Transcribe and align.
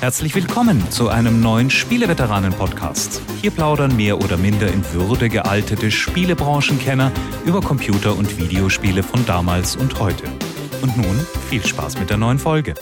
Herzlich 0.00 0.34
willkommen 0.34 0.90
zu 0.90 1.08
einem 1.08 1.40
neuen 1.40 1.70
Spieleveteranen-Podcast. 1.70 3.22
Hier 3.40 3.50
plaudern 3.50 3.96
mehr 3.96 4.18
oder 4.18 4.36
minder 4.36 4.68
in 4.68 4.84
Würde 4.92 5.30
gealtete 5.30 5.90
Spielebranchenkenner 5.90 7.10
über 7.46 7.62
Computer- 7.62 8.14
und 8.14 8.38
Videospiele 8.38 9.02
von 9.02 9.24
damals 9.24 9.74
und 9.74 9.98
heute. 9.98 10.24
Und 10.82 10.98
nun 10.98 11.18
viel 11.48 11.64
Spaß 11.64 11.98
mit 11.98 12.10
der 12.10 12.18
neuen 12.18 12.38
Folge. 12.38 12.74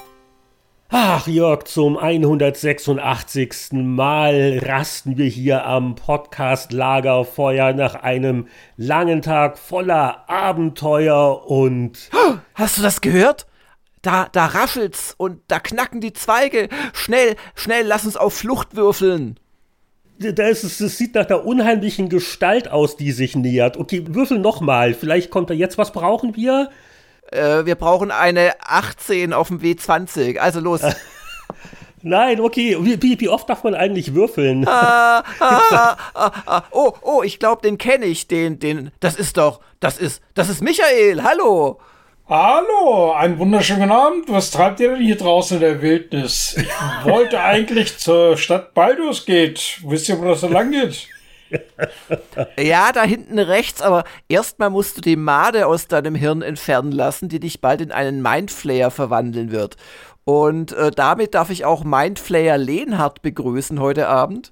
Ach, 0.90 1.28
Jörg, 1.28 1.64
zum 1.64 1.96
186. 1.96 3.72
Mal 3.72 4.60
rasten 4.64 5.16
wir 5.16 5.26
hier 5.26 5.64
am 5.66 5.94
Podcast 5.94 6.72
Lagerfeuer 6.72 7.72
nach 7.74 7.94
einem 7.94 8.48
langen 8.76 9.22
Tag 9.22 9.56
voller 9.56 10.28
Abenteuer 10.28 11.48
und. 11.48 12.10
Hast 12.54 12.78
du 12.78 12.82
das 12.82 13.00
gehört? 13.00 13.46
Da, 14.04 14.28
da 14.30 14.44
raschelt's 14.44 15.14
und 15.16 15.40
da 15.48 15.58
knacken 15.58 16.02
die 16.02 16.12
Zweige. 16.12 16.68
Schnell, 16.92 17.36
schnell, 17.54 17.86
lass 17.86 18.04
uns 18.04 18.18
auf 18.18 18.34
Flucht 18.34 18.76
würfeln. 18.76 19.40
Das, 20.18 20.62
ist, 20.62 20.80
das 20.80 20.98
sieht 20.98 21.14
nach 21.14 21.24
der 21.24 21.46
unheimlichen 21.46 22.10
Gestalt 22.10 22.70
aus, 22.70 22.96
die 22.98 23.12
sich 23.12 23.34
nähert. 23.34 23.78
Okay, 23.78 24.04
würfel 24.08 24.38
nochmal. 24.38 24.92
Vielleicht 24.92 25.30
kommt 25.30 25.48
da 25.48 25.54
jetzt. 25.54 25.78
Was 25.78 25.90
brauchen 25.90 26.36
wir? 26.36 26.70
Äh, 27.32 27.64
wir 27.64 27.76
brauchen 27.76 28.10
eine 28.10 28.52
18 28.60 29.32
auf 29.32 29.48
dem 29.48 29.60
W20. 29.60 30.36
Also 30.36 30.60
los. 30.60 30.82
Nein, 32.02 32.40
okay. 32.40 32.76
Wie, 32.80 33.02
wie, 33.02 33.18
wie, 33.18 33.28
oft 33.30 33.48
darf 33.48 33.64
man 33.64 33.74
eigentlich 33.74 34.14
würfeln? 34.14 34.68
Ah, 34.68 35.24
ah, 35.40 35.96
ah, 36.12 36.32
ah, 36.44 36.62
oh, 36.70 36.92
oh, 37.00 37.22
ich 37.22 37.38
glaube, 37.38 37.62
den 37.62 37.78
kenne 37.78 38.04
ich. 38.04 38.28
Den, 38.28 38.58
den. 38.58 38.90
Das 39.00 39.16
ist 39.16 39.38
doch. 39.38 39.60
Das 39.80 39.96
ist. 39.96 40.22
Das 40.34 40.50
ist 40.50 40.62
Michael. 40.62 41.22
Hallo. 41.22 41.80
Hallo, 42.26 43.12
einen 43.12 43.38
wunderschönen 43.38 43.92
Abend. 43.92 44.30
Was 44.30 44.50
treibt 44.50 44.80
ihr 44.80 44.92
denn 44.92 45.02
hier 45.02 45.18
draußen 45.18 45.58
in 45.58 45.60
der 45.60 45.82
Wildnis? 45.82 46.56
Ich 46.56 46.66
wollte 47.04 47.38
eigentlich 47.38 47.98
zur 47.98 48.38
Stadt 48.38 48.72
Baldur's 48.72 49.26
Gate. 49.26 49.78
Wisst 49.84 50.08
ihr, 50.08 50.18
wo 50.18 50.24
das 50.24 50.40
so 50.40 50.48
lang 50.48 50.70
geht? 50.70 51.08
Ja, 52.58 52.90
da 52.90 53.04
hinten 53.04 53.38
rechts, 53.38 53.80
aber 53.80 54.02
erstmal 54.28 54.70
musst 54.70 54.96
du 54.96 55.00
die 55.02 55.14
Made 55.14 55.66
aus 55.66 55.86
deinem 55.86 56.16
Hirn 56.16 56.42
entfernen 56.42 56.90
lassen, 56.90 57.28
die 57.28 57.38
dich 57.38 57.60
bald 57.60 57.80
in 57.80 57.92
einen 57.92 58.22
Mindflayer 58.22 58.90
verwandeln 58.90 59.52
wird. 59.52 59.76
Und 60.24 60.72
äh, 60.72 60.90
damit 60.90 61.34
darf 61.34 61.50
ich 61.50 61.64
auch 61.64 61.84
Mindflayer 61.84 62.58
Lehnhardt 62.58 63.22
begrüßen 63.22 63.78
heute 63.78 64.08
Abend. 64.08 64.50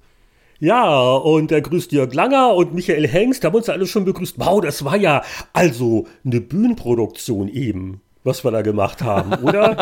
Ja, 0.63 1.15
und 1.15 1.51
er 1.51 1.59
grüßt 1.59 1.91
Jörg 1.91 2.13
Langer 2.13 2.53
und 2.53 2.73
Michael 2.73 3.05
Hengst, 3.05 3.43
haben 3.43 3.53
uns 3.53 3.67
alle 3.67 3.85
schon 3.85 4.05
begrüßt. 4.05 4.39
Wow, 4.39 4.61
das 4.61 4.85
war 4.85 4.95
ja 4.95 5.21
also 5.51 6.07
eine 6.25 6.39
Bühnenproduktion 6.39 7.49
eben, 7.49 7.99
was 8.23 8.45
wir 8.45 8.51
da 8.51 8.61
gemacht 8.61 9.01
haben, 9.01 9.33
oder? 9.43 9.75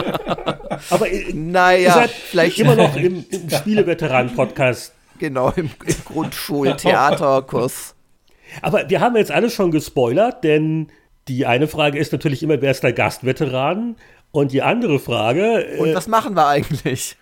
Aber 0.89 1.05
naja, 1.35 1.77
ihr 1.77 1.91
seid 1.91 2.09
vielleicht 2.09 2.57
immer 2.57 2.75
noch 2.75 2.95
im, 2.95 3.23
im 3.29 3.49
Spieleveteranen-Podcast. 3.51 4.95
Genau, 5.19 5.53
im, 5.55 5.69
im 5.85 5.95
Grundschultheaterkurs. 6.03 7.93
Aber 8.63 8.89
wir 8.89 9.01
haben 9.01 9.15
jetzt 9.17 9.31
alles 9.31 9.53
schon 9.53 9.69
gespoilert, 9.69 10.43
denn 10.43 10.87
die 11.27 11.45
eine 11.45 11.67
Frage 11.67 11.99
ist 11.99 12.11
natürlich 12.11 12.41
immer, 12.41 12.59
wer 12.59 12.71
ist 12.71 12.81
der 12.81 12.93
Gastveteran? 12.93 13.97
Und 14.31 14.51
die 14.51 14.63
andere 14.63 14.97
Frage. 14.97 15.75
Und 15.77 15.93
was 15.93 16.07
machen 16.07 16.35
wir 16.35 16.47
eigentlich? 16.47 17.17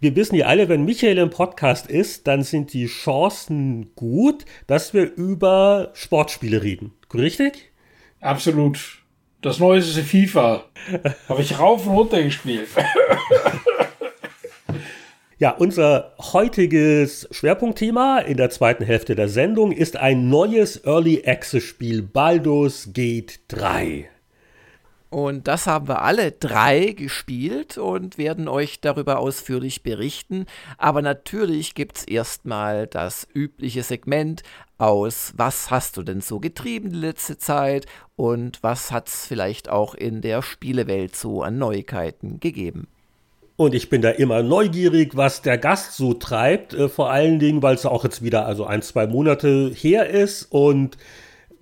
Wir 0.00 0.16
wissen 0.16 0.34
ja 0.34 0.46
alle, 0.46 0.68
wenn 0.68 0.84
Michael 0.84 1.18
im 1.18 1.30
Podcast 1.30 1.86
ist, 1.86 2.26
dann 2.26 2.42
sind 2.42 2.72
die 2.72 2.86
Chancen 2.86 3.94
gut, 3.94 4.46
dass 4.66 4.94
wir 4.94 5.14
über 5.14 5.90
Sportspiele 5.92 6.62
reden. 6.62 6.92
Richtig? 7.12 7.70
Absolut. 8.20 9.02
Das 9.42 9.58
neueste 9.58 10.02
FIFA. 10.02 10.64
Habe 11.28 11.42
ich 11.42 11.58
rauf 11.58 11.86
und 11.86 11.94
runter 11.94 12.22
gespielt. 12.22 12.68
Ja, 15.38 15.52
unser 15.52 16.14
heutiges 16.18 17.26
Schwerpunktthema 17.30 18.18
in 18.18 18.36
der 18.36 18.50
zweiten 18.50 18.84
Hälfte 18.84 19.14
der 19.14 19.30
Sendung 19.30 19.72
ist 19.72 19.96
ein 19.96 20.28
neues 20.28 20.84
Early 20.84 21.22
Access 21.24 21.64
Spiel 21.64 22.02
Baldur's 22.02 22.90
Gate 22.92 23.40
3. 23.48 24.10
Und 25.10 25.48
das 25.48 25.66
haben 25.66 25.88
wir 25.88 26.02
alle 26.02 26.30
drei 26.30 26.92
gespielt 26.92 27.78
und 27.78 28.16
werden 28.16 28.46
euch 28.46 28.80
darüber 28.80 29.18
ausführlich 29.18 29.82
berichten. 29.82 30.46
Aber 30.78 31.02
natürlich 31.02 31.74
gibt 31.74 31.98
es 31.98 32.04
erstmal 32.04 32.86
das 32.86 33.26
übliche 33.34 33.82
Segment 33.82 34.44
aus, 34.78 35.32
was 35.36 35.70
hast 35.70 35.96
du 35.96 36.04
denn 36.04 36.20
so 36.20 36.38
getrieben 36.38 36.90
die 36.90 36.96
letzte 36.96 37.36
Zeit 37.36 37.86
und 38.14 38.62
was 38.62 38.92
hat 38.92 39.08
es 39.08 39.26
vielleicht 39.26 39.68
auch 39.68 39.94
in 39.94 40.22
der 40.22 40.42
Spielewelt 40.42 41.16
so 41.16 41.42
an 41.42 41.58
Neuigkeiten 41.58 42.38
gegeben. 42.38 42.86
Und 43.56 43.74
ich 43.74 43.90
bin 43.90 44.00
da 44.00 44.08
immer 44.10 44.42
neugierig, 44.42 45.16
was 45.16 45.42
der 45.42 45.58
Gast 45.58 45.94
so 45.94 46.14
treibt, 46.14 46.72
äh, 46.72 46.88
vor 46.88 47.10
allen 47.10 47.38
Dingen, 47.38 47.62
weil 47.62 47.74
es 47.74 47.84
auch 47.84 48.04
jetzt 48.04 48.22
wieder 48.22 48.46
also 48.46 48.64
ein, 48.64 48.80
zwei 48.80 49.06
Monate 49.06 49.70
her 49.74 50.08
ist 50.08 50.44
und 50.44 50.96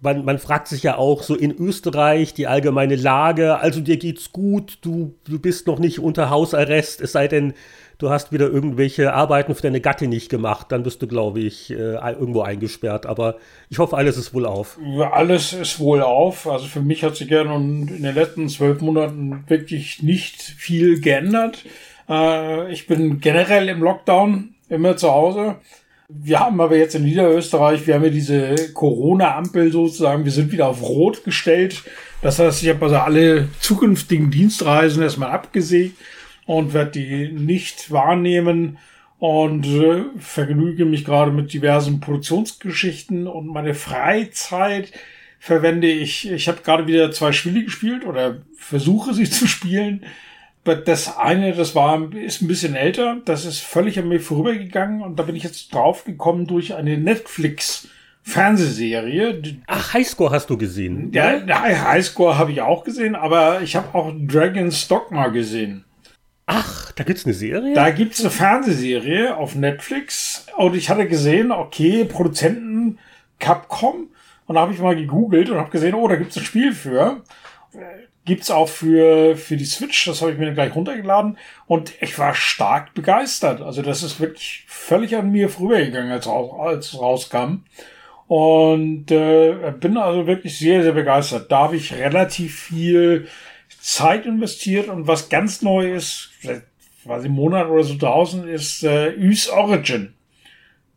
man, 0.01 0.25
man 0.25 0.39
fragt 0.39 0.69
sich 0.69 0.83
ja 0.83 0.97
auch 0.97 1.23
so 1.23 1.35
in 1.35 1.55
Österreich 1.57 2.35
die 2.35 2.47
allgemeine 2.47 2.97
Lage, 2.97 3.59
also 3.59 3.81
dir 3.81 3.97
geht's 3.97 4.33
gut, 4.33 4.79
du, 4.83 5.15
du 5.25 5.39
bist 5.39 5.67
noch 5.67 5.79
nicht 5.79 5.99
unter 5.99 6.31
Hausarrest, 6.31 7.01
es 7.01 7.13
sei 7.13 7.29
denn, 7.29 7.55
du 7.99 8.11
hast 8.11 8.33
wieder 8.33 8.49
irgendwelche 8.49 9.13
Arbeiten 9.13 9.55
für 9.55 9.63
deine 9.63 9.81
Gattin 9.81 10.11
nicht 10.11 10.31
gemacht, 10.31 10.69
dann 10.71 10.85
bist 10.85 11.03
du, 11.03 11.09
glaube 11.09 11.41
ich, 11.41 11.71
äh, 11.71 11.97
irgendwo 11.97 12.43
eingesperrt. 12.43 13.07
Aber 13.07 13.37
ich 13.69 13.79
hoffe, 13.79 13.97
alles 13.97 14.17
ist 14.17 14.33
wohl 14.33 14.47
auf. 14.47 14.79
Ja, 14.97 15.13
alles 15.13 15.53
ist 15.53 15.81
wohl 15.81 16.03
auf. 16.03 16.47
Also 16.47 16.67
für 16.67 16.81
mich 16.81 17.03
hat 17.03 17.17
sich 17.17 17.29
ja 17.29 17.45
nun 17.45 17.89
in 17.89 18.03
den 18.05 18.15
letzten 18.15 18.49
zwölf 18.49 18.81
Monaten 18.81 19.45
wirklich 19.49 20.03
nicht 20.03 20.41
viel 20.41 21.01
geändert. 21.01 21.65
Äh, 22.09 22.73
ich 22.73 22.87
bin 22.87 23.21
generell 23.21 23.69
im 23.69 23.83
Lockdown 23.83 24.55
immer 24.69 24.97
zu 24.97 25.11
Hause. 25.11 25.57
Wir 26.11 26.41
haben 26.41 26.59
aber 26.63 26.79
jetzt 26.79 26.95
in 26.95 27.05
Niederösterreich, 27.05 27.87
wir 27.87 27.95
haben 27.95 28.05
ja 28.05 28.09
diese 28.09 28.73
Corona-Ampel 28.73 29.71
sozusagen, 29.71 30.25
wir 30.25 30.33
sind 30.33 30.51
wieder 30.53 30.67
auf 30.67 30.81
Rot 30.81 31.23
gestellt. 31.23 31.83
Das 32.23 32.39
heißt, 32.39 32.63
ich 32.63 32.71
habe 32.71 32.87
also 32.87 32.97
alle 32.97 33.49
zukünftigen 33.61 34.31
Dienstreisen 34.31 35.03
erstmal 35.03 35.31
abgesägt 35.31 35.99
und 36.47 36.73
werde 36.73 36.93
die 36.93 37.31
nicht 37.31 37.91
wahrnehmen 37.91 38.79
und 39.19 39.67
äh, 39.67 40.05
vergnüge 40.19 40.87
mich 40.87 41.05
gerade 41.05 41.31
mit 41.31 41.53
diversen 41.53 42.01
Produktionsgeschichten 42.01 43.27
und 43.27 43.47
meine 43.47 43.75
Freizeit 43.75 44.93
verwende 45.39 45.91
ich. 45.91 46.31
Ich 46.31 46.49
habe 46.49 46.63
gerade 46.65 46.87
wieder 46.87 47.13
zwei 47.13 47.33
Spiele 47.33 47.65
gespielt 47.65 48.07
oder 48.07 48.39
versuche 48.57 49.13
sie 49.13 49.25
zu 49.31 49.47
spielen. 49.47 50.07
Das 50.65 51.17
eine, 51.17 51.55
das 51.55 51.75
war, 51.75 52.13
ist 52.13 52.43
ein 52.43 52.49
bisschen 52.49 52.75
älter, 52.75 53.19
das 53.25 53.47
ist 53.47 53.61
völlig 53.61 53.99
an 53.99 54.09
mir 54.09 54.21
vorübergegangen 54.21 55.01
und 55.01 55.19
da 55.19 55.23
bin 55.23 55.35
ich 55.35 55.43
jetzt 55.43 55.73
drauf 55.73 56.05
gekommen 56.05 56.47
durch 56.47 56.75
eine 56.75 56.99
Netflix 56.99 57.89
Fernsehserie. 58.23 59.41
Ach, 59.67 59.95
Highscore 59.95 60.31
hast 60.31 60.51
du 60.51 60.59
gesehen? 60.59 61.11
Ja, 61.13 61.37
ja 61.37 61.63
Highscore 61.63 62.37
habe 62.37 62.53
ich 62.53 62.61
auch 62.61 62.85
gesehen, 62.85 63.15
aber 63.15 63.63
ich 63.63 63.77
habe 63.77 63.97
auch 63.97 64.13
Dragon's 64.15 64.87
Dogma 64.89 65.29
gesehen. 65.29 65.85
Ach, 66.45 66.93
da 66.93 67.05
gibt's 67.05 67.25
eine 67.25 67.35
Serie? 67.35 67.75
Da 67.75 67.91
gibt's 67.91 68.21
eine 68.21 68.31
Fernsehserie 68.31 69.37
auf 69.37 69.55
Netflix 69.55 70.47
und 70.57 70.75
ich 70.75 70.91
hatte 70.91 71.07
gesehen, 71.07 71.53
okay, 71.53 72.05
Produzenten 72.05 72.99
Capcom 73.39 74.09
und 74.47 74.55
da 74.55 74.63
habe 74.63 74.73
ich 74.73 74.81
mal 74.81 74.97
gegoogelt 74.97 75.51
und 75.51 75.59
habe 75.59 75.71
gesehen, 75.71 75.95
oh, 75.95 76.09
da 76.09 76.17
gibt's 76.17 76.37
ein 76.37 76.45
Spiel 76.45 76.73
für 76.73 77.23
Gibt's 78.29 78.51
auch 78.51 78.69
für, 78.69 79.37
für 79.39 79.57
die 79.57 79.65
Switch, 79.65 80.05
das 80.05 80.21
habe 80.21 80.33
ich 80.33 80.39
mir 80.39 80.53
gleich 80.53 80.75
runtergeladen 80.75 81.39
und 81.67 81.95
ich 82.03 82.19
war 82.19 82.35
stark 82.35 82.93
begeistert. 82.93 83.63
Also 83.63 83.81
das 83.81 84.03
ist 84.03 84.21
wirklich 84.21 84.65
völlig 84.67 85.17
an 85.17 85.33
mir 85.33 85.49
vorübergegangen, 85.49 86.13
als, 86.13 86.27
als 86.27 86.93
es 86.93 87.01
rauskam. 87.01 87.63
Und 88.27 89.11
äh, 89.11 89.73
bin 89.81 89.97
also 89.97 90.27
wirklich 90.27 90.59
sehr, 90.59 90.83
sehr 90.83 90.93
begeistert. 90.93 91.51
Da 91.51 91.61
habe 91.61 91.77
ich 91.77 91.95
relativ 91.95 92.65
viel 92.65 93.29
Zeit 93.81 94.27
investiert 94.27 94.89
und 94.89 95.07
was 95.07 95.31
ganz 95.31 95.63
neu 95.63 95.95
ist, 95.95 96.29
quasi 97.05 97.29
einem 97.29 97.35
Monat 97.35 97.69
oder 97.69 97.85
so 97.85 97.97
draußen, 97.97 98.47
ist 98.47 98.85
äh, 98.85 99.09
Ys 99.15 99.49
Origin. 99.49 100.13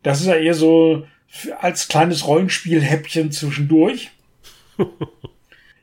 Das 0.02 0.20
ist 0.20 0.26
ja 0.26 0.34
eher 0.34 0.52
so 0.52 1.06
als 1.60 1.88
kleines 1.88 2.26
Rollenspiel-Häppchen 2.26 3.32
zwischendurch. 3.32 4.10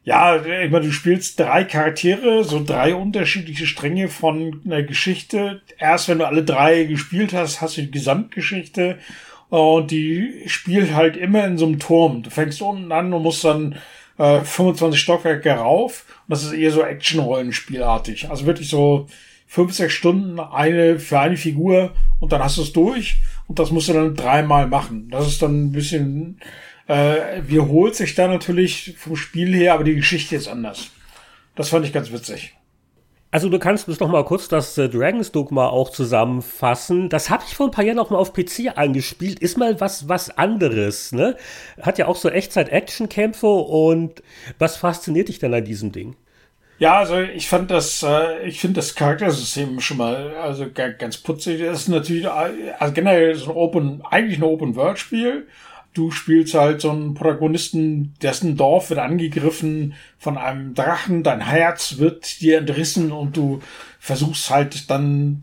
Ja, 0.09 0.37
ich 0.37 0.71
meine, 0.71 0.87
du 0.87 0.91
spielst 0.91 1.39
drei 1.39 1.63
Charaktere, 1.63 2.43
so 2.43 2.63
drei 2.65 2.95
unterschiedliche 2.95 3.67
Stränge 3.67 4.07
von 4.07 4.59
einer 4.65 4.81
Geschichte. 4.81 5.61
Erst 5.77 6.09
wenn 6.09 6.17
du 6.17 6.25
alle 6.25 6.43
drei 6.43 6.85
gespielt 6.85 7.31
hast, 7.31 7.61
hast 7.61 7.77
du 7.77 7.81
die 7.81 7.91
Gesamtgeschichte 7.91 8.97
und 9.49 9.91
die 9.91 10.45
spielt 10.47 10.95
halt 10.95 11.15
immer 11.15 11.45
in 11.45 11.59
so 11.59 11.67
einem 11.67 11.77
Turm. 11.77 12.23
Du 12.23 12.31
fängst 12.31 12.59
unten 12.59 12.91
an 12.91 13.13
und 13.13 13.21
musst 13.21 13.43
dann 13.43 13.75
äh, 14.17 14.39
25 14.41 14.99
Stockwerke 14.99 15.51
rauf. 15.51 16.05
Und 16.27 16.31
das 16.31 16.43
ist 16.43 16.53
eher 16.53 16.71
so 16.71 16.81
Action-Rollenspielartig. 16.81 18.31
Also 18.31 18.47
wirklich 18.47 18.67
so 18.67 19.05
fünf, 19.45 19.73
sechs 19.73 19.93
Stunden 19.93 20.39
eine 20.39 20.97
für 20.97 21.19
eine 21.19 21.37
Figur 21.37 21.93
und 22.19 22.31
dann 22.31 22.43
hast 22.43 22.57
du 22.57 22.63
es 22.63 22.73
durch. 22.73 23.17
Und 23.45 23.59
das 23.59 23.69
musst 23.69 23.89
du 23.89 23.93
dann 23.93 24.15
dreimal 24.15 24.65
machen. 24.65 25.09
Das 25.11 25.27
ist 25.27 25.43
dann 25.43 25.65
ein 25.65 25.71
bisschen 25.71 26.39
äh, 26.89 27.47
wiederholt 27.47 27.95
sich 27.95 28.15
da 28.15 28.27
natürlich 28.27 28.95
vom 28.97 29.15
Spiel 29.15 29.53
her, 29.53 29.75
aber 29.75 29.83
die 29.83 29.95
Geschichte 29.95 30.35
ist 30.35 30.47
anders. 30.47 30.89
Das 31.55 31.69
fand 31.69 31.85
ich 31.85 31.93
ganz 31.93 32.11
witzig. 32.11 32.55
Also 33.31 33.47
du 33.47 33.59
kannst 33.59 33.87
uns 33.87 33.99
noch 33.99 34.09
mal 34.09 34.25
kurz 34.25 34.47
das 34.47 34.75
äh, 34.79 34.89
Dragons 34.89 35.31
Dogma 35.31 35.67
auch 35.67 35.91
zusammenfassen. 35.91 37.09
Das 37.09 37.29
habe 37.29 37.43
ich 37.47 37.55
vor 37.55 37.67
ein 37.67 37.71
paar 37.71 37.85
Jahren 37.85 37.99
auch 37.99 38.09
mal 38.09 38.17
auf 38.17 38.33
PC 38.33 38.75
angespielt. 38.75 39.39
Ist 39.39 39.55
mal 39.55 39.79
was 39.79 40.09
was 40.09 40.35
anderes, 40.35 41.11
ne? 41.11 41.37
Hat 41.79 41.99
ja 41.99 42.07
auch 42.07 42.15
so 42.15 42.27
Echtzeit-Action-Kämpfe 42.27 43.45
und 43.45 44.23
was 44.57 44.77
fasziniert 44.77 45.27
dich 45.27 45.37
denn 45.37 45.53
an 45.53 45.63
diesem 45.63 45.91
Ding? 45.91 46.15
Ja, 46.79 46.97
also 46.97 47.19
ich 47.19 47.47
fand 47.47 47.69
das, 47.69 48.01
äh, 48.01 48.47
ich 48.47 48.59
finde 48.59 48.77
das 48.77 48.95
Charaktersystem 48.95 49.79
schon 49.79 49.97
mal 49.97 50.33
also 50.37 50.65
ganz 50.73 51.17
putzig. 51.17 51.61
Das 51.61 51.81
ist 51.81 51.89
natürlich 51.89 52.27
also 52.27 52.93
generell 52.93 53.35
so 53.35 53.51
ein 53.51 53.57
Open, 53.57 54.01
eigentlich 54.09 54.39
ein 54.39 54.43
Open-World-Spiel 54.43 55.45
Du 55.93 56.11
spielst 56.11 56.53
halt 56.53 56.81
so 56.81 56.91
einen 56.91 57.13
Protagonisten, 57.15 58.13
dessen 58.21 58.55
Dorf 58.55 58.89
wird 58.89 58.99
angegriffen 58.99 59.95
von 60.17 60.37
einem 60.37 60.75
Drachen, 60.75 61.23
dein 61.23 61.41
Herz 61.41 61.97
wird 61.97 62.41
dir 62.41 62.59
entrissen 62.59 63.11
und 63.11 63.35
du 63.35 63.61
versuchst 63.99 64.49
halt 64.49 64.89
dann 64.89 65.41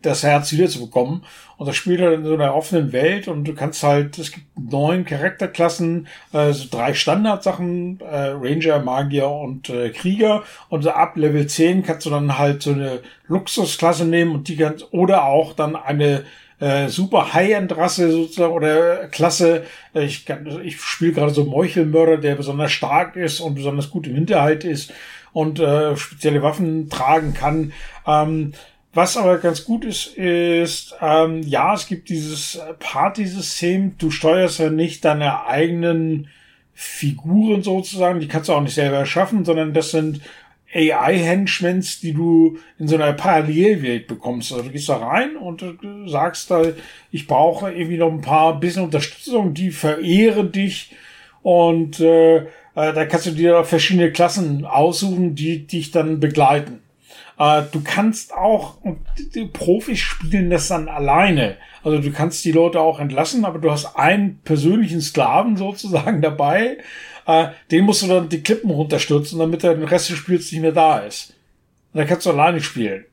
das 0.00 0.22
Herz 0.22 0.52
wiederzubekommen. 0.52 1.22
Und 1.58 1.66
das 1.66 1.76
spielt 1.76 2.00
halt 2.00 2.20
in 2.20 2.24
so 2.24 2.34
einer 2.34 2.54
offenen 2.54 2.92
Welt 2.92 3.28
und 3.28 3.44
du 3.44 3.54
kannst 3.54 3.82
halt, 3.82 4.18
es 4.18 4.32
gibt 4.32 4.46
neun 4.58 5.04
Charakterklassen, 5.04 6.08
äh, 6.32 6.52
so 6.52 6.66
drei 6.70 6.94
Standardsachen, 6.94 8.00
äh, 8.00 8.30
Ranger, 8.30 8.78
Magier 8.78 9.28
und 9.28 9.68
äh, 9.68 9.90
Krieger. 9.90 10.44
Und 10.70 10.82
so 10.82 10.90
ab 10.90 11.16
Level 11.16 11.46
10 11.46 11.82
kannst 11.82 12.06
du 12.06 12.10
dann 12.10 12.38
halt 12.38 12.62
so 12.62 12.72
eine 12.72 13.00
Luxusklasse 13.28 14.06
nehmen 14.06 14.34
und 14.34 14.48
die 14.48 14.56
kannst, 14.56 14.92
oder 14.92 15.24
auch 15.24 15.52
dann 15.52 15.76
eine 15.76 16.24
äh, 16.60 16.88
super 16.88 17.32
High-End-Rasse 17.32 18.12
sozusagen 18.12 18.52
oder 18.52 19.08
Klasse. 19.08 19.64
Ich, 19.94 20.26
kann, 20.26 20.60
ich 20.62 20.80
spiele 20.80 21.12
gerade 21.12 21.32
so 21.32 21.44
Meuchelmörder, 21.44 22.18
der 22.18 22.34
besonders 22.36 22.72
stark 22.72 23.16
ist 23.16 23.40
und 23.40 23.54
besonders 23.54 23.90
gut 23.90 24.06
im 24.06 24.14
Hinterhalt 24.14 24.64
ist 24.64 24.92
und 25.32 25.58
äh, 25.58 25.96
spezielle 25.96 26.42
Waffen 26.42 26.88
tragen 26.90 27.34
kann. 27.34 27.72
Ähm, 28.06 28.52
was 28.92 29.16
aber 29.16 29.38
ganz 29.38 29.64
gut 29.64 29.84
ist, 29.84 30.16
ist, 30.16 30.96
ähm, 31.00 31.42
ja, 31.42 31.74
es 31.74 31.86
gibt 31.86 32.08
dieses 32.08 32.60
Party-System. 32.80 33.96
Du 33.98 34.10
steuerst 34.10 34.58
ja 34.58 34.68
nicht 34.68 35.04
deine 35.04 35.46
eigenen 35.46 36.28
Figuren 36.74 37.62
sozusagen, 37.62 38.20
die 38.20 38.26
kannst 38.26 38.48
du 38.48 38.54
auch 38.54 38.62
nicht 38.62 38.74
selber 38.74 38.96
erschaffen, 38.96 39.44
sondern 39.44 39.74
das 39.74 39.90
sind 39.90 40.22
AI-Henchments, 40.72 42.00
die 42.00 42.12
du 42.12 42.58
in 42.78 42.88
so 42.88 42.96
einer 42.96 43.12
Parallelwelt 43.12 44.06
bekommst. 44.06 44.52
Also 44.52 44.64
du 44.64 44.70
gehst 44.70 44.88
da 44.88 44.96
rein 44.96 45.36
und 45.36 45.62
du 45.62 46.08
sagst 46.08 46.50
da, 46.50 46.62
ich 47.10 47.26
brauche 47.26 47.72
irgendwie 47.72 47.98
noch 47.98 48.12
ein 48.12 48.20
paar 48.20 48.58
bisschen 48.60 48.84
Unterstützung, 48.84 49.54
die 49.54 49.70
verehren 49.70 50.52
dich 50.52 50.94
und 51.42 52.00
äh, 52.00 52.36
äh, 52.36 52.46
da 52.74 53.04
kannst 53.06 53.26
du 53.26 53.32
dir 53.32 53.64
verschiedene 53.64 54.12
Klassen 54.12 54.64
aussuchen, 54.64 55.34
die 55.34 55.66
dich 55.66 55.90
dann 55.90 56.20
begleiten. 56.20 56.80
Äh, 57.38 57.62
du 57.72 57.82
kannst 57.82 58.34
auch, 58.34 58.76
Profis 59.52 59.98
spielen 59.98 60.50
das 60.50 60.68
dann 60.68 60.88
alleine. 60.88 61.56
Also 61.82 61.98
du 61.98 62.12
kannst 62.12 62.44
die 62.44 62.52
Leute 62.52 62.80
auch 62.80 63.00
entlassen, 63.00 63.44
aber 63.44 63.58
du 63.58 63.70
hast 63.70 63.96
einen 63.96 64.40
persönlichen 64.44 65.00
Sklaven 65.00 65.56
sozusagen 65.56 66.20
dabei, 66.22 66.78
äh, 67.30 67.52
den 67.70 67.84
musst 67.84 68.02
du 68.02 68.08
dann 68.08 68.28
die 68.28 68.42
Klippen 68.42 68.70
runterstürzen, 68.70 69.38
damit 69.38 69.64
er 69.64 69.74
den 69.74 69.84
Rest 69.84 70.10
des 70.10 70.18
Spiels 70.18 70.50
nicht 70.52 70.60
mehr 70.60 70.72
da 70.72 70.98
ist. 70.98 71.30
Und 71.92 71.98
dann 71.98 72.06
kannst 72.06 72.26
du 72.26 72.30
alleine 72.30 72.60
spielen. 72.60 73.04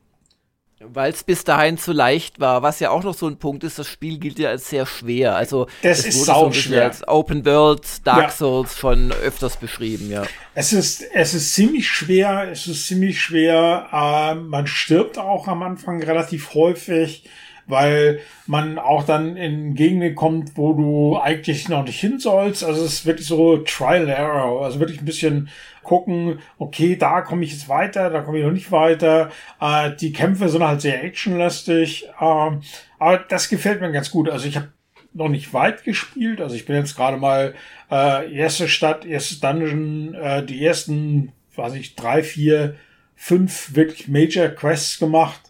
Weil 0.79 1.11
es 1.11 1.23
bis 1.23 1.43
dahin 1.43 1.79
zu 1.79 1.91
leicht 1.91 2.39
war, 2.39 2.61
was 2.61 2.79
ja 2.79 2.91
auch 2.91 3.03
noch 3.03 3.15
so 3.15 3.27
ein 3.27 3.37
Punkt 3.37 3.63
ist, 3.63 3.79
das 3.79 3.87
Spiel 3.87 4.19
gilt 4.19 4.37
ja 4.37 4.49
als 4.49 4.69
sehr 4.69 4.85
schwer. 4.85 5.35
Also 5.35 5.65
das 5.81 6.05
ist 6.05 6.25
sau 6.25 6.45
so 6.45 6.53
schwer. 6.53 6.83
als 6.83 7.07
Open 7.07 7.43
World 7.45 8.05
Dark 8.05 8.21
ja. 8.21 8.29
Souls 8.29 8.77
schon 8.77 9.11
öfters 9.11 9.57
beschrieben, 9.57 10.11
ja. 10.11 10.23
Es 10.53 10.73
ist, 10.73 11.03
es 11.15 11.33
ist 11.33 11.55
ziemlich 11.55 11.87
schwer, 11.87 12.47
es 12.51 12.67
ist 12.67 12.85
ziemlich 12.85 13.19
schwer. 13.19 13.87
Äh, 13.91 14.35
man 14.35 14.67
stirbt 14.67 15.17
auch 15.17 15.47
am 15.47 15.63
Anfang 15.63 16.03
relativ 16.03 16.53
häufig 16.53 17.23
weil 17.67 18.19
man 18.45 18.79
auch 18.79 19.03
dann 19.03 19.35
in 19.35 19.75
Gegenden 19.75 20.15
kommt, 20.15 20.57
wo 20.57 20.73
du 20.73 21.19
eigentlich 21.19 21.69
noch 21.69 21.83
nicht 21.83 21.99
hin 21.99 22.19
sollst. 22.19 22.63
Also 22.63 22.83
es 22.83 22.93
ist 22.93 23.05
wirklich 23.05 23.27
so 23.27 23.57
Trial 23.57 24.09
Error, 24.09 24.63
also 24.63 24.79
wirklich 24.79 24.99
ein 24.99 25.05
bisschen 25.05 25.49
gucken, 25.83 26.39
okay, 26.57 26.95
da 26.95 27.21
komme 27.21 27.43
ich 27.43 27.51
jetzt 27.51 27.69
weiter, 27.69 28.09
da 28.09 28.21
komme 28.21 28.39
ich 28.39 28.43
noch 28.43 28.51
nicht 28.51 28.71
weiter. 28.71 29.31
Äh, 29.61 29.91
die 29.95 30.11
Kämpfe 30.11 30.49
sind 30.49 30.63
halt 30.63 30.81
sehr 30.81 31.03
actionlastig, 31.03 32.05
äh, 32.19 32.51
aber 32.99 33.17
das 33.29 33.49
gefällt 33.49 33.81
mir 33.81 33.91
ganz 33.91 34.11
gut. 34.11 34.29
Also 34.29 34.47
ich 34.47 34.57
habe 34.57 34.69
noch 35.13 35.29
nicht 35.29 35.53
weit 35.53 35.83
gespielt, 35.83 36.41
also 36.41 36.55
ich 36.55 36.65
bin 36.65 36.75
jetzt 36.75 36.95
gerade 36.95 37.17
mal 37.17 37.55
äh, 37.89 38.33
erste 38.33 38.67
Stadt, 38.67 39.05
erstes 39.05 39.39
Dungeon, 39.39 40.13
äh, 40.13 40.45
die 40.45 40.63
ersten, 40.63 41.31
weiß 41.55 41.73
ich, 41.73 41.95
drei, 41.95 42.21
vier, 42.21 42.75
fünf 43.15 43.73
wirklich 43.75 44.07
Major 44.07 44.49
Quests 44.49 44.99
gemacht. 44.99 45.46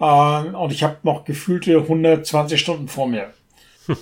Äh, 0.00 0.04
und 0.04 0.72
ich 0.72 0.82
habe 0.82 0.96
noch 1.02 1.24
gefühlte 1.24 1.76
120 1.76 2.60
Stunden 2.60 2.88
vor 2.88 3.08
mir. 3.08 3.32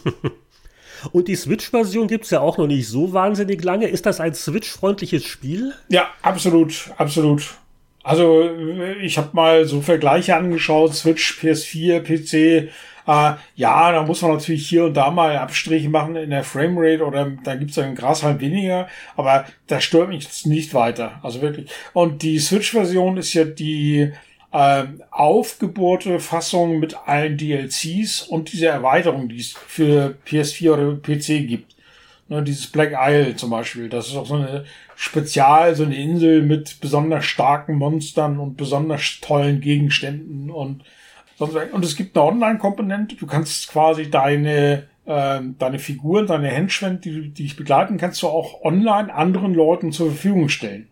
Und 1.13 1.29
die 1.29 1.37
Switch-Version 1.37 2.09
gibt 2.09 2.25
es 2.25 2.31
ja 2.31 2.41
auch 2.41 2.59
noch 2.59 2.67
nicht 2.67 2.89
so 2.89 3.13
wahnsinnig 3.13 3.63
lange. 3.63 3.87
Ist 3.87 4.07
das 4.07 4.21
ein 4.21 4.35
Switch-freundliches 4.35 5.25
Spiel? 5.25 5.75
Ja, 5.89 6.09
absolut, 6.23 6.91
absolut. 6.97 7.55
Also 8.03 8.49
ich 9.01 9.19
habe 9.19 9.31
mal 9.33 9.65
so 9.65 9.81
Vergleiche 9.81 10.37
angeschaut, 10.37 10.95
Switch, 10.95 11.39
PS4, 11.41 12.01
PC. 12.01 12.71
Äh, 13.09 13.35
ja, 13.57 13.93
da 13.93 14.03
muss 14.03 14.23
man 14.23 14.33
natürlich 14.33 14.69
hier 14.69 14.85
und 14.85 14.95
da 14.95 15.11
mal 15.11 15.37
Abstriche 15.37 15.89
machen 15.89 16.17
in 16.17 16.31
der 16.31 16.45
Framerate 16.45 17.05
oder 17.05 17.33
da 17.45 17.55
gibt 17.57 17.73
es 17.73 17.79
einen 17.79 17.95
Grashalm 17.95 18.41
weniger, 18.41 18.89
aber 19.17 19.47
das 19.67 19.85
stört 19.85 20.09
mich 20.09 20.25
jetzt 20.25 20.47
nicht 20.47 20.75
weiter. 20.75 21.21
Also 21.23 21.41
wirklich. 21.43 21.71
Und 21.93 22.23
die 22.23 22.39
Switch-Version 22.39 23.17
ist 23.17 23.35
ja 23.35 23.45
die 23.45 24.13
ähm, 24.58 25.03
aufgebohrte 25.11 26.19
Fassung 26.19 26.79
mit 26.79 26.97
allen 27.06 27.37
DLCs 27.37 28.23
und 28.23 28.53
dieser 28.55 28.70
Erweiterung, 28.70 29.29
die 29.29 29.41
es 29.41 29.53
für 29.53 30.17
PS4 30.26 30.73
oder 30.73 30.97
PC 30.97 31.47
gibt. 31.47 31.76
Ne, 32.29 32.43
dieses 32.43 32.67
Black 32.67 32.94
Isle 32.99 33.37
zum 33.37 33.50
Beispiel, 33.50 33.91
das 33.91 34.08
ist 34.08 34.17
auch 34.17 34.25
so 34.25 34.37
eine 34.37 34.64
Spezial, 34.94 35.75
so 35.75 35.85
eine 35.85 35.94
Insel 35.94 36.41
mit 36.41 36.81
besonders 36.81 37.26
starken 37.26 37.75
Monstern 37.75 38.41
und 38.41 38.56
besonders 38.56 39.20
tollen 39.20 39.61
Gegenständen 39.61 40.50
und 40.50 40.85
sonst 41.37 41.55
Und 41.73 41.85
es 41.85 41.94
gibt 41.94 42.17
eine 42.17 42.26
Online-Komponente. 42.26 43.17
Du 43.17 43.26
kannst 43.26 43.69
quasi 43.69 44.11
deine 44.11 44.85
äh, 45.05 45.41
deine 45.59 45.79
Figuren, 45.79 46.26
deine 46.26 46.49
Henchmen, 46.49 47.00
die, 47.02 47.29
die 47.31 47.44
dich 47.44 47.56
begleiten, 47.56 47.99
kannst 47.99 48.23
du 48.23 48.29
auch 48.29 48.62
online 48.62 49.12
anderen 49.12 49.52
Leuten 49.52 49.93
zur 49.93 50.09
Verfügung 50.09 50.49
stellen. 50.49 50.88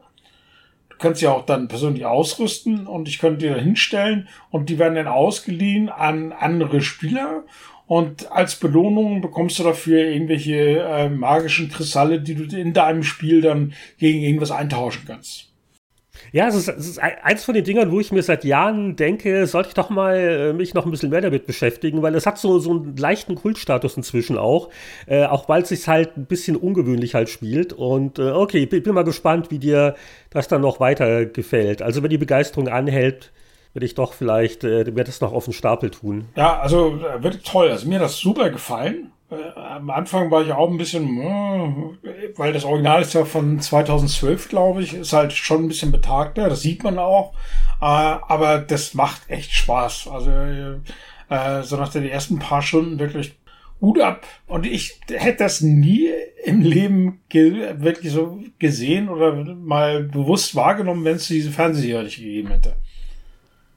Du 0.99 1.09
kannst 1.09 1.23
ja 1.23 1.33
auch 1.33 1.45
dann 1.45 1.69
persönlich 1.69 2.07
ausrüsten 2.07 2.87
und 2.87 3.09
ich 3.09 3.19
könnte 3.19 3.47
dir 3.47 3.55
da 3.55 3.61
hinstellen 3.61 4.29
und 4.51 4.69
die 4.69 4.79
werden 4.79 4.95
dann 4.95 5.09
ausgeliehen 5.09 5.89
an 5.89 6.33
andere 6.33 6.81
Spieler 6.81 7.45
und 7.87 8.33
als 8.33 8.57
Belohnung 8.57 9.21
bekommst 9.21 9.59
du 9.59 9.63
dafür 9.63 10.05
irgendwelche 10.07 10.81
äh, 10.81 11.09
magischen 11.09 11.69
Kristalle, 11.69 12.21
die 12.21 12.35
du 12.35 12.57
in 12.57 12.73
deinem 12.73 13.03
Spiel 13.03 13.43
dann 13.43 13.75
gegen 13.99 14.21
irgendwas 14.21 14.51
eintauschen 14.51 15.05
kannst. 15.07 15.54
Ja, 16.35 16.49
es 16.49 16.57
ist, 16.57 16.67
es 16.67 16.89
ist 16.89 16.99
eins 16.99 17.45
von 17.45 17.55
den 17.55 17.63
Dingern, 17.63 17.93
wo 17.93 18.01
ich 18.01 18.11
mir 18.11 18.25
seit 18.25 18.43
Jahren 18.43 18.97
denke, 18.97 19.47
sollte 19.47 19.69
ich 19.69 19.75
doch 19.75 19.89
mal 19.89 20.17
äh, 20.17 20.53
mich 20.53 20.75
noch 20.75 20.85
ein 20.85 20.91
bisschen 20.91 21.11
mehr 21.11 21.21
damit 21.21 21.47
beschäftigen, 21.47 22.03
weil 22.03 22.13
es 22.17 22.27
hat 22.27 22.39
so, 22.39 22.59
so 22.59 22.73
einen 22.73 22.97
leichten 22.97 23.37
Kultstatus 23.37 23.97
inzwischen 23.97 24.37
auch, 24.37 24.69
äh, 25.07 25.27
auch 25.27 25.49
weil 25.49 25.63
es 25.63 25.69
sich 25.69 25.87
halt 25.87 26.17
ein 26.17 26.27
bisschen 26.27 26.57
ungewöhnlich 26.57 27.15
halt 27.15 27.29
spielt. 27.29 27.73
Und 27.73 28.19
äh, 28.19 28.33
okay, 28.33 28.69
ich 28.69 28.83
bin 28.83 28.95
mal 28.95 29.05
gespannt, 29.05 29.53
wie 29.53 29.61
dir 29.61 29.95
das 30.31 30.49
dann 30.49 30.61
noch 30.61 30.81
weiter 30.81 31.25
gefällt. 31.25 31.83
Also 31.83 32.03
wenn 32.03 32.11
die 32.11 32.19
Begeisterung 32.19 32.67
anhält, 32.67 33.31
würde 33.73 33.87
ich 33.87 33.95
doch 33.95 34.13
vielleicht, 34.13 34.65
äh, 34.65 34.87
werde 34.87 35.05
das 35.05 35.21
noch 35.21 35.33
auf 35.33 35.45
den 35.45 35.53
Stapel 35.53 35.91
tun. 35.91 36.25
Ja, 36.35 36.59
also 36.59 36.97
äh, 36.97 37.23
wirklich 37.23 37.45
toll. 37.45 37.71
Also 37.71 37.89
mir 37.89 38.01
hat 38.01 38.07
das 38.07 38.17
super 38.17 38.51
gefallen. 38.51 39.13
Äh, 39.35 39.59
am 39.59 39.91
Anfang 39.91 40.31
war 40.31 40.43
ich 40.43 40.53
auch 40.53 40.71
ein 40.71 40.79
bisschen, 40.79 41.21
äh, 41.21 42.33
weil 42.37 42.53
das 42.53 42.65
Original 42.65 43.03
ist 43.03 43.15
ja 43.15 43.25
von 43.25 43.61
2012, 43.61 44.49
glaube 44.49 44.83
ich, 44.83 44.95
ist 44.95 45.13
halt 45.13 45.33
schon 45.33 45.65
ein 45.65 45.69
bisschen 45.69 45.93
betagter, 45.93 46.49
das 46.49 46.63
sieht 46.63 46.83
man 46.85 46.99
auch. 46.99 47.35
Äh, 47.81 47.85
aber 47.85 48.59
das 48.59 48.95
macht 48.95 49.29
echt 49.29 49.53
Spaß. 49.53 50.09
Also 50.09 50.31
so 51.63 51.77
nach 51.77 51.89
den 51.89 52.07
ersten 52.07 52.39
paar 52.39 52.63
Stunden 52.63 52.99
wirklich 52.99 53.35
Hut 53.81 53.99
ab. 53.99 54.25
Und 54.47 54.67
ich 54.67 55.01
hätte 55.11 55.45
das 55.45 55.63
nie 55.63 56.11
im 56.45 56.61
Leben 56.61 57.23
wirklich 57.31 58.13
so 58.13 58.41
gesehen 58.59 59.09
oder 59.09 59.33
mal 59.33 60.05
bewusst 60.05 60.55
wahrgenommen, 60.55 61.05
wenn 61.05 61.17
es 61.17 61.27
diese 61.27 61.51
Fernsehserie 61.51 62.05
nicht 62.05 62.19
gegeben 62.19 62.51
hätte. 62.51 62.77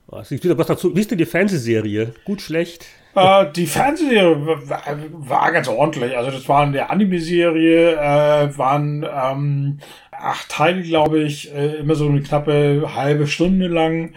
Was, 0.07 0.31
was 0.31 0.67
dazu? 0.67 0.95
Wie 0.95 1.01
ist 1.01 1.11
denn 1.11 1.17
die 1.17 1.25
Fernsehserie? 1.25 2.13
Gut, 2.23 2.41
schlecht? 2.41 2.85
Äh, 3.13 3.51
die 3.53 3.67
Fernsehserie 3.67 4.45
war, 4.45 4.83
war, 5.11 5.51
ganz 5.51 5.67
ordentlich. 5.67 6.15
Also 6.15 6.31
das 6.31 6.47
war 6.47 6.63
eine 6.63 6.89
Anime-Serie, 6.89 7.93
äh, 7.93 8.57
waren 8.57 9.03
ähm, 9.03 9.79
acht 10.11 10.49
Teile, 10.49 10.81
glaube 10.81 11.23
ich, 11.23 11.53
äh, 11.53 11.75
immer 11.75 11.95
so 11.95 12.07
eine 12.07 12.21
knappe 12.21 12.95
halbe 12.95 13.27
Stunde 13.27 13.67
lang. 13.67 14.13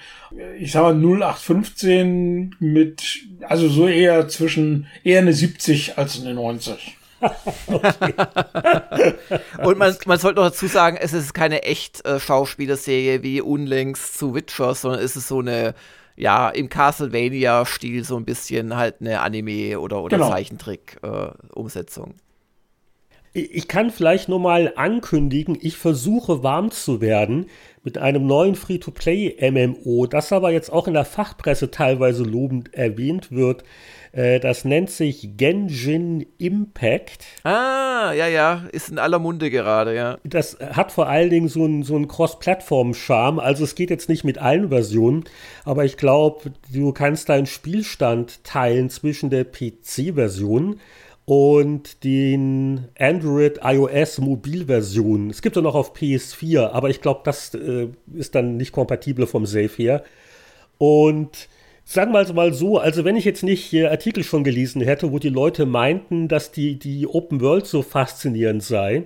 Ich 0.58 0.72
sag 0.72 0.82
mal 0.82 0.94
0815 0.94 2.54
mit, 2.60 3.18
also 3.42 3.68
so 3.68 3.88
eher 3.88 4.28
zwischen, 4.28 4.86
eher 5.02 5.18
eine 5.18 5.32
70 5.32 5.98
als 5.98 6.20
eine 6.20 6.34
90. 6.34 6.96
Und 9.64 9.78
man, 9.78 9.96
man 10.06 10.18
sollte 10.18 10.40
noch 10.40 10.48
dazu 10.48 10.66
sagen, 10.66 10.96
es 11.00 11.12
ist 11.12 11.34
keine 11.34 11.62
echt 11.62 12.04
äh, 12.06 12.18
Schauspielerserie 12.18 13.22
wie 13.22 13.40
unlängst 13.40 14.18
zu 14.18 14.34
Witcher, 14.34 14.74
sondern 14.74 15.02
es 15.02 15.16
ist 15.16 15.28
so 15.28 15.40
eine, 15.40 15.74
ja, 16.16 16.48
im 16.50 16.68
Castlevania-Stil 16.68 18.04
so 18.04 18.16
ein 18.16 18.24
bisschen 18.24 18.76
halt 18.76 18.96
eine 19.00 19.20
Anime- 19.20 19.78
oder, 19.78 20.02
oder 20.02 20.16
Genau. 20.16 20.30
Zeichentrick-Umsetzung. 20.30 22.14
Ich 23.32 23.68
kann 23.68 23.90
vielleicht 23.90 24.28
nur 24.28 24.40
mal 24.40 24.72
ankündigen, 24.74 25.56
ich 25.60 25.76
versuche 25.76 26.42
warm 26.42 26.72
zu 26.72 27.00
werden 27.00 27.46
mit 27.84 27.96
einem 27.96 28.26
neuen 28.26 28.56
Free-to-Play-MMO, 28.56 30.06
das 30.06 30.32
aber 30.32 30.50
jetzt 30.50 30.72
auch 30.72 30.88
in 30.88 30.94
der 30.94 31.04
Fachpresse 31.04 31.70
teilweise 31.70 32.24
lobend 32.24 32.74
erwähnt 32.74 33.30
wird. 33.30 33.62
Äh, 34.12 34.40
Das 34.40 34.64
nennt 34.64 34.90
sich 34.90 35.36
Genshin 35.36 36.26
Impact. 36.38 37.24
ah, 37.44 38.12
ja, 38.12 38.26
ja, 38.26 38.64
ist 38.72 38.88
in 38.88 38.98
aller 38.98 39.18
Munde 39.18 39.50
gerade, 39.50 39.94
ja. 39.94 40.18
Das 40.24 40.58
hat 40.60 40.92
vor 40.92 41.08
allen 41.08 41.30
Dingen 41.30 41.48
so 41.48 41.64
einen 41.64 41.82
so 41.82 42.00
Cross-Plattform-Charme. 42.00 43.38
Also 43.38 43.64
es 43.64 43.74
geht 43.74 43.90
jetzt 43.90 44.08
nicht 44.08 44.24
mit 44.24 44.38
allen 44.38 44.68
Versionen, 44.70 45.24
aber 45.64 45.84
ich 45.84 45.96
glaube, 45.96 46.52
du 46.72 46.92
kannst 46.92 47.28
deinen 47.28 47.46
Spielstand 47.46 48.42
teilen 48.44 48.90
zwischen 48.90 49.30
der 49.30 49.44
PC-Version 49.44 50.80
und 51.24 52.02
den 52.02 52.88
Android 52.98 53.60
iOS 53.62 54.18
Mobilversionen. 54.18 55.30
Es 55.30 55.42
gibt 55.42 55.54
ja 55.54 55.62
noch 55.62 55.76
auf 55.76 55.94
PS4, 55.94 56.70
aber 56.70 56.90
ich 56.90 57.00
glaube, 57.00 57.20
das 57.24 57.54
äh, 57.54 57.88
ist 58.14 58.34
dann 58.34 58.56
nicht 58.56 58.72
kompatibel 58.72 59.26
vom 59.28 59.46
Safe 59.46 59.70
her. 59.76 60.02
Und 60.78 61.48
sagen 61.84 62.12
wir 62.12 62.32
mal 62.32 62.52
so, 62.52 62.78
also 62.78 63.04
wenn 63.04 63.16
ich 63.16 63.24
jetzt 63.24 63.42
nicht 63.42 63.74
Artikel 63.74 64.24
schon 64.24 64.44
gelesen 64.44 64.80
hätte, 64.80 65.12
wo 65.12 65.18
die 65.18 65.28
Leute 65.28 65.66
meinten, 65.66 66.28
dass 66.28 66.52
die, 66.52 66.78
die 66.78 67.06
Open 67.06 67.40
World 67.40 67.66
so 67.66 67.82
faszinierend 67.82 68.62
sei, 68.62 69.04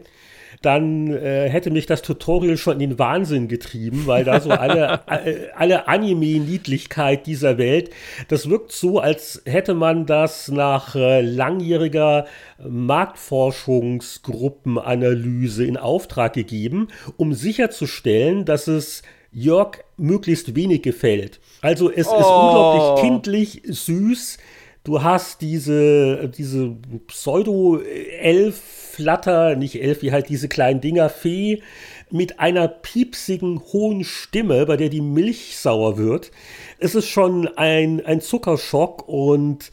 dann 0.64 1.12
äh, 1.12 1.48
hätte 1.48 1.70
mich 1.70 1.86
das 1.86 2.02
Tutorial 2.02 2.56
schon 2.56 2.74
in 2.74 2.80
den 2.90 2.98
Wahnsinn 2.98 3.46
getrieben, 3.48 4.06
weil 4.06 4.24
da 4.24 4.40
so 4.40 4.50
alle, 4.50 5.00
äh, 5.08 5.48
alle 5.54 5.86
Anime-Niedlichkeit 5.88 7.26
dieser 7.26 7.58
Welt, 7.58 7.90
das 8.28 8.48
wirkt 8.48 8.72
so, 8.72 8.98
als 8.98 9.42
hätte 9.44 9.74
man 9.74 10.06
das 10.06 10.48
nach 10.48 10.96
äh, 10.96 11.20
langjähriger 11.20 12.24
Marktforschungsgruppenanalyse 12.66 15.66
in 15.66 15.76
Auftrag 15.76 16.32
gegeben, 16.32 16.88
um 17.16 17.34
sicherzustellen, 17.34 18.44
dass 18.44 18.68
es 18.68 19.02
Jörg 19.34 19.78
möglichst 19.96 20.54
wenig 20.54 20.82
gefällt. 20.82 21.40
Also 21.60 21.90
es 21.90 22.06
ist 22.06 22.08
Oh. 22.08 22.46
unglaublich 22.46 23.02
kindlich, 23.04 23.62
süß. 23.66 24.38
Du 24.84 25.02
hast 25.02 25.40
diese, 25.40 26.28
diese 26.28 26.76
Pseudo-Elf-Flatter, 27.06 29.56
nicht 29.56 29.80
Elf, 29.82 30.02
wie 30.02 30.12
halt 30.12 30.28
diese 30.28 30.48
kleinen 30.48 30.80
Dinger, 30.80 31.08
Fee, 31.08 31.62
mit 32.10 32.38
einer 32.38 32.68
piepsigen, 32.68 33.60
hohen 33.72 34.04
Stimme, 34.04 34.66
bei 34.66 34.76
der 34.76 34.90
die 34.90 35.00
Milch 35.00 35.56
sauer 35.56 35.98
wird. 35.98 36.30
Es 36.78 36.94
ist 36.94 37.08
schon 37.08 37.48
ein, 37.56 38.04
ein 38.04 38.20
Zuckerschock 38.20 39.08
und 39.08 39.72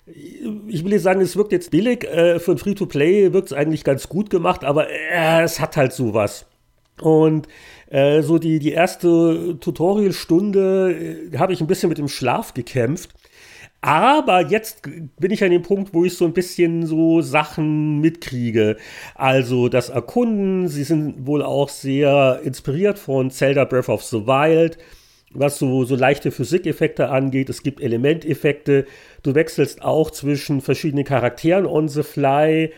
ich 0.68 0.84
will 0.84 0.94
nicht 0.94 1.04
sagen, 1.04 1.22
es 1.22 1.36
wirkt 1.36 1.52
jetzt 1.52 1.70
billig. 1.72 2.06
Äh, 2.06 2.40
für 2.40 2.54
ein 2.54 2.58
Free-to-Play 2.58 3.34
wirkt 3.34 3.52
es 3.52 3.54
eigentlich 3.54 3.84
ganz 3.84 4.10
gut 4.10 4.30
gemacht, 4.30 4.64
aber 4.64 4.88
äh, 4.90 5.42
es 5.44 5.60
hat 5.60 5.78
halt 5.78 5.94
sowas. 5.94 6.46
Und 7.02 7.48
äh, 7.92 8.22
so 8.22 8.38
die, 8.38 8.60
die 8.60 8.72
erste 8.72 9.58
Tutorialstunde 9.60 11.30
äh, 11.34 11.38
habe 11.38 11.52
ich 11.52 11.60
ein 11.60 11.68
bisschen 11.68 11.90
mit 11.90 11.98
dem 11.98 12.08
Schlaf 12.08 12.54
gekämpft. 12.54 13.12
Aber 13.82 14.46
jetzt 14.48 14.84
bin 15.20 15.32
ich 15.32 15.44
an 15.44 15.50
dem 15.50 15.64
Punkt, 15.64 15.94
wo 15.94 16.06
ich 16.06 16.16
so 16.16 16.26
ein 16.26 16.34
bisschen 16.34 16.86
so 16.86 17.22
Sachen 17.22 18.00
mitkriege. 18.00 18.78
Also 19.16 19.70
das 19.70 19.90
Erkunden, 19.90 20.68
sie 20.68 20.84
sind 20.84 21.26
wohl 21.26 21.42
auch 21.42 21.68
sehr 21.68 22.42
inspiriert 22.44 23.00
von 23.00 23.32
Zelda 23.32 23.66
Breath 23.66 23.90
of 23.90 24.04
the 24.04 24.28
Wild, 24.28 24.78
was 25.34 25.58
so, 25.58 25.84
so 25.84 25.96
leichte 25.96 26.32
Physikeffekte 26.32 27.10
angeht. 27.10 27.50
Es 27.50 27.64
gibt 27.64 27.82
Elementeffekte. 27.82 28.86
Du 29.24 29.34
wechselst 29.34 29.82
auch 29.82 30.12
zwischen 30.12 30.62
verschiedenen 30.62 31.04
Charakteren 31.04 31.66
on 31.66 31.88
the 31.88 32.04
fly. 32.04 32.72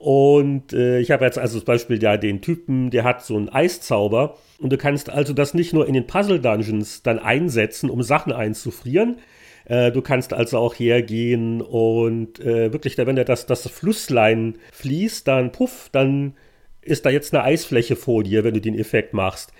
Und 0.00 0.72
äh, 0.72 0.98
ich 0.98 1.10
habe 1.10 1.26
jetzt 1.26 1.36
also 1.36 1.58
zum 1.58 1.66
Beispiel 1.66 2.02
ja 2.02 2.16
den 2.16 2.40
Typen, 2.40 2.88
der 2.88 3.04
hat 3.04 3.22
so 3.22 3.36
einen 3.36 3.50
Eiszauber. 3.50 4.38
Und 4.58 4.72
du 4.72 4.78
kannst 4.78 5.10
also 5.10 5.34
das 5.34 5.52
nicht 5.52 5.74
nur 5.74 5.86
in 5.86 5.92
den 5.92 6.06
Puzzle-Dungeons 6.06 7.02
dann 7.02 7.18
einsetzen, 7.18 7.90
um 7.90 8.02
Sachen 8.02 8.32
einzufrieren. 8.32 9.18
Äh, 9.66 9.92
du 9.92 10.00
kannst 10.00 10.32
also 10.32 10.56
auch 10.56 10.74
hergehen 10.74 11.60
und 11.60 12.40
äh, 12.40 12.72
wirklich, 12.72 12.96
wenn 12.96 13.14
da 13.14 13.24
das, 13.24 13.44
das 13.44 13.68
Flusslein 13.68 14.54
fließt, 14.72 15.28
dann 15.28 15.52
puff, 15.52 15.90
dann 15.92 16.32
ist 16.80 17.04
da 17.04 17.10
jetzt 17.10 17.34
eine 17.34 17.44
Eisfläche 17.44 17.94
vor 17.94 18.22
dir, 18.22 18.42
wenn 18.42 18.54
du 18.54 18.60
den 18.62 18.78
Effekt 18.78 19.12
machst. 19.12 19.52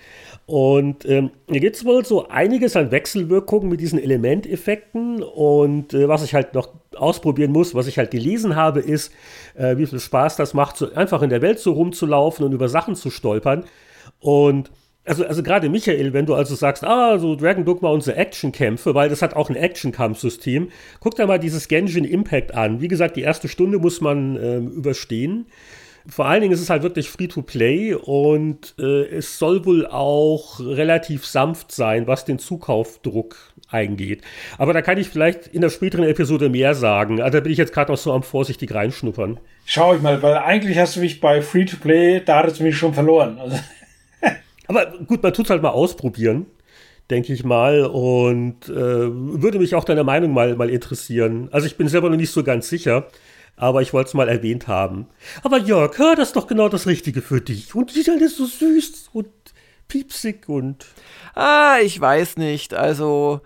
Und 0.47 1.05
ähm, 1.05 1.29
hier 1.51 1.59
gibt 1.59 1.75
es 1.75 1.85
wohl 1.85 2.03
so 2.03 2.29
einiges 2.29 2.75
an 2.75 2.89
Wechselwirkungen 2.89 3.69
mit 3.69 3.79
diesen 3.79 3.99
Elementeffekten. 3.99 5.21
Und 5.21 5.93
äh, 5.93 6.07
was 6.07 6.23
ich 6.23 6.33
halt 6.33 6.55
noch 6.55 6.80
ausprobieren 6.95 7.51
muss, 7.51 7.73
was 7.75 7.87
ich 7.87 7.97
halt 7.97 8.11
gelesen 8.11 8.55
habe, 8.55 8.79
ist, 8.79 9.11
äh, 9.55 9.77
wie 9.77 9.85
viel 9.85 9.99
Spaß 9.99 10.35
das 10.35 10.53
macht, 10.53 10.77
so 10.77 10.93
einfach 10.93 11.21
in 11.21 11.29
der 11.29 11.41
Welt 11.41 11.59
so 11.59 11.73
rumzulaufen 11.73 12.45
und 12.45 12.51
über 12.51 12.69
Sachen 12.69 12.95
zu 12.95 13.09
stolpern. 13.09 13.65
Und 14.19 14.71
also, 15.03 15.25
also 15.25 15.41
gerade 15.41 15.69
Michael, 15.69 16.13
wenn 16.13 16.25
du 16.27 16.35
also 16.35 16.53
sagst, 16.53 16.83
ah, 16.83 17.17
so 17.17 17.35
Dragon 17.35 17.65
Dogma 17.65 17.89
und 17.89 18.03
so 18.03 18.11
Actionkämpfe, 18.11 18.93
weil 18.93 19.09
das 19.09 19.21
hat 19.21 19.35
auch 19.35 19.49
ein 19.49 19.55
Action-Kampfsystem, 19.55 20.69
guck 20.99 21.15
dir 21.15 21.25
mal 21.25 21.39
dieses 21.39 21.67
Genshin 21.67 22.05
Impact 22.05 22.53
an. 22.53 22.81
Wie 22.81 22.87
gesagt, 22.87 23.15
die 23.15 23.21
erste 23.21 23.47
Stunde 23.47 23.79
muss 23.79 24.01
man 24.01 24.37
ähm, 24.37 24.67
überstehen. 24.69 25.47
Vor 26.07 26.25
allen 26.25 26.41
Dingen 26.41 26.53
ist 26.53 26.61
es 26.61 26.69
halt 26.69 26.83
wirklich 26.83 27.09
Free-to-Play 27.09 27.93
und 27.93 28.75
äh, 28.79 29.05
es 29.05 29.37
soll 29.37 29.65
wohl 29.65 29.85
auch 29.85 30.59
relativ 30.59 31.25
sanft 31.25 31.71
sein, 31.71 32.07
was 32.07 32.25
den 32.25 32.39
Zukaufdruck 32.39 33.50
eingeht. 33.71 34.21
Aber 34.57 34.73
da 34.73 34.81
kann 34.81 34.97
ich 34.97 35.09
vielleicht 35.09 35.47
in 35.47 35.61
der 35.61 35.69
späteren 35.69 36.05
Episode 36.05 36.49
mehr 36.49 36.75
sagen. 36.75 37.21
Also 37.21 37.37
da 37.37 37.43
bin 37.43 37.51
ich 37.51 37.57
jetzt 37.57 37.73
gerade 37.73 37.91
noch 37.91 37.97
so 37.97 38.11
am 38.13 38.23
vorsichtig 38.23 38.73
reinschnuppern. 38.73 39.39
Schau 39.65 39.95
ich 39.95 40.01
mal, 40.01 40.21
weil 40.21 40.37
eigentlich 40.37 40.77
hast 40.77 40.95
du 40.95 40.99
mich 40.99 41.19
bei 41.19 41.41
Free-to-Play, 41.41 42.21
da 42.25 42.37
hattest 42.39 42.59
du 42.59 42.63
mich 42.63 42.77
schon 42.77 42.93
verloren. 42.93 43.39
Also, 43.39 43.57
Aber 44.67 44.93
gut, 45.05 45.23
man 45.23 45.33
tut 45.33 45.45
es 45.45 45.49
halt 45.49 45.61
mal 45.61 45.69
ausprobieren, 45.69 46.45
denke 47.09 47.33
ich 47.33 47.43
mal. 47.43 47.85
Und 47.85 48.69
äh, 48.69 48.73
würde 48.73 49.59
mich 49.59 49.75
auch 49.75 49.83
deine 49.83 50.03
Meinung 50.03 50.33
mal, 50.33 50.55
mal 50.55 50.69
interessieren. 50.69 51.49
Also 51.51 51.67
ich 51.67 51.77
bin 51.77 51.87
selber 51.87 52.09
noch 52.09 52.17
nicht 52.17 52.31
so 52.31 52.43
ganz 52.43 52.69
sicher. 52.69 53.07
Aber 53.57 53.81
ich 53.81 53.93
wollte 53.93 54.07
es 54.07 54.13
mal 54.13 54.29
erwähnt 54.29 54.67
haben. 54.67 55.07
Aber 55.43 55.59
Jörg, 55.59 55.97
hör, 55.99 56.15
das 56.15 56.29
ist 56.29 56.35
doch 56.35 56.47
genau 56.47 56.67
das 56.67 56.87
Richtige 56.87 57.21
für 57.21 57.41
dich. 57.41 57.75
Und 57.75 57.95
die 57.95 58.09
alles 58.09 58.37
so 58.37 58.45
süß 58.45 59.09
und 59.13 59.27
piepsig 59.87 60.47
und. 60.47 60.87
Ah, 61.33 61.77
ich 61.81 61.99
weiß 61.99 62.37
nicht. 62.37 62.73
Also, 62.73 63.41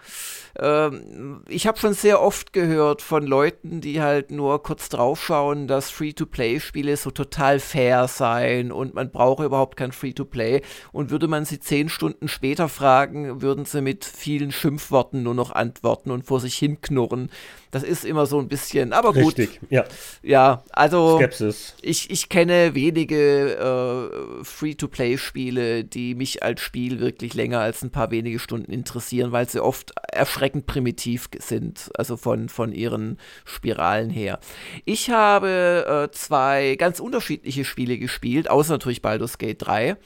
ähm, 0.60 1.42
ich 1.50 1.68
habe 1.68 1.78
schon 1.78 1.94
sehr 1.94 2.22
oft 2.22 2.54
gehört 2.54 3.02
von 3.02 3.26
Leuten, 3.26 3.82
die 3.82 4.02
halt 4.02 4.32
nur 4.32 4.64
kurz 4.64 4.90
draufschauen, 4.90 5.68
dass 5.68 5.90
Free-to-Play-Spiele 5.90 6.96
so 6.96 7.12
total 7.12 7.60
fair 7.60 8.08
seien 8.08 8.72
und 8.72 8.94
man 8.94 9.12
brauche 9.12 9.44
überhaupt 9.44 9.76
kein 9.76 9.92
Free-to-Play. 9.92 10.62
Und 10.94 11.12
würde 11.12 11.28
man 11.28 11.46
sie 11.46 11.60
zehn 11.60 11.90
Stunden 11.90 12.28
später 12.28 12.70
fragen, 12.70 13.42
würden 13.42 13.66
sie 13.66 13.82
mit 13.82 14.06
vielen 14.06 14.52
Schimpfworten 14.52 15.24
nur 15.24 15.34
noch 15.34 15.52
antworten 15.52 16.12
und 16.12 16.26
vor 16.26 16.40
sich 16.40 16.56
hin 16.56 16.80
knurren. 16.80 17.30
Das 17.72 17.84
ist 17.84 18.06
immer 18.06 18.26
so 18.26 18.40
ein 18.40 18.48
bisschen, 18.48 18.94
aber 18.94 19.12
gut. 19.12 19.38
Richtig, 19.38 19.60
ja. 19.70 19.84
Ja, 20.24 20.64
also 20.72 21.18
Skepsis. 21.18 21.76
ich, 21.82 22.10
ich 22.10 22.30
kenne 22.30 22.74
wenige 22.74 23.58
äh, 23.58 24.44
Free-to-Play-Spiele, 24.44 25.84
die 25.84 26.16
mich 26.16 26.42
als 26.44 26.62
Spiel 26.62 27.02
wirklich 27.02 27.34
länger 27.34 27.60
als 27.60 27.84
ein 27.84 27.92
paar 27.92 28.12
wenige 28.12 28.40
Stunden 28.40 28.72
interessieren, 28.72 29.34
weil 29.34 29.50
sie 29.50 29.62
oft 29.62 29.92
erschreckend 30.10 30.45
primitiv 30.54 31.30
sind, 31.40 31.92
also 31.98 32.18
von, 32.18 32.50
von 32.50 32.72
ihren 32.72 33.18
Spiralen 33.46 34.10
her. 34.10 34.40
Ich 34.86 35.10
habe 35.10 36.10
äh, 36.10 36.16
zwei 36.16 36.76
ganz 36.78 37.00
unterschiedliche 37.00 37.66
Spiele 37.66 37.98
gespielt, 37.98 38.50
außer 38.50 38.74
natürlich 38.74 39.02
Baldur's 39.02 39.38
Gate 39.38 39.66
3 39.66 39.98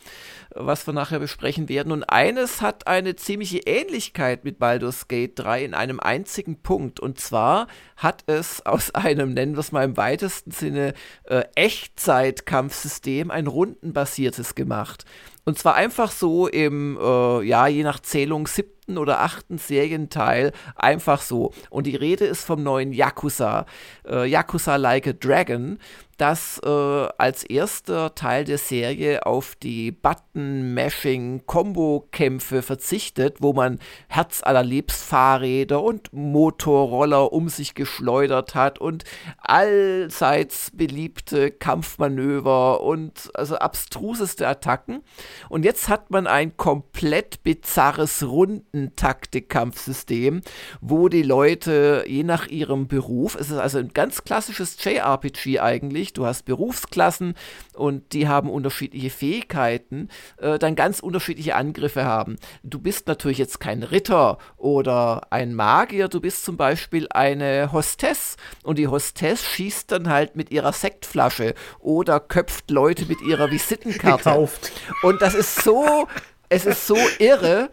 was 0.55 0.87
wir 0.87 0.93
nachher 0.93 1.19
besprechen 1.19 1.69
werden. 1.69 1.91
Und 1.91 2.03
eines 2.03 2.61
hat 2.61 2.87
eine 2.87 3.15
ziemliche 3.15 3.59
Ähnlichkeit 3.59 4.43
mit 4.43 4.59
Baldur's 4.59 5.07
Gate 5.07 5.37
3 5.37 5.65
in 5.65 5.73
einem 5.73 5.99
einzigen 5.99 6.61
Punkt. 6.61 6.99
Und 6.99 7.19
zwar 7.19 7.67
hat 7.97 8.23
es 8.27 8.65
aus 8.65 8.91
einem, 8.95 9.33
nennen 9.33 9.53
wir 9.53 9.59
es 9.59 9.71
mal 9.71 9.83
im 9.85 9.97
weitesten 9.97 10.51
Sinne, 10.51 10.93
äh, 11.25 11.43
Echtzeitkampfsystem 11.55 13.31
ein 13.31 13.47
rundenbasiertes 13.47 14.55
gemacht. 14.55 15.05
Und 15.45 15.57
zwar 15.57 15.75
einfach 15.75 16.11
so 16.11 16.47
im, 16.47 16.97
äh, 17.01 17.41
ja, 17.41 17.67
je 17.67 17.83
nach 17.83 17.99
Zählung 17.99 18.45
siebten 18.45 18.97
oder 18.97 19.21
achten 19.21 19.57
Serienteil, 19.57 20.51
einfach 20.75 21.21
so. 21.21 21.53
Und 21.69 21.87
die 21.87 21.95
Rede 21.95 22.25
ist 22.25 22.43
vom 22.43 22.61
neuen 22.61 22.93
Yakuza, 22.93 23.65
äh, 24.07 24.29
Yakuza 24.29 24.75
Like 24.75 25.07
a 25.07 25.13
Dragon. 25.13 25.79
Dass 26.19 26.59
äh, 26.63 27.07
als 27.17 27.43
erster 27.43 28.13
Teil 28.13 28.43
der 28.43 28.57
Serie 28.57 29.25
auf 29.25 29.55
die 29.55 29.91
Button-Mashing-Kombo-Kämpfe 29.91 32.61
verzichtet, 32.61 33.37
wo 33.39 33.53
man 33.53 33.79
Herz 34.09 34.43
allerliebst 34.43 35.01
Fahrräder 35.01 35.81
und 35.81 36.11
Motorroller 36.11 37.31
um 37.31 37.47
sich 37.47 37.73
geschleudert 37.73 38.53
hat 38.53 38.79
und 38.79 39.05
allseits 39.37 40.71
beliebte 40.73 41.51
Kampfmanöver 41.51 42.81
und 42.81 43.31
also 43.33 43.55
abstruseste 43.55 44.45
Attacken. 44.45 45.03
Und 45.47 45.63
jetzt 45.63 45.87
hat 45.87 46.11
man 46.11 46.27
ein 46.27 46.57
komplett 46.57 47.43
bizarres 47.43 48.27
Rundentaktik-Kampfsystem, 48.27 50.41
wo 50.81 51.07
die 51.07 51.23
Leute 51.23 52.03
je 52.07 52.23
nach 52.23 52.47
ihrem 52.47 52.89
Beruf, 52.89 53.35
es 53.35 53.51
ist 53.51 53.57
also 53.57 53.77
ein 53.77 53.93
ganz 53.93 54.25
klassisches 54.25 54.83
JRPG 54.83 55.61
eigentlich, 55.61 56.08
du 56.13 56.25
hast 56.25 56.45
Berufsklassen 56.45 57.35
und 57.73 58.13
die 58.13 58.27
haben 58.27 58.49
unterschiedliche 58.49 59.09
Fähigkeiten, 59.09 60.09
äh, 60.37 60.59
dann 60.59 60.75
ganz 60.75 60.99
unterschiedliche 60.99 61.55
Angriffe 61.55 62.05
haben. 62.05 62.37
Du 62.63 62.79
bist 62.79 63.07
natürlich 63.07 63.37
jetzt 63.37 63.59
kein 63.59 63.83
Ritter 63.83 64.37
oder 64.57 65.27
ein 65.31 65.53
Magier, 65.53 66.07
du 66.07 66.19
bist 66.21 66.43
zum 66.45 66.57
Beispiel 66.57 67.07
eine 67.09 67.71
Hostess 67.71 68.37
und 68.63 68.77
die 68.77 68.87
Hostess 68.87 69.43
schießt 69.43 69.91
dann 69.91 70.09
halt 70.09 70.35
mit 70.35 70.51
ihrer 70.51 70.73
Sektflasche 70.73 71.53
oder 71.79 72.19
köpft 72.19 72.71
Leute 72.71 73.05
mit 73.05 73.21
ihrer 73.21 73.51
Visitenkarte. 73.51 74.23
Gekauft. 74.29 74.71
Und 75.03 75.21
das 75.21 75.35
ist 75.35 75.63
so, 75.63 76.07
es 76.49 76.65
ist 76.65 76.87
so 76.87 76.97
irre, 77.19 77.69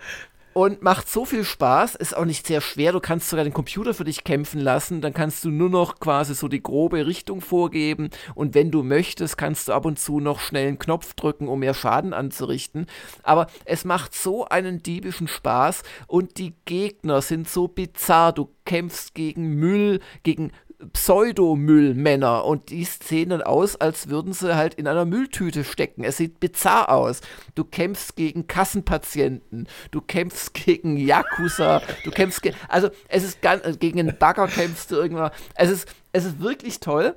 und 0.56 0.80
macht 0.80 1.06
so 1.10 1.26
viel 1.26 1.44
Spaß, 1.44 1.96
ist 1.96 2.16
auch 2.16 2.24
nicht 2.24 2.46
sehr 2.46 2.62
schwer. 2.62 2.92
Du 2.92 3.00
kannst 3.00 3.28
sogar 3.28 3.44
den 3.44 3.52
Computer 3.52 3.92
für 3.92 4.04
dich 4.04 4.24
kämpfen 4.24 4.58
lassen, 4.58 5.02
dann 5.02 5.12
kannst 5.12 5.44
du 5.44 5.50
nur 5.50 5.68
noch 5.68 6.00
quasi 6.00 6.34
so 6.34 6.48
die 6.48 6.62
grobe 6.62 7.04
Richtung 7.06 7.42
vorgeben 7.42 8.08
und 8.34 8.54
wenn 8.54 8.70
du 8.70 8.82
möchtest, 8.82 9.36
kannst 9.36 9.68
du 9.68 9.74
ab 9.74 9.84
und 9.84 9.98
zu 9.98 10.18
noch 10.18 10.40
schnell 10.40 10.68
einen 10.68 10.78
Knopf 10.78 11.12
drücken, 11.12 11.48
um 11.48 11.60
mehr 11.60 11.74
Schaden 11.74 12.14
anzurichten. 12.14 12.86
Aber 13.22 13.48
es 13.66 13.84
macht 13.84 14.14
so 14.14 14.46
einen 14.46 14.82
diebischen 14.82 15.28
Spaß 15.28 15.82
und 16.06 16.38
die 16.38 16.54
Gegner 16.64 17.20
sind 17.20 17.50
so 17.50 17.68
bizarr. 17.68 18.32
Du 18.32 18.48
kämpfst 18.64 19.14
gegen 19.14 19.56
Müll, 19.56 20.00
gegen 20.22 20.52
Pseudomüllmänner 20.92 22.44
und 22.44 22.70
die 22.70 22.84
sehen 22.84 23.30
dann 23.30 23.42
aus, 23.42 23.76
als 23.76 24.08
würden 24.08 24.32
sie 24.32 24.56
halt 24.56 24.74
in 24.74 24.86
einer 24.86 25.06
Mülltüte 25.06 25.64
stecken. 25.64 26.04
Es 26.04 26.18
sieht 26.18 26.38
bizarr 26.38 26.90
aus. 26.90 27.22
Du 27.54 27.64
kämpfst 27.64 28.16
gegen 28.16 28.46
Kassenpatienten, 28.46 29.68
du 29.90 30.00
kämpfst 30.00 30.52
gegen 30.54 30.96
Yakuza, 30.98 31.80
du 32.04 32.10
kämpfst 32.10 32.42
gegen, 32.42 32.56
also 32.68 32.90
es 33.08 33.24
ist 33.24 33.40
ganz, 33.40 33.64
äh, 33.64 33.72
gegen 33.72 34.00
einen 34.00 34.18
Bagger 34.18 34.48
kämpfst 34.48 34.90
du 34.90 34.96
irgendwann. 34.96 35.30
Es 35.54 35.70
ist, 35.70 35.88
es 36.12 36.24
ist 36.26 36.40
wirklich 36.40 36.80
toll 36.80 37.16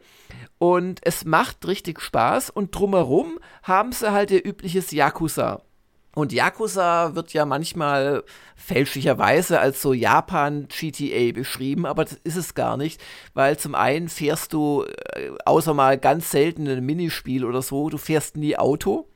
und 0.58 1.00
es 1.04 1.26
macht 1.26 1.68
richtig 1.68 2.02
Spaß 2.02 2.50
und 2.50 2.74
drumherum 2.74 3.40
haben 3.64 3.92
sie 3.92 4.12
halt 4.12 4.32
ihr 4.32 4.46
übliches 4.46 4.92
Yakuza. 4.92 5.62
Und 6.16 6.34
Yakuza 6.34 7.16
wird 7.16 7.34
ja 7.34 7.46
manchmal 7.46 8.24
fälschlicherweise 8.56 9.60
als 9.60 9.82
so 9.82 9.94
Japan-GTA 9.94 11.32
beschrieben, 11.34 11.86
aber 11.86 12.04
das 12.04 12.20
ist 12.24 12.36
es 12.36 12.56
gar 12.56 12.78
nicht, 12.78 13.00
weil 13.34 13.58
zum 13.58 13.76
einen 13.76 14.10
fährst 14.10 14.54
du, 14.54 14.86
äh, 14.86 15.32
außer 15.46 15.74
mal 15.74 15.98
ganz 15.98 16.32
selten 16.32 16.66
in 16.66 16.72
einem 16.72 16.86
Minispiel 16.86 17.46
oder 17.46 17.62
so, 17.62 17.90
du 17.90 17.98
fährst 17.98 18.38
nie 18.38 18.58
Auto. 18.58 19.08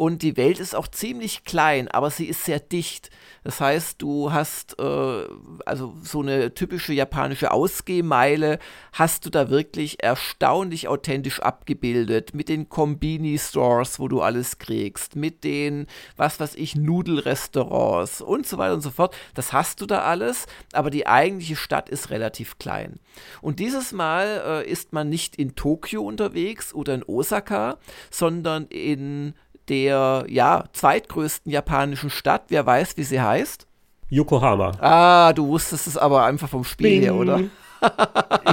Und 0.00 0.22
die 0.22 0.38
Welt 0.38 0.60
ist 0.60 0.74
auch 0.74 0.88
ziemlich 0.88 1.44
klein, 1.44 1.86
aber 1.88 2.08
sie 2.08 2.24
ist 2.24 2.46
sehr 2.46 2.58
dicht. 2.58 3.10
Das 3.44 3.60
heißt, 3.60 4.00
du 4.00 4.32
hast 4.32 4.78
äh, 4.78 5.24
also 5.66 5.94
so 6.02 6.22
eine 6.22 6.54
typische 6.54 6.94
japanische 6.94 7.50
Ausgehmeile, 7.50 8.60
hast 8.94 9.26
du 9.26 9.30
da 9.30 9.50
wirklich 9.50 10.02
erstaunlich 10.02 10.88
authentisch 10.88 11.40
abgebildet 11.40 12.32
mit 12.32 12.48
den 12.48 12.70
Kombini-Stores, 12.70 14.00
wo 14.00 14.08
du 14.08 14.22
alles 14.22 14.56
kriegst, 14.56 15.16
mit 15.16 15.44
den, 15.44 15.86
was 16.16 16.40
weiß 16.40 16.54
ich, 16.54 16.76
Nudelrestaurants 16.76 18.22
und 18.22 18.46
so 18.46 18.56
weiter 18.56 18.72
und 18.72 18.80
so 18.80 18.90
fort. 18.90 19.14
Das 19.34 19.52
hast 19.52 19.82
du 19.82 19.86
da 19.86 20.00
alles, 20.04 20.46
aber 20.72 20.88
die 20.88 21.06
eigentliche 21.06 21.56
Stadt 21.56 21.90
ist 21.90 22.08
relativ 22.08 22.56
klein. 22.56 23.00
Und 23.42 23.58
dieses 23.58 23.92
Mal 23.92 24.64
äh, 24.64 24.66
ist 24.66 24.94
man 24.94 25.10
nicht 25.10 25.36
in 25.36 25.56
Tokio 25.56 26.02
unterwegs 26.02 26.72
oder 26.72 26.94
in 26.94 27.04
Osaka, 27.04 27.76
sondern 28.10 28.64
in 28.68 29.34
der 29.70 30.24
ja, 30.28 30.64
zweitgrößten 30.72 31.50
japanischen 31.50 32.10
Stadt. 32.10 32.42
Wer 32.48 32.66
weiß, 32.66 32.96
wie 32.96 33.04
sie 33.04 33.20
heißt? 33.20 33.66
Yokohama. 34.10 34.72
Ah, 34.80 35.32
du 35.32 35.46
wusstest 35.46 35.86
es 35.86 35.96
aber 35.96 36.24
einfach 36.24 36.48
vom 36.48 36.64
Spiel 36.64 36.90
Bing. 36.90 37.02
her, 37.02 37.14
oder? 37.14 37.40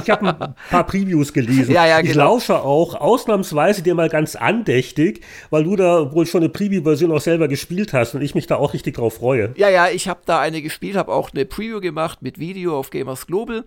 Ich 0.02 0.10
habe 0.10 0.28
ein 0.28 0.54
paar 0.70 0.84
Previews 0.84 1.32
gelesen. 1.32 1.72
Ja, 1.72 1.86
ja, 1.86 2.00
genau. 2.00 2.10
Ich 2.10 2.16
lausche 2.16 2.60
auch 2.60 2.94
ausnahmsweise 2.94 3.82
dir 3.82 3.94
mal 3.94 4.08
ganz 4.08 4.36
andächtig, 4.36 5.24
weil 5.50 5.64
du 5.64 5.76
da 5.76 6.12
wohl 6.12 6.26
schon 6.26 6.42
eine 6.42 6.48
Preview-Version 6.48 7.12
auch 7.12 7.20
selber 7.20 7.48
gespielt 7.48 7.92
hast 7.92 8.14
und 8.14 8.22
ich 8.22 8.34
mich 8.34 8.46
da 8.46 8.56
auch 8.56 8.74
richtig 8.74 8.96
drauf 8.96 9.14
freue. 9.14 9.52
Ja, 9.56 9.68
ja, 9.68 9.88
ich 9.88 10.08
habe 10.08 10.20
da 10.24 10.40
eine 10.40 10.62
gespielt, 10.62 10.96
habe 10.96 11.12
auch 11.12 11.30
eine 11.32 11.44
Preview 11.44 11.80
gemacht 11.80 12.22
mit 12.22 12.38
Video 12.38 12.78
auf 12.78 12.90
Gamers 12.90 13.26
Global 13.26 13.64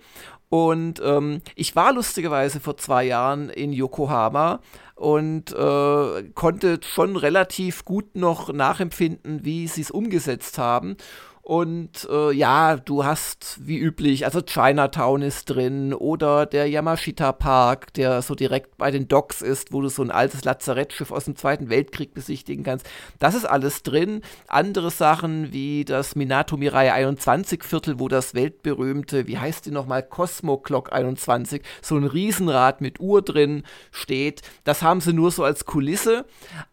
und 0.50 1.02
ähm, 1.04 1.42
ich 1.56 1.76
war 1.76 1.94
lustigerweise 1.94 2.60
vor 2.60 2.76
zwei 2.76 3.06
Jahren 3.06 3.50
in 3.50 3.72
Yokohama 3.72 4.60
und 4.96 5.54
äh, 5.54 6.24
konnte 6.36 6.80
schon 6.84 7.16
relativ 7.16 7.86
gut 7.86 8.16
noch 8.16 8.52
nachempfinden, 8.52 9.46
wie 9.46 9.68
sie 9.68 9.82
es 9.82 9.92
umgesetzt 9.92 10.58
haben. 10.58 10.98
Und 11.44 12.08
äh, 12.10 12.32
ja, 12.32 12.78
du 12.78 13.04
hast 13.04 13.58
wie 13.62 13.80
üblich, 13.80 14.26
also 14.26 14.42
Chinatown 14.42 15.24
ist 15.24 15.46
drin 15.46 15.92
oder 15.94 16.46
der 16.46 16.70
Yamashita 16.70 17.32
Park, 17.32 17.94
der 17.96 18.22
so 18.22 18.36
direkt 18.36 18.78
bei 18.78 18.92
den 18.92 19.08
Docks 19.08 19.42
ist, 19.42 19.74
wo 19.74 19.82
du 19.82 19.90
so 19.90 20.04
ein 20.04 20.12
altes 20.12 20.44
Lazarettschiff 20.44 21.12
aus 21.12 21.26
dem 21.26 21.36
Zweiten 21.36 21.70
Weltkrieg 21.70 22.14
besichtigen 22.14 22.64
kannst. 22.64 22.88
Das 23.18 23.34
ist 23.34 23.46
alles 23.46 23.82
drin. 23.82 24.22
Andere 24.48 24.92
Sachen 24.92 25.52
wie 25.52 25.84
das 25.84 26.16
Minato 26.16 26.58
Mirai 26.58 26.94
21 26.94 27.64
Viertel, 27.64 28.00
wo 28.00 28.08
das 28.08 28.36
weltberühmte, 28.36 29.28
wie 29.28 29.40
heißt 29.40 29.66
die 29.66 29.72
nochmal, 29.72 30.04
Cosmo 30.04 30.58
Clock 30.58 30.94
21, 30.94 31.64
so 31.82 31.96
ein 31.96 32.04
Riesenrad 32.04 32.82
mit 32.82 33.00
Uhr 33.00 33.24
drin 33.24 33.64
steht. 33.90 34.44
Das 34.64 34.84
haben 34.84 35.02
sie 35.02 35.14
nur 35.14 35.32
so 35.32 35.44
als 35.44 35.66
Kulisse. 35.66 36.26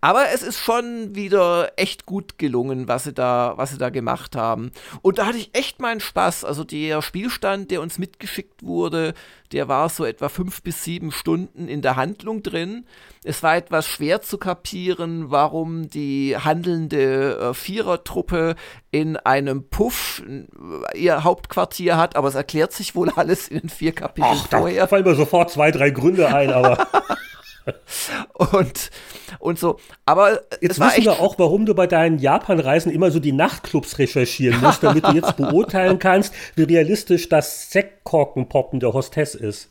Aber 0.02 0.26
es 0.34 0.42
ist 0.42 0.58
schon 0.58 1.14
wieder 1.14 1.72
echt 1.76 2.04
gut 2.04 2.36
gelungen, 2.36 2.86
was 2.86 3.04
sie 3.04 3.14
da, 3.14 3.54
was 3.56 3.70
sie 3.70 3.78
da 3.78 3.88
gemacht 3.88 4.36
haben 4.36 4.57
haben. 4.58 4.72
Und 5.02 5.18
da 5.18 5.26
hatte 5.26 5.38
ich 5.38 5.50
echt 5.54 5.80
meinen 5.80 6.00
Spaß. 6.00 6.44
Also 6.44 6.64
der 6.64 7.02
Spielstand, 7.02 7.70
der 7.70 7.80
uns 7.80 7.98
mitgeschickt 7.98 8.62
wurde, 8.62 9.14
der 9.52 9.68
war 9.68 9.88
so 9.88 10.04
etwa 10.04 10.28
fünf 10.28 10.62
bis 10.62 10.84
sieben 10.84 11.10
Stunden 11.10 11.68
in 11.68 11.80
der 11.80 11.96
Handlung 11.96 12.42
drin. 12.42 12.84
Es 13.24 13.42
war 13.42 13.56
etwas 13.56 13.86
schwer 13.86 14.20
zu 14.20 14.38
kapieren, 14.38 15.30
warum 15.30 15.88
die 15.88 16.36
handelnde 16.36 17.38
äh, 17.38 17.54
Vierertruppe 17.54 18.56
in 18.90 19.16
einem 19.16 19.68
Puff 19.68 20.22
äh, 20.26 20.98
ihr 20.98 21.24
Hauptquartier 21.24 21.96
hat, 21.96 22.16
aber 22.16 22.28
es 22.28 22.34
erklärt 22.34 22.72
sich 22.72 22.94
wohl 22.94 23.10
alles 23.16 23.48
in 23.48 23.60
den 23.60 23.68
vier 23.70 23.92
Kapiteln 23.92 24.38
Ach, 24.38 24.48
vorher. 24.48 24.82
Da 24.82 24.86
fallen 24.86 25.04
mir 25.04 25.14
sofort 25.14 25.50
zwei, 25.50 25.70
drei 25.70 25.90
Gründe 25.90 26.28
ein, 26.28 26.50
aber. 26.50 26.86
und, 28.52 28.90
und 29.38 29.58
so. 29.58 29.78
Aber 30.06 30.42
jetzt 30.60 30.80
wissen 30.80 31.04
wir 31.04 31.20
auch, 31.20 31.38
warum 31.38 31.66
du 31.66 31.74
bei 31.74 31.86
deinen 31.86 32.18
Japan-Reisen 32.18 32.92
immer 32.92 33.10
so 33.10 33.20
die 33.20 33.32
Nachtclubs 33.32 33.98
recherchieren 33.98 34.60
musst, 34.60 34.82
damit 34.82 35.06
du 35.06 35.12
jetzt 35.12 35.36
beurteilen 35.36 35.98
kannst, 35.98 36.34
wie 36.54 36.64
realistisch 36.64 37.28
das 37.28 37.70
Sektkorkenpoppen 37.70 38.80
der 38.80 38.92
Hostess 38.92 39.34
ist. 39.34 39.70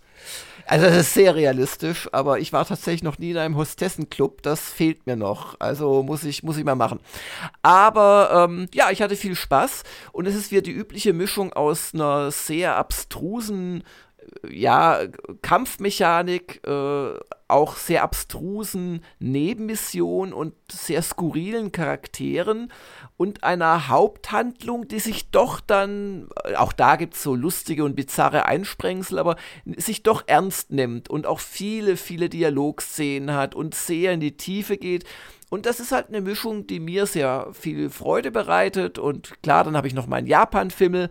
Also 0.69 0.85
das 0.85 0.97
ist 0.97 1.13
sehr 1.13 1.33
realistisch, 1.33 2.09
aber 2.11 2.39
ich 2.39 2.51
war 2.51 2.65
tatsächlich 2.65 3.01
noch 3.01 3.17
nie 3.19 3.31
in 3.31 3.37
einem 3.37 3.55
Hostessenclub. 3.55 4.41
Das 4.41 4.59
fehlt 4.59 5.07
mir 5.07 5.15
noch. 5.15 5.55
Also 5.59 6.03
muss 6.03 6.25
ich, 6.25 6.43
muss 6.43 6.57
ich 6.57 6.65
mal 6.65 6.75
machen. 6.75 6.99
Aber 7.61 8.47
ähm, 8.49 8.67
ja, 8.73 8.91
ich 8.91 9.01
hatte 9.01 9.15
viel 9.15 9.35
Spaß 9.35 9.83
und 10.11 10.25
es 10.25 10.35
ist 10.35 10.51
wieder 10.51 10.61
die 10.61 10.71
übliche 10.71 11.13
Mischung 11.13 11.53
aus 11.53 11.93
einer 11.93 12.31
sehr 12.31 12.75
abstrusen 12.75 13.83
ja, 14.49 15.01
Kampfmechanik, 15.41 16.61
äh, 16.65 17.13
auch 17.47 17.77
sehr 17.77 18.03
abstrusen 18.03 19.03
Nebenmissionen 19.19 20.33
und 20.33 20.53
sehr 20.69 21.01
skurrilen 21.01 21.71
Charakteren 21.71 22.71
und 23.15 23.43
einer 23.43 23.87
Haupthandlung, 23.87 24.87
die 24.87 24.99
sich 24.99 25.31
doch 25.31 25.59
dann, 25.61 26.27
auch 26.57 26.73
da 26.73 26.97
gibt 26.97 27.15
es 27.15 27.23
so 27.23 27.35
lustige 27.35 27.85
und 27.85 27.95
bizarre 27.95 28.45
Einsprengsel, 28.45 29.17
aber 29.17 29.37
sich 29.77 30.03
doch 30.03 30.23
ernst 30.27 30.71
nimmt 30.71 31.09
und 31.09 31.25
auch 31.25 31.39
viele, 31.39 31.95
viele 31.95 32.29
Dialogszenen 32.29 33.33
hat 33.33 33.55
und 33.55 33.75
sehr 33.75 34.13
in 34.13 34.19
die 34.19 34.35
Tiefe 34.35 34.77
geht. 34.77 35.05
Und 35.49 35.65
das 35.65 35.79
ist 35.79 35.93
halt 35.93 36.09
eine 36.09 36.19
Mischung, 36.19 36.67
die 36.67 36.81
mir 36.81 37.05
sehr 37.05 37.47
viel 37.53 37.89
Freude 37.89 38.31
bereitet. 38.31 38.99
Und 38.99 39.41
klar, 39.41 39.63
dann 39.63 39.77
habe 39.77 39.87
ich 39.87 39.93
noch 39.93 40.07
meinen 40.07 40.27
Japan-Fimmel. 40.27 41.09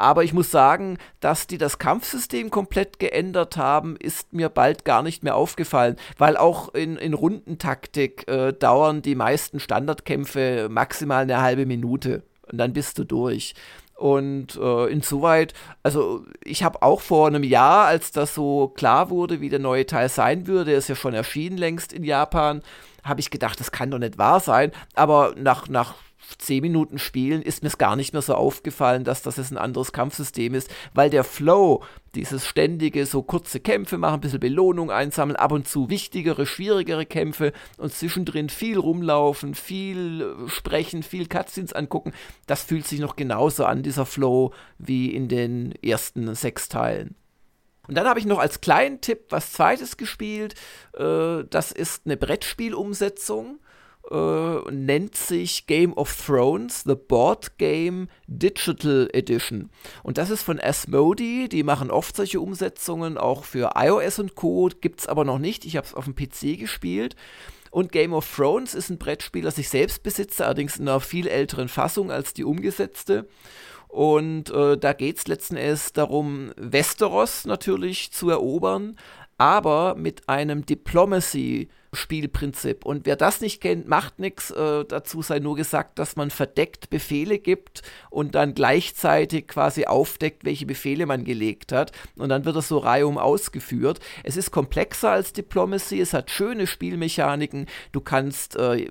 Aber 0.00 0.24
ich 0.24 0.32
muss 0.32 0.50
sagen, 0.50 0.96
dass 1.20 1.46
die 1.46 1.58
das 1.58 1.78
Kampfsystem 1.78 2.48
komplett 2.48 2.98
geändert 2.98 3.58
haben, 3.58 3.96
ist 3.96 4.32
mir 4.32 4.48
bald 4.48 4.86
gar 4.86 5.02
nicht 5.02 5.22
mehr 5.22 5.36
aufgefallen, 5.36 5.96
weil 6.16 6.38
auch 6.38 6.72
in, 6.72 6.96
in 6.96 7.12
Rundentaktik 7.12 8.26
äh, 8.26 8.54
dauern 8.54 9.02
die 9.02 9.14
meisten 9.14 9.60
Standardkämpfe 9.60 10.68
maximal 10.70 11.24
eine 11.24 11.42
halbe 11.42 11.66
Minute 11.66 12.22
und 12.50 12.56
dann 12.56 12.72
bist 12.72 12.98
du 12.98 13.04
durch. 13.04 13.54
Und 13.94 14.56
äh, 14.56 14.86
insoweit, 14.86 15.52
also 15.82 16.24
ich 16.42 16.62
habe 16.62 16.80
auch 16.80 17.02
vor 17.02 17.26
einem 17.26 17.44
Jahr, 17.44 17.84
als 17.84 18.10
das 18.10 18.34
so 18.34 18.68
klar 18.68 19.10
wurde, 19.10 19.42
wie 19.42 19.50
der 19.50 19.58
neue 19.58 19.84
Teil 19.84 20.08
sein 20.08 20.46
würde, 20.46 20.72
ist 20.72 20.88
ja 20.88 20.94
schon 20.94 21.12
erschienen 21.12 21.58
längst 21.58 21.92
in 21.92 22.04
Japan, 22.04 22.62
habe 23.04 23.20
ich 23.20 23.30
gedacht, 23.30 23.60
das 23.60 23.70
kann 23.70 23.90
doch 23.90 23.98
nicht 23.98 24.16
wahr 24.16 24.40
sein. 24.40 24.72
Aber 24.94 25.34
nach, 25.36 25.68
nach 25.68 25.96
zehn 26.38 26.62
Minuten 26.62 26.98
Spielen 26.98 27.42
ist 27.42 27.62
mir 27.62 27.70
gar 27.70 27.96
nicht 27.96 28.12
mehr 28.12 28.22
so 28.22 28.34
aufgefallen, 28.34 29.04
dass 29.04 29.22
das 29.22 29.36
jetzt 29.36 29.50
ein 29.50 29.58
anderes 29.58 29.92
Kampfsystem 29.92 30.54
ist, 30.54 30.70
weil 30.94 31.10
der 31.10 31.24
Flow, 31.24 31.82
dieses 32.14 32.46
ständige, 32.46 33.06
so 33.06 33.22
kurze 33.22 33.60
Kämpfe 33.60 33.98
machen, 33.98 34.14
ein 34.14 34.20
bisschen 34.20 34.40
Belohnung 34.40 34.90
einsammeln, 34.90 35.36
ab 35.36 35.52
und 35.52 35.68
zu 35.68 35.90
wichtigere, 35.90 36.46
schwierigere 36.46 37.06
Kämpfe 37.06 37.52
und 37.78 37.92
zwischendrin 37.92 38.48
viel 38.48 38.78
rumlaufen, 38.78 39.54
viel 39.54 40.22
äh, 40.22 40.48
sprechen, 40.48 41.02
viel 41.02 41.26
Cutscenes 41.26 41.72
angucken, 41.72 42.12
das 42.46 42.62
fühlt 42.62 42.86
sich 42.86 43.00
noch 43.00 43.16
genauso 43.16 43.64
an, 43.64 43.82
dieser 43.82 44.06
Flow, 44.06 44.52
wie 44.78 45.14
in 45.14 45.28
den 45.28 45.72
ersten 45.82 46.34
sechs 46.34 46.68
Teilen. 46.68 47.14
Und 47.88 47.96
dann 47.96 48.06
habe 48.06 48.20
ich 48.20 48.26
noch 48.26 48.38
als 48.38 48.60
kleinen 48.60 49.00
Tipp 49.00 49.26
was 49.30 49.52
zweites 49.52 49.96
gespielt. 49.96 50.54
Äh, 50.96 51.44
das 51.50 51.72
ist 51.72 52.02
eine 52.06 52.16
Brettspielumsetzung 52.16 53.58
äh, 54.10 54.70
nennt 54.70 55.16
sich 55.16 55.66
Game 55.66 55.92
of 55.92 56.14
Thrones, 56.26 56.82
The 56.84 56.94
Board 56.94 57.58
Game 57.58 58.08
Digital 58.26 59.08
Edition. 59.12 59.70
Und 60.02 60.18
das 60.18 60.30
ist 60.30 60.42
von 60.42 60.60
Asmodee, 60.60 61.48
die 61.48 61.62
machen 61.62 61.90
oft 61.90 62.16
solche 62.16 62.40
Umsetzungen, 62.40 63.18
auch 63.18 63.44
für 63.44 63.72
iOS 63.76 64.18
und 64.18 64.34
Co. 64.34 64.68
Gibt 64.80 65.00
es 65.00 65.06
aber 65.06 65.24
noch 65.24 65.38
nicht. 65.38 65.64
Ich 65.64 65.76
habe 65.76 65.86
es 65.86 65.94
auf 65.94 66.04
dem 66.04 66.14
PC 66.14 66.58
gespielt. 66.58 67.14
Und 67.70 67.92
Game 67.92 68.12
of 68.12 68.28
Thrones 68.34 68.74
ist 68.74 68.90
ein 68.90 68.98
Brettspiel, 68.98 69.42
das 69.42 69.58
ich 69.58 69.68
selbst 69.68 70.02
besitze, 70.02 70.44
allerdings 70.44 70.76
in 70.76 70.88
einer 70.88 70.98
viel 70.98 71.28
älteren 71.28 71.68
Fassung 71.68 72.10
als 72.10 72.34
die 72.34 72.44
umgesetzte. 72.44 73.28
Und 73.86 74.50
äh, 74.50 74.76
da 74.76 74.92
geht 74.92 75.18
es 75.18 75.28
letzten 75.28 75.56
Endes 75.56 75.92
darum, 75.92 76.52
Westeros 76.56 77.44
natürlich 77.44 78.12
zu 78.12 78.30
erobern, 78.30 78.96
aber 79.38 79.94
mit 79.94 80.28
einem 80.28 80.66
Diplomacy- 80.66 81.68
Spielprinzip. 81.92 82.84
Und 82.84 83.04
wer 83.06 83.16
das 83.16 83.40
nicht 83.40 83.60
kennt, 83.60 83.88
macht 83.88 84.18
nichts. 84.18 84.50
Äh, 84.50 84.84
dazu 84.84 85.22
sei 85.22 85.40
nur 85.40 85.56
gesagt, 85.56 85.98
dass 85.98 86.16
man 86.16 86.30
verdeckt 86.30 86.90
Befehle 86.90 87.38
gibt 87.38 87.82
und 88.10 88.34
dann 88.34 88.54
gleichzeitig 88.54 89.48
quasi 89.48 89.86
aufdeckt, 89.86 90.44
welche 90.44 90.66
Befehle 90.66 91.06
man 91.06 91.24
gelegt 91.24 91.72
hat. 91.72 91.92
Und 92.16 92.28
dann 92.28 92.44
wird 92.44 92.56
das 92.56 92.68
so 92.68 92.78
reihum 92.78 93.18
ausgeführt. 93.18 93.98
Es 94.22 94.36
ist 94.36 94.52
komplexer 94.52 95.10
als 95.10 95.32
Diplomacy, 95.32 96.00
es 96.00 96.14
hat 96.14 96.30
schöne 96.30 96.66
Spielmechaniken. 96.66 97.66
Du 97.90 98.00
kannst 98.00 98.56
äh, 98.56 98.88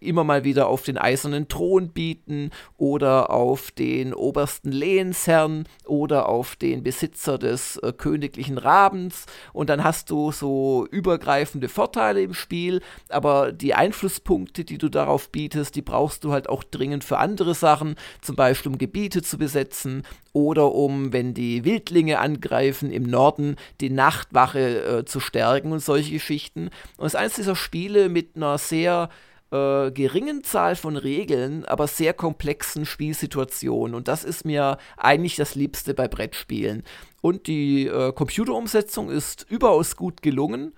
immer 0.00 0.22
mal 0.22 0.44
wieder 0.44 0.68
auf 0.68 0.82
den 0.82 0.98
eisernen 0.98 1.48
Thron 1.48 1.88
bieten 1.88 2.50
oder 2.76 3.30
auf 3.30 3.72
den 3.72 4.14
obersten 4.14 4.70
Lehnsherrn 4.70 5.64
oder 5.84 6.28
auf 6.28 6.54
den 6.54 6.84
Besitzer 6.84 7.38
des 7.38 7.76
äh, 7.78 7.92
königlichen 7.92 8.58
Rabens. 8.58 9.26
Und 9.52 9.68
dann 9.68 9.82
hast 9.82 10.10
du 10.10 10.30
so 10.30 10.86
übergreifende 10.90 11.68
Vorteile 11.68 12.22
im 12.22 12.35
Spiel, 12.36 12.80
aber 13.08 13.52
die 13.52 13.74
Einflusspunkte, 13.74 14.64
die 14.64 14.78
du 14.78 14.88
darauf 14.88 15.30
bietest, 15.30 15.74
die 15.74 15.82
brauchst 15.82 16.24
du 16.24 16.32
halt 16.32 16.48
auch 16.48 16.62
dringend 16.62 17.02
für 17.04 17.18
andere 17.18 17.54
Sachen, 17.54 17.96
zum 18.20 18.36
Beispiel 18.36 18.72
um 18.72 18.78
Gebiete 18.78 19.22
zu 19.22 19.38
besetzen 19.38 20.04
oder 20.32 20.72
um, 20.74 21.12
wenn 21.12 21.34
die 21.34 21.64
Wildlinge 21.64 22.18
angreifen 22.18 22.92
im 22.92 23.04
Norden, 23.04 23.56
die 23.80 23.90
Nachtwache 23.90 24.98
äh, 25.00 25.04
zu 25.04 25.18
stärken 25.18 25.72
und 25.72 25.80
solche 25.80 26.12
Geschichten. 26.12 26.70
Und 26.98 27.06
es 27.06 27.14
ist 27.14 27.20
eines 27.20 27.34
dieser 27.34 27.56
Spiele 27.56 28.08
mit 28.08 28.36
einer 28.36 28.58
sehr 28.58 29.08
äh, 29.50 29.90
geringen 29.92 30.42
Zahl 30.44 30.76
von 30.76 30.96
Regeln, 30.96 31.64
aber 31.64 31.86
sehr 31.86 32.12
komplexen 32.12 32.84
Spielsituationen. 32.84 33.94
Und 33.94 34.08
das 34.08 34.24
ist 34.24 34.44
mir 34.44 34.78
eigentlich 34.96 35.36
das 35.36 35.54
Liebste 35.54 35.94
bei 35.94 36.08
Brettspielen. 36.08 36.82
Und 37.20 37.46
die 37.46 37.86
äh, 37.86 38.12
Computerumsetzung 38.12 39.10
ist 39.10 39.46
überaus 39.48 39.96
gut 39.96 40.22
gelungen. 40.22 40.74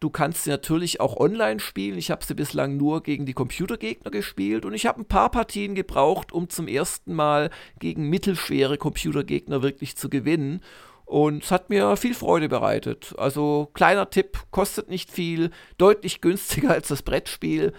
Du 0.00 0.10
kannst 0.10 0.44
sie 0.44 0.50
natürlich 0.50 1.00
auch 1.00 1.16
online 1.16 1.60
spielen. 1.60 1.98
Ich 1.98 2.10
habe 2.10 2.24
sie 2.24 2.34
bislang 2.34 2.76
nur 2.76 3.02
gegen 3.02 3.26
die 3.26 3.32
Computergegner 3.32 4.10
gespielt 4.10 4.64
und 4.64 4.74
ich 4.74 4.86
habe 4.86 5.00
ein 5.00 5.06
paar 5.06 5.30
Partien 5.30 5.74
gebraucht, 5.74 6.32
um 6.32 6.48
zum 6.48 6.68
ersten 6.68 7.14
Mal 7.14 7.50
gegen 7.78 8.08
mittelschwere 8.08 8.78
Computergegner 8.78 9.62
wirklich 9.62 9.96
zu 9.96 10.08
gewinnen. 10.08 10.60
Und 11.04 11.44
es 11.44 11.52
hat 11.52 11.70
mir 11.70 11.96
viel 11.96 12.14
Freude 12.14 12.48
bereitet. 12.48 13.14
Also 13.16 13.70
kleiner 13.74 14.10
Tipp, 14.10 14.38
kostet 14.50 14.88
nicht 14.88 15.10
viel, 15.10 15.50
deutlich 15.78 16.20
günstiger 16.20 16.70
als 16.70 16.88
das 16.88 17.02
Brettspiel 17.02 17.72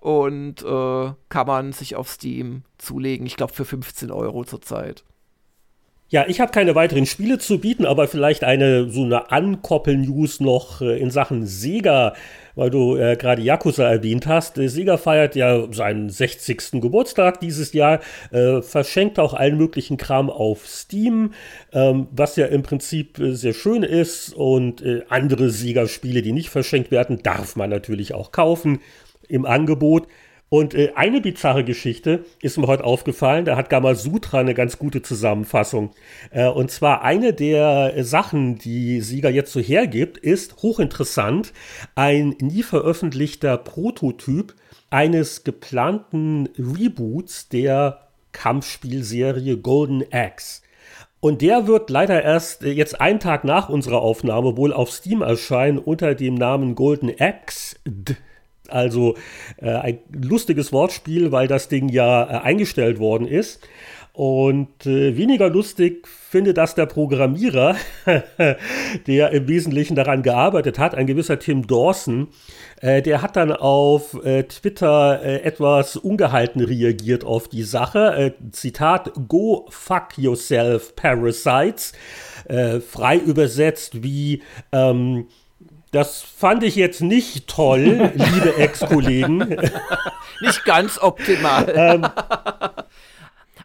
und 0.00 0.62
äh, 0.62 1.12
kann 1.28 1.46
man 1.46 1.72
sich 1.72 1.94
auf 1.94 2.10
Steam 2.10 2.64
zulegen. 2.78 3.24
Ich 3.24 3.36
glaube 3.36 3.52
für 3.52 3.64
15 3.64 4.10
Euro 4.10 4.44
zurzeit. 4.44 5.04
Ja, 6.12 6.26
ich 6.28 6.42
habe 6.42 6.52
keine 6.52 6.74
weiteren 6.74 7.06
Spiele 7.06 7.38
zu 7.38 7.58
bieten, 7.58 7.86
aber 7.86 8.06
vielleicht 8.06 8.44
eine 8.44 8.90
so 8.90 9.02
eine 9.02 9.30
Ankoppel-News 9.32 10.40
noch 10.40 10.82
äh, 10.82 11.00
in 11.00 11.10
Sachen 11.10 11.46
Sega, 11.46 12.12
weil 12.54 12.68
du 12.68 12.96
äh, 12.96 13.16
gerade 13.16 13.40
Yakuza 13.40 13.90
erwähnt 13.90 14.26
hast. 14.26 14.58
Äh, 14.58 14.68
Sega 14.68 14.98
feiert 14.98 15.36
ja 15.36 15.72
seinen 15.72 16.10
60. 16.10 16.82
Geburtstag 16.82 17.40
dieses 17.40 17.72
Jahr, 17.72 18.00
äh, 18.30 18.60
verschenkt 18.60 19.18
auch 19.18 19.32
allen 19.32 19.56
möglichen 19.56 19.96
Kram 19.96 20.28
auf 20.28 20.68
Steam, 20.68 21.32
ähm, 21.72 22.08
was 22.10 22.36
ja 22.36 22.44
im 22.44 22.62
Prinzip 22.62 23.16
sehr 23.18 23.54
schön 23.54 23.82
ist 23.82 24.34
und 24.34 24.84
andere 25.08 25.48
Sega-Spiele, 25.48 26.20
die 26.20 26.32
nicht 26.32 26.50
verschenkt 26.50 26.90
werden, 26.90 27.22
darf 27.22 27.56
man 27.56 27.70
natürlich 27.70 28.12
auch 28.12 28.32
kaufen 28.32 28.80
im 29.28 29.46
Angebot. 29.46 30.08
Und 30.52 30.74
äh, 30.74 30.92
eine 30.96 31.22
bizarre 31.22 31.64
Geschichte 31.64 32.26
ist 32.42 32.58
mir 32.58 32.66
heute 32.66 32.84
aufgefallen, 32.84 33.46
da 33.46 33.56
hat 33.56 33.70
Gamasutra 33.70 34.40
eine 34.40 34.52
ganz 34.52 34.78
gute 34.78 35.00
Zusammenfassung. 35.00 35.92
Äh, 36.30 36.46
und 36.46 36.70
zwar 36.70 37.00
eine 37.00 37.32
der 37.32 38.04
Sachen, 38.04 38.58
die 38.58 39.00
Sieger 39.00 39.30
jetzt 39.30 39.50
so 39.50 39.60
hergibt, 39.60 40.18
ist 40.18 40.58
hochinteressant, 40.58 41.54
ein 41.94 42.36
nie 42.42 42.62
veröffentlichter 42.62 43.56
Prototyp 43.56 44.54
eines 44.90 45.42
geplanten 45.44 46.50
Reboots 46.58 47.48
der 47.48 48.08
Kampfspielserie 48.32 49.56
Golden 49.56 50.04
Axe. 50.10 50.60
Und 51.20 51.40
der 51.40 51.66
wird 51.66 51.88
leider 51.88 52.22
erst 52.22 52.62
äh, 52.62 52.72
jetzt 52.72 53.00
einen 53.00 53.20
Tag 53.20 53.44
nach 53.44 53.70
unserer 53.70 54.02
Aufnahme 54.02 54.58
wohl 54.58 54.74
auf 54.74 54.90
Steam 54.90 55.22
erscheinen 55.22 55.78
unter 55.78 56.14
dem 56.14 56.34
Namen 56.34 56.74
Golden 56.74 57.10
Axe. 57.18 57.76
Also 58.72 59.16
äh, 59.60 59.70
ein 59.70 59.98
lustiges 60.12 60.72
Wortspiel, 60.72 61.32
weil 61.32 61.48
das 61.48 61.68
Ding 61.68 61.88
ja 61.88 62.22
äh, 62.22 62.42
eingestellt 62.42 62.98
worden 62.98 63.26
ist. 63.26 63.60
Und 64.14 64.84
äh, 64.84 65.16
weniger 65.16 65.48
lustig 65.48 66.06
finde 66.06 66.52
das 66.52 66.74
der 66.74 66.84
Programmierer, 66.84 67.76
der 69.06 69.30
im 69.30 69.48
Wesentlichen 69.48 69.96
daran 69.96 70.22
gearbeitet 70.22 70.78
hat, 70.78 70.94
ein 70.94 71.06
gewisser 71.06 71.38
Tim 71.38 71.66
Dawson. 71.66 72.28
Äh, 72.82 73.00
der 73.00 73.22
hat 73.22 73.36
dann 73.36 73.52
auf 73.52 74.22
äh, 74.22 74.42
Twitter 74.42 75.22
äh, 75.22 75.42
etwas 75.42 75.96
ungehalten 75.96 76.62
reagiert 76.62 77.24
auf 77.24 77.48
die 77.48 77.62
Sache. 77.62 78.34
Äh, 78.38 78.50
Zitat, 78.50 79.12
Go 79.28 79.66
fuck 79.70 80.18
yourself, 80.18 80.94
Parasites. 80.94 81.94
Äh, 82.48 82.80
frei 82.80 83.16
übersetzt 83.16 84.02
wie 84.02 84.42
ähm, 84.72 85.28
das 85.92 86.22
fand 86.22 86.64
ich 86.64 86.74
jetzt 86.74 87.02
nicht 87.02 87.46
toll, 87.46 88.12
liebe 88.14 88.56
Ex-Kollegen. 88.58 89.38
nicht 90.40 90.64
ganz 90.64 90.98
optimal. 91.00 91.72
ähm, 91.76 92.06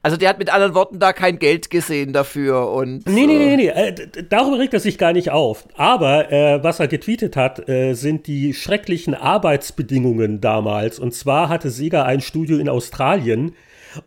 also 0.04 0.18
der 0.18 0.30
hat 0.30 0.40
mit 0.40 0.54
anderen 0.54 0.74
Worten 0.76 1.00
da 1.00 1.14
kein 1.14 1.40
Geld 1.40 1.70
gesehen 1.70 2.14
dafür 2.14 2.72
und. 2.72 3.08
Nee, 3.08 3.26
nee, 3.26 3.38
nee, 3.38 3.56
nee. 3.56 3.68
Äh, 3.68 3.96
darüber 4.30 4.60
regt 4.60 4.74
er 4.74 4.80
sich 4.80 4.98
gar 4.98 5.14
nicht 5.14 5.32
auf. 5.32 5.68
Aber 5.76 6.32
äh, 6.32 6.64
was 6.64 6.80
er 6.80 6.88
getweetet 6.88 7.36
hat, 7.36 7.68
äh, 7.68 7.94
sind 7.94 8.28
die 8.28 8.54
schrecklichen 8.54 9.16
Arbeitsbedingungen 9.16 10.40
damals. 10.42 11.00
Und 11.00 11.14
zwar 11.14 11.50
hatte 11.50 11.70
Sega 11.70 12.04
ein 12.04 12.22
Studio 12.22 12.58
in 12.58 12.70
Australien, 12.70 13.56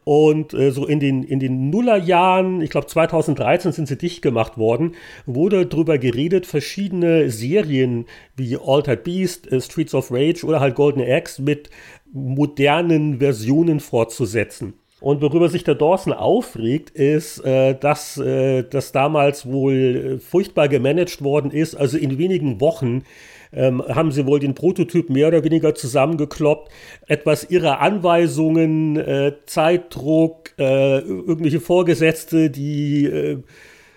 und 0.05 0.55
äh, 0.55 0.70
so 0.70 0.87
in 0.87 1.00
den, 1.00 1.22
in 1.22 1.40
den 1.40 1.70
Nullerjahren, 1.70 2.61
ich 2.61 2.70
glaube 2.70 2.87
2013 2.87 3.72
sind 3.72 3.88
sie 3.88 3.96
dicht 3.96 4.22
gemacht 4.22 4.59
worden, 4.59 4.94
wurde 5.26 5.66
darüber 5.66 5.98
geredet, 5.98 6.46
verschiedene 6.46 7.31
Serien 7.31 8.07
wie 8.37 8.57
Altered 8.57 9.05
Beast, 9.05 9.50
äh, 9.50 9.61
Streets 9.61 9.94
of 9.94 10.11
Rage 10.11 10.44
oder 10.44 10.61
halt 10.61 10.74
Golden 10.74 11.03
Axe 11.03 11.42
mit 11.42 11.70
modernen 12.12 13.18
Versionen 13.18 13.81
fortzusetzen. 13.81 14.74
Und 15.00 15.22
worüber 15.22 15.48
sich 15.48 15.64
der 15.64 15.76
Dawson 15.76 16.12
aufregt, 16.12 16.90
ist, 16.90 17.42
äh, 17.44 17.74
dass 17.74 18.18
äh, 18.18 18.64
das 18.64 18.92
damals 18.92 19.46
wohl 19.46 19.74
äh, 19.74 20.18
furchtbar 20.18 20.68
gemanagt 20.68 21.22
worden 21.22 21.50
ist. 21.50 21.74
Also 21.74 21.96
in 21.96 22.18
wenigen 22.18 22.61
Wochen 22.61 23.05
ähm, 23.53 23.83
haben 23.89 24.13
sie 24.13 24.27
wohl 24.27 24.39
den 24.39 24.55
Prototyp 24.55 25.11
mehr 25.11 25.29
oder 25.29 25.45
weniger 25.45 25.75
zusammengekloppt, 25.75 26.71
etwas 27.07 27.51
ihrer 27.51 27.81
Anweisungen, 27.81 28.97
äh, 28.97 29.33
Zeitdruck, 29.47 30.55
äh, 30.59 30.99
irgendwelche 30.99 31.61
Vorgesetzte, 31.61 32.51
die 32.51 33.07
äh, 33.07 33.39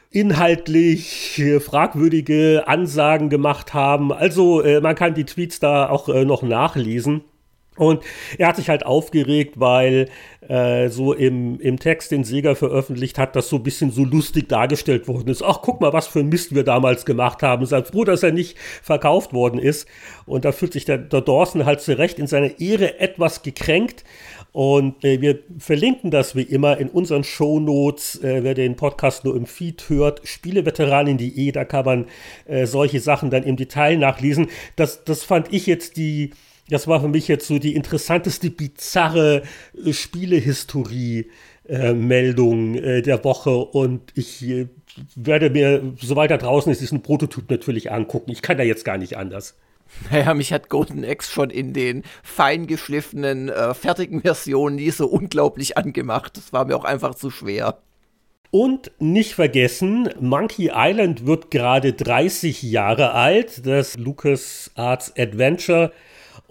inhaltlich 0.09 1.39
äh, 1.39 1.59
fragwürdige 1.59 2.63
Ansagen 2.67 3.29
gemacht 3.29 3.73
haben. 3.73 4.11
Also 4.11 4.61
äh, 4.61 4.79
man 4.79 4.95
kann 4.95 5.15
die 5.15 5.25
Tweets 5.25 5.59
da 5.59 5.89
auch 5.89 6.07
äh, 6.07 6.23
noch 6.23 6.43
nachlesen. 6.43 7.23
Und 7.77 8.03
er 8.37 8.47
hat 8.47 8.57
sich 8.57 8.69
halt 8.69 8.85
aufgeregt, 8.85 9.59
weil 9.59 10.09
äh, 10.47 10.89
so 10.89 11.13
im, 11.13 11.59
im 11.59 11.79
Text, 11.79 12.11
den 12.11 12.23
Sega 12.23 12.55
veröffentlicht 12.55 13.17
hat, 13.17 13.35
das 13.35 13.49
so 13.49 13.57
ein 13.57 13.63
bisschen 13.63 13.91
so 13.91 14.03
lustig 14.03 14.49
dargestellt 14.49 15.07
worden 15.07 15.29
ist. 15.29 15.41
Ach, 15.41 15.61
guck 15.61 15.81
mal, 15.81 15.93
was 15.93 16.07
für 16.07 16.19
ein 16.19 16.29
Mist 16.29 16.53
wir 16.53 16.63
damals 16.63 17.05
gemacht 17.05 17.41
haben. 17.41 17.65
Seid 17.65 17.87
froh, 17.87 18.03
dass 18.03 18.23
er 18.23 18.31
nicht 18.31 18.57
verkauft 18.81 19.33
worden 19.33 19.59
ist. 19.59 19.87
Und 20.25 20.45
da 20.45 20.51
fühlt 20.51 20.73
sich 20.73 20.85
der, 20.85 20.97
der 20.97 21.21
Dawson 21.21 21.65
halt 21.65 21.81
zu 21.81 21.97
Recht 21.97 22.19
in 22.19 22.27
seiner 22.27 22.59
Ehre 22.59 22.99
etwas 22.99 23.41
gekränkt. 23.41 24.03
Und 24.53 25.03
äh, 25.03 25.19
wir 25.19 25.39
verlinken 25.57 26.11
das 26.11 26.35
wie 26.35 26.43
immer 26.43 26.77
in 26.77 26.89
unseren 26.89 27.23
Shownotes, 27.23 28.23
äh, 28.23 28.43
wer 28.43 28.53
den 28.53 28.75
Podcast 28.75 29.25
nur 29.25 29.35
im 29.35 29.47
Feed 29.47 29.89
hört, 29.89 30.21
spieleveteranin.de, 30.27 31.51
da 31.51 31.65
kann 31.65 31.85
man 31.85 32.05
äh, 32.45 32.67
solche 32.67 32.99
Sachen 32.99 33.31
dann 33.31 33.41
im 33.43 33.55
Detail 33.55 33.97
nachlesen. 33.97 34.49
Das, 34.75 35.03
das 35.05 35.23
fand 35.23 35.51
ich 35.51 35.65
jetzt 35.65 35.97
die, 35.97 36.31
das 36.69 36.87
war 36.87 37.01
für 37.01 37.07
mich 37.07 37.27
jetzt 37.27 37.47
so 37.47 37.59
die 37.59 37.75
interessanteste, 37.75 38.49
bizarre 38.49 39.43
äh, 39.85 39.93
Spielehistorie-Meldung 39.93 42.75
äh, 42.75 43.01
der 43.01 43.23
Woche 43.23 43.57
und 43.57 44.11
ich 44.15 44.43
äh, 44.43 44.67
werde 45.15 45.49
mir, 45.49 45.93
sobald 46.01 46.31
er 46.31 46.37
draußen 46.37 46.71
ist, 46.71 46.81
diesen 46.81 47.01
Prototyp 47.01 47.49
natürlich 47.49 47.91
angucken. 47.91 48.31
Ich 48.31 48.41
kann 48.41 48.57
da 48.57 48.63
jetzt 48.63 48.85
gar 48.85 48.97
nicht 48.97 49.17
anders. 49.17 49.55
Naja, 50.09 50.33
mich 50.33 50.51
hat 50.51 50.69
Golden 50.69 51.05
Axe 51.05 51.31
schon 51.31 51.49
in 51.49 51.73
den 51.73 52.03
feingeschliffenen, 52.23 53.49
äh, 53.49 53.73
fertigen 53.73 54.21
Versionen 54.21 54.77
nie 54.77 54.91
so 54.91 55.07
unglaublich 55.07 55.77
angemacht. 55.77 56.37
Das 56.37 56.53
war 56.53 56.65
mir 56.65 56.75
auch 56.75 56.85
einfach 56.85 57.15
zu 57.15 57.29
schwer. 57.29 57.79
Und 58.49 58.91
nicht 58.99 59.33
vergessen, 59.33 60.09
Monkey 60.19 60.71
Island 60.73 61.25
wird 61.25 61.49
gerade 61.49 61.93
30 61.93 62.61
Jahre 62.61 63.13
alt, 63.13 63.65
das 63.65 63.97
Lucas 63.97 64.71
Arts 64.75 65.13
Adventure. 65.17 65.91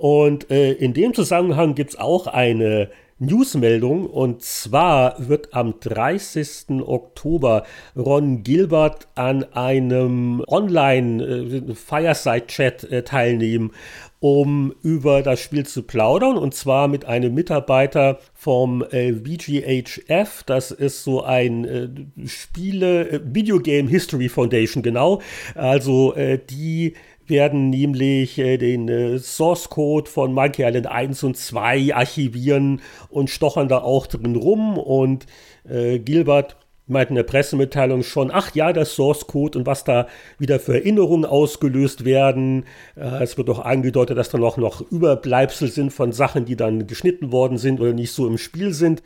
Und 0.02 0.50
äh, 0.50 0.72
in 0.72 0.92
dem 0.94 1.14
Zusammenhang 1.14 1.76
gibt 1.76 1.90
es 1.90 1.96
auch 1.96 2.26
eine 2.26 2.90
Newsmeldung. 3.20 4.06
Und 4.06 4.42
zwar 4.42 5.14
wird 5.28 5.54
am 5.54 5.78
30. 5.78 6.82
Oktober 6.84 7.62
Ron 7.96 8.42
Gilbert 8.42 9.06
an 9.14 9.44
einem 9.52 10.42
Online-Fireside-Chat 10.48 12.82
äh, 12.90 13.04
teilnehmen, 13.04 13.70
um 14.18 14.74
über 14.82 15.22
das 15.22 15.40
Spiel 15.40 15.66
zu 15.66 15.84
plaudern. 15.84 16.36
Und 16.36 16.52
zwar 16.52 16.88
mit 16.88 17.04
einem 17.04 17.32
Mitarbeiter 17.32 18.18
vom 18.34 18.82
äh, 18.82 19.12
VGHF, 19.12 20.42
das 20.44 20.72
ist 20.72 21.04
so 21.04 21.22
ein 21.22 21.64
äh, 21.64 21.88
Spiele 22.26 23.08
äh, 23.08 23.20
Video 23.22 23.60
Game 23.60 23.86
History 23.86 24.28
Foundation 24.28 24.82
genau, 24.82 25.22
also 25.54 26.12
äh, 26.14 26.40
die 26.50 26.94
werden 27.32 27.70
nämlich 27.70 28.38
äh, 28.38 28.58
den 28.58 28.88
äh, 28.88 29.18
Source 29.18 29.68
Code 29.70 30.08
von 30.08 30.32
Monkey 30.32 30.62
Island 30.62 30.86
1 30.86 31.24
und 31.24 31.36
2 31.36 31.94
archivieren 31.94 32.80
und 33.08 33.30
stochern 33.30 33.68
da 33.68 33.78
auch 33.78 34.06
drin 34.06 34.36
rum. 34.36 34.78
Und 34.78 35.26
äh, 35.68 35.98
Gilbert 35.98 36.56
meint 36.86 37.10
in 37.10 37.16
der 37.16 37.22
Pressemitteilung 37.22 38.02
schon, 38.02 38.30
ach 38.30 38.54
ja, 38.54 38.72
der 38.72 38.84
Source 38.84 39.26
Code 39.26 39.58
und 39.58 39.66
was 39.66 39.82
da 39.82 40.06
wieder 40.38 40.60
für 40.60 40.74
Erinnerungen 40.74 41.24
ausgelöst 41.24 42.04
werden. 42.04 42.66
Äh, 42.94 43.22
es 43.22 43.36
wird 43.36 43.50
auch 43.50 43.60
angedeutet, 43.60 44.16
dass 44.18 44.28
da 44.28 44.38
noch, 44.38 44.58
noch 44.58 44.80
Überbleibsel 44.92 45.68
sind 45.68 45.92
von 45.92 46.12
Sachen, 46.12 46.44
die 46.44 46.56
dann 46.56 46.86
geschnitten 46.86 47.32
worden 47.32 47.58
sind 47.58 47.80
oder 47.80 47.92
nicht 47.92 48.12
so 48.12 48.26
im 48.26 48.38
Spiel 48.38 48.72
sind. 48.72 49.02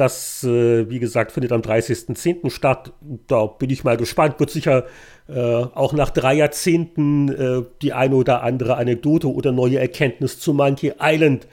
Das, 0.00 0.42
äh, 0.44 0.88
wie 0.88 0.98
gesagt, 0.98 1.30
findet 1.30 1.52
am 1.52 1.60
30.10. 1.60 2.48
statt. 2.48 2.94
Da 3.26 3.44
bin 3.44 3.68
ich 3.68 3.84
mal 3.84 3.98
gespannt. 3.98 4.40
Wird 4.40 4.48
sicher 4.48 4.86
äh, 5.28 5.38
auch 5.38 5.92
nach 5.92 6.08
drei 6.08 6.32
Jahrzehnten 6.32 7.28
äh, 7.28 7.62
die 7.82 7.92
eine 7.92 8.14
oder 8.14 8.42
andere 8.42 8.78
Anekdote 8.78 9.30
oder 9.30 9.52
neue 9.52 9.78
Erkenntnis 9.78 10.40
zu 10.40 10.54
Monkey 10.54 10.94
Island 10.98 11.46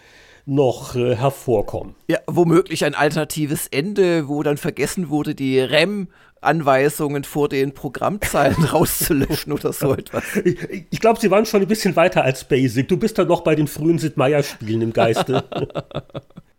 noch 0.46 0.96
äh, 0.96 1.18
hervorkommen. 1.18 1.96
Ja, 2.08 2.20
womöglich 2.26 2.86
ein 2.86 2.96
alternatives 2.96 3.68
Ende, 3.68 4.30
wo 4.30 4.42
dann 4.44 4.56
vergessen 4.56 5.10
wurde, 5.10 5.36
die 5.36 5.60
REM 5.60 6.08
Anweisungen 6.40 7.26
vor 7.26 7.50
den 7.50 7.74
Programmzeilen 7.74 8.64
rauszulöschen 8.72 9.52
oder 9.52 9.74
so 9.74 9.94
etwas. 9.94 10.24
Ich, 10.46 10.88
ich 10.90 11.02
glaube, 11.02 11.20
sie 11.20 11.30
waren 11.32 11.46
schon 11.46 11.64
ein 11.64 11.68
bisschen 11.68 11.98
weiter 11.98 12.24
als 12.24 12.46
Basic. 12.46 12.88
Du 12.88 12.96
bist 12.96 13.18
da 13.18 13.26
noch 13.26 13.42
bei 13.42 13.56
den 13.56 13.68
frühen 13.68 14.00
Sid 14.00 14.16
Meier 14.16 14.42
Spielen 14.42 14.84
im 14.84 14.94
Geiste. 14.94 15.44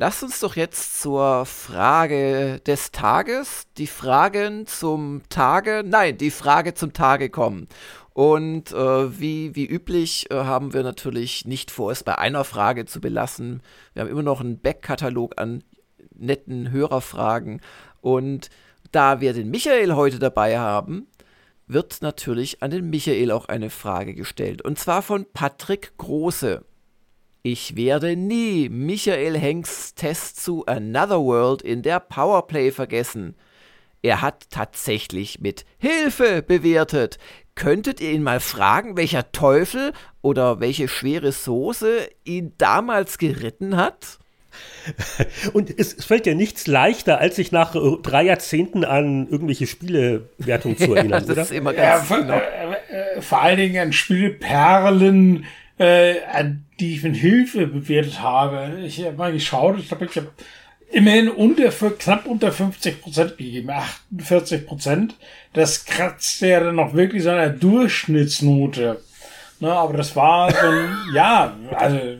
Lasst 0.00 0.22
uns 0.22 0.38
doch 0.38 0.54
jetzt 0.54 1.00
zur 1.00 1.44
Frage 1.44 2.60
des 2.64 2.92
Tages, 2.92 3.66
die 3.78 3.88
Fragen 3.88 4.64
zum 4.68 5.22
Tage, 5.28 5.82
nein, 5.84 6.16
die 6.16 6.30
Frage 6.30 6.74
zum 6.74 6.92
Tage 6.92 7.30
kommen. 7.30 7.66
Und 8.12 8.70
äh, 8.70 9.18
wie, 9.18 9.56
wie 9.56 9.66
üblich 9.66 10.30
äh, 10.30 10.36
haben 10.36 10.72
wir 10.72 10.84
natürlich 10.84 11.46
nicht 11.46 11.72
vor, 11.72 11.90
es 11.90 12.04
bei 12.04 12.16
einer 12.16 12.44
Frage 12.44 12.86
zu 12.86 13.00
belassen. 13.00 13.60
Wir 13.92 14.02
haben 14.02 14.10
immer 14.10 14.22
noch 14.22 14.40
einen 14.40 14.60
Backkatalog 14.60 15.34
an 15.36 15.64
netten 16.14 16.70
Hörerfragen. 16.70 17.60
Und 18.00 18.50
da 18.92 19.20
wir 19.20 19.32
den 19.32 19.50
Michael 19.50 19.96
heute 19.96 20.20
dabei 20.20 20.60
haben, 20.60 21.08
wird 21.66 22.02
natürlich 22.02 22.62
an 22.62 22.70
den 22.70 22.88
Michael 22.88 23.32
auch 23.32 23.48
eine 23.48 23.68
Frage 23.68 24.14
gestellt. 24.14 24.62
Und 24.62 24.78
zwar 24.78 25.02
von 25.02 25.26
Patrick 25.32 25.98
Große. 25.98 26.64
Ich 27.50 27.76
werde 27.76 28.14
nie 28.14 28.68
Michael 28.68 29.38
Henks 29.38 29.94
Test 29.94 30.44
zu 30.44 30.66
Another 30.66 31.24
World 31.24 31.62
in 31.62 31.80
der 31.80 31.98
Powerplay 31.98 32.70
vergessen. 32.70 33.36
Er 34.02 34.20
hat 34.20 34.50
tatsächlich 34.50 35.40
mit 35.40 35.64
Hilfe 35.78 36.42
bewertet. 36.42 37.16
Könntet 37.54 38.02
ihr 38.02 38.12
ihn 38.12 38.22
mal 38.22 38.40
fragen, 38.40 38.98
welcher 38.98 39.32
Teufel 39.32 39.94
oder 40.20 40.60
welche 40.60 40.88
schwere 40.88 41.32
Soße 41.32 42.10
ihn 42.24 42.52
damals 42.58 43.16
geritten 43.16 43.78
hat? 43.78 44.18
Und 45.54 45.70
es, 45.70 45.94
es, 45.94 46.04
fällt 46.04 46.26
ja 46.26 46.34
nichts 46.34 46.66
leichter, 46.66 47.18
als 47.18 47.36
sich 47.36 47.50
nach 47.50 47.74
äh, 47.74 47.96
drei 48.02 48.24
Jahrzehnten 48.24 48.84
an 48.84 49.26
irgendwelche 49.26 49.66
Spielewertungen 49.66 50.76
zu 50.76 50.94
erinnern, 50.94 51.22
ja, 51.22 51.26
das 51.26 51.30
oder? 51.30 51.42
Ist 51.44 51.52
immer 51.52 51.72
ganz 51.72 52.10
ja, 52.10 52.16
genau. 52.18 52.34
äh, 52.34 53.16
äh, 53.16 53.22
vor 53.22 53.40
allen 53.40 53.56
Dingen 53.56 53.80
an 53.80 53.92
Spielperlen, 53.94 55.46
äh, 55.78 56.14
die 56.80 56.94
ich 56.94 57.02
mit 57.02 57.16
Hilfe 57.16 57.66
bewertet 57.66 58.20
habe. 58.20 58.80
Ich 58.84 59.04
habe 59.04 59.16
mal 59.16 59.32
geschaut, 59.32 59.78
ich 59.78 59.88
glaube, 59.88 60.06
ich 60.06 60.16
habe 60.16 60.30
immerhin 60.90 61.28
unter, 61.28 61.70
knapp 61.70 62.26
unter 62.26 62.52
50 62.52 63.02
Prozent 63.02 63.36
gegeben, 63.36 63.70
48 63.70 64.66
Prozent. 64.66 65.14
Das 65.52 65.84
kratzt 65.84 66.40
ja 66.40 66.60
dann 66.60 66.76
noch 66.76 66.94
wirklich 66.94 67.22
so 67.22 67.30
einer 67.30 67.50
Durchschnittsnote. 67.50 69.00
Ne, 69.60 69.72
aber 69.72 69.96
das 69.96 70.14
war 70.14 70.52
so 70.52 70.68
ein, 70.68 70.96
ja, 71.12 71.56
also 71.74 71.96
äh, 71.96 72.16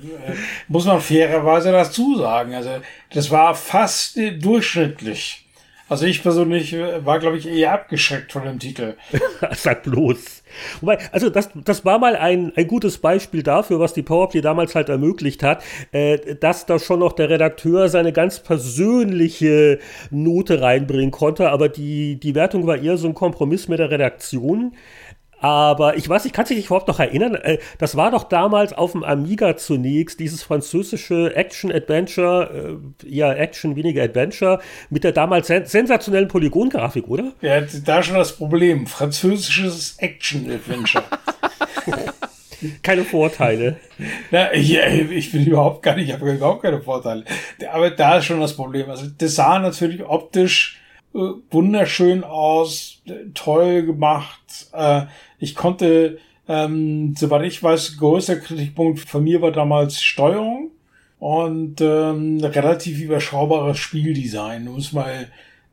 muss 0.67 0.87
man 0.87 1.01
fairerweise 1.01 1.71
dazu 1.71 2.19
sagen. 2.19 2.53
Also 2.53 2.81
das 3.13 3.31
war 3.31 3.55
fast 3.55 4.17
äh, 4.17 4.33
durchschnittlich. 4.33 5.47
Also 5.89 6.05
ich 6.07 6.21
persönlich 6.23 6.73
äh, 6.73 7.05
war, 7.07 7.21
glaube 7.21 7.39
ich, 7.39 7.47
eher 7.47 7.73
abgeschreckt 7.73 8.33
von 8.33 8.43
dem 8.43 8.59
Titel. 8.59 8.97
Sag 9.53 9.85
bloß. 9.85 10.38
Wobei, 10.81 10.99
also 11.13 11.31
das, 11.31 11.51
das 11.65 11.85
war 11.85 11.99
mal 11.99 12.17
ein, 12.17 12.53
ein 12.57 12.67
gutes 12.67 12.99
Beispiel 12.99 13.43
dafür, 13.43 13.81
was 13.81 13.93
die 13.93 14.03
Powerplay 14.03 14.41
damals 14.41 14.75
halt 14.75 14.89
ermöglicht 14.89 15.43
hat, 15.43 15.63
äh, 15.93 16.35
dass 16.35 16.67
da 16.67 16.79
schon 16.79 17.01
noch 17.01 17.13
der 17.13 17.31
Redakteur 17.31 17.89
seine 17.89 18.13
ganz 18.13 18.41
persönliche 18.41 19.79
Note 20.11 20.61
reinbringen 20.61 21.11
konnte, 21.11 21.51
aber 21.51 21.69
die, 21.69 22.19
die 22.21 22.35
Wertung 22.35 22.67
war 22.67 22.79
eher 22.79 22.97
so 22.97 23.09
ein 23.09 23.15
Kompromiss 23.15 23.69
mit 23.69 23.79
der 23.79 23.91
Redaktion. 23.91 24.73
Aber 25.41 25.97
ich 25.97 26.09
weiß, 26.09 26.25
ich 26.25 26.33
kann 26.33 26.47
sich 26.47 26.67
überhaupt 26.67 26.89
noch 26.89 26.99
erinnern, 26.99 27.35
äh, 27.35 27.59
das 27.79 27.97
war 27.97 28.11
doch 28.11 28.25
damals 28.25 28.73
auf 28.73 28.93
dem 28.93 29.05
Amiga 29.05 29.57
zunächst, 29.57 30.19
dieses 30.21 30.43
französische 30.43 31.35
Action-Adventure, 31.37 32.79
äh, 33.05 33.09
ja, 33.09 33.33
Action, 33.33 33.77
weniger 33.77 34.03
Adventure, 34.03 34.61
mit 34.91 35.05
der 35.05 35.13
damals 35.13 35.47
sen 35.47 35.67
sensationellen 35.67 36.29
Polygongrafik, 36.29 37.09
oder? 37.09 37.33
Ja, 37.41 37.61
da 37.61 38.03
schon 38.03 38.17
das 38.17 38.37
Problem. 38.37 38.87
Französisches 38.87 39.97
Action-Adventure. 39.99 41.05
keine 42.83 43.05
Vorteile. 43.05 43.77
Na, 44.31 44.53
ich, 44.53 44.77
ich 44.77 45.33
bin 45.33 45.47
überhaupt 45.47 45.83
gar 45.83 45.95
nicht, 45.97 46.09
ich 46.09 46.15
habe 46.15 46.33
überhaupt 46.33 46.63
keine 46.63 46.81
Vorteile. 46.81 47.25
Aber 47.73 47.91
da 47.91 48.19
ist 48.19 48.27
schon 48.27 48.41
das 48.41 48.55
Problem. 48.55 48.91
Also, 48.91 49.07
das 49.17 49.37
sah 49.37 49.59
natürlich 49.59 50.05
optisch 50.05 50.81
äh, 51.15 51.19
wunderschön 51.51 52.25
aus, 52.25 53.03
toll 53.35 53.83
gemacht. 53.85 54.41
Äh, 54.73 55.03
ich 55.39 55.55
konnte, 55.55 56.19
ähm, 56.49 57.15
soweit 57.17 57.45
ich 57.45 57.63
weiß, 57.63 57.99
größter 57.99 58.37
Kritikpunkt 58.37 59.01
von 59.01 59.25
mir 59.25 59.41
war 59.43 59.53
damals 59.53 60.03
Steuerung 60.03 60.71
und 61.19 61.81
ähm, 61.81 62.41
relativ 62.43 63.01
überschaubares 63.01 63.79
Spieldesign, 63.79 64.69
um 64.69 64.79
es 64.79 64.93
mal 64.93 65.29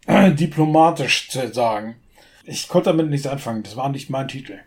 äh, 0.08 0.32
diplomatisch 0.34 1.30
zu 1.30 1.51
sagen. 1.54 1.95
Ich 2.43 2.67
konnte 2.67 2.91
damit 2.91 3.10
nichts 3.10 3.28
anfangen, 3.28 3.63
das 3.63 3.75
war 3.75 3.89
nicht 3.89 4.10
mein 4.10 4.28
Titel. 4.28 4.60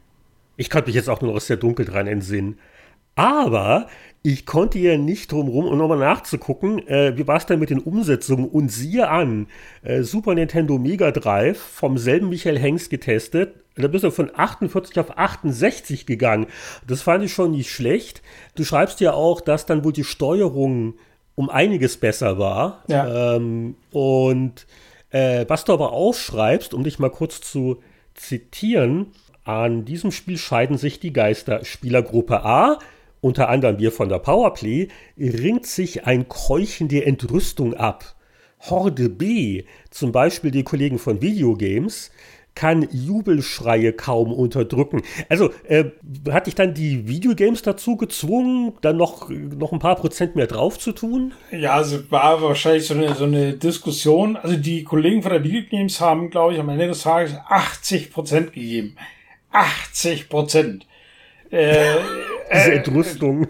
Ich 0.56 0.70
konnte 0.70 0.88
mich 0.88 0.96
jetzt 0.96 1.08
auch 1.08 1.20
nur 1.20 1.34
aus 1.34 1.46
der 1.46 1.56
Dunkel 1.56 1.86
dran 1.86 2.08
entsinnen. 2.08 2.58
Aber 3.14 3.88
Ich 4.22 4.46
konnte 4.46 4.78
ja 4.78 4.96
nicht 4.96 5.30
drum 5.30 5.48
rum, 5.48 5.66
um 5.66 5.78
nochmal 5.78 5.98
nachzugucken, 5.98 6.86
äh, 6.88 7.16
wie 7.16 7.26
war 7.26 7.36
es 7.36 7.46
denn 7.46 7.60
mit 7.60 7.70
den 7.70 7.78
Umsetzungen? 7.78 8.48
Und 8.48 8.70
siehe 8.70 9.08
an, 9.08 9.46
äh, 9.82 10.02
Super 10.02 10.34
Nintendo 10.34 10.78
Mega 10.78 11.12
Drive 11.12 11.58
vom 11.58 11.98
selben 11.98 12.28
Michael 12.28 12.58
Hengst 12.58 12.90
getestet. 12.90 13.54
Da 13.76 13.86
bist 13.86 14.02
du 14.02 14.10
von 14.10 14.30
48 14.34 14.98
auf 14.98 15.16
68 15.16 16.04
gegangen. 16.04 16.46
Das 16.86 17.02
fand 17.02 17.24
ich 17.24 17.32
schon 17.32 17.52
nicht 17.52 17.70
schlecht. 17.70 18.22
Du 18.56 18.64
schreibst 18.64 19.00
ja 19.00 19.12
auch, 19.12 19.40
dass 19.40 19.66
dann 19.66 19.84
wohl 19.84 19.92
die 19.92 20.04
Steuerung 20.04 20.94
um 21.36 21.48
einiges 21.48 21.96
besser 21.96 22.38
war. 22.38 22.82
Ja. 22.88 23.36
Ähm, 23.36 23.76
und 23.92 24.66
äh, 25.10 25.44
was 25.46 25.64
du 25.64 25.72
aber 25.72 25.92
aufschreibst, 25.92 26.74
um 26.74 26.82
dich 26.82 26.98
mal 26.98 27.10
kurz 27.10 27.40
zu 27.40 27.80
zitieren, 28.14 29.12
an 29.44 29.84
diesem 29.84 30.10
Spiel 30.10 30.36
scheiden 30.36 30.76
sich 30.76 30.98
die 30.98 31.12
Geister. 31.12 31.64
Spielergruppe 31.64 32.44
A 32.44 32.80
unter 33.20 33.48
anderem 33.48 33.78
wir 33.78 33.92
von 33.92 34.08
der 34.08 34.18
Powerplay, 34.18 34.88
ringt 35.18 35.66
sich 35.66 36.06
ein 36.06 36.28
Keuchen 36.28 36.88
der 36.88 37.06
Entrüstung 37.06 37.74
ab. 37.74 38.14
Horde 38.60 39.08
B, 39.08 39.64
zum 39.90 40.12
Beispiel 40.12 40.50
die 40.50 40.64
Kollegen 40.64 40.98
von 40.98 41.22
Videogames, 41.22 42.10
kann 42.58 42.88
Jubelschreie 42.90 43.92
kaum 43.92 44.32
unterdrücken. 44.32 45.02
Also 45.28 45.52
äh, 45.68 45.84
hat 46.28 46.48
dich 46.48 46.56
dann 46.56 46.74
die 46.74 47.06
Videogames 47.06 47.62
dazu 47.62 47.96
gezwungen, 47.96 48.72
dann 48.80 48.96
noch, 48.96 49.30
noch 49.30 49.72
ein 49.72 49.78
paar 49.78 49.94
Prozent 49.94 50.34
mehr 50.34 50.48
drauf 50.48 50.76
zu 50.76 50.90
tun? 50.90 51.34
Ja, 51.52 51.74
also 51.74 52.10
war 52.10 52.42
wahrscheinlich 52.42 52.84
so 52.88 52.94
eine, 52.94 53.14
so 53.14 53.24
eine 53.24 53.52
Diskussion. 53.52 54.36
Also 54.36 54.56
die 54.56 54.82
Kollegen 54.82 55.22
von 55.22 55.30
der 55.30 55.44
Videogames 55.44 56.00
haben, 56.00 56.30
glaube 56.30 56.54
ich, 56.54 56.58
am 56.58 56.68
Ende 56.68 56.88
des 56.88 57.02
Tages 57.02 57.36
80 57.48 58.10
Prozent 58.10 58.52
gegeben. 58.52 58.96
80 59.52 60.28
Prozent. 60.28 60.86
Äh, 61.50 61.94
Diese 62.52 62.72
Entrüstung. 62.72 63.48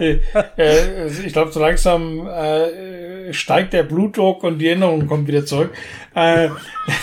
Äh, 0.00 0.20
äh, 0.56 1.06
ich 1.08 1.32
glaube, 1.32 1.52
so 1.52 1.60
langsam 1.60 2.26
äh, 2.26 3.32
steigt 3.32 3.72
der 3.72 3.82
Blutdruck 3.82 4.42
und 4.42 4.58
die 4.58 4.68
Erinnerung 4.68 5.06
kommt 5.06 5.28
wieder 5.28 5.44
zurück. 5.44 5.72
Äh, 6.14 6.48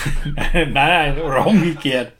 nein, 0.66 1.18
oder 1.20 1.46
umgekehrt. 1.46 2.12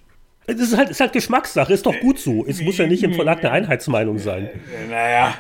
Es 0.47 0.61
ist 0.61 0.77
halt, 0.77 0.91
ist 0.91 1.01
halt 1.01 1.13
Geschmackssache, 1.13 1.73
ist 1.73 1.87
doch 1.87 1.99
gut 2.01 2.19
so. 2.19 2.45
Es 2.47 2.61
muss 2.61 2.79
ja 2.79 2.87
nicht 2.87 3.03
im 3.03 3.15
Verlag 3.15 3.39
eine 3.41 3.53
Einheitsmeinung 3.53 4.19
sein. 4.19 4.51
Naja. 4.89 5.35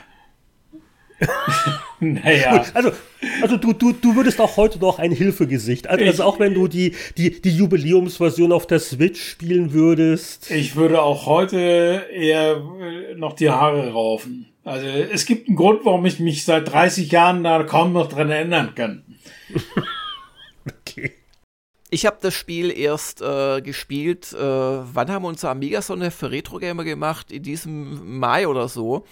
Naja. 2.03 2.65
Also, 2.75 2.93
also 3.41 3.57
du, 3.57 3.73
du, 3.73 3.93
du 3.93 4.17
würdest 4.17 4.41
auch 4.41 4.57
heute 4.57 4.79
noch 4.79 4.99
ein 4.99 5.13
Hilfegesicht. 5.13 5.89
Also, 5.89 6.05
also 6.05 6.25
auch 6.25 6.41
wenn 6.41 6.55
du 6.55 6.69
die, 6.69 6.95
die, 7.17 7.41
die 7.41 7.57
Jubiläumsversion 7.57 8.53
auf 8.53 8.67
der 8.67 8.81
Switch 8.81 9.23
spielen 9.23 9.73
würdest. 9.73 10.51
Ich 10.51 10.77
würde 10.77 11.01
auch 11.03 11.27
heute 11.27 12.07
eher 12.13 12.63
noch 13.17 13.35
die 13.35 13.51
Haare 13.51 13.93
raufen. 13.93 14.49
Also 14.65 14.87
es 14.87 15.27
gibt 15.27 15.49
einen 15.49 15.57
Grund, 15.57 15.85
warum 15.85 16.05
ich 16.07 16.21
mich 16.21 16.45
seit 16.45 16.71
30 16.73 17.11
Jahren 17.11 17.43
da 17.43 17.63
kaum 17.65 17.93
noch 17.93 18.09
dran 18.09 18.31
erinnern 18.31 18.75
kann. 18.75 19.05
okay. 20.67 21.13
Ich 21.91 22.07
habe 22.07 22.17
das 22.23 22.33
Spiel 22.33 22.71
erst 22.71 23.21
äh, 23.21 23.61
gespielt. 23.61 24.33
Äh, 24.33 24.39
wann 24.41 25.11
haben 25.11 25.25
wir 25.25 25.29
unsere 25.29 25.53
Amiga-Sonne 25.53 26.11
für 26.11 26.31
Retro 26.31 26.59
Gamer 26.59 26.85
gemacht? 26.85 27.31
In 27.31 27.43
diesem 27.43 28.19
Mai 28.19 28.49
oder 28.49 28.69
so. 28.69 29.05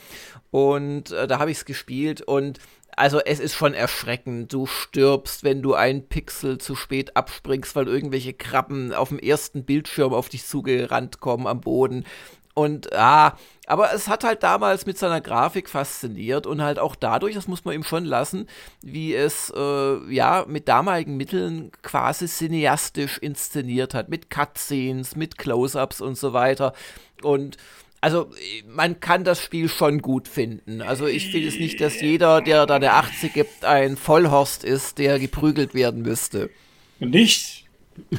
Und 0.50 1.10
äh, 1.10 1.26
da 1.26 1.38
habe 1.38 1.50
ich 1.50 1.58
es 1.58 1.64
gespielt 1.66 2.22
und 2.22 2.58
also 3.00 3.18
es 3.18 3.40
ist 3.40 3.54
schon 3.54 3.72
erschreckend. 3.72 4.52
Du 4.52 4.66
stirbst, 4.66 5.42
wenn 5.42 5.62
du 5.62 5.72
ein 5.72 6.06
Pixel 6.06 6.58
zu 6.58 6.76
spät 6.76 7.16
abspringst, 7.16 7.74
weil 7.74 7.88
irgendwelche 7.88 8.34
Krabben 8.34 8.92
auf 8.92 9.08
dem 9.08 9.18
ersten 9.18 9.64
Bildschirm 9.64 10.12
auf 10.12 10.28
dich 10.28 10.46
zugerannt 10.46 11.18
kommen 11.18 11.46
am 11.46 11.62
Boden. 11.62 12.04
Und 12.52 12.92
ah, 12.92 13.38
aber 13.66 13.94
es 13.94 14.06
hat 14.08 14.22
halt 14.22 14.42
damals 14.42 14.84
mit 14.84 14.98
seiner 14.98 15.22
Grafik 15.22 15.70
fasziniert 15.70 16.46
und 16.46 16.60
halt 16.60 16.78
auch 16.78 16.94
dadurch, 16.94 17.34
das 17.34 17.48
muss 17.48 17.64
man 17.64 17.74
ihm 17.74 17.84
schon 17.84 18.04
lassen, 18.04 18.48
wie 18.82 19.14
es 19.14 19.50
äh, 19.56 20.12
ja 20.12 20.44
mit 20.46 20.68
damaligen 20.68 21.16
Mitteln 21.16 21.70
quasi 21.82 22.26
cineastisch 22.26 23.16
inszeniert 23.16 23.94
hat, 23.94 24.10
mit 24.10 24.28
Cutscenes, 24.28 25.16
mit 25.16 25.38
Close-ups 25.38 26.02
und 26.02 26.18
so 26.18 26.34
weiter. 26.34 26.74
Und 27.22 27.56
also 28.00 28.30
man 28.66 29.00
kann 29.00 29.24
das 29.24 29.42
Spiel 29.42 29.68
schon 29.68 30.00
gut 30.00 30.28
finden. 30.28 30.80
Also 30.80 31.06
ich 31.06 31.30
finde 31.30 31.48
es 31.48 31.58
nicht, 31.58 31.80
dass 31.80 32.00
jeder, 32.00 32.40
der 32.40 32.66
da 32.66 32.78
der 32.78 32.94
80 32.96 33.32
gibt, 33.32 33.64
ein 33.64 33.96
Vollhorst 33.96 34.64
ist, 34.64 34.98
der 34.98 35.18
geprügelt 35.18 35.74
werden 35.74 36.02
müsste. 36.02 36.50
Nicht? 36.98 37.66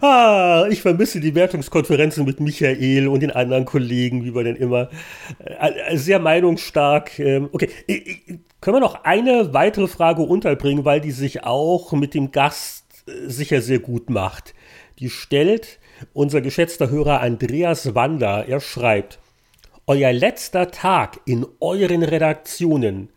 ah, 0.00 0.66
ich 0.70 0.82
vermisse 0.82 1.20
die 1.20 1.34
Wertungskonferenzen 1.36 2.24
mit 2.24 2.40
Michael 2.40 3.06
und 3.08 3.20
den 3.20 3.30
anderen 3.30 3.64
Kollegen, 3.64 4.24
wie 4.24 4.34
wir 4.34 4.42
denn 4.42 4.56
immer. 4.56 4.90
Äh, 5.38 5.96
sehr 5.96 6.18
meinungsstark. 6.18 7.18
Ähm, 7.20 7.48
okay, 7.52 7.68
können 8.60 8.76
wir 8.76 8.80
noch 8.80 9.04
eine 9.04 9.54
weitere 9.54 9.86
Frage 9.86 10.22
unterbringen, 10.22 10.84
weil 10.84 11.00
die 11.00 11.12
sich 11.12 11.44
auch 11.44 11.92
mit 11.92 12.14
dem 12.14 12.32
Gast 12.32 12.84
äh, 13.06 13.28
sicher 13.28 13.60
sehr 13.60 13.78
gut 13.78 14.10
macht. 14.10 14.54
Die 14.98 15.10
stellt 15.10 15.78
unser 16.12 16.40
geschätzter 16.40 16.90
Hörer 16.90 17.20
Andreas 17.20 17.94
Wander. 17.94 18.46
Er 18.48 18.60
schreibt, 18.60 19.18
Euer 19.86 20.12
letzter 20.12 20.70
Tag 20.70 21.20
in 21.26 21.46
euren 21.60 22.02
Redaktionen 22.02 23.10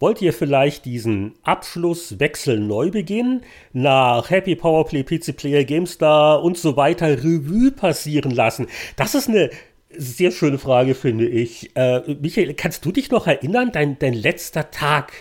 Wollt 0.00 0.20
ihr 0.20 0.32
vielleicht 0.32 0.84
diesen 0.84 1.34
Abschlusswechsel 1.44 2.58
neu 2.58 2.90
beginnen? 2.90 3.42
Nach 3.72 4.28
Happy 4.28 4.56
Powerplay, 4.56 5.04
PC 5.04 5.36
Player, 5.36 5.64
GameStar 5.64 6.42
und 6.42 6.58
so 6.58 6.76
weiter 6.76 7.24
Revue 7.24 7.70
passieren 7.70 8.32
lassen? 8.32 8.66
Das 8.96 9.14
ist 9.14 9.28
eine 9.28 9.50
sehr 9.96 10.32
schöne 10.32 10.58
Frage, 10.58 10.94
finde 10.94 11.26
ich. 11.26 11.74
Äh, 11.76 12.16
Michael, 12.20 12.54
kannst 12.54 12.84
du 12.84 12.90
dich 12.90 13.10
noch 13.10 13.28
erinnern, 13.28 13.70
dein, 13.72 13.98
dein 13.98 14.14
letzter 14.14 14.70
Tag 14.72 15.12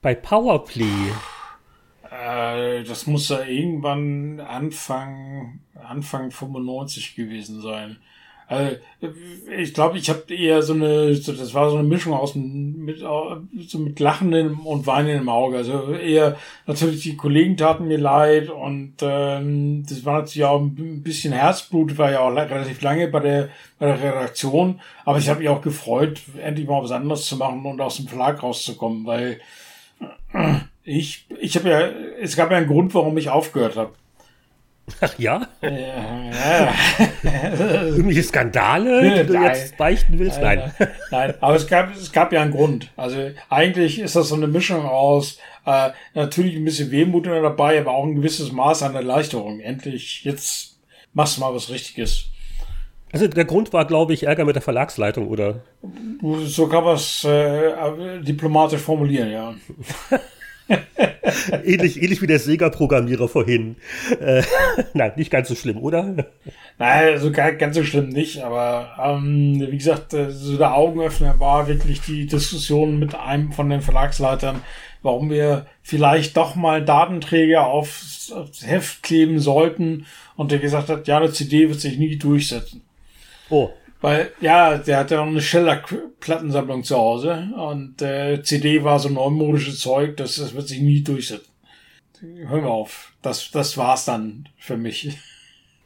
bei 0.00 0.14
Powerplay? 0.14 1.12
Äh, 2.14 2.84
das 2.84 3.06
muss 3.06 3.28
ja 3.28 3.44
irgendwann 3.44 4.40
Anfang, 4.40 5.60
Anfang 5.74 6.30
95 6.30 7.16
gewesen 7.16 7.60
sein. 7.60 7.96
Also, 8.46 8.76
ich 9.56 9.72
glaube, 9.72 9.96
ich 9.96 10.10
habe 10.10 10.32
eher 10.32 10.62
so 10.62 10.74
eine, 10.74 11.14
so, 11.14 11.32
das 11.32 11.54
war 11.54 11.70
so 11.70 11.78
eine 11.78 11.88
Mischung 11.88 12.12
aus 12.12 12.34
mit, 12.34 12.98
so 12.98 13.78
mit 13.78 13.98
lachendem 13.98 14.60
und 14.66 14.86
weinendem 14.86 15.30
Auge. 15.30 15.56
Also 15.56 15.94
eher 15.94 16.36
natürlich 16.66 17.02
die 17.02 17.16
Kollegen 17.16 17.56
taten 17.56 17.88
mir 17.88 17.96
leid 17.96 18.50
und 18.50 18.96
ähm, 19.00 19.84
das 19.88 20.04
war 20.04 20.20
natürlich 20.20 20.44
auch 20.44 20.60
ein 20.60 21.02
bisschen 21.02 21.32
Herzblut, 21.32 21.96
war 21.96 22.12
ja 22.12 22.20
auch 22.20 22.32
relativ 22.32 22.82
lange 22.82 23.08
bei 23.08 23.20
der 23.20 23.48
bei 23.78 23.86
der 23.86 24.02
Redaktion, 24.02 24.78
aber 25.06 25.18
ich 25.18 25.30
habe 25.30 25.40
mich 25.40 25.48
auch 25.48 25.62
gefreut, 25.62 26.20
endlich 26.42 26.68
mal 26.68 26.82
was 26.82 26.92
anderes 26.92 27.24
zu 27.24 27.38
machen 27.38 27.64
und 27.64 27.80
aus 27.80 27.96
dem 27.96 28.08
Verlag 28.08 28.42
rauszukommen, 28.42 29.06
weil 29.06 29.40
ich 30.84 31.26
ich 31.40 31.56
habe 31.56 31.68
ja 31.68 31.80
es 32.20 32.36
gab 32.36 32.50
ja 32.50 32.58
einen 32.58 32.66
Grund, 32.68 32.94
warum 32.94 33.16
ich 33.18 33.30
aufgehört 33.30 33.76
habe. 33.76 33.92
Ach 35.00 35.18
ja? 35.18 35.48
ja. 35.62 36.74
Irgendwelche 37.86 38.22
Skandale, 38.22 39.24
die 39.24 39.32
du 39.32 39.42
jetzt 39.42 39.78
beichten 39.78 40.18
willst? 40.18 40.42
Nein. 40.42 40.72
Nein, 40.78 40.88
nein. 41.10 41.34
aber 41.40 41.56
es 41.56 41.66
gab, 41.66 41.94
es 41.96 42.12
gab 42.12 42.32
ja 42.32 42.42
einen 42.42 42.52
Grund. 42.52 42.90
Also 42.96 43.30
eigentlich 43.48 43.98
ist 43.98 44.14
das 44.14 44.28
so 44.28 44.34
eine 44.34 44.46
Mischung 44.46 44.84
aus 44.84 45.38
äh, 45.64 45.90
natürlich 46.14 46.56
ein 46.56 46.64
bisschen 46.64 46.90
Wehmut 46.90 47.26
dabei, 47.26 47.80
aber 47.80 47.92
auch 47.92 48.04
ein 48.04 48.16
gewisses 48.16 48.52
Maß 48.52 48.82
an 48.82 48.94
Erleichterung. 48.94 49.60
Endlich, 49.60 50.24
jetzt 50.24 50.78
machst 51.14 51.36
du 51.36 51.40
mal 51.40 51.54
was 51.54 51.70
Richtiges. 51.70 52.26
Also 53.12 53.28
der 53.28 53.44
Grund 53.44 53.72
war, 53.72 53.86
glaube 53.86 54.12
ich, 54.12 54.24
Ärger 54.24 54.44
mit 54.44 54.56
der 54.56 54.62
Verlagsleitung, 54.62 55.28
oder? 55.28 55.62
So 56.44 56.66
kann 56.66 56.84
man 56.84 56.96
es 56.96 57.24
äh, 57.24 58.20
diplomatisch 58.20 58.80
formulieren, 58.80 59.30
ja. 59.30 59.54
ähnlich, 61.64 62.02
ähnlich 62.02 62.22
wie 62.22 62.26
der 62.26 62.38
Sega-Programmierer 62.38 63.28
vorhin. 63.28 63.76
Äh, 64.20 64.42
nein, 64.94 65.12
nicht 65.16 65.30
ganz 65.30 65.48
so 65.48 65.54
schlimm, 65.54 65.78
oder? 65.78 66.14
Nein, 66.78 67.12
also 67.12 67.30
ganz 67.30 67.76
so 67.76 67.84
schlimm 67.84 68.08
nicht, 68.08 68.42
aber 68.42 68.96
ähm, 69.02 69.66
wie 69.70 69.76
gesagt, 69.76 70.14
äh, 70.14 70.30
so 70.30 70.56
der 70.56 70.74
Augenöffner 70.74 71.38
war 71.38 71.68
wirklich 71.68 72.00
die 72.00 72.26
Diskussion 72.26 72.98
mit 72.98 73.14
einem 73.14 73.52
von 73.52 73.70
den 73.70 73.80
Verlagsleitern, 73.80 74.62
warum 75.02 75.30
wir 75.30 75.66
vielleicht 75.82 76.36
doch 76.36 76.54
mal 76.54 76.84
Datenträger 76.84 77.66
aufs, 77.66 78.32
aufs 78.32 78.66
Heft 78.66 79.02
kleben 79.02 79.38
sollten 79.38 80.06
und 80.36 80.50
der 80.50 80.58
gesagt 80.58 80.88
hat, 80.88 81.06
ja, 81.06 81.18
eine 81.18 81.30
CD 81.30 81.68
wird 81.68 81.80
sich 81.80 81.98
nie 81.98 82.16
durchsetzen. 82.16 82.82
Oh. 83.50 83.70
Weil, 84.04 84.32
ja, 84.38 84.76
der 84.76 84.98
hatte 84.98 85.18
auch 85.18 85.26
eine 85.26 85.40
Scheller-Plattensammlung 85.40 86.84
zu 86.84 86.94
Hause 86.94 87.48
und 87.56 88.02
äh, 88.02 88.42
CD 88.42 88.84
war 88.84 88.98
so 88.98 89.08
neumodisches 89.08 89.80
Zeug, 89.80 90.18
das, 90.18 90.36
das 90.36 90.54
wird 90.54 90.68
sich 90.68 90.82
nie 90.82 91.02
durchsetzen. 91.02 91.50
Hör 92.20 92.60
mal 92.60 92.68
auf. 92.68 93.14
Das, 93.22 93.50
das 93.50 93.78
war's 93.78 94.04
dann 94.04 94.46
für 94.58 94.76
mich. 94.76 95.16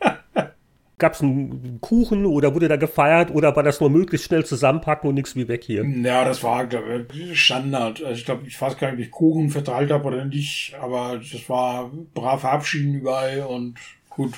Gab 0.98 1.12
es 1.12 1.22
einen 1.22 1.78
Kuchen 1.80 2.26
oder 2.26 2.56
wurde 2.56 2.66
da 2.66 2.74
gefeiert 2.74 3.30
oder 3.30 3.54
war 3.54 3.62
das 3.62 3.78
nur 3.78 3.88
möglichst 3.88 4.26
schnell 4.26 4.44
zusammenpacken 4.44 5.08
und 5.08 5.14
nichts 5.14 5.36
wie 5.36 5.46
weg 5.46 5.62
hier? 5.62 5.84
Ja, 5.84 6.24
das 6.24 6.42
war 6.42 6.66
glaube 6.66 7.06
ich, 7.12 7.40
Standard. 7.40 8.02
Also 8.02 8.18
ich 8.18 8.24
glaube, 8.24 8.48
ich 8.48 8.60
weiß 8.60 8.78
gar 8.78 8.88
nicht, 8.88 8.98
ob 8.98 9.04
ich 9.04 9.12
Kuchen 9.12 9.50
verteilt 9.50 9.92
habe 9.92 10.08
oder 10.08 10.24
nicht, 10.24 10.74
aber 10.80 11.18
das 11.18 11.48
war 11.48 11.92
brav 12.14 12.40
verabschieden 12.40 12.94
überall 12.94 13.42
und 13.42 13.76
gut 14.08 14.32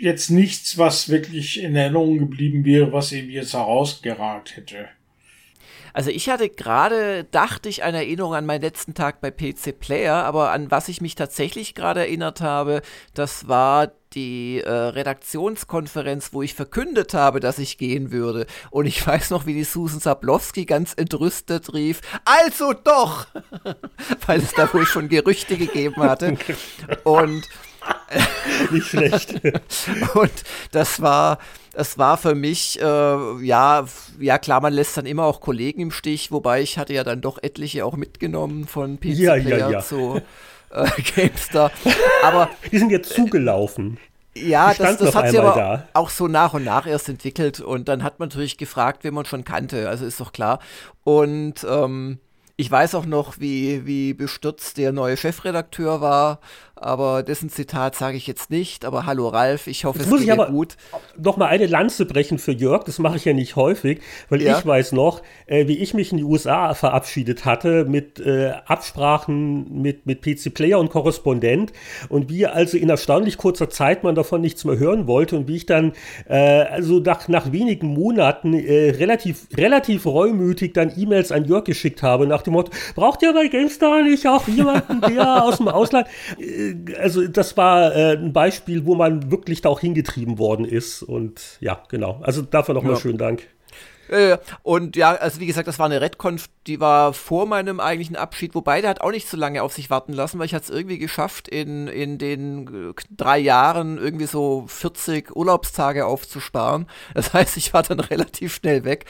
jetzt 0.00 0.30
nichts, 0.30 0.78
was 0.78 1.08
wirklich 1.08 1.62
in 1.62 1.74
Erinnerung 1.76 2.18
geblieben 2.18 2.64
wäre, 2.64 2.92
was 2.92 3.12
eben 3.12 3.30
jetzt 3.30 3.54
herausgeragt 3.54 4.56
hätte. 4.56 4.88
Also 5.92 6.10
ich 6.10 6.28
hatte 6.28 6.48
gerade, 6.48 7.24
dachte 7.24 7.68
ich, 7.68 7.82
eine 7.82 7.98
Erinnerung 7.98 8.34
an 8.34 8.46
meinen 8.46 8.62
letzten 8.62 8.94
Tag 8.94 9.20
bei 9.20 9.30
PC 9.30 9.78
Player, 9.78 10.14
aber 10.24 10.50
an 10.52 10.70
was 10.70 10.88
ich 10.88 11.00
mich 11.00 11.14
tatsächlich 11.14 11.74
gerade 11.74 12.00
erinnert 12.00 12.40
habe, 12.40 12.82
das 13.14 13.48
war 13.48 13.90
die 14.14 14.60
äh, 14.60 14.70
Redaktionskonferenz, 14.70 16.32
wo 16.32 16.42
ich 16.42 16.54
verkündet 16.54 17.14
habe, 17.14 17.38
dass 17.38 17.58
ich 17.58 17.78
gehen 17.78 18.10
würde. 18.10 18.46
Und 18.70 18.86
ich 18.86 19.04
weiß 19.06 19.30
noch, 19.30 19.46
wie 19.46 19.54
die 19.54 19.64
Susan 19.64 20.00
Sablowski 20.00 20.64
ganz 20.64 20.94
entrüstet 20.94 21.72
rief, 21.74 22.00
also 22.24 22.72
doch! 22.72 23.26
Weil 24.26 24.40
es 24.40 24.52
da 24.52 24.72
wohl 24.72 24.86
schon 24.86 25.08
Gerüchte 25.08 25.56
gegeben 25.56 26.02
hatte. 26.02 26.36
Und 27.04 27.48
nicht 28.70 28.86
schlecht. 28.86 29.34
und 30.14 30.32
das 30.72 31.00
war, 31.00 31.38
das 31.72 31.98
war 31.98 32.16
für 32.16 32.34
mich, 32.34 32.80
äh, 32.80 33.44
ja, 33.44 33.84
ja 34.18 34.38
klar, 34.38 34.60
man 34.60 34.72
lässt 34.72 34.96
dann 34.96 35.06
immer 35.06 35.24
auch 35.24 35.40
Kollegen 35.40 35.80
im 35.80 35.90
Stich, 35.90 36.32
wobei 36.32 36.62
ich 36.62 36.78
hatte 36.78 36.92
ja 36.92 37.04
dann 37.04 37.20
doch 37.20 37.42
etliche 37.42 37.84
auch 37.84 37.96
mitgenommen 37.96 38.66
von 38.66 38.98
PC 38.98 39.04
ja, 39.04 39.34
Player 39.34 39.58
ja, 39.58 39.70
ja. 39.70 39.80
zu 39.80 40.20
äh, 40.70 40.88
GameStar. 41.14 41.70
Aber 42.22 42.50
die 42.72 42.78
sind 42.78 42.90
jetzt 42.90 43.12
zugelaufen. 43.12 43.98
Ja, 44.36 44.72
das, 44.74 44.96
das 44.98 45.14
hat 45.14 45.30
sich 45.30 45.40
aber 45.40 45.54
da. 45.54 45.88
auch 45.92 46.08
so 46.08 46.28
nach 46.28 46.54
und 46.54 46.64
nach 46.64 46.86
erst 46.86 47.08
entwickelt 47.08 47.60
und 47.60 47.88
dann 47.88 48.04
hat 48.04 48.20
man 48.20 48.28
natürlich 48.28 48.58
gefragt, 48.58 49.02
wen 49.02 49.12
man 49.12 49.24
schon 49.24 49.44
kannte, 49.44 49.88
also 49.88 50.04
ist 50.06 50.20
doch 50.20 50.32
klar. 50.32 50.60
Und 51.02 51.66
ähm, 51.68 52.20
ich 52.60 52.70
weiß 52.70 52.94
auch 52.94 53.06
noch, 53.06 53.40
wie, 53.40 53.86
wie 53.86 54.14
bestürzt 54.14 54.76
der 54.76 54.92
neue 54.92 55.16
Chefredakteur 55.16 56.00
war 56.00 56.40
aber 56.80 57.22
dessen 57.22 57.50
Zitat 57.50 57.94
sage 57.94 58.16
ich 58.16 58.26
jetzt 58.26 58.50
nicht. 58.50 58.84
Aber 58.84 59.04
hallo 59.04 59.28
Ralf, 59.28 59.66
ich 59.66 59.84
hoffe, 59.84 59.98
jetzt 59.98 60.06
es 60.06 60.10
muss 60.10 60.20
geht 60.20 60.28
ich 60.28 60.32
aber 60.32 60.46
gut. 60.46 60.76
Noch 61.18 61.36
mal 61.36 61.46
eine 61.46 61.66
Lanze 61.66 62.06
brechen 62.06 62.38
für 62.38 62.52
Jörg. 62.52 62.84
Das 62.84 62.98
mache 62.98 63.16
ich 63.16 63.24
ja 63.26 63.34
nicht 63.34 63.56
häufig, 63.56 64.00
weil 64.30 64.40
ja. 64.40 64.58
ich 64.58 64.64
weiß 64.64 64.92
noch, 64.92 65.22
äh, 65.46 65.68
wie 65.68 65.78
ich 65.78 65.92
mich 65.92 66.10
in 66.10 66.18
die 66.18 66.24
USA 66.24 66.74
verabschiedet 66.74 67.44
hatte 67.44 67.84
mit 67.84 68.18
äh, 68.20 68.52
Absprachen 68.64 69.82
mit 69.82 70.06
mit 70.06 70.22
PC 70.22 70.54
Player 70.54 70.78
und 70.78 70.90
Korrespondent 70.90 71.72
und 72.08 72.30
wie 72.30 72.46
also 72.46 72.78
in 72.78 72.88
erstaunlich 72.88 73.36
kurzer 73.36 73.68
Zeit 73.68 74.02
man 74.02 74.14
davon 74.14 74.40
nichts 74.40 74.64
mehr 74.64 74.78
hören 74.78 75.06
wollte 75.06 75.36
und 75.36 75.48
wie 75.48 75.56
ich 75.56 75.66
dann 75.66 75.92
äh, 76.28 76.34
also 76.34 77.00
nach 77.00 77.28
nach 77.28 77.52
wenigen 77.52 77.88
Monaten 77.88 78.54
äh, 78.54 78.90
relativ 78.90 79.48
relativ 79.54 80.06
reumütig 80.06 80.72
dann 80.72 80.92
E-Mails 80.96 81.30
an 81.30 81.44
Jörg 81.44 81.64
geschickt 81.64 82.02
habe 82.02 82.26
nach 82.26 82.42
dem 82.42 82.54
Motto: 82.54 82.72
Braucht 82.94 83.22
ihr 83.22 83.34
bei 83.34 83.48
GameStar 83.48 84.02
nicht 84.02 84.26
auch 84.26 84.48
jemanden, 84.48 85.02
der 85.02 85.44
aus 85.44 85.58
dem 85.58 85.68
Ausland 85.68 86.08
äh, 86.38 86.69
also 86.98 87.26
das 87.26 87.56
war 87.56 87.94
äh, 87.94 88.16
ein 88.16 88.32
Beispiel, 88.32 88.86
wo 88.86 88.94
man 88.94 89.30
wirklich 89.30 89.60
da 89.62 89.68
auch 89.68 89.80
hingetrieben 89.80 90.38
worden 90.38 90.64
ist. 90.64 91.02
Und 91.02 91.58
ja, 91.60 91.82
genau. 91.88 92.20
Also 92.22 92.42
dafür 92.42 92.74
nochmal 92.74 92.94
ja. 92.94 93.00
schönen 93.00 93.18
Dank. 93.18 93.46
Äh, 94.10 94.38
und 94.64 94.96
ja, 94.96 95.12
also 95.12 95.38
wie 95.38 95.46
gesagt, 95.46 95.68
das 95.68 95.78
war 95.78 95.86
eine 95.86 96.00
Redconf, 96.00 96.48
die 96.66 96.80
war 96.80 97.12
vor 97.12 97.46
meinem 97.46 97.78
eigentlichen 97.78 98.16
Abschied, 98.16 98.56
wobei 98.56 98.80
der 98.80 98.90
hat 98.90 99.00
auch 99.02 99.12
nicht 99.12 99.28
so 99.28 99.36
lange 99.36 99.62
auf 99.62 99.72
sich 99.72 99.88
warten 99.88 100.12
lassen, 100.12 100.38
weil 100.38 100.46
ich 100.46 100.54
hatte 100.54 100.64
es 100.64 100.70
irgendwie 100.70 100.98
geschafft, 100.98 101.46
in, 101.46 101.86
in 101.86 102.18
den 102.18 102.90
äh, 102.90 102.94
drei 103.10 103.38
Jahren 103.38 103.98
irgendwie 103.98 104.26
so 104.26 104.64
40 104.66 105.36
Urlaubstage 105.36 106.06
aufzusparen. 106.06 106.86
Das 107.14 107.32
heißt, 107.34 107.56
ich 107.56 107.72
war 107.72 107.84
dann 107.84 108.00
relativ 108.00 108.54
schnell 108.54 108.84
weg. 108.84 109.04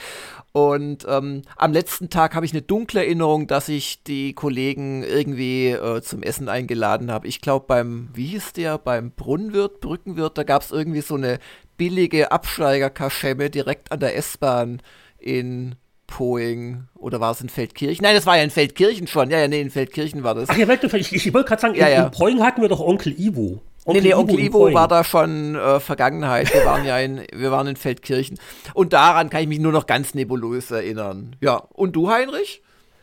Und 0.53 1.05
ähm, 1.07 1.43
am 1.55 1.71
letzten 1.71 2.09
Tag 2.09 2.35
habe 2.35 2.45
ich 2.45 2.51
eine 2.51 2.61
dunkle 2.61 3.01
Erinnerung, 3.01 3.47
dass 3.47 3.69
ich 3.69 4.03
die 4.03 4.33
Kollegen 4.33 5.01
irgendwie 5.03 5.69
äh, 5.69 6.01
zum 6.01 6.23
Essen 6.23 6.49
eingeladen 6.49 7.09
habe. 7.09 7.27
Ich 7.27 7.39
glaube 7.39 7.67
beim, 7.67 8.09
wie 8.13 8.27
hieß 8.27 8.53
der, 8.53 8.77
beim 8.77 9.11
Brunnenwirt, 9.11 9.79
Brückenwirt, 9.79 10.37
da 10.37 10.43
gab 10.43 10.61
es 10.61 10.71
irgendwie 10.71 11.01
so 11.01 11.15
eine 11.15 11.39
billige 11.77 12.31
Absteigerkaschemme 12.31 13.49
direkt 13.49 13.91
an 13.93 14.01
der 14.01 14.17
S-Bahn 14.17 14.81
in 15.17 15.75
Poing 16.07 16.83
oder 16.95 17.21
war 17.21 17.31
es 17.31 17.39
in 17.39 17.47
Feldkirchen? 17.47 18.03
Nein, 18.03 18.15
das 18.15 18.25
war 18.25 18.35
ja 18.35 18.43
in 18.43 18.49
Feldkirchen 18.49 19.07
schon. 19.07 19.31
Ja, 19.31 19.39
ja, 19.39 19.47
nee, 19.47 19.61
in 19.61 19.69
Feldkirchen 19.69 20.23
war 20.23 20.35
das. 20.35 20.49
Ach 20.49 20.57
ja, 20.57 20.67
ich, 20.69 21.13
ich 21.13 21.33
wollte 21.33 21.47
gerade 21.47 21.61
sagen, 21.61 21.75
ja, 21.75 21.87
in, 21.87 21.93
ja. 21.93 22.05
in 22.05 22.11
Poing 22.11 22.43
hatten 22.43 22.61
wir 22.61 22.67
doch 22.67 22.81
Onkel 22.81 23.17
Ivo. 23.17 23.61
Onkel 23.91 24.03
nee, 24.03 24.09
nee, 24.09 24.13
Onkel 24.15 24.39
Ivo, 24.39 24.67
Ivo 24.67 24.73
war 24.73 24.87
da 24.87 25.03
schon 25.03 25.55
äh, 25.55 25.79
Vergangenheit. 25.79 26.53
Wir 26.53 26.65
waren 26.65 26.85
ja 26.85 26.97
in, 26.99 27.21
wir 27.33 27.51
waren 27.51 27.67
in 27.67 27.75
Feldkirchen. 27.75 28.39
Und 28.73 28.93
daran 28.93 29.29
kann 29.29 29.41
ich 29.41 29.47
mich 29.47 29.59
nur 29.59 29.71
noch 29.71 29.85
ganz 29.85 30.13
nebulös 30.13 30.71
erinnern. 30.71 31.35
Ja, 31.41 31.63
und 31.73 31.95
du, 31.95 32.09
Heinrich? 32.09 32.61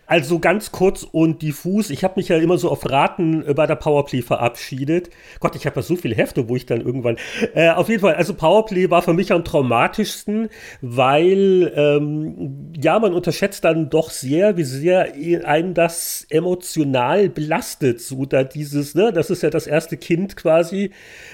Also 0.09 0.39
ganz 0.39 0.73
kurz 0.73 1.03
und 1.03 1.43
diffus. 1.43 1.91
Ich 1.91 2.03
habe 2.03 2.15
mich 2.17 2.29
ja 2.29 2.39
immer 2.39 2.57
so 2.57 2.71
auf 2.71 2.89
Raten 2.91 3.47
äh, 3.47 3.53
bei 3.53 3.67
der 3.67 3.75
Powerplay 3.75 4.23
verabschiedet. 4.23 5.11
Gott, 5.39 5.55
ich 5.55 5.67
habe 5.67 5.77
ja 5.77 5.83
so 5.83 5.97
viele 5.97 6.15
Hefte, 6.15 6.49
wo 6.49 6.57
ich 6.57 6.65
dann 6.65 6.81
irgendwann. 6.81 7.19
Äh, 7.55 7.69
auf 7.69 7.91
jeden 7.91 8.01
Fall, 8.01 8.15
also 8.15 8.33
Powerplay 8.33 8.89
war 8.89 9.03
für 9.03 9.13
mich 9.13 9.33
am 9.33 9.45
traumatischsten, 9.45 10.49
weil 10.81 11.71
ähm, 11.77 12.73
ja, 12.81 12.99
man 12.99 13.13
unterschätzt 13.13 13.65
dann 13.65 13.91
doch 13.91 14.09
sehr, 14.09 14.57
wie 14.57 14.65
sehr 14.65 15.13
einen 15.45 15.75
das 15.75 16.27
emotional 16.31 17.29
belastet. 17.29 18.01
So 18.01 18.25
da 18.25 18.45
dieses, 18.45 18.95
ne, 18.95 19.13
das 19.13 19.29
ist 19.29 19.43
ja 19.43 19.51
das 19.51 19.67
erste 19.67 19.99
Kind 19.99 20.37
quasi 20.37 20.91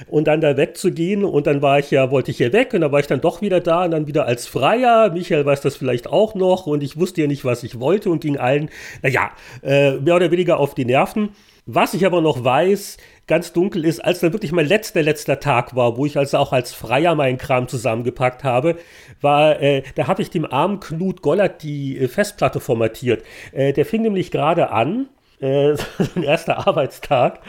und 0.08 0.26
dann 0.26 0.40
da 0.40 0.56
wegzugehen 0.56 1.22
und 1.22 1.46
dann 1.46 1.62
war 1.62 1.78
ich 1.78 1.92
ja, 1.92 2.10
wollte 2.10 2.32
ich 2.32 2.40
ja 2.40 2.52
weg 2.52 2.74
und 2.74 2.80
dann 2.80 2.90
war 2.90 2.98
ich 2.98 3.06
dann 3.06 3.20
doch 3.20 3.40
wieder 3.40 3.60
da 3.60 3.84
und 3.84 3.92
dann 3.92 4.08
wieder 4.08 4.26
als 4.26 4.48
Freier. 4.48 5.12
Michael 5.12 5.46
weiß 5.46 5.60
das 5.60 5.76
vielleicht 5.76 6.08
auch 6.08 6.34
noch 6.34 6.66
und 6.66 6.82
ich 6.82 6.96
wusste 6.96 7.20
ja 7.20 7.28
nicht, 7.28 7.44
was 7.44 7.62
ich 7.62 7.78
wollte 7.78 8.10
und 8.10 8.20
ging 8.20 8.36
allen 8.36 8.63
naja, 9.02 9.30
äh, 9.62 9.92
mehr 9.92 10.16
oder 10.16 10.30
weniger 10.30 10.58
auf 10.58 10.74
die 10.74 10.84
Nerven. 10.84 11.30
Was 11.66 11.94
ich 11.94 12.04
aber 12.04 12.20
noch 12.20 12.44
weiß, 12.44 12.98
ganz 13.26 13.52
dunkel 13.54 13.86
ist, 13.86 14.00
als 14.04 14.20
dann 14.20 14.34
wirklich 14.34 14.52
mein 14.52 14.66
letzter, 14.66 15.02
letzter 15.02 15.40
Tag 15.40 15.74
war, 15.74 15.96
wo 15.96 16.04
ich 16.04 16.18
also 16.18 16.36
auch 16.36 16.52
als 16.52 16.74
Freier 16.74 17.14
meinen 17.14 17.38
Kram 17.38 17.68
zusammengepackt 17.68 18.44
habe, 18.44 18.76
war, 19.22 19.60
äh, 19.62 19.82
da 19.94 20.06
habe 20.06 20.20
ich 20.20 20.28
dem 20.28 20.44
armen 20.44 20.80
Knut 20.80 21.22
Gollert 21.22 21.62
die 21.62 21.98
äh, 21.98 22.08
Festplatte 22.08 22.60
formatiert. 22.60 23.24
Äh, 23.52 23.72
der 23.72 23.86
fing 23.86 24.02
nämlich 24.02 24.30
gerade 24.30 24.70
an 24.70 25.08
äh, 25.44 25.76
sein 25.98 26.22
erster 26.22 26.66
Arbeitstag. 26.66 27.40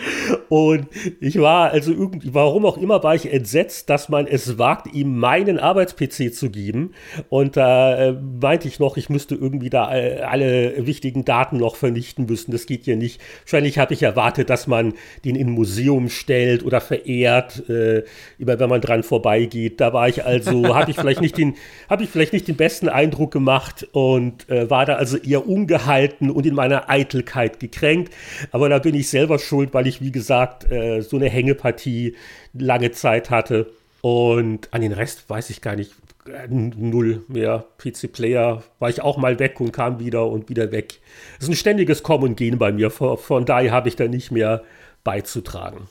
Und 0.50 0.88
ich 1.22 1.40
war 1.40 1.72
also 1.72 1.92
irgendwie, 1.92 2.34
warum 2.34 2.66
auch 2.66 2.78
immer, 2.78 3.02
war 3.04 3.16
ich 3.16 3.32
entsetzt, 3.32 3.90
dass 3.90 4.10
man 4.10 4.28
es 4.28 4.58
wagt, 4.58 4.94
ihm 4.94 5.18
meinen 5.18 5.60
Arbeits-PC 5.60 6.34
zu 6.34 6.50
geben. 6.50 6.94
Und 7.30 7.56
da 7.58 7.96
äh, 7.96 8.12
meinte 8.14 8.68
ich 8.68 8.80
noch, 8.80 8.98
ich 8.98 9.10
müsste 9.10 9.36
irgendwie 9.36 9.70
da 9.70 9.96
äh, 9.96 10.20
alle 10.20 10.86
wichtigen 10.86 11.24
Daten 11.26 11.58
noch 11.58 11.76
vernichten 11.76 12.26
müssen. 12.26 12.52
Das 12.52 12.66
geht 12.66 12.86
ja 12.86 12.96
nicht. 12.96 13.22
Wahrscheinlich 13.44 13.78
habe 13.78 13.94
ich 13.94 14.04
erwartet, 14.04 14.50
dass 14.50 14.68
man 14.68 14.94
den 15.24 15.36
in 15.36 15.48
ein 15.48 15.52
Museum 15.52 16.10
stellt 16.10 16.66
oder 16.66 16.82
verehrt, 16.82 17.70
äh, 17.70 18.04
immer 18.38 18.60
wenn 18.60 18.70
man 18.70 18.82
dran 18.82 19.04
vorbeigeht. 19.04 19.80
Da 19.80 19.94
war 19.94 20.10
ich 20.10 20.26
also, 20.26 20.76
habe 20.76 20.92
ich 20.92 20.98
vielleicht 20.98 21.22
nicht 21.22 21.38
den, 21.38 21.56
habe 21.90 22.04
ich 22.04 22.10
vielleicht 22.10 22.34
nicht 22.34 22.48
den 22.48 22.58
besten 22.58 22.90
Eindruck 22.90 23.32
gemacht 23.32 23.88
und 23.94 24.50
äh, 24.50 24.70
war 24.70 24.86
da 24.86 24.96
also 24.96 25.18
eher 25.18 25.48
ungehalten 25.48 26.30
und 26.30 26.46
in 26.46 26.56
meiner 26.56 26.90
Eitelkeit 26.90 27.60
gekränkt 27.60 27.85
gekränkt. 27.86 28.14
Aber 28.52 28.70
da 28.70 28.80
bin 28.80 28.96
ich 28.96 29.10
selber 29.10 29.40
schuld, 29.40 29.74
weil 29.74 29.88
ich, 29.88 30.02
wie 30.02 30.12
gesagt, 30.12 30.70
äh, 30.72 31.02
so 31.02 31.18
eine 31.18 31.30
Hängepartie 31.30 32.16
lange 32.54 32.92
Zeit 32.92 33.30
hatte. 33.30 33.72
Und 34.02 34.74
an 34.74 34.82
den 34.82 34.92
Rest 34.92 35.30
weiß 35.30 35.50
ich 35.50 35.62
gar 35.62 35.76
nicht. 35.76 35.94
Äh, 36.28 36.48
null 36.50 37.24
mehr. 37.28 37.66
PC-Player 37.78 38.64
war 38.80 38.90
ich 38.90 39.02
auch 39.02 39.18
mal 39.18 39.40
weg 39.40 39.60
und 39.60 39.72
kam 39.72 40.00
wieder 40.00 40.28
und 40.28 40.50
wieder 40.50 40.72
weg. 40.72 41.00
Es 41.38 41.46
ist 41.46 41.50
ein 41.50 41.56
ständiges 41.56 42.04
Kommen 42.04 42.24
und 42.24 42.36
Gehen 42.36 42.58
bei 42.58 42.72
mir. 42.72 42.90
Von 42.90 43.46
daher 43.46 43.72
habe 43.72 43.90
ich 43.90 43.96
da 43.96 44.08
nicht 44.08 44.32
mehr 44.32 44.64
beizutragen. 45.04 45.88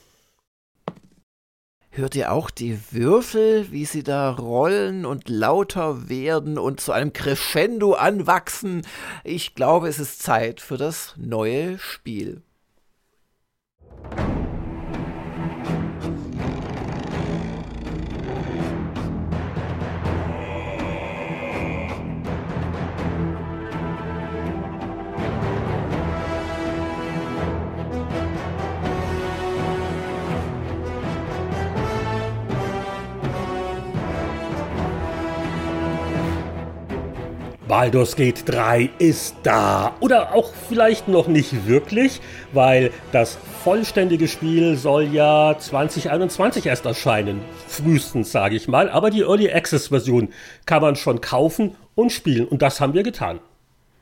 Hört 1.96 2.16
ihr 2.16 2.32
auch 2.32 2.50
die 2.50 2.76
Würfel, 2.90 3.70
wie 3.70 3.84
sie 3.84 4.02
da 4.02 4.32
rollen 4.32 5.06
und 5.06 5.28
lauter 5.28 6.08
werden 6.08 6.58
und 6.58 6.80
zu 6.80 6.90
einem 6.90 7.12
Crescendo 7.12 7.92
anwachsen? 7.92 8.82
Ich 9.22 9.54
glaube, 9.54 9.86
es 9.86 10.00
ist 10.00 10.20
Zeit 10.20 10.60
für 10.60 10.76
das 10.76 11.14
neue 11.16 11.78
Spiel. 11.78 12.42
Baldur's 37.74 38.14
Gate 38.14 38.48
3 38.48 38.88
ist 38.98 39.34
da. 39.42 39.96
Oder 39.98 40.32
auch 40.32 40.52
vielleicht 40.68 41.08
noch 41.08 41.26
nicht 41.26 41.66
wirklich, 41.66 42.20
weil 42.52 42.92
das 43.10 43.36
vollständige 43.64 44.28
Spiel 44.28 44.76
soll 44.76 45.12
ja 45.12 45.56
2021 45.58 46.66
erst 46.66 46.86
erscheinen. 46.86 47.40
Frühestens, 47.66 48.30
sage 48.30 48.54
ich 48.54 48.68
mal. 48.68 48.88
Aber 48.88 49.10
die 49.10 49.22
Early 49.22 49.50
Access 49.50 49.88
Version 49.88 50.28
kann 50.66 50.82
man 50.82 50.94
schon 50.94 51.20
kaufen 51.20 51.74
und 51.96 52.12
spielen. 52.12 52.46
Und 52.46 52.62
das 52.62 52.80
haben 52.80 52.94
wir 52.94 53.02
getan. 53.02 53.40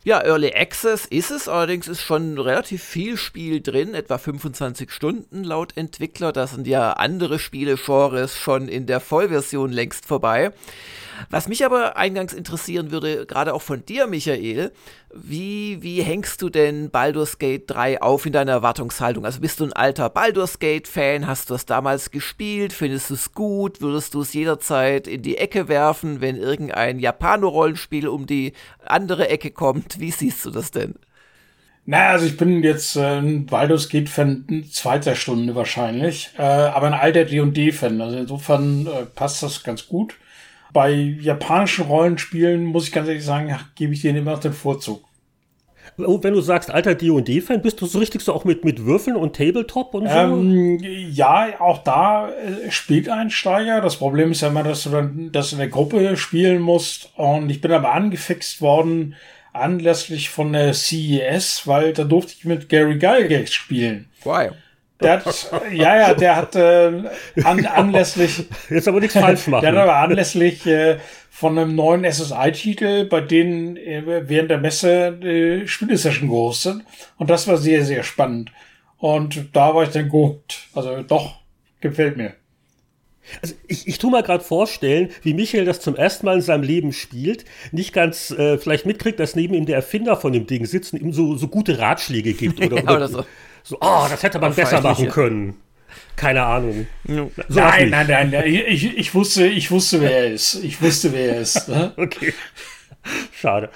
Ja, 0.04 0.22
Early 0.22 0.52
Access 0.52 1.06
ist 1.06 1.30
es, 1.30 1.48
allerdings 1.48 1.88
ist 1.88 2.02
schon 2.02 2.36
relativ 2.36 2.82
viel 2.82 3.16
Spiel 3.16 3.62
drin, 3.62 3.94
etwa 3.94 4.18
25 4.18 4.90
Stunden 4.90 5.44
laut 5.44 5.78
Entwickler. 5.78 6.32
Da 6.32 6.46
sind 6.46 6.66
ja 6.66 6.92
andere 6.92 7.38
Spiele-Genres 7.38 8.36
schon 8.36 8.68
in 8.68 8.84
der 8.84 9.00
Vollversion 9.00 9.72
längst 9.72 10.04
vorbei. 10.04 10.52
Was 11.30 11.48
mich 11.48 11.64
aber 11.64 11.96
eingangs 11.96 12.32
interessieren 12.32 12.90
würde, 12.90 13.26
gerade 13.26 13.54
auch 13.54 13.62
von 13.62 13.84
dir, 13.84 14.06
Michael, 14.06 14.72
wie, 15.14 15.82
wie 15.82 16.02
hängst 16.02 16.40
du 16.40 16.48
denn 16.48 16.90
Baldur's 16.90 17.38
Gate 17.38 17.70
3 17.70 18.00
auf 18.00 18.24
in 18.26 18.32
deiner 18.32 18.52
Erwartungshaltung? 18.52 19.24
Also 19.24 19.40
bist 19.40 19.60
du 19.60 19.64
ein 19.64 19.72
alter 19.72 20.08
Baldur's 20.10 20.58
Gate-Fan? 20.58 21.26
Hast 21.26 21.50
du 21.50 21.54
es 21.54 21.66
damals 21.66 22.10
gespielt? 22.10 22.72
Findest 22.72 23.10
du 23.10 23.14
es 23.14 23.32
gut? 23.32 23.80
Würdest 23.80 24.14
du 24.14 24.22
es 24.22 24.32
jederzeit 24.32 25.06
in 25.06 25.22
die 25.22 25.36
Ecke 25.36 25.68
werfen, 25.68 26.20
wenn 26.20 26.36
irgendein 26.36 26.98
Japano-Rollenspiel 26.98 28.08
um 28.08 28.26
die 28.26 28.52
andere 28.84 29.28
Ecke 29.28 29.50
kommt? 29.50 30.00
Wie 30.00 30.10
siehst 30.10 30.44
du 30.44 30.50
das 30.50 30.70
denn? 30.70 30.94
Naja, 31.84 32.10
also 32.10 32.26
ich 32.26 32.36
bin 32.36 32.62
jetzt 32.62 32.96
äh, 32.96 33.18
ein 33.18 33.46
Baldur's 33.46 33.88
Gate-Fan 33.88 34.66
zweiter 34.70 35.16
Stunde 35.16 35.54
wahrscheinlich, 35.56 36.30
äh, 36.38 36.42
aber 36.42 36.86
ein 36.86 36.94
alter 36.94 37.24
D&D-Fan. 37.24 38.00
Also 38.00 38.18
insofern 38.18 38.86
äh, 38.86 39.04
passt 39.04 39.42
das 39.42 39.64
ganz 39.64 39.88
gut. 39.88 40.14
Bei 40.72 40.92
japanischen 40.92 41.86
Rollenspielen 41.86 42.64
muss 42.64 42.86
ich 42.86 42.92
ganz 42.92 43.08
ehrlich 43.08 43.24
sagen, 43.24 43.54
gebe 43.74 43.92
ich 43.92 44.02
denen 44.02 44.18
immer 44.18 44.32
noch 44.32 44.40
den 44.40 44.52
Vorzug. 44.52 45.04
Und 45.96 46.24
wenn 46.24 46.32
du 46.32 46.40
sagst, 46.40 46.70
alter 46.70 46.94
D&D-Fan, 46.94 47.60
bist 47.60 47.80
du 47.80 47.86
so 47.86 47.98
richtig 47.98 48.22
so 48.22 48.32
auch 48.32 48.44
mit, 48.44 48.64
mit 48.64 48.86
Würfeln 48.86 49.16
und 49.16 49.36
Tabletop 49.36 49.94
und 49.94 50.08
so? 50.08 50.14
Ähm, 50.14 50.78
ja, 50.80 51.60
auch 51.60 51.78
da 51.78 52.30
äh, 52.30 52.70
spielt 52.70 53.08
Einsteiger. 53.08 53.80
Das 53.80 53.96
Problem 53.96 54.32
ist 54.32 54.40
ja 54.40 54.48
immer, 54.48 54.62
dass 54.62 54.84
du 54.84 54.90
dann 54.90 55.30
das 55.32 55.52
in 55.52 55.58
der 55.58 55.68
Gruppe 55.68 56.16
spielen 56.16 56.62
musst. 56.62 57.10
Und 57.16 57.50
ich 57.50 57.60
bin 57.60 57.72
aber 57.72 57.92
angefixt 57.92 58.62
worden 58.62 59.16
anlässlich 59.52 60.30
von 60.30 60.52
der 60.52 60.72
CES, 60.72 61.66
weil 61.66 61.92
da 61.92 62.04
durfte 62.04 62.34
ich 62.38 62.44
mit 62.44 62.68
Gary 62.68 62.98
Gygax 62.98 63.52
spielen. 63.52 64.08
Wow. 64.24 64.52
Der 65.02 65.12
hat, 65.24 65.50
ja, 65.72 65.96
ja, 65.96 66.14
der 66.14 66.36
hat 66.36 66.56
äh, 66.56 67.02
an, 67.44 67.66
anlässlich. 67.66 68.46
Jetzt 68.70 68.88
aber 68.88 69.00
nichts 69.00 69.18
falsch 69.18 69.46
machen. 69.46 69.62
Der 69.62 69.72
hat 69.72 69.78
aber 69.78 69.96
anlässlich 69.96 70.66
äh, 70.66 70.98
von 71.30 71.58
einem 71.58 71.74
neuen 71.74 72.04
SSI-Titel, 72.04 73.06
bei 73.06 73.20
denen 73.20 73.76
äh, 73.76 74.28
während 74.28 74.50
der 74.50 74.58
Messe 74.58 75.08
äh, 75.22 75.66
Spielesession 75.66 76.28
gehostet. 76.28 76.80
Und 77.16 77.30
das 77.30 77.48
war 77.48 77.56
sehr, 77.56 77.84
sehr 77.84 78.02
spannend. 78.02 78.52
Und 78.98 79.48
da 79.52 79.74
war 79.74 79.82
ich 79.82 79.90
dann 79.90 80.08
gut. 80.08 80.68
Also 80.74 81.02
doch, 81.02 81.40
gefällt 81.80 82.16
mir. 82.16 82.34
Also 83.40 83.54
ich, 83.68 83.86
ich 83.86 83.98
tu 83.98 84.10
mal 84.10 84.22
gerade 84.22 84.42
vorstellen, 84.42 85.10
wie 85.22 85.34
Michael 85.34 85.64
das 85.64 85.80
zum 85.80 85.96
ersten 85.96 86.26
Mal 86.26 86.36
in 86.36 86.42
seinem 86.42 86.62
Leben 86.62 86.92
spielt, 86.92 87.44
nicht 87.70 87.92
ganz 87.92 88.30
äh, 88.30 88.58
vielleicht 88.58 88.86
mitkriegt, 88.86 89.20
dass 89.20 89.36
neben 89.36 89.54
ihm 89.54 89.66
der 89.66 89.76
Erfinder 89.76 90.16
von 90.16 90.32
dem 90.32 90.46
Ding 90.46 90.66
sitzt 90.66 90.92
und 90.92 91.00
ihm 91.00 91.12
so, 91.12 91.36
so 91.36 91.48
gute 91.48 91.78
Ratschläge 91.78 92.34
gibt 92.34 92.64
oder, 92.64 92.76
ja, 92.84 92.96
oder 92.96 93.08
so. 93.08 93.24
So, 93.62 93.76
oh, 93.80 94.06
das 94.08 94.22
hätte 94.22 94.38
man 94.38 94.54
besser 94.54 94.80
machen 94.80 95.08
können. 95.08 95.56
Keine 96.16 96.42
Ahnung. 96.42 96.86
So 97.06 97.30
nein, 97.48 97.90
nein, 97.90 98.06
nein, 98.08 98.30
nein. 98.30 98.44
Ich, 98.46 98.96
ich, 98.96 99.14
wusste, 99.14 99.46
ich 99.46 99.70
wusste, 99.70 100.00
wer 100.00 100.24
er 100.24 100.32
ist. 100.32 100.54
Ich 100.62 100.80
wusste, 100.80 101.12
wer 101.12 101.36
er 101.36 101.40
ist. 101.40 101.68
Ne? 101.68 101.92
okay. 101.96 102.34
Schade. 103.32 103.70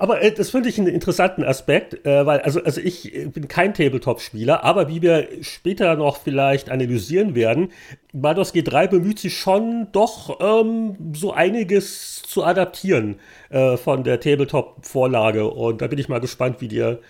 Aber 0.00 0.22
äh, 0.22 0.32
das 0.32 0.48
finde 0.50 0.70
ich 0.70 0.78
einen 0.78 0.88
interessanten 0.88 1.44
Aspekt, 1.44 2.06
äh, 2.06 2.24
weil 2.24 2.40
also, 2.40 2.62
also 2.62 2.80
ich 2.80 3.14
äh, 3.14 3.26
bin 3.26 3.48
kein 3.48 3.74
Tabletop-Spieler, 3.74 4.64
aber 4.64 4.88
wie 4.88 5.02
wir 5.02 5.28
später 5.42 5.94
noch 5.96 6.16
vielleicht 6.16 6.70
analysieren 6.70 7.34
werden, 7.34 7.70
Baldur's 8.14 8.54
G3 8.54 8.86
bemüht 8.86 9.18
sich 9.18 9.38
schon 9.38 9.88
doch 9.92 10.40
ähm, 10.40 10.96
so 11.14 11.34
einiges 11.34 12.22
zu 12.22 12.44
adaptieren 12.44 13.16
äh, 13.50 13.76
von 13.76 14.02
der 14.02 14.20
Tabletop-Vorlage 14.20 15.50
und 15.50 15.82
da 15.82 15.86
bin 15.86 15.98
ich 15.98 16.08
mal 16.08 16.20
gespannt, 16.20 16.60
wie 16.60 16.68
dir 16.68 17.00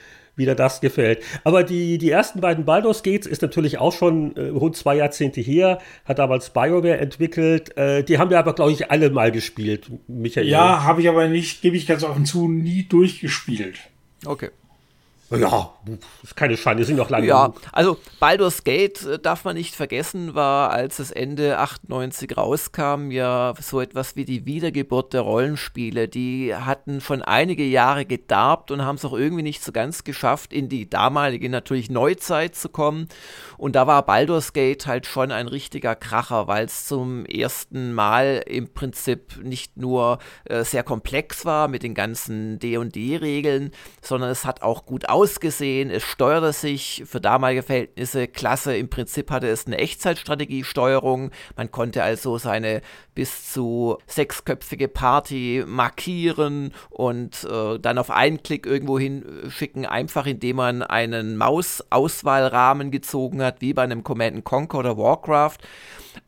wie 0.40 0.46
dir 0.46 0.56
das 0.56 0.80
gefällt. 0.80 1.22
Aber 1.44 1.62
die, 1.62 1.98
die 1.98 2.10
ersten 2.10 2.40
beiden 2.40 2.64
Baldur's 2.64 3.04
Gates 3.04 3.26
ist 3.26 3.42
natürlich 3.42 3.78
auch 3.78 3.92
schon 3.92 4.34
äh, 4.36 4.48
rund 4.48 4.74
zwei 4.74 4.96
Jahrzehnte 4.96 5.40
her, 5.40 5.78
hat 6.04 6.18
damals 6.18 6.50
BioWare 6.50 6.98
entwickelt. 6.98 7.76
Äh, 7.76 8.02
die 8.02 8.18
haben 8.18 8.30
wir 8.30 8.38
aber, 8.38 8.54
glaube 8.54 8.72
ich, 8.72 8.90
alle 8.90 9.10
mal 9.10 9.30
gespielt, 9.30 9.90
Michael. 10.08 10.48
Ja, 10.48 10.82
habe 10.82 11.02
ich 11.02 11.08
aber 11.08 11.28
nicht, 11.28 11.62
gebe 11.62 11.76
ich 11.76 11.86
ganz 11.86 12.02
offen 12.02 12.24
zu, 12.24 12.48
nie 12.48 12.84
durchgespielt. 12.84 13.78
Okay. 14.26 14.50
Ja, 15.30 15.72
ist 16.24 16.34
keine 16.34 16.56
Schande, 16.56 16.84
sind 16.84 16.96
noch 16.96 17.08
lange. 17.08 17.24
Ja, 17.28 17.46
genug. 17.46 17.60
also 17.70 17.98
Baldur's 18.18 18.64
Gate 18.64 19.04
äh, 19.04 19.18
darf 19.20 19.44
man 19.44 19.54
nicht 19.54 19.76
vergessen, 19.76 20.34
war, 20.34 20.70
als 20.70 20.98
es 20.98 21.12
Ende 21.12 21.58
98 21.58 22.36
rauskam, 22.36 23.12
ja 23.12 23.54
so 23.60 23.80
etwas 23.80 24.16
wie 24.16 24.24
die 24.24 24.44
Wiedergeburt 24.44 25.12
der 25.12 25.20
Rollenspiele. 25.20 26.08
Die 26.08 26.52
hatten 26.52 27.00
schon 27.00 27.22
einige 27.22 27.62
Jahre 27.62 28.06
gedarbt 28.06 28.72
und 28.72 28.84
haben 28.84 28.96
es 28.96 29.04
auch 29.04 29.12
irgendwie 29.12 29.44
nicht 29.44 29.62
so 29.62 29.70
ganz 29.70 30.02
geschafft, 30.02 30.52
in 30.52 30.68
die 30.68 30.90
damalige 30.90 31.48
natürlich 31.48 31.90
Neuzeit 31.90 32.56
zu 32.56 32.68
kommen. 32.68 33.06
Und 33.56 33.76
da 33.76 33.86
war 33.86 34.04
Baldur's 34.04 34.52
Gate 34.52 34.88
halt 34.88 35.06
schon 35.06 35.30
ein 35.30 35.46
richtiger 35.46 35.94
Kracher, 35.94 36.48
weil 36.48 36.64
es 36.64 36.86
zum 36.88 37.24
ersten 37.24 37.92
Mal 37.92 38.42
im 38.46 38.74
Prinzip 38.74 39.40
nicht 39.44 39.76
nur 39.76 40.18
äh, 40.46 40.64
sehr 40.64 40.82
komplex 40.82 41.44
war 41.44 41.68
mit 41.68 41.84
den 41.84 41.94
ganzen 41.94 42.58
D&D-Regeln, 42.58 43.70
sondern 44.02 44.30
es 44.30 44.44
hat 44.44 44.62
auch 44.62 44.86
gut 44.86 45.08
ausgesehen 45.08 45.19
ausgesehen, 45.20 45.90
es 45.90 46.02
steuerte 46.02 46.54
sich 46.54 47.02
für 47.04 47.20
damalige 47.20 47.62
Verhältnisse 47.62 48.26
klasse. 48.26 48.74
Im 48.74 48.88
Prinzip 48.88 49.30
hatte 49.30 49.48
es 49.48 49.66
eine 49.66 49.76
Echtzeitstrategiesteuerung. 49.76 51.30
Man 51.56 51.70
konnte 51.70 52.02
also 52.02 52.38
seine 52.38 52.80
bis 53.14 53.52
zu 53.52 53.98
sechsköpfige 54.06 54.88
Party 54.88 55.62
markieren 55.66 56.72
und 56.88 57.44
äh, 57.44 57.78
dann 57.78 57.98
auf 57.98 58.10
einen 58.10 58.42
Klick 58.42 58.64
irgendwo 58.64 58.98
hinschicken, 58.98 59.84
einfach 59.84 60.24
indem 60.24 60.56
man 60.56 60.82
einen 60.82 61.36
Maus-Auswahlrahmen 61.36 62.90
gezogen 62.90 63.42
hat, 63.42 63.60
wie 63.60 63.74
bei 63.74 63.82
einem 63.82 64.02
Command 64.02 64.44
Conquer 64.44 64.78
oder 64.78 64.96
Warcraft 64.96 65.58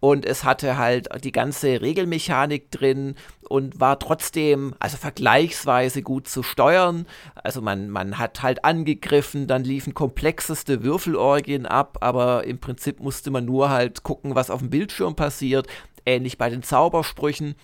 und 0.01 0.25
es 0.25 0.45
hatte 0.45 0.79
halt 0.79 1.09
die 1.25 1.33
ganze 1.33 1.81
Regelmechanik 1.81 2.71
drin 2.71 3.15
und 3.49 3.81
war 3.81 3.99
trotzdem, 3.99 4.75
also 4.79 4.97
vergleichsweise 4.97 6.03
gut 6.03 6.29
zu 6.29 6.43
steuern. 6.43 7.07
Also 7.35 7.61
man, 7.61 7.91
man 7.91 8.19
hat 8.19 8.43
halt 8.43 8.65
angegriffen, 8.65 9.47
dann 9.47 9.65
liefen 9.65 9.95
komplexeste 9.95 10.83
Würfelorgien 10.83 11.67
ab, 11.67 11.99
aber 12.01 12.45
im 12.45 12.59
Prinzip 12.59 13.01
musste 13.01 13.31
man 13.31 13.45
nur 13.45 13.71
halt 13.71 14.03
gucken, 14.03 14.35
was 14.35 14.51
auf 14.51 14.61
dem 14.61 14.71
Bildschirm 14.71 15.17
passiert 15.17 15.67
ähnlich 16.07 16.39
bei 16.39 16.51
den 16.51 16.63
Zaubersprüchen. 16.63 17.55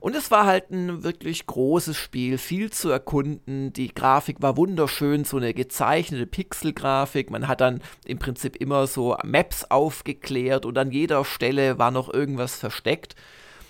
Und 0.00 0.14
es 0.14 0.30
war 0.30 0.46
halt 0.46 0.70
ein 0.70 1.02
wirklich 1.02 1.46
großes 1.46 1.96
Spiel, 1.96 2.38
viel 2.38 2.70
zu 2.70 2.90
erkunden. 2.90 3.72
Die 3.72 3.94
Grafik 3.94 4.40
war 4.40 4.56
wunderschön, 4.56 5.24
so 5.24 5.36
eine 5.36 5.54
gezeichnete 5.54 6.26
Pixelgrafik. 6.26 7.30
Man 7.30 7.48
hat 7.48 7.60
dann 7.60 7.82
im 8.04 8.18
Prinzip 8.18 8.56
immer 8.56 8.86
so 8.86 9.16
Maps 9.24 9.64
aufgeklärt 9.64 10.66
und 10.66 10.76
an 10.78 10.90
jeder 10.90 11.24
Stelle 11.24 11.78
war 11.78 11.90
noch 11.90 12.12
irgendwas 12.12 12.56
versteckt. 12.56 13.14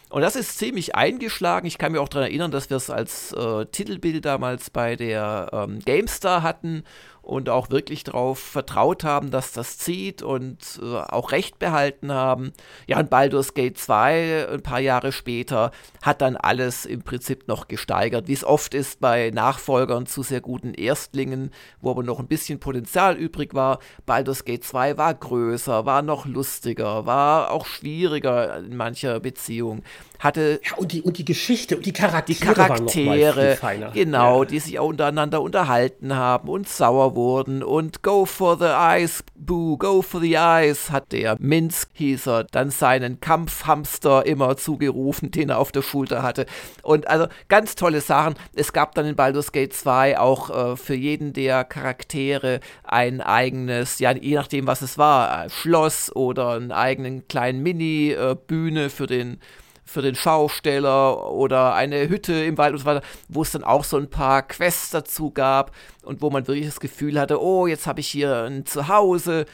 Und 0.09 0.23
das 0.23 0.37
ist 0.37 0.59
ziemlich 0.59 0.95
eingeschlagen. 0.95 1.67
Ich 1.67 1.79
kann 1.79 1.91
mich 1.91 2.01
auch 2.01 2.09
daran 2.09 2.29
erinnern, 2.29 2.53
dass 2.53 2.71
wir 2.71 2.77
es 2.77 2.91
als 2.91 3.33
äh, 3.33 3.67
Titelbild 3.67 4.25
damals 4.25 4.71
bei 4.71 4.95
der 4.95 5.51
ähm, 5.53 5.81
GameStar 5.85 6.43
hatten 6.43 6.85
und 7.27 7.49
auch 7.49 7.70
wirklich 7.70 8.05
darauf 8.05 8.39
vertraut 8.39 9.03
haben, 9.03 9.33
dass 9.33 9.51
das 9.51 9.79
zieht 9.79 10.22
und 10.22 10.81
äh, 10.81 10.85
auch 10.85 11.33
Recht 11.33 11.59
behalten 11.59 12.12
haben. 12.12 12.53
Ja, 12.87 13.01
und 13.01 13.11
Baldur's 13.11 13.53
Gate 13.55 13.77
2, 13.77 14.49
ein 14.49 14.62
paar 14.62 14.79
Jahre 14.79 15.11
später, 15.11 15.72
hat 16.03 16.20
dann 16.22 16.37
alles 16.37 16.87
im 16.87 17.03
Prinzip 17.03 17.49
noch 17.49 17.66
gesteigert, 17.66 18.29
wie 18.29 18.33
es 18.33 18.45
oft 18.45 18.74
ist 18.74 19.01
bei 19.01 19.31
Nachfolgern 19.35 20.07
zu 20.07 20.22
sehr 20.22 20.41
guten 20.41 20.72
Erstlingen, 20.72 21.51
wo 21.81 21.91
aber 21.91 22.05
noch 22.05 22.20
ein 22.20 22.29
bisschen 22.29 22.61
Potenzial 22.61 23.16
übrig 23.16 23.55
war. 23.55 23.81
Baldur's 24.07 24.45
Gate 24.45 24.62
2 24.62 24.97
war 24.97 25.12
größer, 25.12 25.85
war 25.85 26.03
noch 26.03 26.27
lustiger, 26.27 27.07
war 27.07 27.51
auch 27.51 27.66
schwieriger 27.66 28.59
in 28.59 28.77
mancher 28.77 29.18
Beziehung 29.18 29.83
hatte. 30.19 30.61
Ja, 30.64 30.77
und 30.77 30.93
die, 30.93 31.03
und 31.03 31.19
die 31.19 31.25
Geschichte 31.25 31.77
und 31.77 31.87
die 31.87 31.93
Charaktere. 31.93 32.39
Die 32.39 32.45
Charaktere, 32.45 33.59
genau, 33.93 34.43
ja. 34.43 34.49
die 34.49 34.59
sich 34.59 34.79
auch 34.79 34.89
untereinander 34.89 35.43
unterhalten 35.43 36.14
haben 36.14 36.49
und 36.49 36.69
sauer 36.69 37.14
wurden. 37.14 37.62
Und 37.62 38.03
Go 38.03 38.25
for 38.25 38.59
the 38.59 38.64
Eyes, 38.67 39.25
Boo, 39.35 39.77
Go 39.77 40.03
for 40.03 40.21
the 40.21 40.35
Eyes, 40.35 40.91
hat 40.91 41.12
der 41.12 41.37
Minsk, 41.39 41.91
hieß 41.95 42.27
er, 42.29 42.45
dann 42.45 42.71
seinen 42.71 43.21
Kampfhamster 43.21 44.27
immer 44.27 44.57
zugerufen, 44.57 45.31
den 45.31 45.51
er 45.51 45.59
auf 45.59 45.73
der 45.73 45.83
Schulter 45.83 46.23
hatte. 46.23 46.47
Und 46.83 47.09
also 47.09 47.27
ganz 47.49 47.75
tolle 47.75 48.01
Sachen. 48.01 48.35
Es 48.55 48.73
gab 48.73 48.95
dann 48.95 49.07
in 49.07 49.17
Baldur's 49.17 49.53
Gate 49.53 49.73
2 49.73 50.19
auch 50.19 50.51
äh, 50.51 50.77
für 50.77 50.95
jeden 50.95 51.33
der 51.33 51.64
Charaktere 51.64 52.61
ein 52.85 53.21
eigenes, 53.21 53.99
ja, 53.99 54.12
je 54.12 54.35
nachdem, 54.35 54.67
was 54.67 54.83
es 54.83 54.99
war, 54.99 55.49
Schloss 55.51 56.14
oder 56.14 56.51
einen 56.51 56.73
eigenen 56.73 57.29
kleinen 57.29 57.62
Mini-Bühne 57.62 58.85
äh, 58.85 58.91
für 58.91 59.07
den 59.07 59.41
für 59.87 60.03
den 60.03 60.16
Schausteller 60.16 61.30
oder 61.32 61.74
eine 61.74 62.09
Hütte 62.09 62.34
im 62.45 62.59
Wald 62.59 62.72
und 62.72 62.80
so 62.80 62.84
weiter, 62.84 63.03
wo 63.28 63.43
es 63.43 63.53
dann 63.53 63.64
auch 63.64 63.84
so 63.84 63.97
ein 63.97 64.11
paar 64.11 64.43
Quests 64.43 64.91
dazu 64.91 65.30
gab 65.30 65.72
und 66.03 66.20
wo 66.20 66.28
man 66.28 66.47
wirklich 66.47 66.66
das 66.66 66.80
Gefühl 66.80 67.18
hatte, 67.18 67.41
oh, 67.41 67.66
jetzt 67.66 67.87
habe 67.87 68.01
ich 68.01 68.09
hier 68.09 68.43
ein 68.45 68.66
Zuhause. 68.66 69.47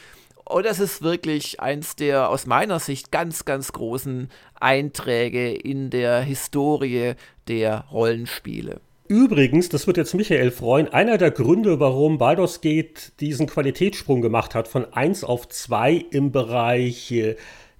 Und 0.45 0.65
das 0.65 0.79
ist 0.79 1.03
wirklich 1.03 1.61
eins 1.61 1.95
der 1.95 2.29
aus 2.29 2.47
meiner 2.47 2.79
Sicht 2.79 3.11
ganz, 3.11 3.45
ganz 3.45 3.71
großen 3.71 4.29
Einträge 4.59 5.53
in 5.53 5.89
der 5.89 6.21
Historie 6.21 7.13
der 7.47 7.85
Rollenspiele. 7.91 8.81
Übrigens, 9.07 9.69
das 9.69 9.85
wird 9.85 9.97
jetzt 9.97 10.15
Michael 10.15 10.49
freuen, 10.49 10.87
einer 10.87 11.17
der 11.17 11.29
Gründe, 11.29 11.79
warum 11.79 12.17
Baldur's 12.17 12.61
Gate 12.61 13.11
diesen 13.19 13.47
Qualitätssprung 13.47 14.21
gemacht 14.21 14.55
hat 14.55 14.67
von 14.67 14.91
1 14.91 15.23
auf 15.23 15.47
2 15.47 16.05
im 16.09 16.31
Bereich 16.31 17.11
äh, 17.11 17.35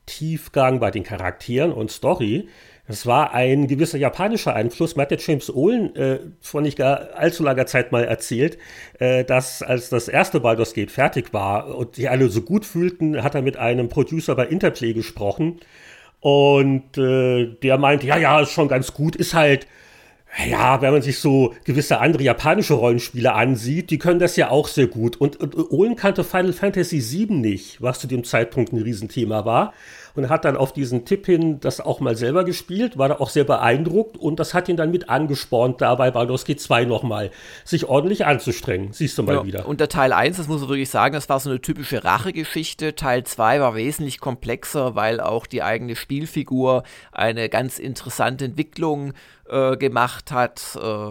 Tiefgang 0.06 0.80
bei 0.80 0.92
den 0.92 1.04
Charakteren 1.04 1.72
und 1.72 1.92
Story, 1.92 2.48
das 2.88 3.06
war 3.06 3.34
ein 3.34 3.68
gewisser 3.68 3.98
japanischer 3.98 4.54
Einfluss. 4.54 4.96
Mir 4.96 5.04
hat 5.04 5.12
der 5.12 5.18
James 5.18 5.50
Olin 5.50 5.96
äh, 5.96 6.20
vor 6.42 6.62
nicht 6.62 6.78
gar 6.78 7.14
allzu 7.16 7.42
langer 7.42 7.66
Zeit 7.66 7.94
mal 7.94 8.04
erzählt, 8.04 8.58
äh, 9.00 9.24
dass 9.24 9.62
als 9.62 9.90
das 9.90 10.10
erste 10.10 10.42
Baldur's 10.42 10.74
Gate 10.74 10.92
fertig 10.92 11.34
war 11.34 11.78
und 11.78 11.96
die 11.96 12.10
alle 12.10 12.28
so 12.28 12.42
gut 12.42 12.66
fühlten, 12.66 13.24
hat 13.24 13.36
er 13.36 13.42
mit 13.42 13.56
einem 13.56 13.88
Producer 13.88 14.36
bei 14.36 14.48
Interplay 14.48 14.94
gesprochen. 14.94 15.62
Und 16.20 16.98
äh, 16.98 17.56
der 17.64 17.78
meinte, 17.78 18.06
ja, 18.06 18.18
ja, 18.18 18.42
ist 18.42 18.52
schon 18.52 18.68
ganz 18.68 18.94
gut, 18.94 19.16
ist 19.16 19.34
halt 19.34 19.66
ja, 20.50 20.82
wenn 20.82 20.94
man 20.94 21.02
sich 21.02 21.20
so 21.20 21.54
gewisse 21.64 22.00
andere 22.00 22.24
japanische 22.24 22.74
Rollenspiele 22.74 23.34
ansieht, 23.34 23.92
die 23.92 24.00
können 24.00 24.20
das 24.20 24.36
ja 24.36 24.50
auch 24.50 24.68
sehr 24.68 24.88
gut. 24.88 25.16
Und, 25.18 25.38
und 25.38 25.56
Olin 25.72 25.96
kannte 25.96 26.24
Final 26.24 26.54
Fantasy 26.54 27.02
VII 27.02 27.36
nicht, 27.36 27.82
was 27.82 28.00
zu 28.00 28.08
dem 28.08 28.24
Zeitpunkt 28.24 28.74
ein 28.74 28.82
Riesenthema 28.82 29.46
war 29.46 29.74
und 30.16 30.30
hat 30.30 30.46
dann 30.46 30.58
auf 30.58 30.74
diesen 30.74 31.06
Tipp 31.06 31.26
hin 31.26 31.60
das 31.60 31.82
auch 31.82 32.00
mal 32.00 32.16
selber 32.16 32.44
gespielt, 32.44 32.98
war 32.98 33.10
da 33.10 33.16
auch 33.16 33.30
sehr 33.30 33.44
beeindruckt 33.44 34.18
und 34.18 34.40
das 34.40 34.54
hat 34.54 34.70
ihn 34.70 34.78
dann 34.78 34.92
mit 34.92 35.10
angespornt, 35.10 35.82
dabei 35.82 36.12
Baldur's 36.12 36.46
Gate 36.46 36.62
2 36.62 36.86
nochmal 36.86 37.32
sich 37.64 37.88
ordentlich 37.88 38.26
anzustrengen. 38.26 38.94
Siehst 38.94 39.18
du 39.18 39.24
mal 39.24 39.36
ja, 39.36 39.46
wieder. 39.46 39.68
Und 39.68 39.80
der 39.80 39.90
Teil 39.90 40.14
1, 40.14 40.38
das 40.38 40.48
muss 40.48 40.62
man 40.62 40.70
wirklich 40.70 40.90
sagen, 40.90 41.14
das 41.14 41.30
war 41.30 41.40
so 41.40 41.50
eine 41.50 41.62
typische 41.62 42.04
Rachegeschichte. 42.04 42.96
Teil 42.96 43.24
2 43.24 43.60
war 43.60 43.76
wesentlich 43.76 44.20
komplexer, 44.20 44.96
weil 44.96 45.20
auch 45.20 45.48
die 45.48 45.64
eigene 45.64 45.96
Spielfigur 45.96 46.84
eine 47.12 47.50
ganz 47.50 47.80
interessante 47.80 48.46
Entwicklung 48.46 49.14
äh, 49.50 49.78
gemacht 49.78 50.32
hat. 50.32 50.78
Äh, 50.82 51.10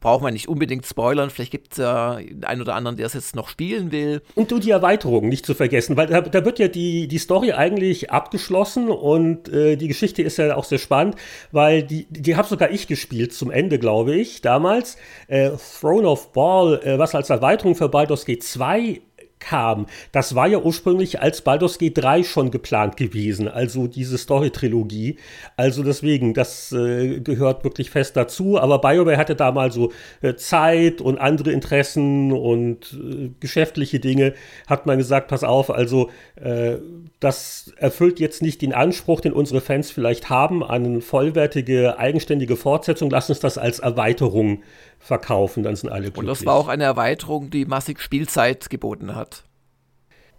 braucht 0.00 0.22
man 0.22 0.32
nicht 0.32 0.48
unbedingt 0.48 0.86
spoilern. 0.86 1.30
Vielleicht 1.30 1.50
gibt 1.50 1.72
es 1.72 1.78
ja 1.78 2.18
einen 2.42 2.60
oder 2.60 2.74
anderen, 2.74 2.96
der 2.96 3.06
es 3.06 3.14
jetzt 3.14 3.36
noch 3.36 3.48
spielen 3.48 3.92
will. 3.92 4.22
Und 4.34 4.50
du 4.50 4.58
die 4.58 4.70
Erweiterung 4.70 5.28
nicht 5.28 5.44
zu 5.44 5.54
vergessen, 5.54 5.96
weil 5.96 6.06
da, 6.06 6.20
da 6.20 6.44
wird 6.44 6.58
ja 6.58 6.68
die, 6.68 7.08
die 7.08 7.18
Story 7.18 7.52
eigentlich 7.52 8.10
abgeschlossen 8.28 8.90
und 8.90 9.48
äh, 9.48 9.76
die 9.76 9.88
Geschichte 9.88 10.22
ist 10.22 10.36
ja 10.36 10.54
auch 10.54 10.64
sehr 10.64 10.78
spannend, 10.78 11.16
weil 11.50 11.82
die, 11.82 12.06
die 12.10 12.36
habe 12.36 12.46
sogar 12.46 12.70
ich 12.70 12.86
gespielt 12.86 13.32
zum 13.32 13.50
Ende, 13.50 13.78
glaube 13.78 14.14
ich, 14.14 14.42
damals. 14.42 14.98
Äh, 15.28 15.52
Throne 15.80 16.06
of 16.06 16.32
Ball, 16.32 16.80
äh, 16.84 16.98
was 16.98 17.14
als 17.14 17.30
Erweiterung 17.30 17.74
für 17.74 17.88
Baldur's 17.88 18.26
Gate 18.26 18.42
2 18.42 19.00
kam. 19.40 19.86
Das 20.12 20.34
war 20.34 20.46
ja 20.46 20.58
ursprünglich 20.58 21.20
als 21.20 21.42
Baldur's 21.42 21.78
Gate 21.78 21.98
3 21.98 22.22
schon 22.22 22.50
geplant 22.50 22.96
gewesen, 22.96 23.48
also 23.48 23.86
diese 23.86 24.18
Story-Trilogie. 24.18 25.16
Also 25.56 25.82
deswegen, 25.82 26.34
das 26.34 26.72
äh, 26.72 27.20
gehört 27.20 27.64
wirklich 27.64 27.90
fest 27.90 28.16
dazu. 28.16 28.58
Aber 28.58 28.80
BioWare 28.80 29.16
hatte 29.16 29.36
da 29.36 29.52
mal 29.52 29.72
so 29.72 29.92
äh, 30.22 30.34
Zeit 30.34 31.00
und 31.00 31.18
andere 31.18 31.52
Interessen 31.52 32.32
und 32.32 32.92
äh, 32.94 33.30
geschäftliche 33.40 34.00
Dinge. 34.00 34.34
Hat 34.66 34.86
man 34.86 34.98
gesagt, 34.98 35.28
pass 35.28 35.44
auf, 35.44 35.70
also 35.70 36.10
äh, 36.36 36.76
das 37.20 37.72
erfüllt 37.76 38.20
jetzt 38.20 38.42
nicht 38.42 38.62
den 38.62 38.72
Anspruch, 38.72 39.20
den 39.20 39.32
unsere 39.32 39.60
Fans 39.60 39.90
vielleicht 39.90 40.30
haben 40.30 40.62
an 40.62 41.00
vollwertige, 41.00 41.98
eigenständige 41.98 42.56
Fortsetzung. 42.56 43.10
Lass 43.10 43.28
uns 43.28 43.40
das 43.40 43.58
als 43.58 43.78
Erweiterung 43.78 44.62
verkaufen, 44.98 45.62
dann 45.62 45.76
sind 45.76 45.90
alle 45.90 46.10
glücklich. 46.10 46.20
Und 46.20 46.26
das 46.28 46.46
war 46.46 46.54
auch 46.54 46.68
eine 46.68 46.84
Erweiterung, 46.84 47.50
die 47.50 47.64
massig 47.64 48.00
Spielzeit 48.00 48.70
geboten 48.70 49.14
hat. 49.14 49.44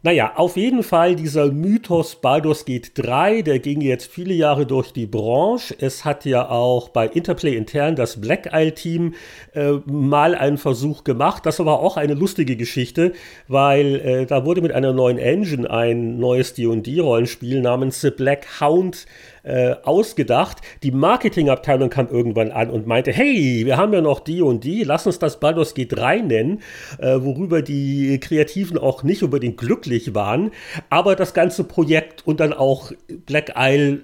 Naja, 0.02 0.32
auf 0.38 0.56
jeden 0.56 0.82
Fall 0.82 1.18
dieser 1.18 1.52
Mythos 1.52 2.22
Baldur's 2.22 2.64
Gate 2.64 2.98
3, 2.98 3.42
der 3.42 3.60
ging 3.60 3.82
jetzt 3.82 4.10
viele 4.10 4.34
Jahre 4.34 4.66
durch 4.66 4.94
die 4.94 5.06
Branche. 5.06 5.76
Es 5.78 6.06
hat 6.06 6.24
ja 6.24 6.48
auch 6.50 6.88
bei 6.88 7.06
Interplay 7.06 7.58
intern 7.58 7.98
das 7.98 8.22
Black 8.22 8.50
Isle 8.54 8.74
Team 8.74 9.16
äh, 9.54 9.74
mal 9.88 10.36
einen 10.36 10.58
Versuch 10.58 11.04
gemacht. 11.04 11.46
Das 11.46 11.60
war 11.60 11.80
auch 11.80 11.98
eine 11.98 12.14
lustige 12.14 12.56
Geschichte, 12.56 13.12
weil 13.50 13.96
äh, 13.96 14.26
da 14.26 14.46
wurde 14.46 14.62
mit 14.62 14.72
einer 14.72 14.94
neuen 14.94 15.18
Engine 15.18 15.70
ein 15.70 16.18
neues 16.18 16.54
D&D-Rollenspiel 16.54 17.60
namens 17.60 18.00
The 18.00 18.12
Black 18.12 18.62
Hound 18.62 19.06
äh, 19.50 19.76
ausgedacht. 19.84 20.60
Die 20.84 20.92
Marketingabteilung 20.92 21.90
kam 21.90 22.08
irgendwann 22.08 22.52
an 22.52 22.70
und 22.70 22.88
meinte, 22.88 23.12
hey, 23.12 23.64
wir 23.66 23.78
haben 23.78 23.94
ja 23.94 24.02
noch 24.02 24.20
die 24.20 24.42
und 24.42 24.64
die, 24.64 24.84
lass 24.84 25.08
uns 25.08 25.20
das 25.20 25.40
Baldur's 25.40 25.76
G3 25.76 26.22
nennen, 26.22 26.62
äh, 27.00 27.18
worüber 27.20 27.62
die 27.62 28.20
Kreativen 28.20 28.78
auch 28.78 29.04
nicht 29.04 29.24
unbedingt 29.24 29.58
glücklich 29.58 30.14
waren. 30.14 30.52
Aber 30.90 31.16
das 31.16 31.34
ganze 31.34 31.64
Projekt 31.64 32.26
und 32.26 32.40
dann 32.40 32.54
auch 32.54 32.92
Black 33.26 33.54
Isle 33.58 34.00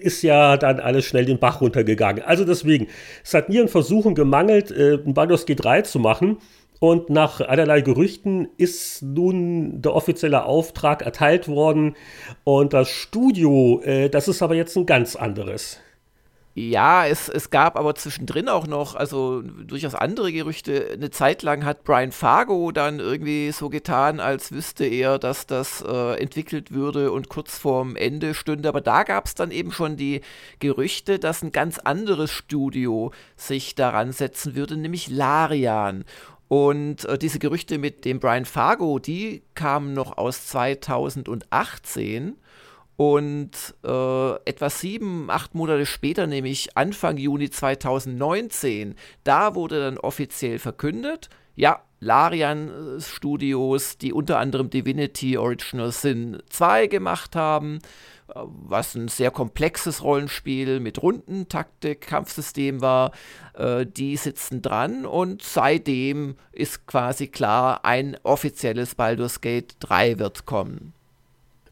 ist 0.00 0.22
ja 0.22 0.56
dann 0.56 0.80
alles 0.80 1.04
schnell 1.04 1.24
den 1.24 1.38
Bach 1.38 1.60
runtergegangen. 1.60 2.22
Also 2.24 2.44
deswegen, 2.44 2.88
es 3.24 3.34
hat 3.34 3.48
nie 3.48 3.60
an 3.60 3.68
Versuchen 3.68 4.14
gemangelt, 4.14 4.70
äh, 4.70 4.98
ein 5.04 5.14
Baldur's 5.14 5.46
G3 5.46 5.84
zu 5.84 5.98
machen. 5.98 6.38
Und 6.80 7.10
nach 7.10 7.42
allerlei 7.42 7.82
Gerüchten 7.82 8.48
ist 8.56 9.02
nun 9.02 9.82
der 9.82 9.94
offizielle 9.94 10.44
Auftrag 10.44 11.02
erteilt 11.02 11.46
worden. 11.46 11.94
Und 12.42 12.72
das 12.72 12.88
Studio, 12.88 13.80
äh, 13.84 14.08
das 14.08 14.28
ist 14.28 14.42
aber 14.42 14.54
jetzt 14.54 14.76
ein 14.76 14.86
ganz 14.86 15.14
anderes. 15.14 15.78
Ja, 16.54 17.06
es, 17.06 17.28
es 17.28 17.50
gab 17.50 17.76
aber 17.78 17.94
zwischendrin 17.94 18.48
auch 18.48 18.66
noch, 18.66 18.96
also 18.96 19.40
durchaus 19.42 19.94
andere 19.94 20.32
Gerüchte. 20.32 20.90
Eine 20.92 21.10
Zeit 21.10 21.42
lang 21.42 21.64
hat 21.64 21.84
Brian 21.84 22.10
Fargo 22.12 22.72
dann 22.72 22.98
irgendwie 22.98 23.52
so 23.52 23.68
getan, 23.68 24.18
als 24.18 24.50
wüsste 24.50 24.84
er, 24.84 25.18
dass 25.18 25.46
das 25.46 25.84
äh, 25.86 26.20
entwickelt 26.20 26.72
würde 26.72 27.12
und 27.12 27.28
kurz 27.28 27.56
vorm 27.56 27.94
Ende 27.94 28.34
stünde. 28.34 28.68
Aber 28.68 28.80
da 28.80 29.04
gab 29.04 29.26
es 29.26 29.34
dann 29.34 29.52
eben 29.52 29.70
schon 29.70 29.96
die 29.96 30.22
Gerüchte, 30.58 31.18
dass 31.18 31.42
ein 31.42 31.52
ganz 31.52 31.78
anderes 31.78 32.32
Studio 32.32 33.12
sich 33.36 33.74
daran 33.76 34.12
setzen 34.12 34.56
würde, 34.56 34.76
nämlich 34.76 35.08
Larian. 35.08 36.04
Und 36.50 37.04
äh, 37.04 37.16
diese 37.16 37.38
Gerüchte 37.38 37.78
mit 37.78 38.04
dem 38.04 38.18
Brian 38.18 38.44
Fargo, 38.44 38.98
die 38.98 39.44
kamen 39.54 39.92
noch 39.92 40.18
aus 40.18 40.48
2018. 40.48 42.36
Und 42.96 43.52
äh, 43.84 44.34
etwa 44.44 44.68
sieben, 44.68 45.30
acht 45.30 45.54
Monate 45.54 45.86
später, 45.86 46.26
nämlich 46.26 46.76
Anfang 46.76 47.18
Juni 47.18 47.50
2019, 47.50 48.96
da 49.22 49.54
wurde 49.54 49.78
dann 49.78 49.96
offiziell 49.96 50.58
verkündet, 50.58 51.28
ja, 51.54 51.84
Larian 52.00 52.98
Studios, 52.98 53.98
die 53.98 54.12
unter 54.12 54.38
anderem 54.38 54.70
Divinity 54.70 55.36
Original 55.36 55.92
Sin 55.92 56.42
2 56.48 56.86
gemacht 56.86 57.36
haben, 57.36 57.80
was 58.34 58.94
ein 58.94 59.08
sehr 59.08 59.30
komplexes 59.30 60.02
Rollenspiel 60.02 60.80
mit 60.80 61.02
Rundentaktik, 61.02 62.02
Kampfsystem 62.02 62.80
war. 62.80 63.12
Äh, 63.54 63.86
die 63.86 64.16
sitzen 64.16 64.62
dran 64.62 65.04
und 65.04 65.42
seitdem 65.42 66.36
ist 66.52 66.86
quasi 66.86 67.26
klar, 67.28 67.84
ein 67.84 68.16
offizielles 68.22 68.94
Baldur's 68.94 69.40
Gate 69.40 69.76
3 69.80 70.18
wird 70.18 70.46
kommen. 70.46 70.94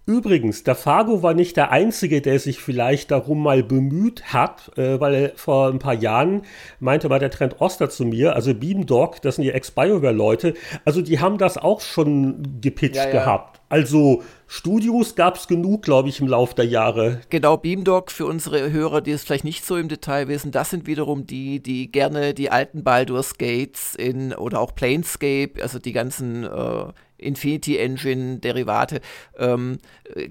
Übrigens, 0.09 0.65
der 0.65 0.75
Fargo 0.75 1.23
war 1.23 1.35
nicht 1.35 1.59
der 1.59 1.71
Einzige, 1.71 2.23
der 2.23 2.39
sich 2.39 2.61
vielleicht 2.61 3.11
darum 3.11 3.43
mal 3.43 3.63
bemüht 3.63 4.33
hat, 4.33 4.71
äh, 4.79 4.99
weil 4.99 5.35
vor 5.37 5.69
ein 5.69 5.79
paar 5.79 5.93
Jahren 5.93 6.45
meinte 6.81 7.11
mal 7.11 7.19
der 7.19 7.31
Trend 7.31 7.61
Oster 7.61 7.91
zu 7.91 8.07
mir, 8.07 8.35
also 8.35 8.55
Beamdog, 8.55 9.21
das 9.21 9.37
sind 9.37 9.45
die 9.45 9.51
Ex-BioWare-Leute, 9.51 10.55
also 10.87 11.03
die 11.03 11.21
haben 11.21 11.37
das 11.37 11.59
auch 11.59 11.83
schon 11.83 12.59
gepitcht 12.63 12.97
ja, 12.97 13.05
ja. 13.05 13.11
gehabt. 13.11 13.61
Also 13.69 14.23
Studios 14.47 15.15
gab 15.15 15.37
es 15.37 15.47
genug, 15.47 15.83
glaube 15.83 16.09
ich, 16.09 16.21
im 16.21 16.27
Laufe 16.27 16.55
der 16.55 16.65
Jahre. 16.65 17.21
Genau, 17.29 17.59
Beamdog 17.59 18.11
für 18.11 18.25
unsere 18.25 18.73
Hörer, 18.73 19.03
die 19.03 19.11
es 19.11 19.25
vielleicht 19.25 19.45
nicht 19.45 19.67
so 19.67 19.77
im 19.77 19.89
Detail 19.89 20.27
wissen, 20.29 20.53
das 20.53 20.71
sind 20.71 20.87
wiederum 20.87 21.27
die, 21.27 21.63
die 21.63 21.93
gerne 21.93 22.33
die 22.33 22.51
alten 22.51 22.83
Baldur's 22.83 23.37
Gates 23.37 23.95
in 23.95 24.33
oder 24.33 24.61
auch 24.61 24.75
Planescape, 24.75 25.61
also 25.61 25.79
die 25.79 25.93
ganzen 25.93 26.45
äh, 26.45 26.93
Infinity 27.19 27.77
Engine 27.77 28.39
Derivate 28.39 29.01
ähm, 29.39 29.79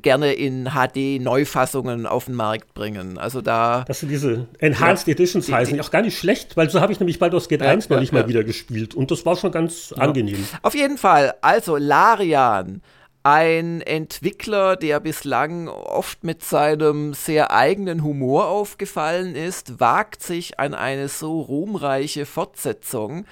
gerne 0.02 0.34
in 0.34 0.70
HD 0.72 1.22
Neufassungen 1.22 2.06
auf 2.06 2.26
den 2.26 2.36
Markt 2.36 2.74
bringen. 2.74 3.18
Also 3.18 3.42
da 3.42 3.84
Das 3.88 4.00
sind 4.00 4.10
diese 4.10 4.48
Enhanced 4.60 5.08
ja, 5.08 5.14
Editions 5.14 5.46
die, 5.46 5.54
heißen, 5.54 5.76
die, 5.76 5.82
auch 5.82 5.92
gar 5.92 6.02
nicht 6.02 6.18
schlecht, 6.18 6.58
weil 6.58 6.70
so 6.70 6.82
habe 6.82 6.92
ich 6.92 7.00
nämlich 7.00 7.20
Baldur's 7.20 7.50
Gate 7.50 7.62
ja, 7.62 7.70
1 7.70 7.90
noch 7.90 8.00
nicht 8.00 8.14
ja, 8.14 8.22
mal 8.22 8.28
wieder 8.28 8.44
gespielt 8.44 8.96
und 8.96 9.12
das 9.12 9.26
war 9.26 9.36
schon 9.36 9.52
ganz 9.52 9.94
angenehm. 9.94 10.44
Auf 10.62 10.76
jeden 10.76 10.98
Fall, 10.98 11.34
also 11.42 11.78
Larian 11.78 12.82
ein 13.30 13.82
Entwickler, 13.82 14.78
der 14.78 15.02
bislang 15.02 15.68
oft 15.68 16.24
mit 16.24 16.46
seinem 16.46 17.14
sehr 17.14 17.52
eigenen 17.52 18.02
Humor 18.02 18.48
aufgefallen 18.48 19.36
ist, 19.36 19.82
wagt 19.82 20.24
sich 20.24 20.62
an 20.62 20.74
eine 20.74 21.10
so 21.10 21.42
ruhmreiche 21.42 22.26
Fortsetzung. 22.26 23.26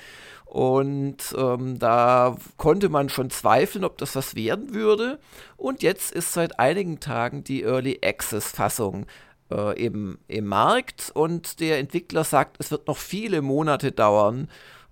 Und 0.46 1.36
ähm, 1.38 1.80
da 1.80 2.38
konnte 2.58 2.89
man 2.89 3.10
schon 3.10 3.30
zweifeln, 3.30 3.84
ob 3.84 3.98
das 3.98 4.16
was 4.16 4.36
werden 4.36 4.74
würde. 4.74 5.20
Und 5.58 5.84
jetzt 5.84 6.14
ist 6.14 6.34
seit 6.34 6.60
einigen 6.60 7.00
Tagen 7.00 7.43
die 7.43 7.64
Early 7.64 8.00
Access 8.04 8.52
Fassung 8.52 9.06
äh, 9.52 9.84
im, 9.84 10.18
im 10.28 10.46
Markt 10.46 11.12
und 11.14 11.60
der 11.60 11.80
Entwickler 11.80 12.24
sagt, 12.24 12.58
es 12.60 12.72
wird 12.72 12.88
noch 12.88 12.98
viele 12.98 13.41
Monate 13.41 13.91
dauern, 13.91 14.48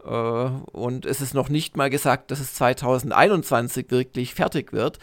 äh, 0.06 0.10
und 0.10 1.06
es 1.06 1.22
ist 1.22 1.34
noch 1.34 1.50
nicht 1.50 1.78
mal 1.78 1.90
gesagt, 1.90 2.32
dass 2.32 2.40
es 2.40 2.54
2021 2.56 3.90
wirklich 3.90 4.34
fertig 4.34 4.74
wird. 4.74 5.00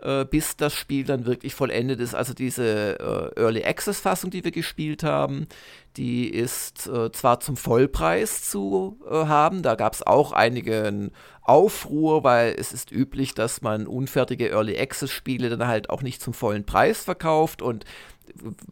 Äh, 0.00 0.24
bis 0.24 0.56
das 0.56 0.74
Spiel 0.74 1.04
dann 1.04 1.26
wirklich 1.26 1.54
vollendet 1.54 2.00
ist. 2.00 2.14
Also 2.14 2.34
diese 2.34 2.98
äh, 3.36 3.40
Early 3.40 3.64
Access 3.64 4.00
Fassung, 4.00 4.30
die 4.30 4.44
wir 4.44 4.50
gespielt 4.50 5.02
haben, 5.02 5.46
die 5.96 6.28
ist 6.28 6.86
äh, 6.88 7.12
zwar 7.12 7.40
zum 7.40 7.56
Vollpreis 7.56 8.42
zu 8.48 8.98
äh, 9.08 9.26
haben, 9.26 9.62
da 9.62 9.74
gab 9.74 9.94
es 9.94 10.02
auch 10.02 10.32
einigen 10.32 11.12
Aufruhr, 11.42 12.24
weil 12.24 12.54
es 12.58 12.72
ist 12.72 12.90
üblich, 12.90 13.34
dass 13.34 13.62
man 13.62 13.86
unfertige 13.86 14.48
Early 14.50 14.78
Access 14.78 15.10
Spiele 15.10 15.50
dann 15.50 15.66
halt 15.66 15.90
auch 15.90 16.02
nicht 16.02 16.20
zum 16.22 16.34
vollen 16.34 16.64
Preis 16.64 17.04
verkauft 17.04 17.62
und 17.62 17.84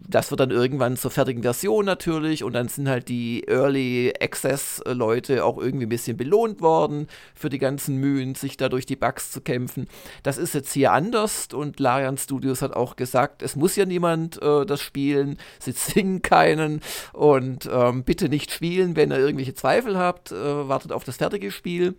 das 0.09 0.31
wird 0.31 0.41
dann 0.41 0.51
irgendwann 0.51 0.97
zur 0.97 1.11
fertigen 1.11 1.43
Version 1.43 1.85
natürlich 1.85 2.45
und 2.45 2.53
dann 2.53 2.69
sind 2.69 2.89
halt 2.89 3.09
die 3.09 3.47
Early 3.47 4.13
Access 4.21 4.83
Leute 4.87 5.45
auch 5.45 5.59
irgendwie 5.59 5.87
ein 5.87 5.91
bisschen 5.91 6.17
belohnt 6.17 6.61
worden 6.61 7.07
für 7.35 7.49
die 7.49 7.59
ganzen 7.59 7.97
Mühen, 7.97 8.35
sich 8.35 8.57
da 8.57 8.69
durch 8.69 8.87
die 8.87 8.97
Bugs 8.97 9.31
zu 9.31 9.41
kämpfen. 9.41 9.89
Das 10.23 10.39
ist 10.39 10.55
jetzt 10.55 10.73
hier 10.73 10.93
anders 10.93 11.49
und 11.53 11.81
Larian 11.81 12.19
Studios 12.19 12.63
hat 12.63 12.75
auch 12.75 12.97
gesagt, 12.97 13.43
es 13.43 13.57
muss 13.57 13.77
ja 13.77 13.85
niemand 13.85 14.43
äh, 14.43 14.67
das 14.67 14.81
spielen, 14.81 15.39
sie 15.59 15.75
zwingen 15.75 16.23
keinen 16.23 16.81
und 17.13 17.69
ähm, 17.73 18.05
bitte 18.05 18.29
nicht 18.29 18.51
spielen, 18.51 18.97
wenn 18.97 19.11
ihr 19.11 19.19
irgendwelche 19.19 19.55
Zweifel 19.55 19.99
habt, 19.99 20.33
äh, 20.33 20.69
wartet 20.69 20.93
auf 20.93 21.05
das 21.05 21.17
fertige 21.17 21.51
Spiel. 21.51 21.95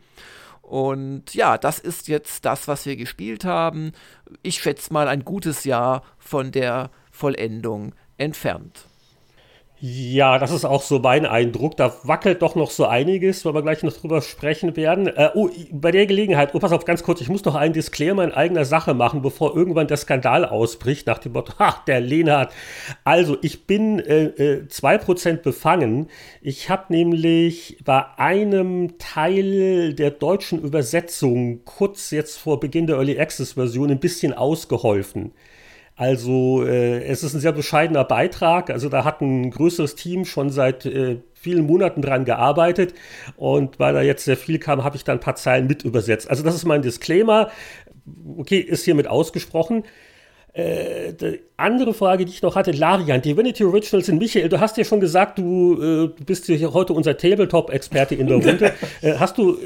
Und 0.61 1.33
ja, 1.33 1.57
das 1.57 1.77
ist 1.77 2.07
jetzt 2.07 2.45
das, 2.45 2.67
was 2.67 2.85
wir 2.85 2.95
gespielt 2.95 3.43
haben. 3.43 3.91
Ich 4.41 4.61
schätze 4.61 4.93
mal 4.93 5.09
ein 5.09 5.25
gutes 5.25 5.65
Jahr 5.65 6.03
von 6.17 6.51
der 6.51 6.89
Vollendung 7.23 7.93
entfernt. 8.17 8.85
Ja, 9.79 10.39
das 10.39 10.51
ist 10.51 10.65
auch 10.65 10.81
so 10.81 10.99
mein 10.99 11.25
Eindruck. 11.25 11.77
Da 11.77 11.93
wackelt 12.03 12.41
doch 12.41 12.55
noch 12.55 12.69
so 12.69 12.85
einiges, 12.85 13.45
weil 13.45 13.53
wir 13.53 13.61
gleich 13.61 13.81
noch 13.81 13.93
drüber 13.93 14.21
sprechen 14.21 14.75
werden. 14.75 15.07
Äh, 15.07 15.29
oh, 15.35 15.49
bei 15.71 15.91
der 15.91 16.05
Gelegenheit, 16.05 16.53
oh, 16.53 16.59
pass 16.59 16.73
auf, 16.73 16.83
ganz 16.83 17.01
kurz, 17.01 17.21
ich 17.21 17.29
muss 17.29 17.45
noch 17.45 17.55
einen 17.55 17.73
Disclaimer 17.73 18.25
in 18.25 18.33
eigener 18.33 18.65
Sache 18.65 18.93
machen, 18.93 19.21
bevor 19.21 19.55
irgendwann 19.55 19.87
der 19.87 19.95
Skandal 19.95 20.43
ausbricht, 20.43 21.07
nach 21.07 21.19
dem 21.19 21.31
Motto, 21.31 21.53
ach, 21.59 21.85
der 21.85 22.01
Lenart. 22.01 22.51
Also, 23.05 23.37
ich 23.41 23.67
bin 23.67 23.99
äh, 23.99 24.25
äh, 24.25 24.67
2% 24.67 25.37
befangen. 25.37 26.09
Ich 26.41 26.69
habe 26.69 26.91
nämlich 26.91 27.77
bei 27.85 28.03
einem 28.17 28.97
Teil 28.97 29.93
der 29.93 30.11
deutschen 30.11 30.61
Übersetzung 30.61 31.63
kurz 31.63 32.11
jetzt 32.11 32.37
vor 32.37 32.59
Beginn 32.59 32.87
der 32.87 32.97
Early 32.97 33.17
Access 33.17 33.53
Version 33.53 33.91
ein 33.91 34.01
bisschen 34.01 34.33
ausgeholfen. 34.33 35.31
Also 36.03 36.65
äh, 36.65 37.01
es 37.05 37.23
ist 37.23 37.33
ein 37.33 37.39
sehr 37.39 37.53
bescheidener 37.53 38.03
Beitrag. 38.03 38.69
Also 38.69 38.89
da 38.89 39.05
hat 39.05 39.21
ein 39.21 39.51
größeres 39.51 39.95
Team 39.95 40.25
schon 40.25 40.49
seit 40.49 40.85
äh, 40.85 41.21
vielen 41.33 41.65
Monaten 41.65 42.01
dran 42.01 42.25
gearbeitet 42.25 42.93
und 43.37 43.79
weil 43.79 43.93
da 43.93 44.01
jetzt 44.01 44.25
sehr 44.25 44.35
viel 44.35 44.59
kam, 44.59 44.83
habe 44.83 44.97
ich 44.97 45.05
da 45.05 45.13
ein 45.13 45.21
paar 45.21 45.37
Zeilen 45.37 45.65
mit 45.65 45.83
übersetzt. 45.83 46.29
Also 46.29 46.43
das 46.43 46.55
ist 46.55 46.65
mein 46.65 46.81
Disclaimer. 46.81 47.51
Okay, 48.35 48.57
ist 48.59 48.83
hiermit 48.83 49.07
ausgesprochen. 49.07 49.85
Äh, 50.51 51.13
die 51.13 51.39
andere 51.55 51.93
Frage, 51.93 52.25
die 52.25 52.33
ich 52.33 52.41
noch 52.41 52.57
hatte, 52.57 52.71
Larian, 52.71 53.21
Divinity 53.21 53.63
Originals 53.63 54.09
in 54.09 54.17
Michael, 54.17 54.49
du 54.49 54.59
hast 54.59 54.75
ja 54.75 54.83
schon 54.83 54.99
gesagt, 54.99 55.37
du, 55.37 55.81
äh, 55.81 56.23
bist 56.25 56.49
ja 56.49 56.73
heute 56.73 56.91
unser 56.91 57.15
Tabletop-Experte 57.15 58.15
in 58.15 58.27
der 58.27 58.37
Runde. 58.45 58.73
äh, 59.01 59.13
hast 59.19 59.37
du 59.37 59.57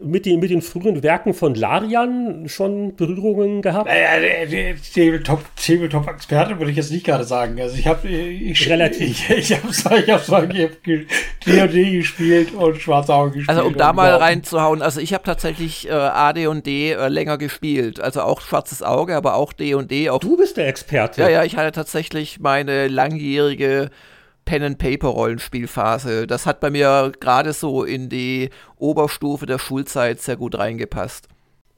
mit 0.00 0.26
den, 0.26 0.38
mit 0.38 0.50
den 0.50 0.62
frühen 0.62 1.02
Werken 1.02 1.34
von 1.34 1.56
Larian 1.56 2.48
schon 2.48 2.94
Berührungen 2.94 3.62
gehabt? 3.62 3.88
Naja, 3.88 4.46
der, 4.46 4.74
der 4.76 5.22
Tabletop-Experte 5.22 6.58
würde 6.58 6.70
ich 6.70 6.76
jetzt 6.76 6.92
nicht 6.92 7.04
gerade 7.04 7.24
sagen. 7.24 7.60
Also 7.60 7.76
ich 7.76 7.86
habe 7.86 8.06
ich, 8.06 8.68
relativ. 8.68 9.30
Ich, 9.30 9.52
ich 9.52 9.52
habe 9.52 9.68
ich 9.70 10.10
hab, 10.10 10.52
ich 10.52 10.64
hab 10.64 10.82
D&D 10.82 11.90
gespielt 11.98 12.54
und 12.54 12.80
Schwarze 12.80 13.12
Auge 13.12 13.38
gespielt. 13.38 13.48
Also 13.48 13.66
um 13.66 13.74
da 13.74 13.92
mal 13.92 14.14
reinzuhauen, 14.14 14.82
also 14.82 15.00
ich 15.00 15.12
habe 15.14 15.24
tatsächlich 15.24 15.88
äh, 15.88 15.92
AD&D 15.92 16.92
äh, 16.92 17.08
länger 17.08 17.36
gespielt. 17.36 18.00
Also 18.00 18.22
auch 18.22 18.40
Schwarzes 18.40 18.82
Auge, 18.82 19.16
aber 19.16 19.34
auch 19.34 19.52
D&D. 19.52 20.10
Du 20.20 20.36
bist 20.36 20.56
der 20.56 20.68
Experte. 20.68 21.22
Ja, 21.22 21.28
ja, 21.28 21.44
ich 21.44 21.56
hatte 21.56 21.72
tatsächlich 21.72 22.38
meine 22.38 22.88
langjährige 22.88 23.90
Pen-and-Paper-Rollenspielphase. 24.48 26.26
Das 26.26 26.46
hat 26.46 26.58
bei 26.60 26.70
mir 26.70 27.12
gerade 27.20 27.52
so 27.52 27.84
in 27.84 28.08
die 28.08 28.48
Oberstufe 28.76 29.44
der 29.44 29.58
Schulzeit 29.58 30.22
sehr 30.22 30.36
gut 30.36 30.56
reingepasst. 30.56 31.28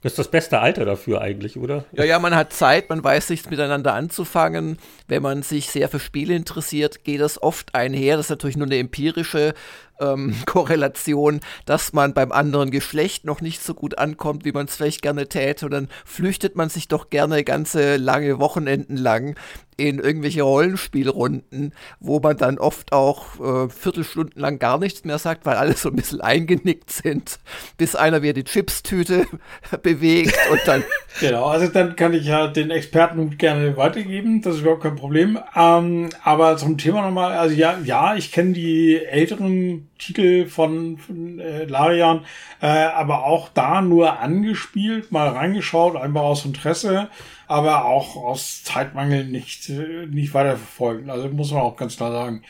Das 0.02 0.12
ist 0.12 0.18
das 0.18 0.30
beste 0.30 0.60
Alter 0.60 0.84
dafür 0.84 1.20
eigentlich, 1.20 1.58
oder? 1.58 1.84
Ja, 1.92 2.04
ja, 2.04 2.18
man 2.20 2.34
hat 2.34 2.52
Zeit, 2.52 2.88
man 2.88 3.02
weiß 3.04 3.28
nichts 3.28 3.50
miteinander 3.50 3.92
anzufangen. 3.92 4.78
Wenn 5.08 5.22
man 5.22 5.42
sich 5.42 5.68
sehr 5.68 5.88
für 5.88 5.98
Spiele 5.98 6.34
interessiert, 6.34 7.04
geht 7.04 7.20
das 7.20 7.42
oft 7.42 7.74
einher. 7.74 8.16
Das 8.16 8.26
ist 8.26 8.30
natürlich 8.30 8.56
nur 8.56 8.66
eine 8.66 8.78
empirische 8.78 9.52
ähm, 10.00 10.34
Korrelation, 10.46 11.40
dass 11.66 11.92
man 11.92 12.14
beim 12.14 12.32
anderen 12.32 12.70
Geschlecht 12.70 13.24
noch 13.24 13.40
nicht 13.40 13.62
so 13.62 13.74
gut 13.74 13.98
ankommt, 13.98 14.44
wie 14.44 14.52
man 14.52 14.66
es 14.66 14.76
vielleicht 14.76 15.02
gerne 15.02 15.28
täte. 15.28 15.66
Und 15.66 15.72
dann 15.72 15.88
flüchtet 16.04 16.56
man 16.56 16.68
sich 16.68 16.88
doch 16.88 17.10
gerne 17.10 17.44
ganze 17.44 17.96
lange 17.96 18.38
Wochenenden 18.38 18.96
lang 18.96 19.36
in 19.80 19.98
irgendwelche 19.98 20.42
Rollenspielrunden, 20.42 21.72
wo 22.00 22.20
man 22.20 22.36
dann 22.36 22.58
oft 22.58 22.92
auch 22.92 23.40
äh, 23.40 23.68
Viertelstunden 23.70 24.40
lang 24.40 24.58
gar 24.58 24.78
nichts 24.78 25.04
mehr 25.04 25.18
sagt, 25.18 25.46
weil 25.46 25.56
alle 25.56 25.74
so 25.74 25.88
ein 25.88 25.96
bisschen 25.96 26.20
eingenickt 26.20 26.90
sind, 26.90 27.38
bis 27.78 27.96
einer 27.96 28.22
wieder 28.22 28.34
die 28.34 28.44
Chipstüte 28.44 29.26
bewegt 29.82 30.38
und 30.52 30.60
dann. 30.66 30.84
Genau, 31.18 31.46
also 31.46 31.66
dann 31.66 31.96
kann 31.96 32.14
ich 32.14 32.26
ja 32.26 32.46
den 32.46 32.70
Experten 32.70 33.36
gerne 33.36 33.76
weitergeben, 33.76 34.42
das 34.42 34.54
ist 34.54 34.60
überhaupt 34.60 34.84
kein 34.84 34.94
Problem. 34.94 35.40
Ähm, 35.56 36.08
aber 36.22 36.56
zum 36.56 36.78
Thema 36.78 37.02
nochmal, 37.02 37.32
also 37.32 37.54
ja, 37.54 37.78
ja, 37.82 38.14
ich 38.14 38.30
kenne 38.30 38.52
die 38.52 38.96
älteren 39.04 39.89
Titel 40.00 40.46
von, 40.46 40.98
von 40.98 41.38
äh, 41.38 41.64
Larian, 41.64 42.24
äh, 42.60 42.66
aber 42.66 43.24
auch 43.24 43.48
da 43.50 43.82
nur 43.82 44.18
angespielt, 44.18 45.12
mal 45.12 45.28
reingeschaut, 45.28 45.96
einfach 45.96 46.22
aus 46.22 46.44
Interesse, 46.44 47.08
aber 47.46 47.84
auch 47.84 48.16
aus 48.16 48.64
Zeitmangel 48.64 49.24
nicht, 49.26 49.68
äh, 49.68 50.06
nicht 50.06 50.34
weiterverfolgen. 50.34 51.10
Also 51.10 51.28
muss 51.28 51.52
man 51.52 51.62
auch 51.62 51.76
ganz 51.76 51.96
klar 51.96 52.10
sagen. 52.10 52.42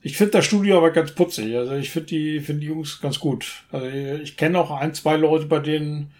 Ich 0.00 0.16
finde 0.16 0.32
das 0.32 0.44
Studio 0.44 0.78
aber 0.78 0.90
ganz 0.90 1.12
putzig. 1.12 1.56
Also 1.56 1.74
ich 1.74 1.90
finde 1.90 2.06
die, 2.08 2.40
finde 2.40 2.60
die 2.60 2.68
Jungs 2.68 3.00
ganz 3.00 3.18
gut. 3.18 3.64
Also 3.72 3.86
ich 3.86 4.36
kenne 4.36 4.58
auch 4.58 4.70
ein, 4.70 4.94
zwei 4.94 5.16
Leute, 5.16 5.46
bei 5.46 5.58
denen. 5.58 6.12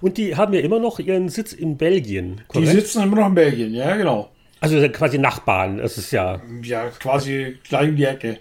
Und 0.00 0.18
die 0.18 0.36
haben 0.36 0.52
ja 0.54 0.60
immer 0.60 0.80
noch 0.80 0.98
ihren 0.98 1.28
Sitz 1.28 1.52
in 1.52 1.76
Belgien. 1.76 2.42
Korrekt? 2.48 2.68
Die 2.68 2.76
sitzen 2.76 3.02
immer 3.02 3.16
noch 3.16 3.28
in 3.28 3.34
Belgien, 3.34 3.74
ja, 3.74 3.96
genau. 3.96 4.30
Also 4.60 4.88
quasi 4.88 5.18
Nachbarn, 5.18 5.78
das 5.78 5.98
ist 5.98 6.10
ja. 6.10 6.40
Ja, 6.62 6.88
quasi 6.88 7.58
gleich 7.68 7.90
um 7.90 7.96
die 7.96 8.04
Ecke. 8.04 8.38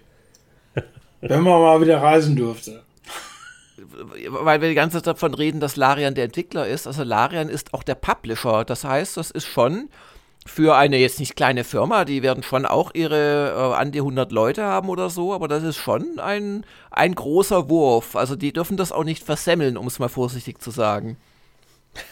Wenn 1.29 1.43
man 1.43 1.61
mal 1.61 1.81
wieder 1.81 2.01
reisen 2.01 2.35
dürfte. 2.35 2.83
Weil 4.27 4.61
wir 4.61 4.69
die 4.69 4.75
ganze 4.75 4.97
Zeit 4.97 5.07
davon 5.07 5.33
reden, 5.33 5.59
dass 5.59 5.75
Larian 5.75 6.15
der 6.15 6.25
Entwickler 6.25 6.67
ist. 6.67 6.87
Also 6.87 7.03
Larian 7.03 7.49
ist 7.49 7.73
auch 7.73 7.83
der 7.83 7.95
Publisher. 7.95 8.65
Das 8.65 8.83
heißt, 8.83 9.17
das 9.17 9.31
ist 9.31 9.45
schon 9.45 9.89
für 10.45 10.75
eine 10.75 10.97
jetzt 10.97 11.19
nicht 11.19 11.35
kleine 11.35 11.63
Firma, 11.63 12.03
die 12.03 12.21
werden 12.21 12.43
schon 12.43 12.65
auch 12.65 12.91
ihre 12.93 13.53
äh, 13.55 13.75
an 13.75 13.93
die 13.93 13.99
100 13.99 14.31
Leute 14.33 14.63
haben 14.63 14.89
oder 14.89 15.09
so, 15.09 15.33
aber 15.33 15.47
das 15.47 15.63
ist 15.63 15.77
schon 15.77 16.19
ein, 16.19 16.65
ein 16.91 17.15
großer 17.15 17.69
Wurf. 17.69 18.17
Also 18.17 18.35
die 18.35 18.51
dürfen 18.51 18.75
das 18.75 18.91
auch 18.91 19.05
nicht 19.05 19.23
versemmeln, 19.23 19.77
um 19.77 19.87
es 19.87 19.99
mal 19.99 20.09
vorsichtig 20.09 20.61
zu 20.61 20.71
sagen. 20.71 21.15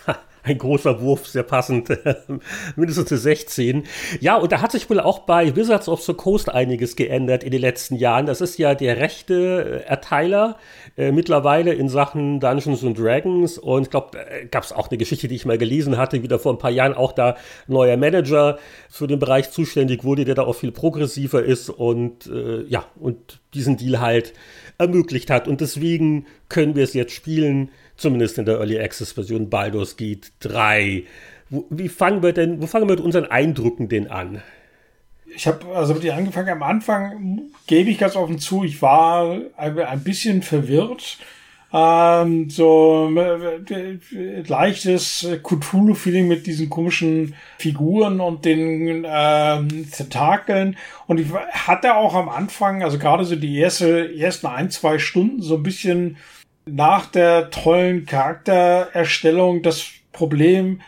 ein 0.44 0.58
großer 0.58 1.02
Wurf, 1.02 1.28
sehr 1.28 1.44
passend, 1.44 1.90
mindestens 2.76 3.12
eine 3.12 3.20
16. 3.20 3.84
Ja, 4.20 4.38
und 4.38 4.52
da 4.52 4.62
hat 4.62 4.72
sich 4.72 4.90
wohl 4.90 5.00
auch 5.00 5.20
bei 5.20 5.56
Wizards 5.56 5.88
of 5.88 6.02
the 6.02 6.14
Coast 6.14 6.50
einiges 6.50 6.96
geändert 6.96 7.44
in 7.44 7.52
den 7.52 7.62
letzten 7.62 7.96
Jahren. 7.96 8.26
Das 8.26 8.42
ist 8.42 8.58
ja 8.58 8.76
der 8.76 8.98
rechte 8.98 9.84
Erteiler 9.88 10.58
äh, 10.98 11.12
mittlerweile 11.12 11.74
in 11.74 11.90
Sachen 11.90 12.40
Dungeons 12.40 12.84
and 12.84 12.98
Dragons. 12.98 13.58
Und 13.58 13.84
ich 13.84 13.90
glaube, 13.90 14.18
äh, 14.18 14.46
gab 14.46 14.64
es 14.64 14.72
auch 14.72 14.90
eine 14.90 14.98
Geschichte, 14.98 15.28
die 15.28 15.36
ich 15.36 15.46
mal 15.46 15.58
gelesen 15.58 15.98
hatte, 15.98 16.24
wieder 16.24 16.40
vor 16.40 16.54
ein 16.54 16.60
paar 16.60 16.72
Jahren 16.72 16.94
auch 16.94 17.12
da 17.12 17.36
neuer 17.68 17.98
Manager 17.98 18.58
für 18.90 19.08
den 19.08 19.20
Bereich 19.20 19.52
zuständig 19.52 20.04
wurde, 20.04 20.26
der 20.26 20.36
da 20.36 20.44
auch 20.44 20.56
viel 20.56 20.72
progressiver 20.72 21.44
ist 21.44 21.70
und 21.70 22.28
äh, 22.28 22.64
ja, 22.64 22.86
und 23.00 23.42
diesen 23.54 23.78
Deal 23.78 24.00
halt 24.00 24.34
ermöglicht 24.78 25.30
hat. 25.30 25.48
Und 25.48 25.62
deswegen 25.62 26.26
können 26.50 26.76
wir 26.76 26.84
es 26.84 26.94
jetzt 26.94 27.14
spielen 27.14 27.70
zumindest 28.02 28.38
in 28.38 28.46
der 28.46 28.56
Early 28.56 28.80
Access 28.80 29.14
Version 29.14 29.50
Baldur's 29.50 29.96
Gate 29.96 30.32
3. 30.40 31.04
Wo, 31.50 31.66
wie 31.70 31.90
fangen 31.90 32.24
wir 32.24 32.34
denn, 32.34 32.62
wo 32.62 32.68
fangen 32.68 32.88
wir 32.88 32.96
mit 32.96 33.04
unseren 33.04 33.26
Eindrücken 33.26 33.88
denn 33.88 34.10
an? 34.10 34.42
Ich 35.34 35.48
habe 35.48 35.66
also 35.74 35.94
mit 35.94 36.04
dir 36.04 36.16
angefangen. 36.16 36.50
Am 36.50 36.64
Anfang 36.64 37.52
gebe 37.68 37.90
ich 37.90 37.98
ganz 37.98 38.16
offen 38.16 38.40
zu, 38.40 38.64
ich 38.64 38.82
war 38.82 39.40
ein 39.58 40.04
bisschen 40.04 40.42
verwirrt. 40.42 41.20
Ähm, 41.74 42.50
so 42.50 43.10
äh, 43.16 44.42
leichtes 44.46 45.26
Cthulhu-Feeling 45.42 46.28
mit 46.28 46.46
diesen 46.46 46.70
komischen 46.70 47.34
Figuren 47.60 48.20
und 48.20 48.44
den 48.44 49.06
ähm, 49.08 49.90
Tentakeln. 49.90 50.76
Und 51.08 51.22
ich 51.22 51.28
hatte 51.32 51.96
auch 51.96 52.14
am 52.14 52.28
Anfang, 52.28 52.84
also 52.84 53.00
gerade 53.00 53.24
so 53.24 53.38
die 53.38 53.58
erste, 53.58 54.14
ersten 54.14 54.48
ein, 54.48 54.70
zwei 54.70 55.00
Stunden 55.00 55.42
so 55.42 55.56
ein 55.56 55.64
bisschen 55.64 56.18
nach 56.66 57.08
der 57.08 57.50
tollen 57.50 58.06
Charaktererstellung 58.06 59.62
das 59.64 59.86
Problem, 60.12 60.82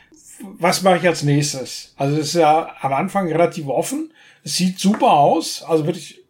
was 0.59 0.81
mache 0.81 0.97
ich 0.97 1.07
als 1.07 1.23
nächstes? 1.23 1.93
Also 1.97 2.17
es 2.17 2.27
ist 2.27 2.35
ja 2.35 2.75
am 2.81 2.93
Anfang 2.93 3.27
relativ 3.31 3.67
offen. 3.67 4.11
Es 4.43 4.55
sieht 4.55 4.79
super 4.79 5.11
aus, 5.11 5.63
also 5.63 5.85
wirklich 5.85 6.21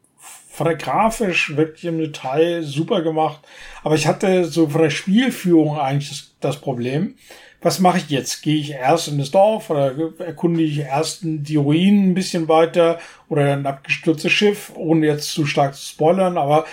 von 0.49 0.67
der 0.67 0.75
grafisch 0.75 1.55
wirklich 1.57 1.85
im 1.85 1.97
Detail 1.97 2.61
super 2.61 3.01
gemacht. 3.01 3.39
Aber 3.83 3.95
ich 3.95 4.05
hatte 4.05 4.45
so 4.45 4.69
von 4.69 4.83
der 4.83 4.91
Spielführung 4.91 5.79
eigentlich 5.79 6.09
das, 6.09 6.31
das 6.39 6.61
Problem, 6.61 7.15
was 7.63 7.79
mache 7.79 7.97
ich 7.97 8.09
jetzt? 8.09 8.43
Gehe 8.43 8.57
ich 8.57 8.71
erst 8.71 9.07
in 9.07 9.17
das 9.17 9.31
Dorf 9.31 9.69
oder 9.69 9.95
erkunde 10.19 10.61
ich 10.61 10.79
erst 10.79 11.19
die 11.23 11.55
Ruinen 11.55 12.09
ein 12.09 12.13
bisschen 12.13 12.47
weiter 12.49 12.99
oder 13.29 13.53
ein 13.53 13.65
abgestürztes 13.65 14.31
Schiff, 14.31 14.73
ohne 14.75 15.07
jetzt 15.07 15.31
zu 15.31 15.45
stark 15.45 15.73
zu 15.73 15.85
spoilern, 15.85 16.37
aber 16.37 16.65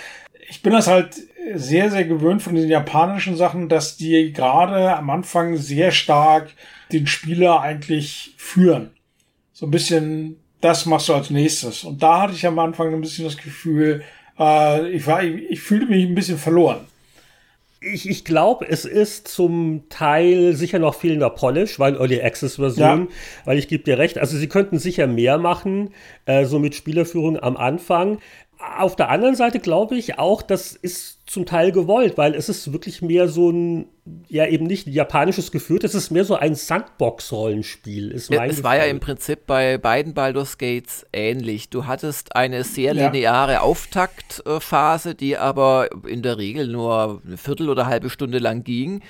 ich 0.49 0.61
bin 0.61 0.73
das 0.73 0.87
halt 0.87 1.15
sehr, 1.53 1.91
sehr 1.91 2.05
gewöhnt 2.05 2.41
von 2.41 2.55
den 2.55 2.69
japanischen 2.69 3.35
Sachen, 3.35 3.69
dass 3.69 3.97
die 3.97 4.33
gerade 4.33 4.95
am 4.95 5.09
Anfang 5.09 5.57
sehr 5.57 5.91
stark 5.91 6.49
den 6.91 7.07
Spieler 7.07 7.61
eigentlich 7.61 8.33
führen. 8.37 8.91
So 9.53 9.65
ein 9.65 9.71
bisschen, 9.71 10.37
das 10.61 10.85
machst 10.85 11.09
du 11.09 11.13
als 11.13 11.29
nächstes. 11.29 11.83
Und 11.83 12.01
da 12.01 12.21
hatte 12.21 12.33
ich 12.33 12.45
am 12.45 12.59
Anfang 12.59 12.93
ein 12.93 13.01
bisschen 13.01 13.25
das 13.25 13.37
Gefühl, 13.37 14.03
äh, 14.39 14.89
ich 14.89 15.05
war, 15.07 15.23
ich, 15.23 15.49
ich 15.49 15.61
fühlte 15.61 15.87
mich 15.87 16.05
ein 16.05 16.15
bisschen 16.15 16.37
verloren. 16.37 16.87
Ich, 17.83 18.07
ich 18.07 18.25
glaube, 18.25 18.67
es 18.69 18.85
ist 18.85 19.27
zum 19.27 19.85
Teil 19.89 20.53
sicher 20.53 20.77
noch 20.77 20.93
fehlender 20.93 21.31
Polish, 21.31 21.79
weil 21.79 21.95
Early 21.95 22.21
Access 22.21 22.57
Version, 22.57 23.07
ja. 23.09 23.15
weil 23.45 23.57
ich 23.57 23.67
gebe 23.67 23.83
dir 23.83 23.97
recht, 23.97 24.19
also 24.19 24.37
sie 24.37 24.47
könnten 24.47 24.77
sicher 24.77 25.07
mehr 25.07 25.39
machen, 25.39 25.89
äh, 26.25 26.45
so 26.45 26.59
mit 26.59 26.75
Spielerführung 26.75 27.39
am 27.39 27.57
Anfang. 27.57 28.19
Auf 28.77 28.95
der 28.95 29.09
anderen 29.09 29.35
Seite 29.35 29.59
glaube 29.59 29.95
ich 29.95 30.19
auch, 30.19 30.41
das 30.41 30.73
ist 30.73 31.19
zum 31.25 31.45
Teil 31.45 31.71
gewollt, 31.71 32.17
weil 32.17 32.35
es 32.35 32.49
ist 32.49 32.73
wirklich 32.73 33.01
mehr 33.01 33.27
so 33.27 33.49
ein, 33.49 33.87
ja 34.27 34.45
eben 34.45 34.65
nicht 34.65 34.85
ein 34.85 34.91
japanisches 34.91 35.51
geführt, 35.51 35.83
es 35.83 35.95
ist 35.95 36.11
mehr 36.11 36.25
so 36.25 36.35
ein 36.35 36.55
Sandbox-Rollenspiel. 36.55 38.11
Es 38.11 38.29
war 38.29 38.75
ja 38.75 38.83
im 38.83 38.99
Prinzip 38.99 39.47
bei 39.47 39.77
beiden 39.77 40.13
Baldur's 40.13 40.57
Gates 40.57 41.05
ähnlich. 41.13 41.69
Du 41.69 41.85
hattest 41.85 42.35
eine 42.35 42.63
sehr 42.63 42.93
lineare 42.93 43.53
ja. 43.53 43.61
Auftaktphase, 43.61 45.15
die 45.15 45.37
aber 45.37 45.89
in 46.05 46.21
der 46.21 46.37
Regel 46.37 46.67
nur 46.67 47.21
eine 47.25 47.37
Viertel 47.37 47.69
oder 47.69 47.85
halbe 47.87 48.09
Stunde 48.09 48.39
lang 48.39 48.63
ging. 48.63 49.01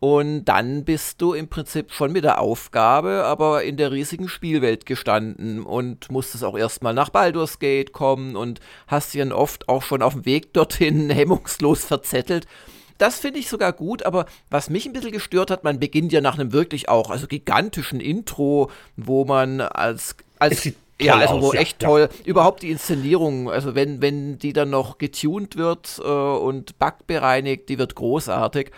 Und 0.00 0.44
dann 0.44 0.84
bist 0.84 1.20
du 1.20 1.32
im 1.32 1.48
Prinzip 1.48 1.92
schon 1.92 2.12
mit 2.12 2.22
der 2.22 2.40
Aufgabe, 2.40 3.24
aber 3.24 3.64
in 3.64 3.76
der 3.76 3.90
riesigen 3.90 4.28
Spielwelt 4.28 4.86
gestanden 4.86 5.64
und 5.64 6.10
musstest 6.10 6.44
auch 6.44 6.56
erstmal 6.56 6.94
nach 6.94 7.10
Baldur's 7.10 7.58
Gate 7.58 7.92
kommen 7.92 8.36
und 8.36 8.60
hast 8.86 9.12
dich 9.12 9.20
dann 9.20 9.32
oft 9.32 9.68
auch 9.68 9.82
schon 9.82 10.02
auf 10.02 10.12
dem 10.12 10.24
Weg 10.24 10.52
dorthin 10.52 11.10
hemmungslos 11.10 11.84
verzettelt. 11.84 12.46
Das 12.96 13.18
finde 13.18 13.40
ich 13.40 13.48
sogar 13.48 13.72
gut, 13.72 14.04
aber 14.04 14.26
was 14.50 14.70
mich 14.70 14.86
ein 14.86 14.92
bisschen 14.92 15.12
gestört 15.12 15.50
hat, 15.50 15.64
man 15.64 15.80
beginnt 15.80 16.12
ja 16.12 16.20
nach 16.20 16.38
einem 16.38 16.52
wirklich 16.52 16.88
auch, 16.88 17.10
also 17.10 17.26
gigantischen 17.26 18.00
Intro, 18.00 18.70
wo 18.96 19.24
man 19.24 19.60
als, 19.60 20.16
als 20.38 20.68
ja, 21.00 21.14
also 21.14 21.40
wo 21.40 21.48
aus, 21.48 21.54
echt 21.54 21.82
ja, 21.82 21.88
toll. 21.88 22.00
Ja. 22.12 22.24
Überhaupt 22.24 22.62
die 22.62 22.70
Inszenierung, 22.70 23.50
also 23.50 23.74
wenn, 23.74 24.02
wenn 24.02 24.38
die 24.38 24.52
dann 24.52 24.70
noch 24.70 24.98
getuned 24.98 25.56
wird 25.56 26.00
äh, 26.04 26.08
und 26.08 26.78
bugbereinigt, 26.78 27.68
die 27.68 27.78
wird 27.78 27.94
großartig. 27.94 28.72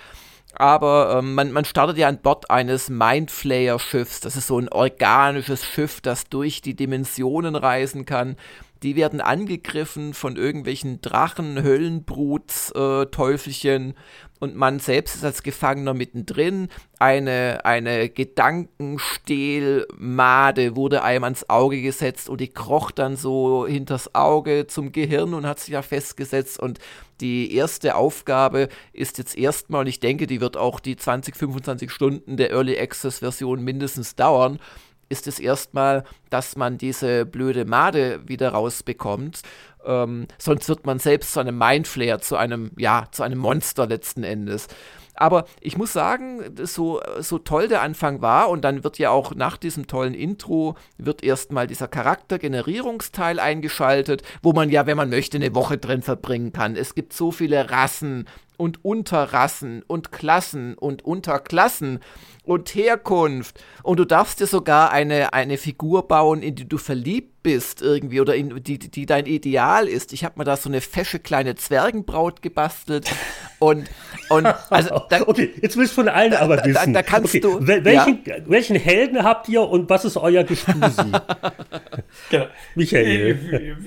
Aber 0.55 1.17
ähm, 1.19 1.35
man, 1.35 1.53
man 1.53 1.65
startet 1.65 1.97
ja 1.97 2.09
an 2.09 2.19
Bord 2.19 2.51
eines 2.51 2.89
Mindflayer-Schiffs. 2.89 4.21
Das 4.21 4.37
ist 4.37 4.47
so 4.47 4.59
ein 4.59 4.69
organisches 4.69 5.65
Schiff, 5.65 6.01
das 6.01 6.25
durch 6.25 6.61
die 6.61 6.75
Dimensionen 6.75 7.55
reisen 7.55 8.05
kann. 8.05 8.37
Die 8.83 8.97
werden 8.97 9.21
angegriffen 9.21 10.15
von 10.15 10.37
irgendwelchen 10.37 11.03
Drachen, 11.03 11.63
Höllenbruts, 11.63 12.73
äh, 12.73 13.05
Teufelchen 13.07 13.95
und 14.39 14.57
man 14.57 14.79
selbst 14.79 15.17
ist 15.17 15.25
als 15.25 15.43
Gefangener 15.43 15.93
mittendrin. 15.93 16.69
Eine, 16.99 17.61
eine 17.65 18.09
Gedankenstehlmade 18.09 20.77
wurde 20.77 21.03
einem 21.03 21.25
ans 21.25 21.51
Auge 21.51 21.83
gesetzt 21.83 22.31
und 22.31 22.41
die 22.41 22.49
kroch 22.49 22.91
dann 22.91 23.17
so 23.17 23.67
hinters 23.67 24.15
Auge 24.15 24.67
zum 24.67 24.93
Gehirn 24.93 25.35
und 25.35 25.47
hat 25.47 25.61
sich 25.61 25.75
ja 25.75 25.83
festgesetzt 25.83 26.59
und 26.59 26.79
die 27.21 27.55
erste 27.55 27.97
Aufgabe 27.97 28.71
ist 28.95 29.19
jetzt 29.19 29.37
erstmal, 29.37 29.83
und 29.83 29.89
ich 29.89 30.01
denke, 30.01 30.27
die 30.27 30.41
wird 30.41 30.57
auch 30.57 30.81
die 30.81 30.97
20, 30.97 31.37
25 31.37 31.91
Stunden 31.91 32.39
der 32.39 32.51
Early 32.51 32.79
Access 32.79 33.19
Version 33.19 33.63
mindestens 33.63 34.17
dauern, 34.17 34.59
ist 35.11 35.27
es 35.27 35.39
erstmal, 35.39 36.05
dass 36.31 36.57
man 36.57 36.79
diese 36.79 37.27
blöde 37.27 37.67
Made 37.67 38.21
wieder 38.27 38.51
rausbekommt. 38.51 39.43
Ähm, 39.85 40.27
sonst 40.39 40.69
wird 40.69 40.87
man 40.87 40.99
selbst 40.99 41.33
zu 41.33 41.41
einem 41.41 41.59
Mindflayer, 41.59 42.21
zu 42.21 42.37
einem, 42.37 42.71
ja, 42.79 43.09
zu 43.11 43.23
einem 43.23 43.39
Monster 43.39 43.87
letzten 43.87 44.23
Endes. 44.23 44.69
Aber 45.21 45.45
ich 45.61 45.77
muss 45.77 45.93
sagen, 45.93 46.41
so, 46.63 47.03
so 47.19 47.39
toll 47.39 47.69
der 47.69 47.83
Anfang 47.83 48.23
war 48.23 48.49
und 48.49 48.63
dann 48.63 48.85
wird 48.85 48.99
ja 48.99 49.11
auch 49.11 49.35
nach 49.35 49.59
diesem 49.59 49.87
tollen 49.87 50.15
Intro 50.15 50.77
wird 50.97 51.23
erstmal 51.23 51.67
dieser 51.67 51.89
Charaktergenerierungsteil 51.89 53.39
eingeschaltet, 53.39 54.23
wo 54.43 54.55
man 54.55 54.71
ja, 54.71 54.87
wenn 54.87 54.97
man 54.97 55.11
möchte, 55.11 55.37
eine 55.37 55.55
Woche 55.55 55.77
drin 55.77 56.01
verbringen 56.01 56.55
kann. 56.55 56.75
Es 56.75 56.95
gibt 56.95 57.13
so 57.13 57.33
viele 57.33 57.71
Rassen 57.71 58.29
und 58.57 58.83
Unterrassen 58.83 59.83
und 59.87 60.11
Klassen 60.11 60.75
und 60.75 61.05
Unterklassen 61.05 62.01
und 62.45 62.75
Herkunft. 62.75 63.63
Und 63.83 63.99
du 63.99 64.05
darfst 64.05 64.41
dir 64.41 64.47
sogar 64.47 64.91
eine, 64.91 65.33
eine 65.33 65.59
Figur 65.59 66.09
bauen, 66.09 66.43
in 66.43 66.55
die 66.55 66.69
du 66.69 66.79
verliebt 66.79 67.43
bist 67.43 67.81
irgendwie 67.81 68.21
oder 68.21 68.35
in, 68.35 68.63
die, 68.63 68.79
die 68.79 69.07
dein 69.07 69.27
Ideal 69.27 69.89
ist. 69.89 70.13
Ich 70.13 70.25
habe 70.25 70.39
mir 70.39 70.45
da 70.45 70.57
so 70.57 70.69
eine 70.69 70.81
fesche 70.81 71.19
kleine 71.19 71.55
Zwergenbraut 71.55 72.43
gebastelt 72.43 73.11
und, 73.59 73.89
und 74.29 74.47
also 74.71 75.01
da, 75.09 75.23
okay, 75.27 75.51
jetzt 75.61 75.77
willst 75.77 75.93
du 75.93 76.03
von 76.03 76.09
allen 76.09 76.35
aber 76.35 76.63
wissen. 76.65 76.93
Da, 76.93 77.01
da 77.01 77.03
kannst 77.03 77.35
okay. 77.35 77.41
du. 77.41 77.67
Welchen, 77.67 78.21
ja? 78.27 78.35
welchen 78.47 78.77
Helden 78.77 79.23
habt 79.23 79.49
ihr 79.49 79.63
und 79.63 79.89
was 79.89 80.05
ist 80.05 80.17
euer 80.17 80.45
Gespusi? 80.45 81.13
genau. 82.31 82.47
Michael. 82.75 83.87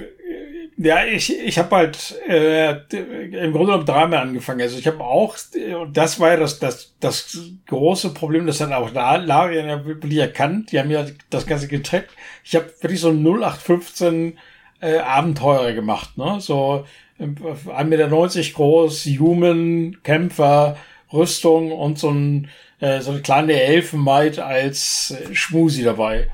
Äh, 0.78 0.82
äh, 0.82 0.88
ja, 0.88 1.06
ich, 1.06 1.38
ich 1.40 1.58
habe 1.58 1.76
halt 1.76 2.16
äh, 2.28 2.72
im 2.92 3.52
Grunde 3.52 3.66
genommen 3.68 3.86
dreimal 3.86 4.20
angefangen. 4.20 4.62
Also 4.62 4.78
ich 4.78 4.88
habe 4.88 5.04
auch, 5.04 5.38
und 5.82 5.96
das 5.96 6.20
war 6.20 6.32
ja 6.32 6.38
das, 6.38 6.60
das, 6.60 6.94
das 7.00 7.38
große 7.68 8.14
Problem, 8.14 8.48
das 8.48 8.62
hat 8.62 8.72
auch 8.72 8.94
Larian 8.94 9.68
ja 9.68 9.86
wirklich 9.86 10.18
erkannt. 10.18 10.72
Die 10.72 10.80
haben 10.80 10.92
ja 10.92 11.06
das 11.30 11.46
Ganze 11.46 11.68
getrackt. 11.68 12.12
Ich 12.44 12.56
habe 12.56 12.72
wirklich 12.82 13.02
so 13.02 13.10
0815 13.10 14.38
äh, 14.82 14.98
Abenteuer 14.98 15.74
gemacht, 15.74 16.18
ne? 16.18 16.38
So 16.40 16.86
1,90 17.20 17.84
Meter 17.86 18.10
groß, 18.10 19.06
Human, 19.20 19.98
Kämpfer, 20.04 20.78
Rüstung 21.12 21.72
und 21.72 22.00
so, 22.00 22.10
ein, 22.10 22.50
äh, 22.80 23.00
so 23.02 23.12
eine 23.12 23.22
kleine 23.22 23.54
Elfenmaid 23.54 24.40
als 24.40 25.12
äh, 25.12 25.34
Schmusi 25.34 25.84
dabei 25.84 26.30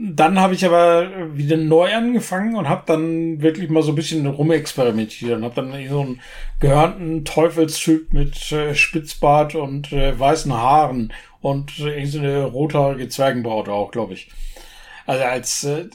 dann 0.00 0.38
habe 0.38 0.54
ich 0.54 0.64
aber 0.64 1.36
wieder 1.36 1.56
neu 1.56 1.92
angefangen 1.92 2.54
und 2.54 2.68
habe 2.68 2.84
dann 2.86 3.42
wirklich 3.42 3.68
mal 3.68 3.82
so 3.82 3.92
ein 3.92 3.96
bisschen 3.96 4.26
rumexperimentiert 4.26 5.36
und 5.36 5.44
habe 5.44 5.54
dann 5.56 5.88
so 5.88 6.00
einen 6.00 6.20
gehörnten 6.60 7.24
Teufelstyp 7.24 8.12
mit 8.12 8.52
äh, 8.52 8.74
Spitzbart 8.76 9.56
und 9.56 9.92
äh, 9.92 10.18
weißen 10.18 10.52
Haaren 10.52 11.12
und 11.40 11.80
äh, 11.80 12.04
so 12.06 12.20
eine 12.20 12.44
rothaarige 12.44 13.08
Zwergenbraut 13.08 13.68
auch, 13.68 13.90
glaube 13.90 14.14
ich. 14.14 14.28
Also 15.04 15.24
als 15.24 15.64
äh, 15.64 15.86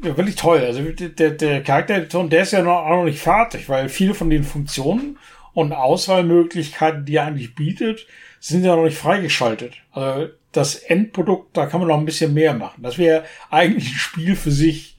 wirklich 0.00 0.36
toll. 0.36 0.60
Also 0.60 0.82
der, 0.82 1.30
der 1.32 1.62
Charakterton, 1.62 2.30
der 2.30 2.42
ist 2.42 2.52
ja 2.52 2.62
noch, 2.62 2.86
auch 2.86 2.96
noch 2.96 3.04
nicht 3.04 3.20
fertig, 3.20 3.68
weil 3.68 3.90
viele 3.90 4.14
von 4.14 4.30
den 4.30 4.44
Funktionen 4.44 5.18
und 5.52 5.72
Auswahlmöglichkeiten, 5.72 7.04
die 7.04 7.16
er 7.16 7.26
eigentlich 7.26 7.54
bietet, 7.54 8.06
sind 8.40 8.64
ja 8.64 8.76
noch 8.76 8.84
nicht 8.84 8.96
freigeschaltet. 8.96 9.74
Also 9.90 10.28
das 10.52 10.74
Endprodukt, 10.76 11.56
da 11.56 11.66
kann 11.66 11.80
man 11.80 11.88
noch 11.88 11.98
ein 11.98 12.04
bisschen 12.04 12.34
mehr 12.34 12.54
machen. 12.54 12.82
Das 12.82 12.98
wäre 12.98 13.24
eigentlich 13.50 13.90
ein 13.92 13.98
Spiel 13.98 14.36
für 14.36 14.52
sich. 14.52 14.92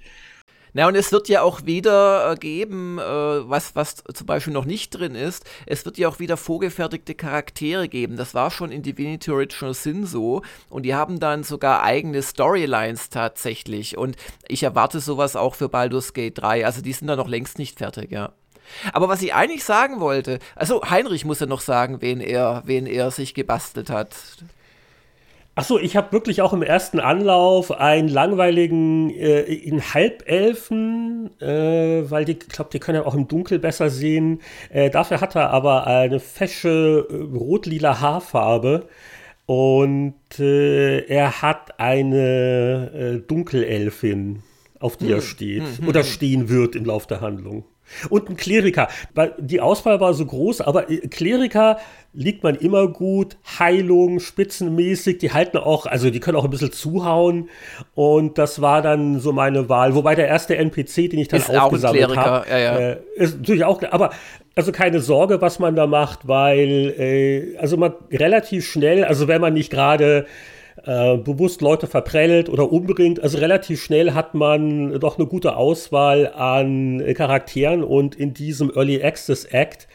Na, 0.75 0.87
und 0.87 0.95
es 0.95 1.11
wird 1.11 1.29
ja 1.29 1.43
auch 1.43 1.65
wieder 1.65 2.31
äh, 2.31 2.35
geben, 2.35 2.97
äh, 2.97 3.03
was, 3.03 3.75
was 3.75 3.97
zum 4.11 4.25
Beispiel 4.25 4.53
noch 4.53 4.65
nicht 4.65 4.89
drin 4.89 5.13
ist, 5.13 5.45
es 5.67 5.85
wird 5.85 5.99
ja 5.99 6.07
auch 6.07 6.17
wieder 6.17 6.35
vorgefertigte 6.35 7.13
Charaktere 7.13 7.87
geben. 7.87 8.17
Das 8.17 8.33
war 8.33 8.49
schon 8.49 8.71
in 8.71 8.81
Divinity 8.81 9.29
Original 9.29 9.75
Sin 9.75 10.07
so. 10.07 10.41
Und 10.69 10.83
die 10.83 10.95
haben 10.95 11.19
dann 11.19 11.43
sogar 11.43 11.83
eigene 11.83 12.23
Storylines 12.23 13.11
tatsächlich. 13.11 13.99
Und 13.99 14.15
ich 14.47 14.63
erwarte 14.63 14.99
sowas 14.99 15.35
auch 15.35 15.53
für 15.53 15.69
Baldur's 15.69 16.13
Gate 16.13 16.39
3. 16.39 16.65
Also 16.65 16.81
die 16.81 16.93
sind 16.93 17.07
da 17.07 17.15
noch 17.15 17.27
längst 17.27 17.59
nicht 17.59 17.77
fertig, 17.77 18.11
ja. 18.11 18.33
Aber 18.93 19.09
was 19.09 19.21
ich 19.21 19.35
eigentlich 19.35 19.63
sagen 19.63 19.99
wollte, 19.99 20.39
also 20.55 20.81
Heinrich 20.89 21.23
muss 21.23 21.39
ja 21.39 21.45
noch 21.45 21.61
sagen, 21.61 22.01
wen 22.01 22.19
er, 22.19 22.63
wen 22.65 22.87
er 22.87 23.11
sich 23.11 23.35
gebastelt 23.35 23.91
hat. 23.91 24.15
Achso, 25.55 25.77
ich 25.77 25.95
habe 25.95 26.11
wirklich 26.11 26.41
auch 26.41 26.51
im 26.51 26.63
ersten 26.63 26.99
Anlauf 26.99 27.71
einen 27.71 28.07
langweiligen 28.07 29.11
äh, 29.11 29.41
in 29.41 29.81
Halbelfen, 29.81 31.29
äh, 31.39 32.09
weil 32.09 32.25
die, 32.25 32.31
ich 32.31 32.49
glaube, 32.49 32.71
die 32.73 32.79
können 32.79 33.01
ja 33.01 33.05
auch 33.05 33.13
im 33.13 33.27
Dunkel 33.27 33.59
besser 33.59 33.91
sehen. 33.91 34.41
Äh, 34.71 34.89
dafür 34.89 35.21
hat 35.21 35.35
er 35.35 35.51
aber 35.51 35.85
eine 35.85 36.19
fesche 36.19 37.07
äh, 37.07 37.15
rot-lila 37.37 37.99
Haarfarbe 37.99 38.87
und 39.45 40.15
äh, 40.39 41.01
er 41.05 41.43
hat 41.43 41.79
eine 41.79 42.91
äh, 42.91 43.19
Dunkelelfin, 43.19 44.41
auf 44.79 44.97
die 44.97 45.05
hm, 45.05 45.13
er 45.13 45.21
steht 45.21 45.63
hm, 45.63 45.77
hm, 45.77 45.87
oder 45.87 45.99
hm. 45.99 46.07
stehen 46.07 46.49
wird 46.49 46.75
im 46.75 46.85
Lauf 46.85 47.05
der 47.05 47.21
Handlung. 47.21 47.63
Und 48.09 48.29
ein 48.29 48.37
Kleriker. 48.37 48.87
Die 49.39 49.61
Auswahl 49.61 49.99
war 49.99 50.13
so 50.13 50.25
groß, 50.25 50.61
aber 50.61 50.89
äh, 50.89 51.07
Kleriker 51.07 51.77
liegt 52.13 52.43
man 52.43 52.55
immer 52.55 52.87
gut. 52.87 53.37
Heilung, 53.59 54.19
spitzenmäßig. 54.19 55.17
Die 55.17 55.31
halten 55.31 55.57
auch, 55.57 55.85
also 55.85 56.09
die 56.09 56.19
können 56.19 56.37
auch 56.37 56.43
ein 56.43 56.49
bisschen 56.49 56.71
zuhauen. 56.71 57.49
Und 57.95 58.37
das 58.37 58.61
war 58.61 58.81
dann 58.81 59.19
so 59.19 59.33
meine 59.33 59.69
Wahl. 59.69 59.95
Wobei 59.95 60.15
der 60.15 60.27
erste 60.27 60.55
NPC, 60.55 61.09
den 61.09 61.19
ich 61.19 61.27
dann 61.27 61.39
ist 61.39 61.49
aufgesammelt 61.49 62.15
habe, 62.15 62.49
ja, 62.49 62.57
ja. 62.57 62.77
äh, 62.77 62.97
ist 63.15 63.37
natürlich 63.37 63.65
auch, 63.65 63.81
aber 63.91 64.11
also 64.55 64.71
keine 64.71 64.99
Sorge, 64.99 65.41
was 65.41 65.59
man 65.59 65.75
da 65.75 65.87
macht, 65.87 66.27
weil 66.27 66.93
äh, 66.97 67.57
also 67.57 67.77
man 67.77 67.93
relativ 68.11 68.65
schnell, 68.65 69.03
also 69.03 69.27
wenn 69.27 69.41
man 69.41 69.53
nicht 69.53 69.71
gerade 69.71 70.27
äh, 70.83 71.17
bewusst 71.17 71.61
Leute 71.61 71.87
verprellt 71.87 72.49
oder 72.49 72.71
umbringt. 72.71 73.21
Also 73.21 73.37
relativ 73.37 73.81
schnell 73.83 74.13
hat 74.13 74.33
man 74.33 74.99
doch 74.99 75.17
eine 75.17 75.27
gute 75.27 75.55
Auswahl 75.55 76.31
an 76.33 77.03
Charakteren 77.13 77.83
und 77.83 78.15
in 78.15 78.33
diesem 78.33 78.71
Early 78.75 79.03
Access 79.03 79.45
Act 79.45 79.87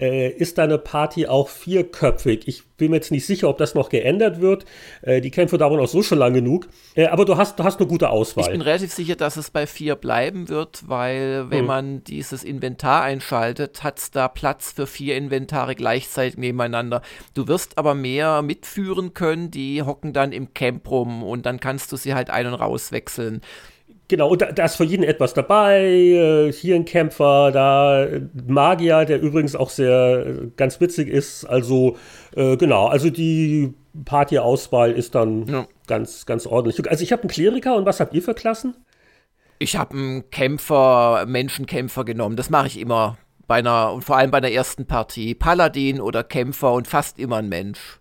äh, 0.00 0.30
ist 0.30 0.58
deine 0.58 0.78
Party 0.78 1.26
auch 1.26 1.48
vierköpfig. 1.48 2.48
Ich 2.48 2.64
bin 2.76 2.90
mir 2.90 2.96
jetzt 2.96 3.10
nicht 3.10 3.26
sicher, 3.26 3.48
ob 3.48 3.58
das 3.58 3.74
noch 3.74 3.90
geändert 3.90 4.40
wird. 4.40 4.64
Äh, 5.02 5.20
die 5.20 5.30
Kämpfe 5.30 5.58
dauern 5.58 5.78
auch 5.80 5.88
so 5.88 6.02
schon 6.02 6.18
lang 6.18 6.32
genug. 6.32 6.68
Äh, 6.94 7.06
aber 7.06 7.24
du 7.24 7.36
hast, 7.36 7.58
du 7.58 7.64
hast 7.64 7.78
eine 7.78 7.86
gute 7.86 8.08
Auswahl. 8.08 8.46
Ich 8.46 8.50
bin 8.50 8.62
relativ 8.62 8.92
sicher, 8.92 9.16
dass 9.16 9.36
es 9.36 9.50
bei 9.50 9.66
vier 9.66 9.96
bleiben 9.96 10.48
wird, 10.48 10.88
weil 10.88 11.50
wenn 11.50 11.60
hm. 11.60 11.66
man 11.66 12.04
dieses 12.04 12.42
Inventar 12.42 13.02
einschaltet, 13.02 13.82
hat 13.82 13.98
es 13.98 14.10
da 14.10 14.28
Platz 14.28 14.72
für 14.72 14.86
vier 14.86 15.16
Inventare 15.16 15.74
gleichzeitig 15.74 16.38
nebeneinander. 16.38 17.02
Du 17.34 17.46
wirst 17.46 17.76
aber 17.76 17.94
mehr 17.94 18.42
mitführen 18.42 19.12
können, 19.12 19.50
die 19.50 19.82
hocken 19.82 20.12
dann 20.12 20.32
im 20.32 20.54
Camp 20.54 20.90
rum 20.90 21.22
und 21.22 21.44
dann 21.46 21.60
kannst 21.60 21.92
du 21.92 21.96
sie 21.96 22.14
halt 22.14 22.30
ein- 22.30 22.46
und 22.46 22.54
rauswechseln. 22.54 23.42
Genau, 24.10 24.28
und 24.28 24.42
da, 24.42 24.50
da, 24.50 24.64
ist 24.64 24.74
für 24.74 24.82
jeden 24.82 25.04
etwas 25.04 25.34
dabei. 25.34 25.84
Äh, 25.84 26.52
hier 26.52 26.74
ein 26.74 26.84
Kämpfer, 26.84 27.52
da 27.52 28.08
Magier, 28.44 29.04
der 29.04 29.22
übrigens 29.22 29.54
auch 29.54 29.70
sehr 29.70 30.26
äh, 30.26 30.50
ganz 30.56 30.80
witzig 30.80 31.08
ist. 31.08 31.44
Also, 31.44 31.96
äh, 32.34 32.56
genau, 32.56 32.88
also 32.88 33.08
die 33.08 33.72
Partyauswahl 34.04 34.90
ist 34.90 35.14
dann 35.14 35.46
ja. 35.46 35.68
ganz, 35.86 36.26
ganz 36.26 36.44
ordentlich. 36.44 36.90
Also, 36.90 37.04
ich 37.04 37.12
habe 37.12 37.22
einen 37.22 37.30
Kleriker 37.30 37.76
und 37.76 37.86
was 37.86 38.00
habt 38.00 38.12
ihr 38.12 38.20
für 38.20 38.34
Klassen? 38.34 38.74
Ich 39.60 39.76
habe 39.76 39.94
einen 39.94 40.30
Kämpfer, 40.30 41.24
Menschenkämpfer 41.28 42.04
genommen. 42.04 42.34
Das 42.34 42.50
mache 42.50 42.66
ich 42.66 42.80
immer 42.80 43.16
bei 43.46 43.58
einer, 43.58 43.92
und 43.92 44.02
vor 44.02 44.16
allem 44.16 44.32
bei 44.32 44.40
der 44.40 44.52
ersten 44.52 44.86
Partie. 44.86 45.36
Paladin 45.36 46.00
oder 46.00 46.24
Kämpfer 46.24 46.72
und 46.72 46.88
fast 46.88 47.20
immer 47.20 47.36
ein 47.36 47.48
Mensch. 47.48 47.99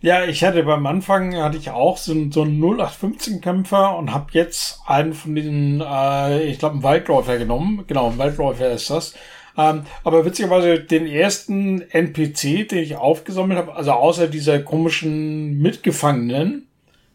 Ja, 0.00 0.24
ich 0.24 0.44
hatte 0.44 0.62
beim 0.62 0.86
Anfang 0.86 1.34
hatte 1.36 1.56
ich 1.56 1.70
auch 1.70 1.96
so, 1.96 2.14
so 2.30 2.42
einen 2.42 2.62
0815 2.62 3.40
Kämpfer 3.40 3.96
und 3.96 4.12
habe 4.12 4.26
jetzt 4.32 4.80
einen 4.86 5.14
von 5.14 5.34
diesen, 5.34 5.80
äh, 5.80 6.42
ich 6.44 6.58
glaube, 6.58 6.74
einen 6.74 6.82
Waldläufer 6.82 7.38
genommen. 7.38 7.84
Genau, 7.86 8.10
ein 8.10 8.18
Waldläufer 8.18 8.72
ist 8.72 8.90
das. 8.90 9.14
Ähm, 9.56 9.84
aber 10.04 10.24
witzigerweise 10.24 10.80
den 10.80 11.06
ersten 11.06 11.80
NPC, 11.80 12.68
den 12.68 12.78
ich 12.78 12.96
aufgesammelt 12.96 13.58
habe, 13.58 13.74
also 13.74 13.92
außer 13.92 14.28
dieser 14.28 14.60
komischen 14.60 15.58
Mitgefangenen, 15.58 16.68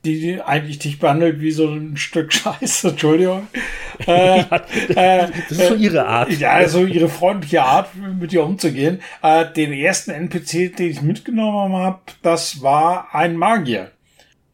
die 0.05 0.41
eigentlich 0.41 0.79
dich 0.79 0.99
behandelt 0.99 1.39
wie 1.41 1.51
so 1.51 1.67
ein 1.67 1.97
Stück 1.97 2.33
Scheiße, 2.33 2.89
Entschuldigung. 2.89 3.47
Äh, 4.07 4.39
äh, 4.89 5.27
das 5.49 5.51
ist 5.51 5.67
so 5.67 5.75
ihre 5.75 6.05
Art. 6.07 6.31
Ja, 6.31 6.67
so 6.67 6.85
ihre 6.85 7.09
freundliche 7.09 7.63
Art, 7.63 7.89
mit 7.95 8.33
ihr 8.33 8.43
umzugehen. 8.43 9.01
Äh, 9.21 9.45
den 9.51 9.73
ersten 9.73 10.11
NPC, 10.11 10.75
den 10.75 10.89
ich 10.89 11.01
mitgenommen 11.01 11.75
habe, 11.75 11.99
das 12.21 12.61
war 12.61 13.13
ein 13.13 13.35
Magier. 13.35 13.91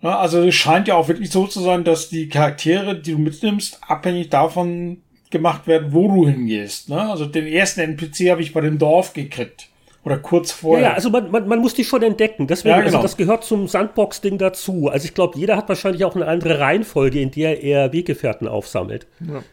Also 0.01 0.43
es 0.43 0.55
scheint 0.55 0.87
ja 0.87 0.95
auch 0.95 1.07
wirklich 1.07 1.31
so 1.31 1.47
zu 1.47 1.59
sein, 1.59 1.83
dass 1.83 2.09
die 2.09 2.29
Charaktere, 2.29 2.95
die 2.95 3.13
du 3.13 3.17
mitnimmst, 3.17 3.79
abhängig 3.87 4.29
davon 4.29 5.01
gemacht 5.31 5.67
werden, 5.67 5.91
wo 5.91 6.07
du 6.07 6.27
hingehst. 6.27 6.91
Also 6.91 7.25
den 7.25 7.47
ersten 7.47 7.81
NPC 7.81 8.29
habe 8.29 8.41
ich 8.41 8.53
bei 8.53 8.61
dem 8.61 8.77
Dorf 8.77 9.13
gekriegt. 9.13 9.69
Oder 10.07 10.17
kurz 10.17 10.51
vorher. 10.51 10.89
Ja, 10.89 10.93
also 10.93 11.09
man, 11.09 11.29
man, 11.31 11.47
man 11.47 11.59
muss 11.59 11.73
die 11.73 11.83
schon 11.83 12.01
entdecken. 12.01 12.47
Deswegen, 12.47 12.69
ja, 12.69 12.75
also 12.77 12.87
genau. 12.87 12.97
also 12.97 13.07
das 13.07 13.17
gehört 13.17 13.43
zum 13.43 13.67
Sandbox-Ding 13.67 14.37
dazu. 14.37 14.89
Also 14.89 15.05
ich 15.05 15.13
glaube, 15.13 15.37
jeder 15.37 15.55
hat 15.57 15.69
wahrscheinlich 15.69 16.05
auch 16.05 16.15
eine 16.15 16.27
andere 16.27 16.59
Reihenfolge, 16.59 17.19
in 17.19 17.31
der 17.31 17.61
er 17.63 17.93
Weggefährten 17.93 18.47
aufsammelt. 18.47 19.07
Ja. 19.19 19.43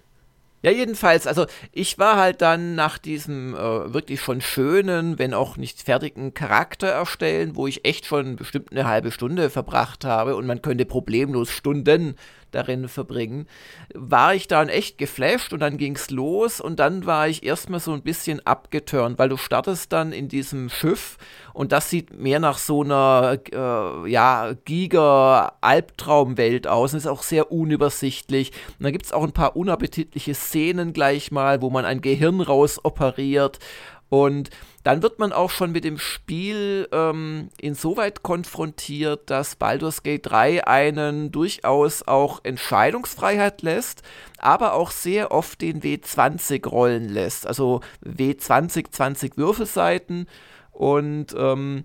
Ja, 0.65 0.71
jedenfalls, 0.71 1.27
also 1.27 1.45
ich 1.73 1.99
war 1.99 2.17
halt 2.17 2.41
dann 2.41 2.75
nach 2.75 2.97
diesem 2.97 3.55
äh, 3.55 3.93
wirklich 3.93 4.23
schon 4.23 4.41
schönen, 4.41 5.19
wenn 5.19 5.35
auch 5.35 5.59
nicht 5.59 5.83
fertigen 5.83 6.33
Charakter 6.33 6.87
erstellen, 6.87 7.55
wo 7.55 7.67
ich 7.67 7.85
echt 7.85 8.07
schon 8.07 8.37
bestimmt 8.37 8.73
eine 8.73 8.87
halbe 8.87 9.11
Stunde 9.11 9.51
verbracht 9.51 10.07
habe 10.07 10.37
und 10.37 10.47
man 10.47 10.63
könnte 10.63 10.87
problemlos 10.87 11.51
Stunden 11.51 12.17
darin 12.55 12.89
verbringen, 12.89 13.47
war 13.95 14.35
ich 14.35 14.49
dann 14.49 14.69
echt 14.69 14.99
geflasht 14.99 15.53
und 15.53 15.61
dann 15.61 15.77
ging's 15.77 16.11
los 16.11 16.61
und 16.61 16.81
dann 16.81 17.07
war 17.07 17.29
ich 17.29 17.45
erstmal 17.45 17.81
so 17.81 17.93
ein 17.93 18.03
bisschen 18.03 18.45
abgeturnt, 18.47 19.19
weil 19.19 19.29
du 19.29 19.37
startest 19.37 19.93
dann 19.93 20.13
in 20.13 20.29
diesem 20.29 20.71
Schiff 20.71 21.19
und 21.53 21.73
das 21.73 21.91
sieht 21.91 22.19
mehr 22.19 22.41
nach 22.41 22.59
so 22.59 22.83
einer 22.83 23.39
äh, 23.53 24.11
ja, 24.11 24.55
Giga-Albtraumwelt 24.65 26.67
aus 26.67 26.93
und 26.93 26.99
ist 26.99 27.07
auch 27.07 27.23
sehr 27.23 27.53
unübersichtlich. 27.53 28.51
Und 28.79 28.85
dann 28.85 28.93
gibt 28.93 29.07
es 29.07 29.13
auch 29.13 29.23
ein 29.23 29.33
paar 29.33 29.57
unappetitliche 29.57 30.35
Szenen 30.35 30.93
gleich 30.93 31.31
mal, 31.31 31.63
wo 31.63 31.71
man 31.71 31.85
ein 31.85 32.01
Gehirn 32.01 32.41
raus 32.41 32.81
operiert 32.83 33.61
und 34.09 34.51
dann 34.85 35.03
wird 35.03 35.19
man 35.19 35.33
auch 35.33 35.51
schon 35.51 35.73
mit 35.73 35.83
dem 35.83 35.99
Spiel 35.99 36.89
ähm, 36.93 37.49
insoweit 37.61 38.23
konfrontiert, 38.23 39.31
dass 39.31 39.57
Baldur's 39.57 40.03
Gate 40.03 40.27
3 40.27 40.67
einen 40.67 41.33
durchaus 41.33 42.07
auch 42.07 42.41
Entscheidungsfreiheit 42.45 43.63
lässt, 43.63 44.03
aber 44.39 44.75
auch 44.75 44.91
sehr 44.91 45.33
oft 45.33 45.63
den 45.63 45.81
W20 45.81 46.69
rollen 46.69 47.09
lässt. 47.09 47.47
Also 47.47 47.81
W20, 48.05 48.91
20 48.91 49.39
Würfelseiten 49.39 50.29
und 50.75 51.27
ähm, 51.39 51.85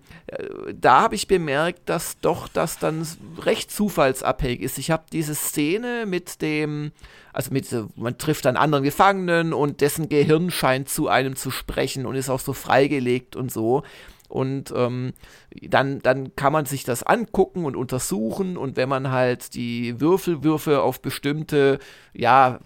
da 0.73 1.01
habe 1.01 1.13
ich 1.13 1.27
bemerkt, 1.27 1.87
dass 1.87 2.19
doch 2.21 2.47
das 2.47 2.79
dann 2.79 3.05
recht 3.37 3.71
zufallsabhängig 3.71 4.61
ist. 4.61 4.79
Ich 4.79 4.89
habe 4.89 5.03
diese 5.13 5.35
Szene 5.35 6.07
mit 6.07 6.41
dem, 6.41 6.91
also 7.31 7.53
mit, 7.53 7.67
man 7.95 8.17
trifft 8.17 8.47
einen 8.47 8.57
anderen 8.57 8.83
Gefangenen 8.83 9.53
und 9.53 9.81
dessen 9.81 10.09
Gehirn 10.09 10.49
scheint 10.49 10.89
zu 10.89 11.07
einem 11.07 11.35
zu 11.35 11.51
sprechen 11.51 12.07
und 12.07 12.15
ist 12.15 12.31
auch 12.31 12.39
so 12.39 12.53
freigelegt 12.53 13.35
und 13.35 13.51
so. 13.51 13.83
Und 14.27 14.73
ähm, 14.75 15.13
dann, 15.61 15.99
dann 15.99 16.35
kann 16.35 16.51
man 16.51 16.65
sich 16.65 16.83
das 16.83 17.03
angucken 17.03 17.65
und 17.65 17.75
untersuchen. 17.75 18.57
Und 18.57 18.75
wenn 18.75 18.89
man 18.89 19.11
halt 19.11 19.53
die 19.53 20.01
Würfelwürfe 20.01 20.81
auf 20.81 20.99
bestimmte, 20.99 21.77
ja, 22.13 22.59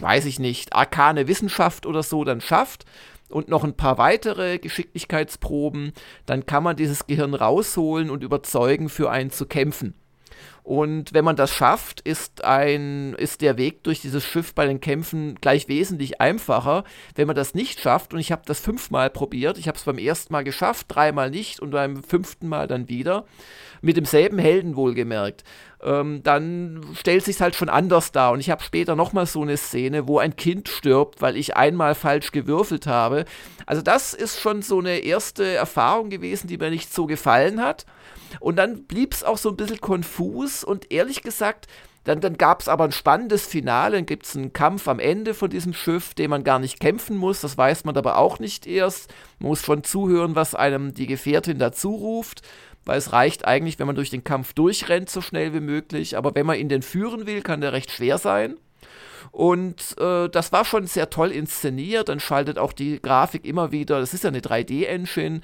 weiß 0.00 0.24
ich 0.24 0.40
nicht, 0.40 0.72
arkane 0.72 1.28
Wissenschaft 1.28 1.86
oder 1.86 2.02
so 2.02 2.24
dann 2.24 2.40
schafft, 2.40 2.86
und 3.30 3.48
noch 3.48 3.64
ein 3.64 3.74
paar 3.74 3.98
weitere 3.98 4.58
Geschicklichkeitsproben, 4.58 5.92
dann 6.26 6.46
kann 6.46 6.62
man 6.62 6.76
dieses 6.76 7.06
Gehirn 7.06 7.34
rausholen 7.34 8.10
und 8.10 8.22
überzeugen, 8.22 8.88
für 8.88 9.10
einen 9.10 9.30
zu 9.30 9.46
kämpfen. 9.46 9.94
Und 10.62 11.14
wenn 11.14 11.24
man 11.24 11.36
das 11.36 11.52
schafft, 11.52 12.00
ist, 12.02 12.44
ein, 12.44 13.14
ist 13.14 13.40
der 13.40 13.56
Weg 13.56 13.82
durch 13.82 14.00
dieses 14.02 14.24
Schiff 14.24 14.54
bei 14.54 14.66
den 14.66 14.80
Kämpfen 14.80 15.36
gleich 15.40 15.68
wesentlich 15.68 16.20
einfacher. 16.20 16.84
Wenn 17.14 17.26
man 17.26 17.36
das 17.36 17.54
nicht 17.54 17.80
schafft, 17.80 18.12
und 18.12 18.20
ich 18.20 18.30
habe 18.30 18.42
das 18.44 18.60
fünfmal 18.60 19.10
probiert, 19.10 19.58
ich 19.58 19.68
habe 19.68 19.78
es 19.78 19.84
beim 19.84 19.98
ersten 19.98 20.32
Mal 20.32 20.44
geschafft, 20.44 20.86
dreimal 20.88 21.30
nicht 21.30 21.60
und 21.60 21.70
beim 21.70 22.02
fünften 22.02 22.46
Mal 22.46 22.68
dann 22.68 22.88
wieder, 22.88 23.24
mit 23.80 23.96
demselben 23.96 24.38
Helden 24.38 24.76
wohlgemerkt, 24.76 25.44
ähm, 25.82 26.22
dann 26.22 26.84
stellt 26.94 27.24
sich 27.24 27.40
halt 27.40 27.54
schon 27.54 27.68
anders 27.68 28.12
dar. 28.12 28.32
Und 28.32 28.40
ich 28.40 28.50
habe 28.50 28.62
später 28.62 28.96
nochmal 28.96 29.26
so 29.26 29.42
eine 29.42 29.56
Szene, 29.56 30.06
wo 30.06 30.18
ein 30.18 30.36
Kind 30.36 30.68
stirbt, 30.68 31.22
weil 31.22 31.36
ich 31.36 31.56
einmal 31.56 31.94
falsch 31.94 32.32
gewürfelt 32.32 32.86
habe. 32.86 33.24
Also 33.66 33.82
das 33.82 34.14
ist 34.14 34.40
schon 34.40 34.62
so 34.62 34.78
eine 34.78 34.98
erste 34.98 35.46
Erfahrung 35.46 36.10
gewesen, 36.10 36.48
die 36.48 36.58
mir 36.58 36.70
nicht 36.70 36.92
so 36.92 37.06
gefallen 37.06 37.62
hat. 37.62 37.86
Und 38.38 38.56
dann 38.56 38.84
blieb 38.84 39.14
es 39.14 39.24
auch 39.24 39.38
so 39.38 39.50
ein 39.50 39.56
bisschen 39.56 39.80
konfus 39.80 40.62
und 40.62 40.92
ehrlich 40.92 41.22
gesagt, 41.22 41.66
dann, 42.04 42.20
dann 42.20 42.38
gab 42.38 42.60
es 42.60 42.68
aber 42.68 42.84
ein 42.84 42.92
spannendes 42.92 43.46
Finale, 43.46 43.96
dann 43.96 44.06
gibt 44.06 44.24
es 44.24 44.34
einen 44.34 44.54
Kampf 44.54 44.88
am 44.88 44.98
Ende 44.98 45.34
von 45.34 45.50
diesem 45.50 45.74
Schiff, 45.74 46.14
den 46.14 46.30
man 46.30 46.44
gar 46.44 46.58
nicht 46.58 46.80
kämpfen 46.80 47.16
muss, 47.16 47.42
das 47.42 47.58
weiß 47.58 47.84
man 47.84 47.96
aber 47.96 48.16
auch 48.16 48.38
nicht 48.38 48.66
erst. 48.66 49.12
Man 49.38 49.50
muss 49.50 49.62
schon 49.62 49.84
zuhören, 49.84 50.34
was 50.34 50.54
einem 50.54 50.94
die 50.94 51.06
Gefährtin 51.06 51.58
dazu 51.58 51.94
ruft, 51.94 52.40
weil 52.90 52.98
es 52.98 53.12
reicht 53.12 53.46
eigentlich, 53.46 53.78
wenn 53.78 53.86
man 53.86 53.94
durch 53.94 54.10
den 54.10 54.24
Kampf 54.24 54.52
durchrennt, 54.52 55.08
so 55.08 55.20
schnell 55.20 55.54
wie 55.54 55.60
möglich, 55.60 56.16
aber 56.16 56.34
wenn 56.34 56.44
man 56.44 56.58
ihn 56.58 56.68
denn 56.68 56.82
führen 56.82 57.24
will, 57.24 57.40
kann 57.40 57.60
der 57.60 57.72
recht 57.72 57.92
schwer 57.92 58.18
sein. 58.18 58.56
Und 59.30 59.96
äh, 60.00 60.28
das 60.28 60.50
war 60.50 60.64
schon 60.64 60.88
sehr 60.88 61.08
toll 61.08 61.30
inszeniert. 61.30 62.08
Dann 62.08 62.18
schaltet 62.18 62.58
auch 62.58 62.72
die 62.72 63.00
Grafik 63.00 63.44
immer 63.44 63.70
wieder, 63.70 64.00
das 64.00 64.12
ist 64.12 64.24
ja 64.24 64.28
eine 64.30 64.40
3D-Engine, 64.40 65.40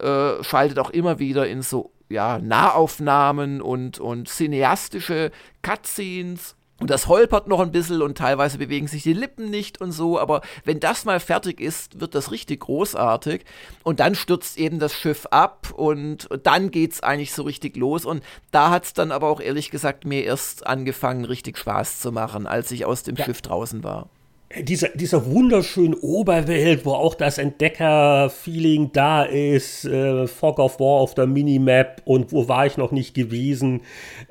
äh, 0.00 0.42
schaltet 0.42 0.80
auch 0.80 0.90
immer 0.90 1.20
wieder 1.20 1.46
in 1.46 1.62
so 1.62 1.92
ja, 2.08 2.40
Nahaufnahmen 2.40 3.62
und, 3.62 4.00
und 4.00 4.28
cineastische 4.28 5.30
Cutscenes. 5.62 6.56
Und 6.88 6.92
das 6.92 7.06
holpert 7.06 7.48
noch 7.48 7.60
ein 7.60 7.70
bisschen 7.70 8.00
und 8.00 8.16
teilweise 8.16 8.56
bewegen 8.56 8.88
sich 8.88 9.02
die 9.02 9.12
Lippen 9.12 9.50
nicht 9.50 9.78
und 9.78 9.92
so, 9.92 10.18
aber 10.18 10.40
wenn 10.64 10.80
das 10.80 11.04
mal 11.04 11.20
fertig 11.20 11.60
ist, 11.60 12.00
wird 12.00 12.14
das 12.14 12.30
richtig 12.30 12.60
großartig. 12.60 13.44
Und 13.82 14.00
dann 14.00 14.14
stürzt 14.14 14.56
eben 14.56 14.78
das 14.78 14.94
Schiff 14.94 15.26
ab 15.26 15.74
und 15.76 16.30
dann 16.44 16.70
geht's 16.70 17.02
eigentlich 17.02 17.34
so 17.34 17.42
richtig 17.42 17.76
los. 17.76 18.06
Und 18.06 18.24
da 18.52 18.70
hat's 18.70 18.94
dann 18.94 19.12
aber 19.12 19.28
auch 19.28 19.42
ehrlich 19.42 19.70
gesagt 19.70 20.06
mir 20.06 20.24
erst 20.24 20.66
angefangen, 20.66 21.26
richtig 21.26 21.58
Spaß 21.58 22.00
zu 22.00 22.10
machen, 22.10 22.46
als 22.46 22.70
ich 22.70 22.86
aus 22.86 23.02
dem 23.02 23.16
ja. 23.16 23.26
Schiff 23.26 23.42
draußen 23.42 23.84
war. 23.84 24.08
Dieser, 24.56 24.88
dieser 24.88 25.26
wunderschönen 25.26 25.94
Oberwelt, 25.94 26.86
wo 26.86 26.92
auch 26.92 27.14
das 27.14 27.38
Entdecker-Feeling 27.38 28.92
da 28.92 29.24
ist, 29.24 29.84
äh, 29.84 30.26
Fog 30.26 30.58
of 30.58 30.80
War 30.80 31.00
auf 31.00 31.14
der 31.14 31.26
Minimap 31.26 32.00
und 32.04 32.32
wo 32.32 32.48
war 32.48 32.66
ich 32.66 32.78
noch 32.78 32.90
nicht 32.90 33.14
gewesen, 33.14 33.82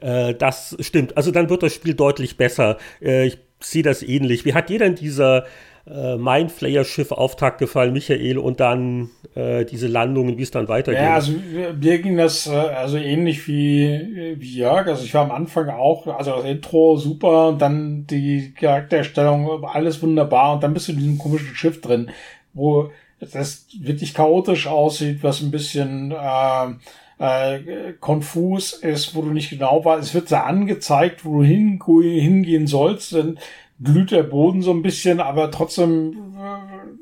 äh, 0.02 0.34
das 0.34 0.76
stimmt. 0.80 1.16
Also 1.18 1.32
dann 1.32 1.50
wird 1.50 1.62
das 1.62 1.74
Spiel 1.74 1.94
deutlich 1.94 2.38
besser. 2.38 2.78
Äh, 3.02 3.28
ich 3.28 3.38
sehe 3.60 3.84
das 3.84 4.02
ähnlich. 4.02 4.44
Wie 4.44 4.54
hat 4.54 4.70
dir 4.70 4.80
denn 4.80 4.96
dieser 4.96 5.46
äh, 5.90 6.18
Mindflayer-Schiff 6.18 7.12
Auftakt 7.12 7.60
gefallen, 7.60 7.94
Michael, 7.94 8.38
und 8.38 8.60
dann 8.60 9.10
äh, 9.36 9.66
diese 9.66 9.88
Landungen, 9.88 10.38
wie 10.38 10.44
es 10.44 10.52
dann 10.52 10.68
weitergeht. 10.68 11.02
Ja, 11.02 11.16
also 11.16 11.32
mir 11.80 12.00
ging 12.00 12.18
das 12.18 12.48
äh, 12.48 12.52
also 12.52 12.98
ähnlich 12.98 13.48
wie, 13.48 14.36
wie 14.38 14.58
Jörg. 14.58 14.88
Also 14.88 15.06
ich 15.06 15.14
war 15.14 15.24
am 15.24 15.32
Anfang 15.32 15.70
auch, 15.70 16.08
also 16.08 16.32
das 16.32 16.46
Intro 16.46 16.98
super 16.98 17.50
und 17.50 17.62
dann 17.62 18.06
die 18.08 18.54
Charakterstellung, 18.54 19.64
alles 19.66 20.02
wunderbar 20.02 20.54
und 20.54 20.64
dann 20.64 20.74
bist 20.74 20.88
du 20.88 20.92
in 20.92 21.00
diesem 21.00 21.18
komischen 21.18 21.56
Schiff 21.56 21.80
drin, 21.82 22.10
wo 22.54 22.92
das 23.20 23.68
wirklich 23.80 24.14
chaotisch 24.14 24.68
aussieht, 24.68 25.20
was 25.24 25.42
ein 25.42 25.52
bisschen 25.52 26.12
äh, 26.12 26.74
äh, 27.20 27.94
konfus 28.00 28.74
ist, 28.74 29.16
wo 29.16 29.22
du 29.22 29.30
nicht 29.30 29.50
genau 29.50 29.84
weißt. 29.84 30.04
Es 30.04 30.14
wird 30.14 30.32
da 30.32 30.42
angezeigt, 30.44 31.26
wo 31.26 31.40
du 31.40 31.44
hin, 31.44 31.80
hingehen 31.86 32.68
sollst, 32.68 33.14
denn 33.14 33.40
glüht 33.84 34.12
der 34.12 34.24
Boden 34.24 34.62
so 34.62 34.72
ein 34.72 34.82
bisschen, 34.82 35.20
aber 35.20 35.52
trotzdem, 35.52 36.36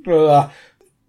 äh, 0.05 0.11
äh, 0.11 0.43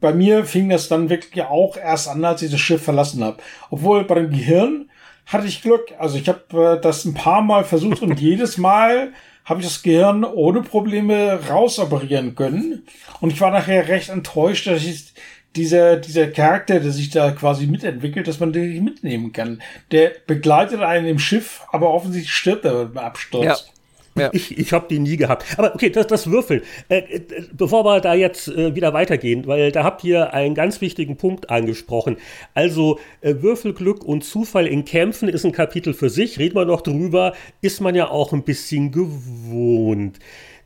bei 0.00 0.12
mir 0.12 0.44
fing 0.44 0.68
das 0.68 0.88
dann 0.88 1.08
wirklich 1.08 1.44
auch 1.44 1.76
erst 1.76 2.08
an, 2.08 2.24
als 2.24 2.42
ich 2.42 2.50
das 2.50 2.60
Schiff 2.60 2.82
verlassen 2.82 3.24
habe. 3.24 3.38
Obwohl 3.70 4.04
bei 4.04 4.14
dem 4.16 4.30
Gehirn 4.30 4.90
hatte 5.26 5.46
ich 5.46 5.62
Glück. 5.62 5.92
Also 5.98 6.18
ich 6.18 6.28
habe 6.28 6.76
äh, 6.76 6.80
das 6.80 7.04
ein 7.04 7.14
paar 7.14 7.42
Mal 7.42 7.64
versucht 7.64 8.02
und 8.02 8.20
jedes 8.20 8.58
Mal 8.58 9.12
habe 9.44 9.60
ich 9.60 9.66
das 9.66 9.82
Gehirn 9.82 10.24
ohne 10.24 10.62
Probleme 10.62 11.40
rausoperieren 11.48 12.34
können. 12.34 12.84
Und 13.20 13.32
ich 13.32 13.40
war 13.40 13.50
nachher 13.50 13.88
recht 13.88 14.08
enttäuscht, 14.08 14.66
dass 14.66 14.84
ich 14.84 15.14
dieser, 15.54 15.96
dieser 15.96 16.28
Charakter, 16.28 16.80
der 16.80 16.90
sich 16.90 17.10
da 17.10 17.30
quasi 17.30 17.66
mitentwickelt, 17.66 18.28
dass 18.28 18.40
man 18.40 18.52
den 18.52 18.68
nicht 18.70 18.82
mitnehmen 18.82 19.32
kann. 19.32 19.62
Der 19.90 20.12
begleitet 20.26 20.82
einen 20.82 21.06
im 21.06 21.18
Schiff, 21.18 21.62
aber 21.72 21.90
offensichtlich 21.90 22.34
stirbt 22.34 22.64
er 22.64 22.86
beim 22.86 23.04
Absturz. 23.04 23.44
Ja. 23.44 23.75
Ja. 24.18 24.30
Ich, 24.32 24.56
ich 24.56 24.72
habe 24.72 24.86
die 24.88 24.98
nie 24.98 25.16
gehabt. 25.16 25.44
Aber 25.58 25.74
okay, 25.74 25.90
das, 25.90 26.06
das 26.06 26.30
Würfeln. 26.30 26.62
Äh, 26.88 26.98
äh, 26.98 27.20
bevor 27.52 27.84
wir 27.84 28.00
da 28.00 28.14
jetzt 28.14 28.48
äh, 28.48 28.74
wieder 28.74 28.92
weitergehen, 28.92 29.46
weil 29.46 29.72
da 29.72 29.84
habt 29.84 30.04
ihr 30.04 30.32
einen 30.32 30.54
ganz 30.54 30.80
wichtigen 30.80 31.16
Punkt 31.16 31.50
angesprochen. 31.50 32.16
Also 32.54 32.98
äh, 33.20 33.34
Würfelglück 33.40 34.04
und 34.04 34.24
Zufall 34.24 34.66
in 34.66 34.84
Kämpfen 34.84 35.28
ist 35.28 35.44
ein 35.44 35.52
Kapitel 35.52 35.94
für 35.94 36.10
sich. 36.10 36.38
Reden 36.38 36.56
wir 36.56 36.64
noch 36.64 36.80
drüber. 36.80 37.34
Ist 37.60 37.80
man 37.80 37.94
ja 37.94 38.08
auch 38.08 38.32
ein 38.32 38.44
bisschen 38.44 38.90
gewohnt. 38.90 40.18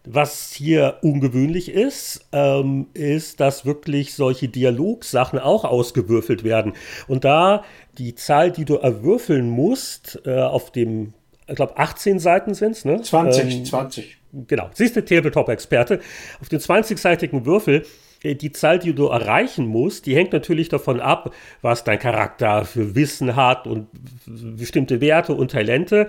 Was 0.05 0.53
hier 0.53 0.96
ungewöhnlich 1.03 1.70
ist, 1.70 2.26
ähm, 2.32 2.86
ist, 2.94 3.38
dass 3.38 3.66
wirklich 3.66 4.14
solche 4.14 4.48
Dialogsachen 4.48 5.38
auch 5.38 5.64
ausgewürfelt 5.64 6.42
werden. 6.42 6.72
Und 7.07 7.24
da 7.24 7.64
die 7.98 8.14
Zahl, 8.14 8.51
die 8.51 8.64
du 8.64 8.76
erwürfeln 8.76 9.51
musst, 9.51 10.22
äh, 10.24 10.40
auf 10.40 10.72
dem 10.72 11.12
ich 11.51 11.57
glaube, 11.57 11.76
18 11.76 12.18
Seiten 12.18 12.55
sind 12.55 12.72
es, 12.72 12.84
ne? 12.84 13.03
20, 13.03 13.55
ähm, 13.55 13.64
20. 13.64 14.16
Genau. 14.46 14.70
Siehst 14.72 14.96
du, 14.96 15.05
Tabletop-Experte. 15.05 16.01
Auf 16.40 16.48
den 16.48 16.61
20-seitigen 16.61 17.44
Würfel 17.44 17.84
äh, 18.22 18.34
die 18.34 18.53
Zahl, 18.53 18.78
die 18.78 18.94
du 18.94 19.07
erreichen 19.07 19.66
musst, 19.66 20.07
die 20.07 20.14
hängt 20.14 20.32
natürlich 20.32 20.68
davon 20.68 21.01
ab, 21.01 21.34
was 21.62 21.84
dein 21.84 21.98
Charakter 21.98 22.64
für 22.64 22.94
Wissen 22.94 23.36
hat 23.36 23.66
und 23.66 23.88
bestimmte 24.26 25.01
Werte 25.01 25.34
und 25.34 25.51
Talente. 25.51 26.09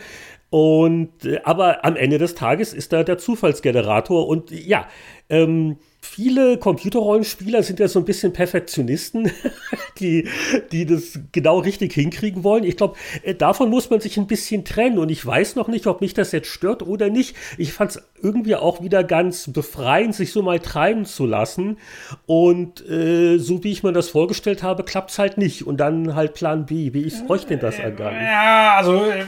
Und 0.50 1.26
äh, 1.26 1.40
aber 1.44 1.84
am 1.86 1.96
Ende 1.96 2.18
des 2.18 2.36
Tages 2.36 2.74
ist 2.74 2.94
da 2.94 3.04
der 3.04 3.18
Zufallsgenerator 3.18 4.28
und 4.28 4.52
ja, 4.52 4.88
ähm, 5.30 5.78
viele 6.02 6.58
Computerrollenspieler 6.58 7.62
sind 7.62 7.80
ja 7.80 7.88
so 7.88 8.00
ein 8.00 8.06
bisschen 8.06 8.34
Perfektionisten, 8.34 9.32
die, 10.00 10.28
die 10.72 10.86
das 10.86 11.20
genau 11.32 11.60
richtig 11.60 11.94
hinkriegen 11.94 12.44
wollen. 12.44 12.64
Ich 12.64 12.76
glaube, 12.76 12.96
äh, 13.24 13.36
davon 13.36 13.70
muss 13.70 13.90
man 13.90 14.02
sich 14.02 14.18
ein 14.18 14.28
bisschen 14.28 14.66
trennen 14.66 14.98
und 14.98 15.10
ich 15.10 15.24
weiß 15.24 15.56
noch 15.56 15.68
nicht, 15.68 15.86
ob 15.88 16.02
mich 16.02 16.14
das 16.14 16.32
jetzt 16.32 16.48
stört 16.48 16.82
oder 16.82 17.10
nicht. 17.10 17.36
Ich 17.58 17.74
fand 17.74 17.92
es 17.92 18.02
irgendwie 18.22 18.56
auch 18.56 18.82
wieder 18.82 19.04
ganz 19.04 19.52
befreiend, 19.52 20.16
sich 20.16 20.32
so 20.32 20.42
mal 20.42 20.60
treiben 20.60 21.06
zu 21.06 21.26
lassen. 21.26 21.78
Und 22.26 22.88
äh, 22.90 23.38
so 23.38 23.64
wie 23.64 23.72
ich 23.72 23.84
mir 23.84 23.94
das 23.94 24.10
vorgestellt 24.10 24.64
habe, 24.64 24.84
klappt 24.84 25.12
es 25.12 25.20
halt 25.20 25.38
nicht. 25.38 25.68
Und 25.68 25.78
dann 25.78 26.16
halt 26.16 26.34
Plan 26.34 26.66
B. 26.66 26.94
Wie 26.94 27.02
ist 27.02 27.30
euch 27.30 27.46
denn 27.46 27.60
das 27.60 27.78
ergangen? 27.78 28.22
Ja, 28.22 28.76
also 28.78 29.06
äh, 29.06 29.20
äh, 29.20 29.26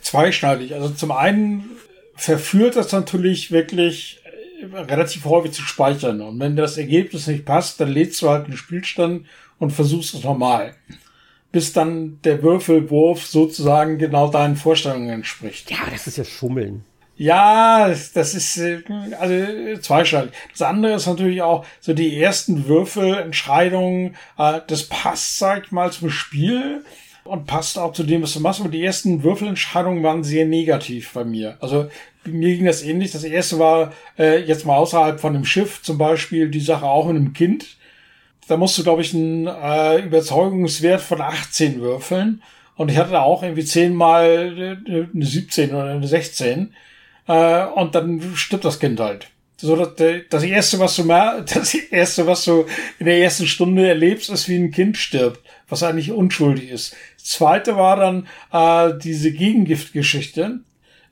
zweischneidig. 0.00 0.74
Also 0.74 0.88
zum 0.88 1.12
einen 1.12 1.70
verführt 2.16 2.76
das 2.76 2.92
natürlich 2.92 3.52
wirklich 3.52 4.20
relativ 4.62 5.24
häufig 5.24 5.52
zu 5.52 5.62
speichern. 5.62 6.20
Und 6.20 6.38
wenn 6.40 6.56
das 6.56 6.78
Ergebnis 6.78 7.26
nicht 7.26 7.44
passt, 7.44 7.80
dann 7.80 7.88
lädst 7.88 8.20
du 8.22 8.28
halt 8.28 8.46
einen 8.46 8.56
Spielstand 8.56 9.26
und 9.58 9.70
versuchst 9.70 10.14
es 10.14 10.24
normal. 10.24 10.74
Bis 11.52 11.72
dann 11.72 12.18
der 12.24 12.42
Würfelwurf 12.42 13.26
sozusagen 13.26 13.98
genau 13.98 14.30
deinen 14.30 14.56
Vorstellungen 14.56 15.08
entspricht. 15.08 15.70
Ja, 15.70 15.78
das 15.90 16.06
ist 16.06 16.18
ja 16.18 16.24
Schummeln. 16.24 16.84
Ja, 17.18 17.88
das 17.88 18.34
ist 18.34 18.58
äh, 18.58 18.82
also 19.18 19.80
zweischneidig. 19.80 20.32
Das 20.52 20.62
andere 20.62 20.94
ist 20.94 21.06
natürlich 21.06 21.40
auch 21.40 21.64
so 21.80 21.94
die 21.94 22.20
ersten 22.20 22.66
Würfelentscheidungen. 22.66 24.16
Äh, 24.36 24.60
das 24.66 24.84
passt, 24.84 25.38
sag 25.38 25.64
ich 25.64 25.72
mal, 25.72 25.90
zum 25.90 26.10
Spiel 26.10 26.84
und 27.24 27.46
passt 27.46 27.78
auch 27.78 27.94
zu 27.94 28.02
dem, 28.02 28.22
was 28.22 28.34
du 28.34 28.40
machst. 28.40 28.60
Aber 28.60 28.68
die 28.68 28.84
ersten 28.84 29.22
Würfelentscheidungen 29.22 30.02
waren 30.02 30.24
sehr 30.24 30.44
negativ 30.44 31.12
bei 31.14 31.24
mir. 31.24 31.56
Also 31.60 31.88
mir 32.26 32.56
ging 32.56 32.66
das 32.66 32.82
ähnlich. 32.82 33.12
Das 33.12 33.24
erste 33.24 33.58
war 33.58 33.92
äh, 34.18 34.40
jetzt 34.42 34.66
mal 34.66 34.76
außerhalb 34.76 35.20
von 35.20 35.32
dem 35.32 35.44
Schiff 35.44 35.82
zum 35.82 35.98
Beispiel 35.98 36.48
die 36.50 36.60
Sache 36.60 36.86
auch 36.86 37.06
mit 37.06 37.16
einem 37.16 37.32
Kind. 37.32 37.76
Da 38.48 38.56
musst 38.56 38.78
du, 38.78 38.82
glaube 38.82 39.02
ich, 39.02 39.12
einen 39.14 39.46
äh, 39.46 39.98
Überzeugungswert 39.98 41.00
von 41.00 41.20
18 41.20 41.80
würfeln. 41.80 42.42
Und 42.76 42.90
ich 42.90 42.98
hatte 42.98 43.12
da 43.12 43.22
auch 43.22 43.42
irgendwie 43.42 43.64
zehnmal 43.64 44.78
äh, 44.86 45.06
eine 45.14 45.24
17 45.24 45.70
oder 45.70 45.90
eine 45.90 46.06
16. 46.06 46.74
Äh, 47.26 47.64
und 47.64 47.94
dann 47.94 48.36
stirbt 48.36 48.64
das 48.64 48.78
Kind 48.78 49.00
halt. 49.00 49.28
So, 49.58 49.74
das, 49.74 50.22
das 50.28 50.42
erste, 50.42 50.78
was 50.78 50.96
du 50.96 51.04
mal, 51.04 51.44
das 51.54 51.74
erste, 51.74 52.26
was 52.26 52.44
du 52.44 52.66
in 52.98 53.06
der 53.06 53.18
ersten 53.18 53.46
Stunde 53.46 53.88
erlebst, 53.88 54.30
ist, 54.30 54.48
wie 54.48 54.56
ein 54.56 54.70
Kind 54.70 54.96
stirbt, 54.96 55.40
was 55.68 55.82
eigentlich 55.82 56.12
unschuldig 56.12 56.70
ist. 56.70 56.94
Das 57.16 57.30
zweite 57.30 57.76
war 57.76 57.96
dann 57.96 58.28
äh, 58.52 58.96
diese 58.98 59.32
Gegengiftgeschichte. 59.32 60.60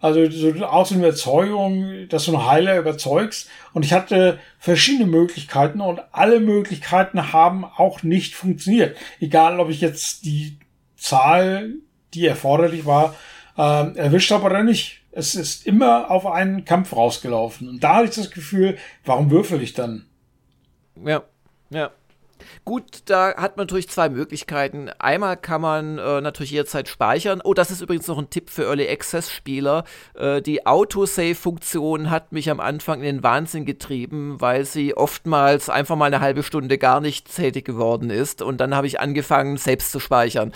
Also 0.05 0.31
so 0.31 0.53
aus 0.67 0.91
der 0.91 0.99
Überzeugung, 0.99 2.11
dass 2.11 2.27
du 2.27 2.37
einen 2.37 2.47
Heiler 2.47 2.79
überzeugst. 2.79 3.49
Und 3.73 3.87
ich 3.87 3.95
hatte 3.95 4.39
verschiedene 4.59 5.07
Möglichkeiten 5.07 5.81
und 5.81 6.03
alle 6.13 6.41
Möglichkeiten 6.41 7.33
haben 7.33 7.65
auch 7.65 8.03
nicht 8.03 8.35
funktioniert. 8.35 8.99
Egal, 9.19 9.59
ob 9.61 9.71
ich 9.71 9.81
jetzt 9.81 10.27
die 10.27 10.59
Zahl, 10.95 11.77
die 12.13 12.27
erforderlich 12.27 12.85
war, 12.85 13.15
äh, 13.57 13.97
erwischt 13.97 14.31
habe 14.31 14.45
oder 14.45 14.63
nicht. 14.63 15.01
Es 15.11 15.35
ist 15.35 15.67
immer 15.67 16.11
auf 16.11 16.27
einen 16.27 16.67
Kampf 16.67 16.95
rausgelaufen. 16.95 17.67
Und 17.67 17.83
da 17.83 17.95
hatte 17.95 18.11
ich 18.11 18.15
das 18.15 18.31
Gefühl, 18.31 18.77
warum 19.07 19.31
würfel 19.31 19.63
ich 19.63 19.73
dann? 19.73 20.05
Ja, 21.03 21.23
ja. 21.71 21.93
Gut, 22.65 23.03
da 23.05 23.37
hat 23.37 23.59
man 23.59 23.65
natürlich 23.65 23.91
zwei 23.91 24.09
Möglichkeiten. 24.09 24.89
Einmal 24.99 25.37
kann 25.37 25.61
man 25.61 25.99
äh, 25.99 26.23
natürlich 26.23 26.53
jederzeit 26.53 26.89
speichern. 26.89 27.43
Oh, 27.45 27.53
das 27.53 27.71
ist 27.71 27.83
übrigens 27.83 28.07
noch 28.09 28.17
ein 28.17 28.31
Tipp 28.31 28.49
für 28.49 28.63
Early 28.65 28.89
Access 28.89 29.31
Spieler. 29.31 29.85
Äh, 30.15 30.41
die 30.41 30.65
Autosave-Funktion 30.65 32.09
hat 32.09 32.33
mich 32.33 32.49
am 32.49 32.61
Anfang 32.61 33.01
in 33.01 33.17
den 33.17 33.23
Wahnsinn 33.23 33.67
getrieben, 33.67 34.41
weil 34.41 34.65
sie 34.65 34.97
oftmals 34.97 35.69
einfach 35.69 35.97
mal 35.97 36.07
eine 36.07 36.21
halbe 36.21 36.43
Stunde 36.43 36.79
gar 36.79 37.03
nicht 37.03 37.37
tätig 37.37 37.67
geworden 37.67 38.09
ist. 38.09 38.41
Und 38.41 38.63
dann 38.63 38.75
habe 38.75 38.87
ich 38.87 38.99
angefangen, 38.99 39.59
selbst 39.59 39.93
zu 39.93 40.01
speichern. 40.01 40.55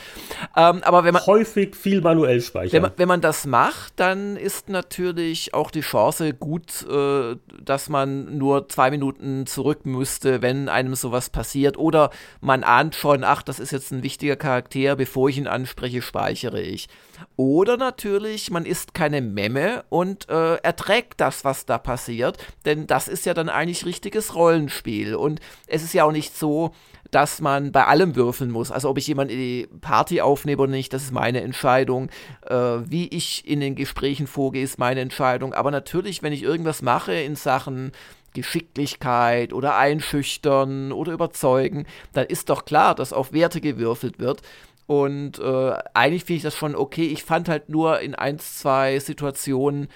Ähm, 0.57 0.81
aber 0.85 1.05
wenn 1.05 1.13
man 1.13 1.27
häufig 1.27 1.77
viel 1.77 2.01
manuell 2.01 2.41
speichern. 2.41 2.73
Wenn 2.73 2.83
man, 2.83 2.93
wenn 2.97 3.09
man 3.09 3.21
das 3.21 3.45
macht, 3.45 3.93
dann 3.97 4.39
ist 4.39 4.71
natürlich 4.71 5.53
auch 5.53 5.71
die 5.71 5.83
Chance 5.83 6.33
gut, 6.33 6.87
äh, 6.91 7.37
dass 7.63 7.91
man 7.91 8.39
nur 8.39 8.67
zwei 8.71 8.91
Minuten 8.91 9.45
zurück 9.45 9.85
müsste, 9.85 10.41
wenn 10.41 10.71
einem 10.71 10.95
sowas 10.95 11.29
passiert 11.29 11.77
oder 11.77 11.98
man 12.41 12.65
ahnt 12.65 12.95
schon, 12.95 13.25
ach, 13.25 13.43
das 13.43 13.59
ist 13.61 13.73
jetzt 13.73 13.93
ein 13.93 14.03
wichtiger 14.03 14.37
Charakter, 14.37 14.97
bevor 14.97 15.29
ich 15.29 15.39
ihn 15.39 15.47
anspreche, 15.47 16.03
speichere 16.03 16.61
ich. 16.61 16.89
Oder 17.37 17.77
natürlich, 17.77 18.51
man 18.51 18.65
ist 18.65 18.95
keine 18.95 19.21
Memme 19.21 19.85
und 19.89 20.29
äh, 20.29 20.57
erträgt 20.57 21.21
das, 21.21 21.45
was 21.45 21.67
da 21.67 21.79
passiert, 21.79 22.39
denn 22.65 22.87
das 22.87 23.09
ist 23.09 23.27
ja 23.27 23.35
dann 23.35 23.49
eigentlich 23.49 23.85
richtiges 23.85 24.35
Rollenspiel. 24.35 25.15
Und 25.15 25.41
es 25.67 25.83
ist 25.83 25.95
ja 25.95 26.05
auch 26.05 26.13
nicht 26.13 26.37
so, 26.37 26.73
dass 27.11 27.41
man 27.41 27.73
bei 27.73 27.87
allem 27.87 28.17
würfeln 28.17 28.51
muss. 28.51 28.71
Also 28.71 28.91
ob 28.91 28.99
ich 28.99 29.07
jemanden 29.07 29.33
in 29.33 29.39
die 29.39 29.69
Party 29.81 30.21
aufnehme 30.21 30.63
oder 30.63 30.73
nicht, 30.73 30.93
das 30.93 31.05
ist 31.05 31.13
meine 31.13 31.41
Entscheidung. 31.41 32.11
Äh, 32.47 32.55
wie 32.55 33.09
ich 33.09 33.49
in 33.49 33.61
den 33.61 33.77
Gesprächen 33.77 34.27
vorgehe, 34.27 34.63
ist 34.63 34.79
meine 34.79 35.01
Entscheidung. 35.01 35.55
Aber 35.55 35.71
natürlich, 35.71 36.23
wenn 36.23 36.33
ich 36.33 36.43
irgendwas 36.43 36.83
mache 36.83 37.15
in 37.15 37.37
Sachen 37.37 37.93
Geschicklichkeit 38.39 39.53
oder 39.53 39.77
einschüchtern 39.77 40.93
oder 40.93 41.13
überzeugen, 41.13 41.87
dann 42.13 42.27
ist 42.27 42.51
doch 42.51 42.65
klar, 42.65 42.95
dass 42.95 43.13
auf 43.13 43.33
Werte 43.33 43.61
gewürfelt 43.61 44.19
wird. 44.19 44.43
Und 44.87 45.39
äh, 45.39 45.75
eigentlich 45.95 46.25
finde 46.25 46.39
ich 46.39 46.43
das 46.43 46.57
schon 46.57 46.75
okay. 46.75 47.07
Ich 47.07 47.23
fand 47.23 47.49
halt 47.49 47.69
nur 47.69 48.01
in 48.01 48.15
ein, 48.15 48.39
zwei 48.39 48.99
Situationen 48.99 49.89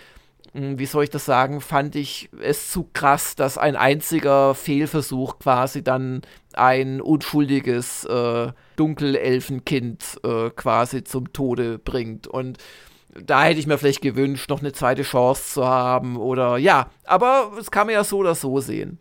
hm, 0.54 0.78
wie 0.78 0.86
soll 0.86 1.04
ich 1.04 1.10
das 1.10 1.24
sagen, 1.24 1.60
fand 1.60 1.96
ich 1.96 2.28
es 2.42 2.70
zu 2.70 2.88
krass, 2.92 3.34
dass 3.36 3.56
ein 3.56 3.74
einziger 3.76 4.54
Fehlversuch 4.54 5.38
quasi 5.38 5.82
dann 5.82 6.22
ein 6.52 7.00
unschuldiges 7.00 8.04
äh, 8.04 8.52
Dunkelelfenkind 8.76 10.20
äh, 10.24 10.50
quasi 10.50 11.04
zum 11.04 11.32
Tode 11.32 11.78
bringt. 11.78 12.26
Und 12.26 12.58
da 13.20 13.44
hätte 13.44 13.60
ich 13.60 13.66
mir 13.66 13.78
vielleicht 13.78 14.02
gewünscht, 14.02 14.48
noch 14.48 14.60
eine 14.60 14.72
zweite 14.72 15.02
Chance 15.02 15.54
zu 15.54 15.66
haben 15.66 16.16
oder 16.16 16.56
ja, 16.56 16.90
aber 17.04 17.52
es 17.58 17.70
kann 17.70 17.86
man 17.86 17.94
ja 17.94 18.04
so 18.04 18.18
oder 18.18 18.34
so 18.34 18.60
sehen. 18.60 18.98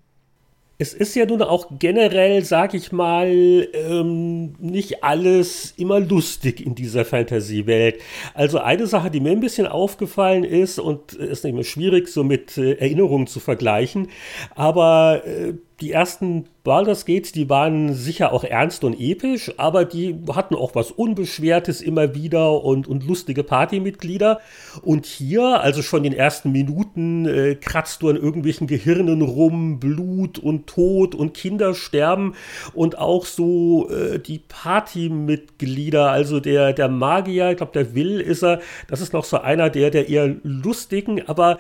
Es 0.82 0.96
ist 0.96 1.14
ja 1.14 1.28
nun 1.28 1.44
auch 1.44 1.68
generell, 1.78 2.44
sag 2.44 2.74
ich 2.74 2.92
mal, 2.92 3.28
ähm, 3.72 4.56
nicht 4.58 5.04
alles 5.04 5.76
immer 5.78 6.00
lustig 6.00 6.66
in 6.66 6.74
dieser 6.74 7.06
Fantasiewelt. 7.06 8.02
Also 8.34 8.58
eine 8.58 8.88
Sache, 8.88 9.12
die 9.12 9.20
mir 9.20 9.30
ein 9.30 9.42
bisschen 9.42 9.68
aufgefallen 9.68 10.44
ist 10.44 10.80
und 10.80 11.14
ist 11.14 11.44
nicht 11.44 11.54
mehr 11.54 11.64
schwierig, 11.66 12.08
so 12.08 12.24
mit 12.24 12.58
äh, 12.58 12.74
Erinnerungen 12.80 13.28
zu 13.28 13.40
vergleichen, 13.40 14.08
aber 14.56 15.22
äh, 15.24 15.54
die 15.82 15.92
ersten 15.92 16.46
Baldur's 16.64 17.06
Gates, 17.06 17.32
die 17.32 17.50
waren 17.50 17.94
sicher 17.94 18.32
auch 18.32 18.44
ernst 18.44 18.84
und 18.84 19.00
episch, 19.00 19.52
aber 19.58 19.84
die 19.84 20.16
hatten 20.32 20.54
auch 20.54 20.76
was 20.76 20.92
Unbeschwertes 20.92 21.82
immer 21.82 22.14
wieder 22.14 22.64
und, 22.64 22.88
und 22.88 23.08
lustige 23.08 23.44
Partymitglieder. 23.44 24.40
Und 24.84 25.08
hier, 25.08 25.62
also 25.62 25.82
schon 25.82 26.06
in 26.06 26.12
den 26.12 26.20
ersten 26.20 26.52
Minuten, 26.52 27.26
äh, 27.26 27.56
kratzt 27.56 28.04
du 28.04 28.10
an 28.10 28.16
irgendwelchen 28.16 28.68
Gehirnen 28.68 29.24
rum, 29.24 29.80
Blut 29.80 30.38
und 30.38 30.68
Tod 30.68 31.16
und 31.16 31.34
Kinder 31.34 31.74
sterben 31.74 32.36
und 32.76 33.00
auch 33.00 33.26
so 33.26 33.90
äh, 33.90 34.20
die 34.20 34.40
Partymitglieder, 34.40 36.12
also 36.12 36.40
der, 36.40 36.74
der 36.74 36.90
Magier, 36.90 37.50
ich 37.50 37.58
glaube, 37.58 37.74
der 37.74 37.96
Will 37.96 38.20
ist 38.20 38.44
er, 38.44 38.62
das 38.88 39.02
ist 39.02 39.14
noch 39.14 39.26
so 39.26 39.40
einer 39.40 39.72
der, 39.72 39.90
der 39.90 40.10
eher 40.10 40.36
lustigen, 40.44 41.28
aber 41.28 41.58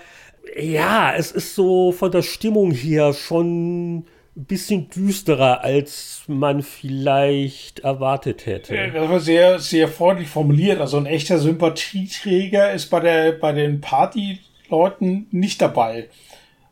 ja, 0.57 1.13
es 1.15 1.31
ist 1.31 1.55
so 1.55 1.91
von 1.91 2.11
der 2.11 2.21
Stimmung 2.21 2.71
her 2.71 3.13
schon 3.13 4.05
ein 4.35 4.45
bisschen 4.45 4.89
düsterer, 4.89 5.63
als 5.63 6.23
man 6.27 6.61
vielleicht 6.61 7.79
erwartet 7.79 8.45
hätte. 8.45 8.91
Das 8.93 9.09
war 9.09 9.19
sehr, 9.19 9.59
sehr 9.59 9.87
freundlich 9.87 10.29
formuliert. 10.29 10.79
Also 10.79 10.97
ein 10.97 11.05
echter 11.05 11.37
Sympathieträger 11.37 12.71
ist 12.71 12.87
bei 12.87 13.01
der, 13.01 13.33
bei 13.33 13.51
den 13.51 13.81
Partyleuten 13.81 15.27
nicht 15.31 15.61
dabei. 15.61 16.07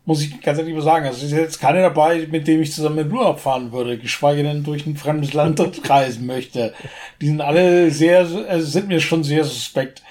Muss 0.05 0.23
ich 0.23 0.41
ganz 0.41 0.57
ehrlich 0.57 0.73
mal 0.73 0.81
sagen. 0.81 1.05
Also 1.05 1.17
es 1.17 1.31
ist 1.31 1.37
jetzt 1.37 1.59
keiner 1.59 1.81
dabei, 1.81 2.27
mit 2.31 2.47
dem 2.47 2.61
ich 2.61 2.71
zusammen 2.71 2.99
in 2.99 3.11
Urlaub 3.11 3.39
fahren 3.39 3.71
würde, 3.73 3.97
geschweige 3.97 4.41
denn 4.41 4.63
durch 4.63 4.87
ein 4.87 4.95
fremdes 4.95 5.33
Land 5.33 5.61
reisen 5.89 6.25
möchte. 6.25 6.73
Die 7.21 7.27
sind 7.27 7.41
alle 7.41 7.91
sehr, 7.91 8.19
also 8.19 8.65
sind 8.65 8.87
mir 8.87 9.01
schon 9.01 9.23
sehr 9.23 9.43
suspekt 9.43 10.01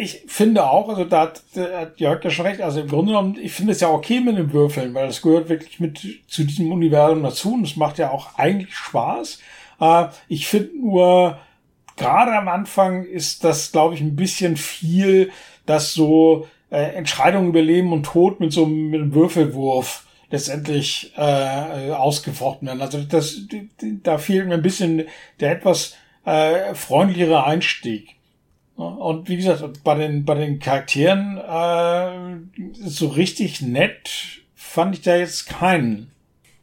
ich 0.00 0.24
finde 0.28 0.68
auch, 0.70 0.88
also 0.88 1.04
da 1.04 1.20
hat, 1.22 1.42
da 1.54 1.80
hat 1.80 2.00
Jörg 2.00 2.24
ja 2.24 2.30
schon 2.30 2.46
recht, 2.46 2.62
also 2.62 2.80
im 2.80 2.88
Grunde 2.88 3.12
genommen, 3.12 3.38
ich 3.40 3.52
finde 3.52 3.72
es 3.72 3.80
ja 3.80 3.90
okay 3.90 4.20
mit 4.20 4.38
dem 4.38 4.50
Würfeln, 4.50 4.94
weil 4.94 5.06
das 5.06 5.20
gehört 5.20 5.50
wirklich 5.50 5.78
mit 5.78 6.00
zu 6.26 6.44
diesem 6.44 6.72
Universum 6.72 7.22
dazu 7.22 7.52
und 7.52 7.64
es 7.64 7.76
macht 7.76 7.98
ja 7.98 8.10
auch 8.10 8.38
eigentlich 8.38 8.74
Spaß. 8.74 9.40
Äh, 9.78 10.06
ich 10.28 10.46
finde 10.46 10.78
nur, 10.78 11.38
gerade 11.98 12.32
am 12.32 12.48
Anfang 12.48 13.04
ist 13.04 13.44
das, 13.44 13.72
glaube 13.72 13.94
ich, 13.94 14.00
ein 14.00 14.16
bisschen 14.16 14.56
viel, 14.56 15.32
dass 15.66 15.92
so 15.92 16.48
äh, 16.70 16.94
Entscheidungen 16.94 17.50
über 17.50 17.60
Leben 17.60 17.92
und 17.92 18.04
Tod 18.04 18.40
mit 18.40 18.54
so 18.54 18.64
mit 18.64 19.02
einem 19.02 19.12
Würfelwurf 19.12 20.06
letztendlich 20.30 21.12
äh, 21.18 21.90
ausgefochten 21.90 22.68
werden. 22.68 22.80
Also 22.80 23.02
das, 23.02 23.42
da 24.02 24.16
fehlt 24.16 24.48
mir 24.48 24.54
ein 24.54 24.62
bisschen 24.62 25.04
der 25.40 25.52
etwas 25.52 25.94
äh, 26.24 26.74
freundlichere 26.74 27.44
Einstieg. 27.44 28.19
Und 28.80 29.28
wie 29.28 29.36
gesagt, 29.36 29.84
bei 29.84 29.94
den, 29.94 30.24
bei 30.24 30.34
den 30.34 30.58
Charakteren 30.58 31.38
äh, 31.38 32.72
so 32.72 33.08
richtig 33.08 33.60
nett 33.60 34.42
fand 34.54 34.94
ich 34.94 35.02
da 35.02 35.16
jetzt 35.16 35.48
keinen. 35.48 36.10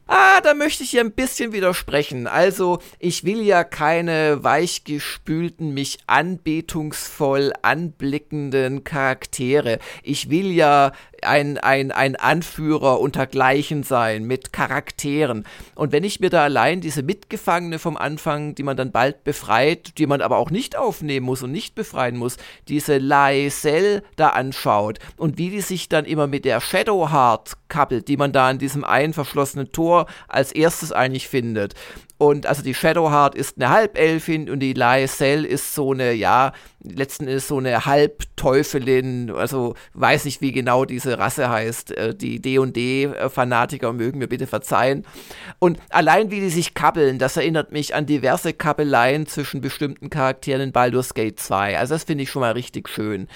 Ah, 0.10 0.40
da 0.40 0.54
möchte 0.54 0.84
ich 0.84 0.92
hier 0.92 1.02
ein 1.02 1.12
bisschen 1.12 1.52
widersprechen. 1.52 2.28
Also, 2.28 2.80
ich 2.98 3.26
will 3.26 3.42
ja 3.42 3.66
keine 3.66 4.42
weichgespülten, 4.42 5.74
mich 5.74 5.98
anbetungsvoll 6.08 7.52
anblickenden 7.62 8.86
Charaktere. 8.86 9.80
Ich 10.04 10.30
will 10.30 10.50
ja 10.50 10.94
ein, 11.24 11.58
ein, 11.58 11.92
ein 11.92 12.16
Anführer 12.16 13.00
untergleichen 13.00 13.84
sein 13.84 14.24
mit 14.24 14.54
Charakteren. 14.54 15.46
Und 15.76 15.92
wenn 15.92 16.04
ich 16.04 16.20
mir 16.20 16.30
da 16.30 16.44
allein 16.44 16.82
diese 16.82 17.04
Mitgefangene 17.04 17.80
vom 17.80 17.98
Anfang, 17.98 18.56
die 18.56 18.64
man 18.64 18.78
dann 18.78 18.92
bald 18.92 19.24
befreit, 19.24 19.98
die 19.98 20.08
man 20.08 20.22
aber 20.22 20.38
auch 20.38 20.50
nicht 20.50 20.78
aufnehmen 20.78 21.26
muss 21.26 21.44
und 21.44 21.52
nicht 21.52 21.76
befreien 21.76 22.18
muss, 22.18 22.38
diese 22.68 22.98
Laisel 22.98 24.04
da 24.16 24.30
anschaut 24.30 25.00
und 25.18 25.38
wie 25.38 25.50
die 25.50 25.62
sich 25.62 25.90
dann 25.90 26.06
immer 26.06 26.28
mit 26.28 26.46
der 26.46 26.62
Shadowheart 26.62 27.54
kappelt, 27.70 28.08
die 28.08 28.18
man 28.18 28.32
da 28.32 28.50
an 28.50 28.60
diesem 28.60 28.84
einen 28.84 29.14
verschlossenen 29.14 29.72
Tor 29.72 30.08
als 30.28 30.52
erstes 30.52 30.92
eigentlich 30.92 31.28
findet. 31.28 31.74
Und 32.18 32.48
also 32.48 32.64
die 32.64 32.74
Shadowheart 32.74 33.36
ist 33.36 33.58
eine 33.58 33.70
Halbelfin 33.70 34.50
und 34.50 34.60
die 34.60 34.74
Laecel 34.74 35.46
ist 35.46 35.76
so 35.76 35.94
eine, 35.94 36.14
ja, 36.14 36.52
letzten 36.82 37.28
ist 37.28 37.48
so 37.48 37.58
eine 37.58 37.86
Halbteufelin, 37.86 39.32
also 39.32 39.76
weiß 39.94 40.26
nicht, 40.26 40.42
wie 40.42 40.52
genau 40.52 40.86
diese 40.86 41.20
Rasse 41.20 41.50
heißt. 41.50 41.92
Äh, 41.92 42.16
die 42.16 42.42
D&D-Fanatiker 42.42 43.94
mögen 43.94 44.18
mir 44.18 44.28
bitte 44.28 44.48
verzeihen. 44.48 45.06
Und 45.60 45.80
allein 45.90 46.32
wie 46.32 46.40
die 46.40 46.50
sich 46.50 46.74
kappeln, 46.74 47.20
das 47.20 47.38
erinnert 47.38 47.72
mich 47.72 47.94
an 47.94 48.08
diverse 48.08 48.54
Kappeleien 48.54 49.28
zwischen 49.28 49.62
bestimmten 49.62 50.10
Charakteren 50.10 50.62
in 50.62 50.72
Baldur's 50.72 51.14
Gate 51.14 51.40
2. 51.40 51.78
Also 51.78 51.94
das 51.94 52.06
finde 52.06 52.24
ich 52.24 52.32
schon 52.32 52.42
mal 52.42 52.54
richtig 52.54 52.90
schön. 52.90 53.28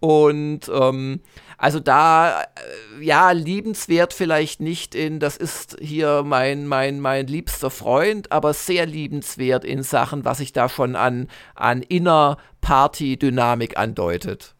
Und 0.00 0.70
ähm, 0.72 1.20
also 1.62 1.78
da, 1.78 2.42
äh, 2.42 3.04
ja, 3.04 3.30
liebenswert 3.30 4.12
vielleicht 4.12 4.60
nicht 4.60 4.96
in, 4.96 5.20
das 5.20 5.36
ist 5.36 5.76
hier 5.80 6.24
mein, 6.26 6.66
mein, 6.66 6.98
mein 6.98 7.28
liebster 7.28 7.70
Freund, 7.70 8.32
aber 8.32 8.52
sehr 8.52 8.84
liebenswert 8.84 9.64
in 9.64 9.84
Sachen, 9.84 10.24
was 10.24 10.38
sich 10.38 10.52
da 10.52 10.68
schon 10.68 10.96
an, 10.96 11.28
an 11.54 11.82
Inner-Party-Dynamik 11.82 13.78
andeutet. 13.78 14.56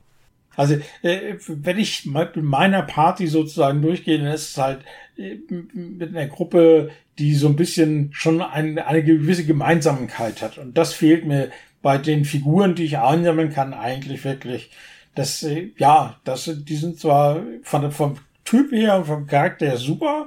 Also, 0.55 0.77
äh, 1.03 1.35
wenn 1.49 1.81
ich 1.81 2.07
mit 2.07 2.37
meiner 2.37 2.83
Party 2.83 3.27
sozusagen 3.27 3.83
durchgehe, 3.83 4.19
dann 4.19 4.29
ist 4.33 4.51
es 4.51 4.59
halt 4.59 4.85
äh, 5.17 5.39
mit 5.51 6.11
einer 6.11 6.29
Gruppe, 6.29 6.91
die 7.19 7.35
so 7.35 7.49
ein 7.49 7.57
bisschen 7.57 8.11
schon 8.13 8.41
ein, 8.41 8.79
eine 8.79 9.03
gewisse 9.03 9.45
Gemeinsamkeit 9.45 10.41
hat. 10.41 10.57
Und 10.57 10.79
das 10.79 10.93
fehlt 10.93 11.27
mir 11.27 11.51
bei 11.83 11.99
den 11.99 12.25
Figuren, 12.25 12.77
die 12.77 12.85
ich 12.85 12.99
einsammeln 12.99 13.51
kann, 13.51 13.75
eigentlich 13.75 14.25
wirklich 14.25 14.71
das, 15.15 15.43
äh, 15.43 15.71
ja, 15.77 16.17
das, 16.25 16.51
die 16.55 16.77
sind 16.77 16.99
zwar 16.99 17.41
von, 17.63 17.91
vom 17.93 18.17
Typ 18.45 18.73
her 18.73 18.97
und 18.97 19.07
vom 19.07 19.27
Charakter 19.27 19.67
her 19.67 19.77
super, 19.77 20.27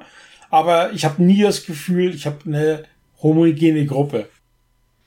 aber 0.50 0.92
ich 0.94 1.06
habe 1.06 1.22
nie 1.24 1.42
das 1.42 1.66
Gefühl, 1.66 2.14
ich 2.14 2.26
habe 2.26 2.38
eine 2.46 2.84
homogene 3.22 3.86
Gruppe. 3.86 4.28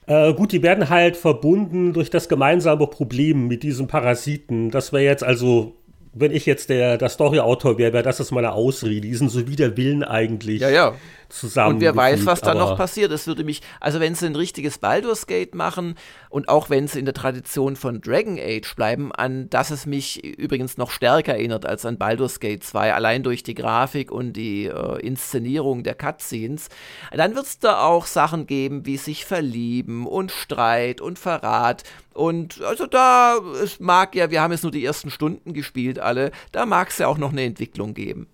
Äh, 0.06 0.32
gut, 0.34 0.52
die 0.52 0.62
werden 0.62 0.88
halt 0.88 1.16
verbunden 1.16 1.92
durch 1.92 2.10
das 2.10 2.28
gemeinsame 2.28 2.86
Problem 2.86 3.46
mit 3.46 3.62
diesem 3.62 3.86
Parasiten. 3.86 4.70
Das 4.70 4.92
wäre 4.92 5.05
jetzt 5.05 5.22
also, 5.22 5.76
wenn 6.14 6.32
ich 6.32 6.46
jetzt 6.46 6.70
der, 6.70 6.96
der 6.96 7.09
Story-Autor 7.09 7.78
wäre, 7.78 7.92
wäre 7.92 8.02
das 8.02 8.18
ist 8.18 8.30
meine 8.30 8.52
Ausrede. 8.52 9.02
Die 9.02 9.14
sind 9.14 9.30
so 9.30 9.46
wie 9.46 9.56
der 9.56 9.76
Willen 9.76 10.02
eigentlich. 10.02 10.60
Ja, 10.60 10.70
ja 10.70 10.94
zusammen. 11.28 11.76
Und 11.76 11.80
wer 11.80 11.94
weiß, 11.94 12.26
was 12.26 12.40
da 12.40 12.55
noch 12.55 12.76
passiert. 12.76 13.12
Es 13.12 13.26
würde 13.26 13.44
mich, 13.44 13.62
also 13.80 14.00
wenn 14.00 14.14
sie 14.14 14.26
ein 14.26 14.36
richtiges 14.36 14.78
Baldur's 14.78 15.26
Gate 15.26 15.55
machen 15.55 15.94
und 16.30 16.48
auch 16.48 16.70
wenn 16.70 16.88
sie 16.88 16.98
in 16.98 17.05
der 17.05 17.14
Tradition 17.14 17.76
von 17.76 18.00
Dragon 18.00 18.38
Age 18.38 18.74
bleiben, 18.74 19.12
an 19.12 19.48
das 19.50 19.70
es 19.70 19.86
mich 19.86 20.24
übrigens 20.24 20.78
noch 20.78 20.90
stärker 20.90 21.34
erinnert 21.34 21.66
als 21.66 21.84
an 21.84 21.98
Baldur's 21.98 22.40
Gate 22.40 22.64
2, 22.64 22.94
allein 22.94 23.22
durch 23.22 23.42
die 23.42 23.55
Grafik 23.55 24.10
und 24.10 24.34
die 24.34 24.66
äh, 24.66 25.00
Inszenierung 25.00 25.82
der 25.82 25.94
Cutscenes, 25.94 26.68
dann 27.12 27.34
wird 27.34 27.46
es 27.46 27.59
da 27.59 27.82
auch 27.82 28.06
Sachen 28.06 28.46
geben, 28.46 28.86
wie 28.86 28.96
sich 28.96 29.24
verlieben 29.24 30.06
und 30.06 30.30
Streit 30.32 31.00
und 31.00 31.18
Verrat. 31.18 31.84
Und 32.14 32.62
also 32.62 32.86
da, 32.86 33.38
es 33.62 33.80
mag 33.80 34.14
ja, 34.14 34.30
wir 34.30 34.40
haben 34.42 34.52
jetzt 34.52 34.62
nur 34.62 34.72
die 34.72 34.84
ersten 34.84 35.10
Stunden 35.10 35.52
gespielt 35.52 35.98
alle, 35.98 36.32
da 36.52 36.66
mag 36.66 36.88
es 36.90 36.98
ja 36.98 37.06
auch 37.06 37.18
noch 37.18 37.32
eine 37.32 37.42
Entwicklung 37.42 37.94
geben. 37.94 38.28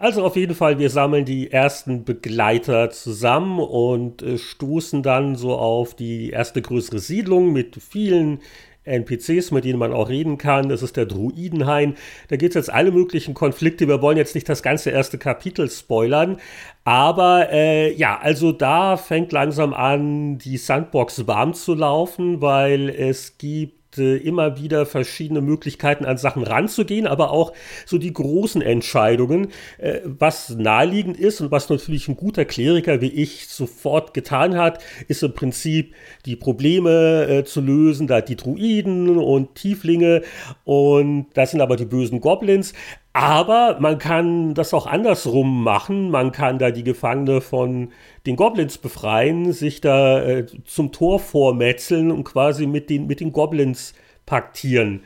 Also 0.00 0.24
auf 0.24 0.34
jeden 0.34 0.54
Fall, 0.54 0.78
wir 0.78 0.88
sammeln 0.88 1.26
die 1.26 1.52
ersten 1.52 2.04
Begleiter 2.06 2.88
zusammen 2.88 3.60
und 3.60 4.22
äh, 4.22 4.38
stoßen 4.38 5.02
dann 5.02 5.36
so 5.36 5.54
auf 5.54 5.94
die 5.94 6.30
erste 6.30 6.62
größere 6.62 7.00
Siedlung 7.00 7.52
mit 7.52 7.76
vielen 7.82 8.40
NPCs, 8.84 9.50
mit 9.50 9.66
denen 9.66 9.78
man 9.78 9.92
auch 9.92 10.08
reden 10.08 10.38
kann. 10.38 10.70
Das 10.70 10.82
ist 10.82 10.96
der 10.96 11.04
Druidenhain. 11.04 11.96
Da 12.28 12.36
geht 12.36 12.52
es 12.52 12.54
jetzt 12.54 12.72
alle 12.72 12.92
möglichen 12.92 13.34
Konflikte. 13.34 13.88
Wir 13.88 14.00
wollen 14.00 14.16
jetzt 14.16 14.34
nicht 14.34 14.48
das 14.48 14.62
ganze 14.62 14.88
erste 14.88 15.18
Kapitel 15.18 15.68
spoilern. 15.68 16.38
Aber 16.84 17.52
äh, 17.52 17.92
ja, 17.92 18.18
also 18.18 18.52
da 18.52 18.96
fängt 18.96 19.32
langsam 19.32 19.74
an, 19.74 20.38
die 20.38 20.56
Sandbox 20.56 21.26
warm 21.26 21.52
zu 21.52 21.74
laufen, 21.74 22.40
weil 22.40 22.88
es 22.88 23.36
gibt 23.36 23.79
immer 23.98 24.58
wieder 24.58 24.86
verschiedene 24.86 25.40
Möglichkeiten 25.40 26.04
an 26.04 26.18
Sachen 26.18 26.42
ranzugehen, 26.42 27.06
aber 27.06 27.30
auch 27.30 27.52
so 27.86 27.98
die 27.98 28.12
großen 28.12 28.62
Entscheidungen, 28.62 29.48
äh, 29.78 30.00
was 30.04 30.50
naheliegend 30.50 31.18
ist 31.18 31.40
und 31.40 31.50
was 31.50 31.68
natürlich 31.68 32.08
ein 32.08 32.16
guter 32.16 32.44
Kleriker 32.44 33.00
wie 33.00 33.08
ich 33.10 33.48
sofort 33.48 34.14
getan 34.14 34.56
hat, 34.56 34.82
ist 35.08 35.22
im 35.22 35.34
Prinzip 35.34 35.94
die 36.26 36.36
Probleme 36.36 37.26
äh, 37.28 37.44
zu 37.44 37.60
lösen, 37.60 38.06
da 38.06 38.20
die 38.20 38.36
Druiden 38.36 39.18
und 39.18 39.54
Tieflinge 39.54 40.22
und 40.64 41.26
das 41.34 41.50
sind 41.50 41.60
aber 41.60 41.76
die 41.76 41.84
bösen 41.84 42.20
Goblins. 42.20 42.72
Aber 43.12 43.78
man 43.80 43.98
kann 43.98 44.54
das 44.54 44.72
auch 44.72 44.86
andersrum 44.86 45.64
machen. 45.64 46.10
Man 46.10 46.30
kann 46.30 46.58
da 46.58 46.70
die 46.70 46.84
Gefangene 46.84 47.40
von 47.40 47.90
den 48.26 48.36
Goblins 48.36 48.78
befreien, 48.78 49.52
sich 49.52 49.80
da 49.80 50.22
äh, 50.22 50.46
zum 50.64 50.92
Tor 50.92 51.18
vormetzeln 51.18 52.12
und 52.12 52.24
quasi 52.24 52.66
mit 52.66 52.88
den, 52.88 53.08
mit 53.08 53.20
den 53.20 53.32
Goblins 53.32 53.94
paktieren. 54.26 55.02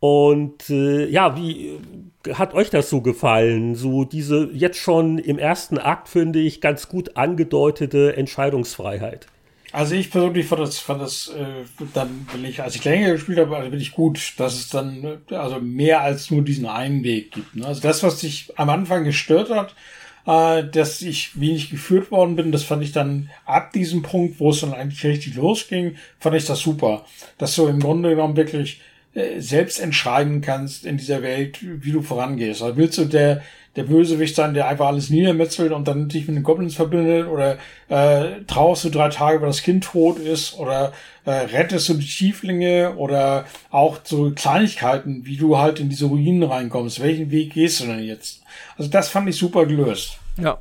Und 0.00 0.68
äh, 0.68 1.06
ja, 1.06 1.36
wie 1.36 1.78
hat 2.34 2.52
euch 2.52 2.68
das 2.68 2.90
so 2.90 3.00
gefallen? 3.00 3.74
So 3.74 4.04
diese 4.04 4.50
jetzt 4.52 4.78
schon 4.78 5.16
im 5.16 5.38
ersten 5.38 5.78
Akt, 5.78 6.08
finde 6.08 6.40
ich, 6.40 6.60
ganz 6.60 6.88
gut 6.88 7.16
angedeutete 7.16 8.16
Entscheidungsfreiheit. 8.16 9.26
Also 9.72 9.94
ich 9.94 10.10
persönlich 10.10 10.46
fand 10.46 10.62
das, 10.62 10.78
fand 10.78 11.02
das 11.02 11.28
äh, 11.28 11.64
dann, 11.92 12.26
wenn 12.32 12.44
ich, 12.44 12.62
als 12.62 12.76
ich 12.76 12.84
länger 12.84 13.12
gespielt 13.12 13.38
habe, 13.38 13.56
also 13.56 13.70
bin 13.70 13.80
ich 13.80 13.92
gut, 13.92 14.34
dass 14.38 14.54
es 14.54 14.68
dann 14.68 15.18
also 15.30 15.60
mehr 15.60 16.00
als 16.00 16.30
nur 16.30 16.42
diesen 16.42 16.66
einen 16.66 17.02
Weg 17.02 17.32
gibt. 17.32 17.56
Ne? 17.56 17.66
Also 17.66 17.80
das, 17.80 18.02
was 18.02 18.20
sich 18.20 18.52
am 18.56 18.70
Anfang 18.70 19.04
gestört 19.04 19.50
hat, 19.50 19.74
äh, 20.26 20.64
dass 20.64 21.02
ich 21.02 21.40
wenig 21.40 21.70
geführt 21.70 22.10
worden 22.10 22.36
bin, 22.36 22.52
das 22.52 22.64
fand 22.64 22.82
ich 22.82 22.92
dann 22.92 23.30
ab 23.44 23.72
diesem 23.72 24.02
Punkt, 24.02 24.40
wo 24.40 24.50
es 24.50 24.60
dann 24.60 24.74
eigentlich 24.74 25.04
richtig 25.04 25.34
losging, 25.34 25.96
fand 26.18 26.36
ich 26.36 26.46
das 26.46 26.60
super. 26.60 27.04
Dass 27.38 27.54
du 27.54 27.66
im 27.66 27.80
Grunde 27.80 28.10
genommen 28.10 28.36
wirklich 28.36 28.80
äh, 29.14 29.40
selbst 29.40 29.80
entscheiden 29.80 30.42
kannst 30.42 30.84
in 30.84 30.96
dieser 30.96 31.22
Welt, 31.22 31.58
wie 31.62 31.92
du 31.92 32.02
vorangehst. 32.02 32.62
Also 32.62 32.76
willst 32.76 32.98
du 32.98 33.04
der, 33.04 33.42
der 33.76 33.84
Bösewicht 33.84 34.34
sein, 34.34 34.54
der 34.54 34.68
einfach 34.68 34.86
alles 34.86 35.10
niedermetzelt 35.10 35.72
und 35.72 35.86
dann 35.86 36.08
dich 36.08 36.26
mit 36.26 36.36
den 36.36 36.42
Goblins 36.42 36.74
verbindet 36.74 37.28
oder 37.28 37.58
äh, 37.88 38.42
trauerst 38.46 38.84
du 38.84 38.90
drei 38.90 39.10
Tage, 39.10 39.40
weil 39.40 39.48
das 39.48 39.62
Kind 39.62 39.84
tot 39.84 40.18
ist 40.18 40.58
oder 40.58 40.92
äh, 41.26 41.30
rettest 41.30 41.88
du 41.88 41.94
die 41.94 42.06
Tieflinge 42.06 42.96
oder 42.96 43.44
auch 43.70 43.98
so 44.02 44.32
Kleinigkeiten, 44.34 45.26
wie 45.26 45.36
du 45.36 45.58
halt 45.58 45.78
in 45.78 45.90
diese 45.90 46.06
Ruinen 46.06 46.42
reinkommst. 46.42 47.02
Welchen 47.02 47.30
Weg 47.30 47.52
gehst 47.52 47.80
du 47.80 47.86
denn 47.86 48.02
jetzt? 48.02 48.42
Also 48.78 48.90
das 48.90 49.08
fand 49.08 49.28
ich 49.28 49.36
super 49.36 49.66
gelöst. 49.66 50.18
Ja. 50.38 50.58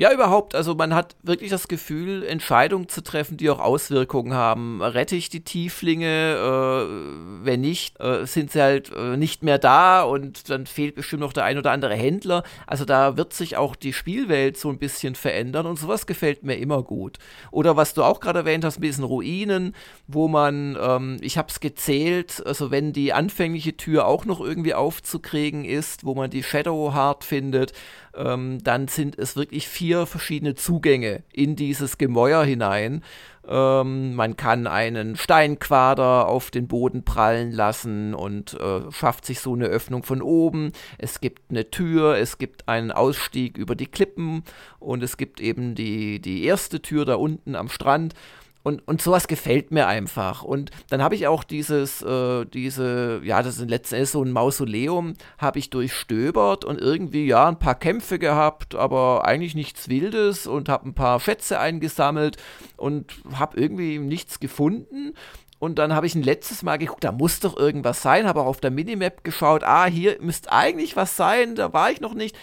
Ja, 0.00 0.14
überhaupt. 0.14 0.54
Also 0.54 0.74
man 0.74 0.94
hat 0.94 1.14
wirklich 1.22 1.50
das 1.50 1.68
Gefühl, 1.68 2.24
Entscheidungen 2.24 2.88
zu 2.88 3.02
treffen, 3.02 3.36
die 3.36 3.50
auch 3.50 3.58
Auswirkungen 3.58 4.32
haben. 4.32 4.80
Rette 4.80 5.14
ich 5.14 5.28
die 5.28 5.44
Tieflinge? 5.44 6.06
Äh, 6.06 7.44
wenn 7.44 7.60
nicht, 7.60 8.00
äh, 8.00 8.24
sind 8.24 8.50
sie 8.50 8.62
halt 8.62 8.90
äh, 8.96 9.18
nicht 9.18 9.42
mehr 9.42 9.58
da 9.58 10.02
und 10.02 10.48
dann 10.48 10.64
fehlt 10.64 10.94
bestimmt 10.94 11.20
noch 11.20 11.34
der 11.34 11.44
ein 11.44 11.58
oder 11.58 11.72
andere 11.72 11.94
Händler. 11.94 12.44
Also 12.66 12.86
da 12.86 13.18
wird 13.18 13.34
sich 13.34 13.58
auch 13.58 13.76
die 13.76 13.92
Spielwelt 13.92 14.56
so 14.56 14.70
ein 14.70 14.78
bisschen 14.78 15.16
verändern 15.16 15.66
und 15.66 15.78
sowas 15.78 16.06
gefällt 16.06 16.44
mir 16.44 16.56
immer 16.56 16.82
gut. 16.82 17.18
Oder 17.50 17.76
was 17.76 17.92
du 17.92 18.02
auch 18.02 18.20
gerade 18.20 18.38
erwähnt 18.38 18.64
hast, 18.64 18.78
ein 18.78 18.80
bisschen 18.80 19.04
Ruinen, 19.04 19.74
wo 20.06 20.28
man, 20.28 20.78
ähm, 20.80 21.18
ich 21.20 21.36
habe 21.36 21.48
es 21.50 21.60
gezählt, 21.60 22.42
also 22.46 22.70
wenn 22.70 22.94
die 22.94 23.12
anfängliche 23.12 23.76
Tür 23.76 24.06
auch 24.06 24.24
noch 24.24 24.40
irgendwie 24.40 24.72
aufzukriegen 24.72 25.66
ist, 25.66 26.06
wo 26.06 26.14
man 26.14 26.30
die 26.30 26.42
Shadow 26.42 26.94
Heart 26.94 27.24
findet, 27.24 27.74
ähm, 28.16 28.62
dann 28.62 28.88
sind 28.88 29.18
es 29.18 29.36
wirklich 29.36 29.68
vier 29.68 30.06
verschiedene 30.06 30.54
Zugänge 30.54 31.22
in 31.32 31.56
dieses 31.56 31.98
Gemäuer 31.98 32.44
hinein. 32.44 33.02
Ähm, 33.48 34.14
man 34.14 34.36
kann 34.36 34.66
einen 34.66 35.16
Steinquader 35.16 36.28
auf 36.28 36.50
den 36.50 36.68
Boden 36.68 37.04
prallen 37.04 37.52
lassen 37.52 38.14
und 38.14 38.54
äh, 38.54 38.90
schafft 38.92 39.24
sich 39.24 39.40
so 39.40 39.54
eine 39.54 39.66
Öffnung 39.66 40.02
von 40.02 40.22
oben. 40.22 40.72
Es 40.98 41.20
gibt 41.20 41.50
eine 41.50 41.70
Tür, 41.70 42.16
es 42.16 42.38
gibt 42.38 42.68
einen 42.68 42.92
Ausstieg 42.92 43.56
über 43.56 43.74
die 43.74 43.86
Klippen 43.86 44.44
und 44.78 45.02
es 45.02 45.16
gibt 45.16 45.40
eben 45.40 45.74
die, 45.74 46.20
die 46.20 46.44
erste 46.44 46.82
Tür 46.82 47.04
da 47.04 47.14
unten 47.14 47.54
am 47.54 47.68
Strand. 47.68 48.14
Und, 48.62 48.86
und 48.86 49.00
sowas 49.00 49.26
gefällt 49.26 49.70
mir 49.70 49.86
einfach. 49.86 50.42
Und 50.42 50.70
dann 50.90 51.02
habe 51.02 51.14
ich 51.14 51.26
auch 51.26 51.44
dieses, 51.44 52.02
äh, 52.02 52.44
diese, 52.44 53.22
ja, 53.24 53.42
das 53.42 53.58
ist 53.58 53.70
letztendlich 53.70 54.10
so 54.10 54.22
ein 54.22 54.32
Mausoleum, 54.32 55.14
habe 55.38 55.58
ich 55.58 55.70
durchstöbert 55.70 56.66
und 56.66 56.78
irgendwie, 56.78 57.26
ja, 57.26 57.48
ein 57.48 57.58
paar 57.58 57.74
Kämpfe 57.74 58.18
gehabt, 58.18 58.74
aber 58.74 59.24
eigentlich 59.24 59.54
nichts 59.54 59.88
Wildes 59.88 60.46
und 60.46 60.68
habe 60.68 60.88
ein 60.88 60.94
paar 60.94 61.20
Schätze 61.20 61.58
eingesammelt 61.58 62.36
und 62.76 63.14
habe 63.34 63.58
irgendwie 63.58 63.98
nichts 63.98 64.40
gefunden. 64.40 65.14
Und 65.58 65.78
dann 65.78 65.94
habe 65.94 66.06
ich 66.06 66.14
ein 66.14 66.22
letztes 66.22 66.62
Mal 66.62 66.76
geguckt, 66.76 67.04
da 67.04 67.12
muss 67.12 67.40
doch 67.40 67.56
irgendwas 67.56 68.02
sein, 68.02 68.26
habe 68.26 68.40
auch 68.40 68.46
auf 68.46 68.60
der 68.60 68.70
Minimap 68.70 69.24
geschaut, 69.24 69.62
ah, 69.62 69.86
hier 69.86 70.16
müsste 70.20 70.52
eigentlich 70.52 70.96
was 70.96 71.16
sein, 71.16 71.54
da 71.54 71.72
war 71.72 71.90
ich 71.90 72.00
noch 72.00 72.14
nicht. 72.14 72.36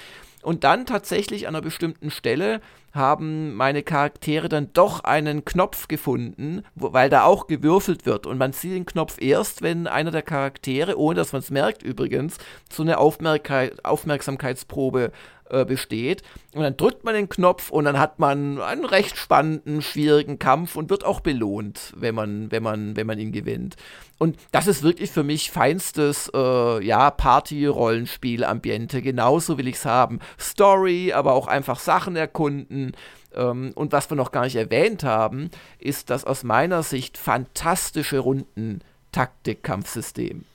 Und 0.43 0.63
dann 0.63 0.85
tatsächlich 0.85 1.47
an 1.47 1.55
einer 1.55 1.63
bestimmten 1.63 2.09
Stelle 2.09 2.61
haben 2.93 3.53
meine 3.53 3.83
Charaktere 3.83 4.49
dann 4.49 4.71
doch 4.73 5.03
einen 5.03 5.45
Knopf 5.45 5.87
gefunden, 5.87 6.63
wo, 6.75 6.93
weil 6.93 7.09
da 7.09 7.23
auch 7.23 7.47
gewürfelt 7.47 8.05
wird. 8.05 8.25
Und 8.25 8.37
man 8.37 8.53
sieht 8.53 8.73
den 8.73 8.85
Knopf 8.85 9.17
erst, 9.19 9.61
wenn 9.61 9.87
einer 9.87 10.11
der 10.11 10.23
Charaktere, 10.23 10.97
ohne 10.97 11.15
dass 11.15 11.31
man 11.31 11.39
es 11.39 11.51
merkt 11.51 11.83
übrigens, 11.83 12.37
so 12.71 12.83
eine 12.83 12.97
Aufmerksamkeit, 12.97 13.85
Aufmerksamkeitsprobe 13.85 15.11
äh, 15.49 15.65
besteht. 15.65 16.23
Und 16.53 16.63
dann 16.63 16.77
drückt 16.77 17.03
man 17.03 17.13
den 17.13 17.29
Knopf 17.29 17.69
und 17.69 17.85
dann 17.85 17.99
hat 17.99 18.19
man 18.19 18.61
einen 18.61 18.85
recht 18.85 19.17
spannenden, 19.17 19.81
schwierigen 19.81 20.39
Kampf 20.39 20.75
und 20.75 20.89
wird 20.89 21.05
auch 21.05 21.19
belohnt, 21.19 21.93
wenn 21.95 22.15
man, 22.15 22.51
wenn 22.51 22.63
man, 22.63 22.95
wenn 22.95 23.07
man 23.07 23.19
ihn 23.19 23.31
gewinnt. 23.31 23.75
Und 24.17 24.37
das 24.51 24.67
ist 24.67 24.83
wirklich 24.83 25.11
für 25.11 25.23
mich 25.23 25.51
feinstes, 25.51 26.31
äh, 26.33 26.83
ja, 26.83 27.11
Party-Rollenspiel-Ambiente. 27.11 29.01
Genauso 29.01 29.57
will 29.57 29.67
ich 29.67 29.75
es 29.75 29.85
haben. 29.85 30.19
Story, 30.39 31.13
aber 31.13 31.33
auch 31.33 31.47
einfach 31.47 31.79
Sachen 31.79 32.15
erkunden. 32.15 32.93
Ähm, 33.35 33.71
und 33.75 33.91
was 33.91 34.09
wir 34.09 34.17
noch 34.17 34.31
gar 34.31 34.45
nicht 34.45 34.55
erwähnt 34.55 35.03
haben, 35.03 35.51
ist 35.77 36.09
das 36.09 36.25
aus 36.25 36.43
meiner 36.43 36.81
Sicht 36.83 37.17
fantastische 37.17 38.19
Runden-Taktik-Kampfsystem. 38.19 40.45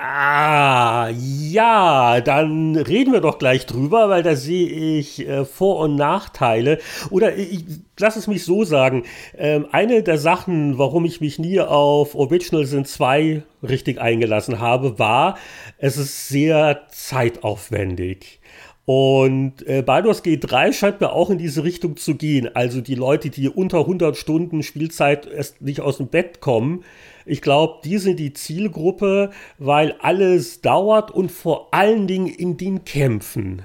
Ah, 0.00 1.08
ja, 1.10 2.20
dann 2.20 2.76
reden 2.76 3.12
wir 3.12 3.20
doch 3.20 3.36
gleich 3.38 3.66
drüber, 3.66 4.08
weil 4.08 4.22
da 4.22 4.36
sehe 4.36 4.68
ich 4.68 5.26
äh, 5.26 5.44
Vor- 5.44 5.80
und 5.80 5.96
Nachteile. 5.96 6.78
Oder 7.10 7.36
ich, 7.36 7.64
lass 7.98 8.14
es 8.14 8.28
mich 8.28 8.44
so 8.44 8.62
sagen. 8.62 9.02
Ähm, 9.36 9.66
eine 9.72 10.04
der 10.04 10.18
Sachen, 10.18 10.78
warum 10.78 11.04
ich 11.04 11.20
mich 11.20 11.40
nie 11.40 11.60
auf 11.60 12.14
Original 12.14 12.64
Sin 12.64 12.84
2 12.84 13.42
richtig 13.68 14.00
eingelassen 14.00 14.60
habe, 14.60 15.00
war, 15.00 15.36
es 15.78 15.96
ist 15.96 16.28
sehr 16.28 16.82
zeitaufwendig. 16.92 18.38
Und 18.84 19.66
äh, 19.66 19.82
Baldur's 19.82 20.22
Gate 20.22 20.50
3 20.50 20.72
scheint 20.72 21.00
mir 21.00 21.12
auch 21.12 21.28
in 21.28 21.38
diese 21.38 21.64
Richtung 21.64 21.96
zu 21.96 22.14
gehen. 22.14 22.48
Also 22.54 22.80
die 22.80 22.94
Leute, 22.94 23.30
die 23.30 23.48
unter 23.48 23.80
100 23.80 24.16
Stunden 24.16 24.62
Spielzeit 24.62 25.26
erst 25.26 25.60
nicht 25.60 25.80
aus 25.80 25.96
dem 25.96 26.06
Bett 26.06 26.40
kommen, 26.40 26.84
ich 27.28 27.42
glaube, 27.42 27.80
die 27.84 27.98
sind 27.98 28.18
die 28.18 28.32
Zielgruppe, 28.32 29.30
weil 29.58 29.94
alles 30.00 30.60
dauert 30.60 31.10
und 31.10 31.30
vor 31.30 31.68
allen 31.72 32.06
Dingen 32.06 32.26
in 32.26 32.56
den 32.56 32.84
Kämpfen. 32.84 33.62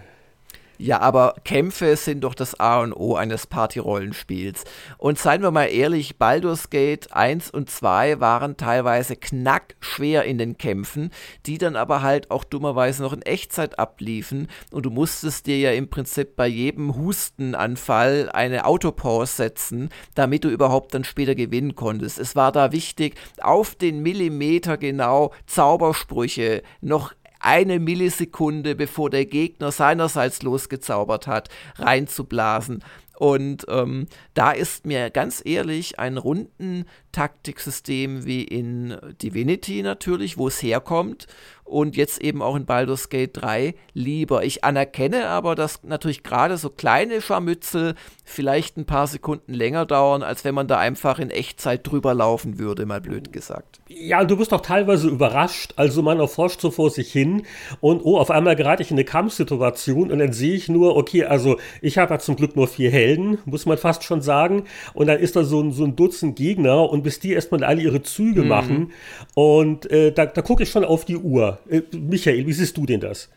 Ja, 0.83 0.99
aber 0.99 1.35
Kämpfe 1.45 1.95
sind 1.95 2.25
doch 2.25 2.35
das 2.35 2.59
A 2.59 2.81
und 2.81 2.91
O 2.91 3.15
eines 3.15 3.47
Party-Rollenspiels. 3.47 4.65
Und 4.97 5.17
seien 5.17 5.41
wir 5.41 5.49
mal 5.49 5.67
ehrlich, 5.67 6.17
Baldur's 6.17 6.69
Gate 6.69 7.13
1 7.13 7.51
und 7.51 7.69
2 7.69 8.19
waren 8.19 8.57
teilweise 8.57 9.15
knackschwer 9.15 10.25
in 10.25 10.37
den 10.37 10.57
Kämpfen, 10.57 11.11
die 11.45 11.57
dann 11.57 11.77
aber 11.77 12.01
halt 12.01 12.31
auch 12.31 12.43
dummerweise 12.43 13.01
noch 13.01 13.13
in 13.13 13.21
Echtzeit 13.21 13.79
abliefen. 13.79 14.49
Und 14.71 14.85
du 14.85 14.89
musstest 14.89 15.45
dir 15.47 15.57
ja 15.57 15.71
im 15.71 15.89
Prinzip 15.89 16.35
bei 16.35 16.47
jedem 16.47 16.97
Hustenanfall 16.97 18.29
eine 18.33 18.65
Autopause 18.65 19.37
setzen, 19.37 19.87
damit 20.15 20.43
du 20.43 20.49
überhaupt 20.49 20.93
dann 20.93 21.05
später 21.05 21.33
gewinnen 21.33 21.75
konntest. 21.75 22.19
Es 22.19 22.35
war 22.35 22.51
da 22.51 22.73
wichtig, 22.73 23.15
auf 23.39 23.75
den 23.75 24.01
Millimeter 24.01 24.75
genau 24.75 25.31
Zaubersprüche 25.45 26.61
noch 26.81 27.13
eine 27.43 27.79
Millisekunde, 27.79 28.75
bevor 28.75 29.09
der 29.09 29.25
Gegner 29.25 29.71
seinerseits 29.71 30.41
losgezaubert 30.43 31.27
hat, 31.27 31.49
reinzublasen. 31.77 32.83
Und 33.17 33.65
ähm, 33.69 34.07
da 34.33 34.51
ist 34.51 34.85
mir 34.85 35.09
ganz 35.09 35.41
ehrlich 35.45 35.99
ein 35.99 36.17
runden 36.17 36.85
Taktiksystem 37.13 38.25
wie 38.25 38.43
in 38.43 38.97
Divinity 39.21 39.81
natürlich, 39.81 40.37
wo 40.37 40.49
es 40.49 40.61
herkommt, 40.61 41.27
und 41.65 41.95
jetzt 41.95 42.21
eben 42.21 42.41
auch 42.41 42.55
in 42.55 42.65
Baldur's 42.65 43.09
Gate 43.09 43.31
3 43.33 43.75
lieber. 43.93 44.43
Ich 44.43 44.63
anerkenne 44.63 45.27
aber, 45.27 45.55
dass 45.55 45.83
natürlich 45.83 46.23
gerade 46.23 46.57
so 46.57 46.69
kleine 46.69 47.21
Scharmützel 47.21 47.95
vielleicht 48.23 48.77
ein 48.77 48.85
paar 48.85 49.07
Sekunden 49.07 49.53
länger 49.53 49.85
dauern, 49.85 50.23
als 50.23 50.43
wenn 50.43 50.55
man 50.55 50.67
da 50.67 50.77
einfach 50.77 51.19
in 51.19 51.29
Echtzeit 51.29 51.89
drüber 51.89 52.13
laufen 52.13 52.59
würde, 52.59 52.85
mal 52.85 53.01
blöd 53.01 53.31
gesagt. 53.31 53.79
Ja, 53.87 54.23
du 54.23 54.37
bist 54.37 54.51
doch 54.51 54.61
teilweise 54.61 55.07
überrascht. 55.07 55.73
Also 55.77 56.01
man 56.01 56.19
erforscht 56.19 56.61
so 56.61 56.69
vor 56.69 56.89
sich 56.89 57.11
hin 57.11 57.43
und 57.79 58.01
oh, 58.03 58.17
auf 58.17 58.29
einmal 58.29 58.55
gerate 58.55 58.83
ich 58.83 58.91
in 58.91 58.97
eine 58.97 59.05
Kampfsituation 59.05 60.11
und 60.11 60.19
dann 60.19 60.33
sehe 60.33 60.55
ich 60.55 60.69
nur, 60.69 60.97
okay, 60.97 61.25
also 61.25 61.57
ich 61.81 61.97
habe 61.97 62.13
ja 62.13 62.19
zum 62.19 62.35
Glück 62.35 62.55
nur 62.55 62.67
vier 62.67 62.91
Helden, 62.91 63.39
muss 63.45 63.65
man 63.65 63.77
fast 63.77 64.03
schon 64.03 64.21
sagen. 64.21 64.65
Und 64.93 65.07
dann 65.07 65.19
ist 65.19 65.35
da 65.35 65.43
so 65.43 65.61
ein, 65.61 65.71
so 65.71 65.85
ein 65.85 65.95
Dutzend 65.95 66.35
Gegner 66.35 66.89
und 66.89 67.02
bis 67.03 67.19
die 67.19 67.33
erstmal 67.33 67.63
alle 67.63 67.81
ihre 67.81 68.01
Züge 68.01 68.41
mhm. 68.41 68.47
machen. 68.47 68.91
Und 69.35 69.89
äh, 69.91 70.11
da, 70.11 70.25
da 70.25 70.41
gucke 70.41 70.63
ich 70.63 70.69
schon 70.69 70.85
auf 70.85 71.05
die 71.05 71.17
Uhr. 71.17 71.59
Äh, 71.69 71.81
Michael, 71.95 72.47
wie 72.47 72.53
siehst 72.53 72.77
du 72.77 72.85
denn 72.85 72.99
das? 72.99 73.29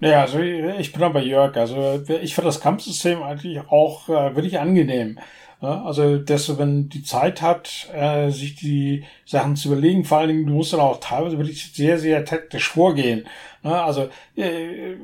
Ja, 0.00 0.22
also 0.22 0.38
ich 0.40 0.92
bin 0.92 1.00
da 1.00 1.08
bei 1.08 1.22
Jörg. 1.22 1.56
Also 1.56 2.02
ich 2.20 2.34
finde 2.34 2.48
das 2.48 2.60
Kampfsystem 2.60 3.22
eigentlich 3.22 3.60
auch 3.68 4.08
äh, 4.08 4.34
wirklich 4.34 4.58
angenehm. 4.58 5.18
Ja, 5.62 5.82
also, 5.84 6.18
dass 6.18 6.58
wenn 6.58 6.90
die 6.90 7.04
Zeit 7.04 7.40
hat, 7.40 7.88
äh, 7.94 8.28
sich 8.28 8.54
die 8.56 9.04
Sachen 9.24 9.56
zu 9.56 9.68
überlegen, 9.68 10.04
vor 10.04 10.18
allen 10.18 10.28
Dingen, 10.28 10.46
du 10.46 10.52
musst 10.52 10.74
dann 10.74 10.80
auch 10.80 11.00
teilweise 11.00 11.38
wirklich 11.38 11.72
sehr, 11.72 11.98
sehr 11.98 12.24
taktisch 12.26 12.68
vorgehen. 12.68 13.26
Ja, 13.62 13.86
also 13.86 14.10
äh, 14.36 14.96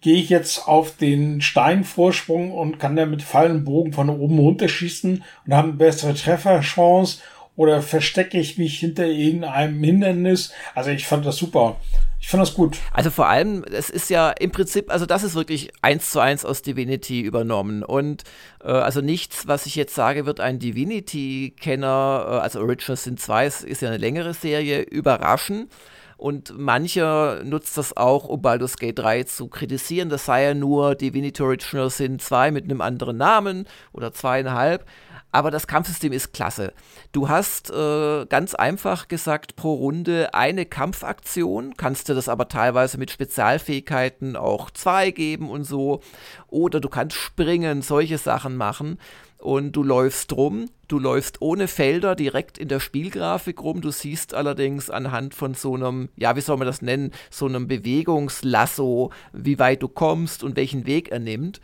gehe 0.00 0.16
ich 0.16 0.30
jetzt 0.30 0.66
auf 0.66 0.96
den 0.96 1.40
Steinvorsprung 1.40 2.50
und 2.50 2.80
kann 2.80 2.96
dann 2.96 3.10
mit 3.10 3.22
Fallen 3.22 3.64
Bogen 3.64 3.92
von 3.92 4.10
oben 4.10 4.40
runterschießen 4.40 5.22
und 5.46 5.54
habe 5.54 5.68
eine 5.68 5.76
bessere 5.76 6.14
Trefferchance 6.14 7.20
oder 7.56 7.82
verstecke 7.82 8.38
ich 8.38 8.58
mich 8.58 8.78
hinter 8.78 9.06
irgendeinem 9.06 9.82
Hindernis? 9.82 10.52
Also 10.74 10.90
ich 10.90 11.06
fand 11.06 11.24
das 11.24 11.36
super. 11.36 11.76
Ich 12.24 12.28
finde 12.28 12.46
das 12.46 12.54
gut. 12.54 12.78
Also 12.92 13.10
vor 13.10 13.28
allem, 13.28 13.64
es 13.70 13.90
ist 13.90 14.08
ja 14.08 14.30
im 14.30 14.50
Prinzip, 14.50 14.90
also 14.90 15.04
das 15.04 15.22
ist 15.22 15.34
wirklich 15.34 15.70
eins 15.82 16.10
zu 16.10 16.20
eins 16.20 16.46
aus 16.46 16.62
Divinity 16.62 17.20
übernommen. 17.20 17.82
Und 17.82 18.24
äh, 18.62 18.68
also 18.68 19.02
nichts, 19.02 19.46
was 19.46 19.66
ich 19.66 19.76
jetzt 19.76 19.94
sage, 19.94 20.24
wird 20.24 20.40
ein 20.40 20.58
Divinity-Kenner, 20.58 22.24
äh, 22.26 22.30
also 22.38 22.60
Original 22.60 22.96
Sin 22.96 23.18
2 23.18 23.46
ist, 23.46 23.64
ist 23.64 23.82
ja 23.82 23.88
eine 23.88 23.98
längere 23.98 24.32
Serie, 24.32 24.80
überraschen. 24.80 25.68
Und 26.16 26.58
mancher 26.58 27.44
nutzt 27.44 27.76
das 27.76 27.94
auch, 27.94 28.24
um 28.24 28.40
Baldur's 28.40 28.78
Gate 28.78 28.98
3 28.98 29.24
zu 29.24 29.48
kritisieren. 29.48 30.08
Das 30.08 30.24
sei 30.24 30.44
ja 30.44 30.54
nur 30.54 30.94
Divinity 30.94 31.42
Original 31.42 31.90
Sin 31.90 32.18
2 32.18 32.52
mit 32.52 32.64
einem 32.64 32.80
anderen 32.80 33.18
Namen 33.18 33.66
oder 33.92 34.14
zweieinhalb. 34.14 34.86
Aber 35.34 35.50
das 35.50 35.66
Kampfsystem 35.66 36.12
ist 36.12 36.32
klasse. 36.32 36.72
Du 37.10 37.28
hast 37.28 37.68
äh, 37.72 38.24
ganz 38.26 38.54
einfach 38.54 39.08
gesagt 39.08 39.56
pro 39.56 39.74
Runde 39.74 40.32
eine 40.32 40.64
Kampfaktion, 40.64 41.76
kannst 41.76 42.08
du 42.08 42.14
das 42.14 42.28
aber 42.28 42.46
teilweise 42.46 42.98
mit 42.98 43.10
Spezialfähigkeiten 43.10 44.36
auch 44.36 44.70
zwei 44.70 45.10
geben 45.10 45.50
und 45.50 45.64
so. 45.64 46.02
Oder 46.46 46.78
du 46.78 46.88
kannst 46.88 47.16
springen, 47.16 47.82
solche 47.82 48.16
Sachen 48.16 48.56
machen. 48.56 49.00
Und 49.38 49.72
du 49.72 49.82
läufst 49.82 50.32
rum, 50.34 50.70
du 50.86 51.00
läufst 51.00 51.42
ohne 51.42 51.66
Felder 51.66 52.14
direkt 52.14 52.56
in 52.56 52.68
der 52.68 52.78
Spielgrafik 52.78 53.60
rum. 53.60 53.80
Du 53.80 53.90
siehst 53.90 54.34
allerdings 54.34 54.88
anhand 54.88 55.34
von 55.34 55.54
so 55.54 55.74
einem, 55.74 56.10
ja, 56.14 56.36
wie 56.36 56.42
soll 56.42 56.58
man 56.58 56.68
das 56.68 56.80
nennen, 56.80 57.10
so 57.28 57.46
einem 57.46 57.66
Bewegungslasso, 57.66 59.10
wie 59.32 59.58
weit 59.58 59.82
du 59.82 59.88
kommst 59.88 60.44
und 60.44 60.54
welchen 60.54 60.86
Weg 60.86 61.10
er 61.10 61.18
nimmt. 61.18 61.60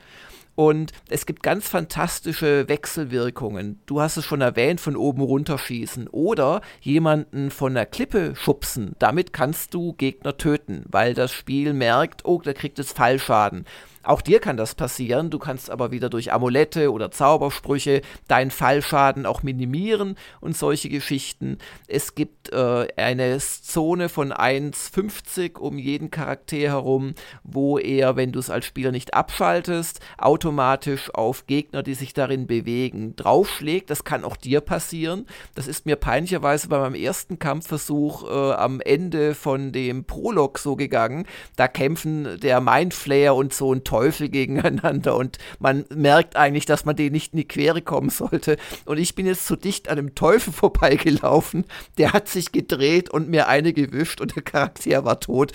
Und 0.61 0.93
es 1.09 1.25
gibt 1.25 1.43
ganz 1.43 1.67
fantastische 1.71 2.69
Wechselwirkungen. 2.69 3.81
Du 3.87 4.03
hast 4.03 4.19
es 4.19 4.27
schon 4.27 4.43
erwähnt, 4.43 4.79
von 4.79 4.95
oben 4.95 5.23
runterschießen 5.23 6.07
oder 6.09 6.61
jemanden 6.83 7.51
von 7.51 7.73
der 7.73 7.87
Klippe 7.87 8.37
schubsen. 8.37 8.95
Damit 8.99 9.33
kannst 9.33 9.73
du 9.73 9.95
Gegner 9.95 10.37
töten, 10.37 10.85
weil 10.91 11.15
das 11.15 11.33
Spiel 11.33 11.73
merkt, 11.73 12.27
oh, 12.27 12.43
der 12.43 12.53
kriegt 12.53 12.77
jetzt 12.77 12.95
Fallschaden. 12.95 13.65
Auch 14.03 14.23
dir 14.23 14.41
kann 14.41 14.57
das 14.57 14.75
passieren, 14.75 15.29
du 15.29 15.39
kannst 15.39 15.71
aber 15.71 15.91
wieder 15.91 16.09
durch 16.09 16.33
Amulette 16.33 16.91
oder 16.91 17.11
Zaubersprüche 17.11 18.01
deinen 18.29 18.51
Fallschaden 18.51 19.27
auch 19.27 19.43
minimieren 19.43 20.17
und 20.41 20.57
solche 20.57 20.89
Geschichten. 20.89 21.59
Es 21.87 22.15
gibt 22.15 22.51
äh, 22.51 22.89
eine 22.97 23.39
Zone 23.39 24.09
von 24.09 24.33
1,50 24.33 25.59
um 25.59 25.77
jeden 25.77 26.11
Charakter 26.11 26.57
herum, 26.57 27.15
wo 27.43 27.79
er, 27.79 28.17
wenn 28.17 28.33
du 28.33 28.39
es 28.39 28.49
als 28.49 28.65
Spieler 28.65 28.91
nicht 28.91 29.13
abschaltest, 29.13 30.01
automatisch 30.17 31.13
auf 31.15 31.47
Gegner, 31.47 31.83
die 31.83 31.95
sich 31.95 32.15
darin 32.15 32.47
bewegen, 32.47 33.17
draufschlägt. 33.17 33.91
Das 33.91 34.05
kann 34.05 34.25
auch 34.25 34.37
dir 34.37 34.63
passieren. 34.63 35.27
Das 35.55 35.67
ist 35.67 35.85
mir 35.85 35.97
peinlicherweise 35.97 36.69
bei 36.69 36.79
meinem 36.79 36.95
ersten 36.95 37.39
Kampfversuch 37.39 38.25
äh, 38.25 38.53
am 38.55 38.81
Ende 38.81 39.35
von 39.35 39.73
dem 39.73 40.05
Prolog 40.05 40.59
so 40.59 40.75
gegangen. 40.75 41.27
Da 41.57 41.69
kämpfen 41.69 42.41
der 42.41 42.63
Mindflayer 42.63 43.35
und 43.35 43.53
so 43.53 43.75
ein 43.75 43.85
Teufel 43.91 44.29
gegeneinander 44.29 45.17
und 45.17 45.39
man 45.59 45.85
merkt 45.93 46.37
eigentlich, 46.37 46.65
dass 46.65 46.85
man 46.85 46.95
denen 46.95 47.11
nicht 47.11 47.33
in 47.33 47.39
die 47.39 47.49
Quere 47.49 47.83
kommen 47.83 48.09
sollte. 48.09 48.57
Und 48.85 48.99
ich 48.99 49.17
bin 49.17 49.27
jetzt 49.27 49.49
zu 49.49 49.57
dicht 49.57 49.89
an 49.89 49.97
dem 49.97 50.15
Teufel 50.15 50.53
vorbeigelaufen, 50.61 51.65
der 51.99 52.13
hat 52.13 52.29
sich 52.29 52.53
gedreht 52.53 53.11
und 53.11 53.29
mir 53.29 53.49
eine 53.49 53.73
gewischt 53.73 54.21
und 54.21 54.37
der 54.37 54.45
Charakter 54.45 55.05
war 55.05 55.19
tot. 55.19 55.51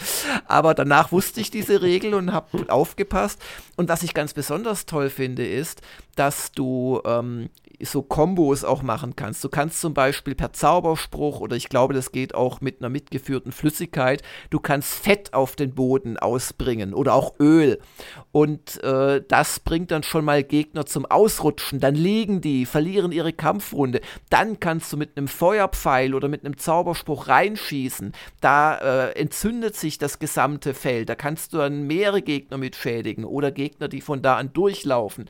Aber 0.47 0.73
danach 0.73 1.13
wusste 1.13 1.39
ich 1.39 1.49
diese 1.49 1.81
Regel 1.81 2.13
und 2.13 2.33
habe 2.33 2.69
aufgepasst. 2.69 3.41
Und 3.77 3.87
was 3.87 4.03
ich 4.03 4.13
ganz 4.13 4.33
besonders 4.33 4.85
toll 4.85 5.09
finde, 5.09 5.47
ist, 5.47 5.81
dass 6.17 6.51
du 6.51 7.01
ähm, 7.05 7.49
so 7.83 8.01
Kombos 8.01 8.63
auch 8.63 8.81
machen 8.81 9.15
kannst. 9.15 9.43
Du 9.43 9.49
kannst 9.49 9.81
zum 9.81 9.93
Beispiel 9.93 10.35
per 10.35 10.53
Zauberspruch 10.53 11.39
oder 11.39 11.55
ich 11.55 11.69
glaube, 11.69 11.93
das 11.93 12.11
geht 12.11 12.35
auch 12.35 12.61
mit 12.61 12.79
einer 12.79 12.89
mitgeführten 12.89 13.51
Flüssigkeit, 13.51 14.21
du 14.49 14.59
kannst 14.59 14.93
Fett 14.93 15.33
auf 15.33 15.55
den 15.55 15.75
Boden 15.75 16.17
ausbringen 16.17 16.93
oder 16.93 17.13
auch 17.13 17.39
Öl. 17.39 17.79
Und 18.31 18.83
äh, 18.83 19.23
das 19.27 19.59
bringt 19.59 19.91
dann 19.91 20.03
schon 20.03 20.25
mal 20.25 20.43
Gegner 20.43 20.85
zum 20.85 21.05
Ausrutschen. 21.05 21.79
Dann 21.79 21.95
liegen 21.95 22.41
die, 22.41 22.65
verlieren 22.65 23.11
ihre 23.11 23.33
Kampfrunde. 23.33 24.01
Dann 24.29 24.59
kannst 24.59 24.91
du 24.93 24.97
mit 24.97 25.17
einem 25.17 25.27
Feuerpfeil 25.27 26.13
oder 26.13 26.27
mit 26.27 26.45
einem 26.45 26.57
Zauberspruch 26.57 27.27
reinschießen. 27.27 28.13
Da 28.41 28.77
äh, 28.77 29.19
entzündet 29.19 29.75
sich 29.75 29.97
das 29.97 30.19
gesamte 30.19 30.73
Feld. 30.73 31.09
Da 31.09 31.15
kannst 31.15 31.53
du 31.53 31.57
dann 31.57 31.87
mehrere 31.87 32.21
Gegner 32.21 32.57
mit 32.57 32.75
schädigen 32.75 33.25
oder 33.25 33.51
Gegner, 33.51 33.87
die 33.87 34.01
von 34.01 34.21
da 34.21 34.37
an 34.37 34.53
durchlaufen. 34.53 35.29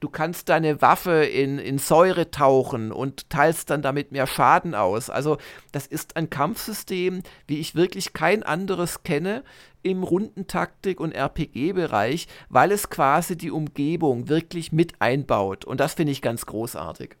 Du 0.00 0.08
kannst 0.08 0.48
deine 0.48 0.82
Waffe 0.82 1.24
in, 1.24 1.58
in 1.58 1.78
Säure 1.78 2.30
tauchen 2.30 2.92
und 2.92 3.30
teilst 3.30 3.70
dann 3.70 3.82
damit 3.82 4.12
mehr 4.12 4.26
Schaden 4.26 4.74
aus. 4.74 5.10
Also 5.10 5.38
das 5.72 5.86
ist 5.86 6.16
ein 6.16 6.30
Kampfsystem, 6.30 7.22
wie 7.46 7.58
ich 7.58 7.74
wirklich 7.74 8.12
kein 8.12 8.42
anderes 8.42 9.02
kenne 9.02 9.42
im 9.82 10.02
Rundentaktik- 10.02 11.00
und 11.00 11.12
RPG-Bereich, 11.12 12.26
weil 12.48 12.72
es 12.72 12.90
quasi 12.90 13.36
die 13.36 13.50
Umgebung 13.50 14.28
wirklich 14.28 14.72
mit 14.72 15.00
einbaut. 15.00 15.64
Und 15.64 15.80
das 15.80 15.94
finde 15.94 16.12
ich 16.12 16.22
ganz 16.22 16.44
großartig. 16.46 17.16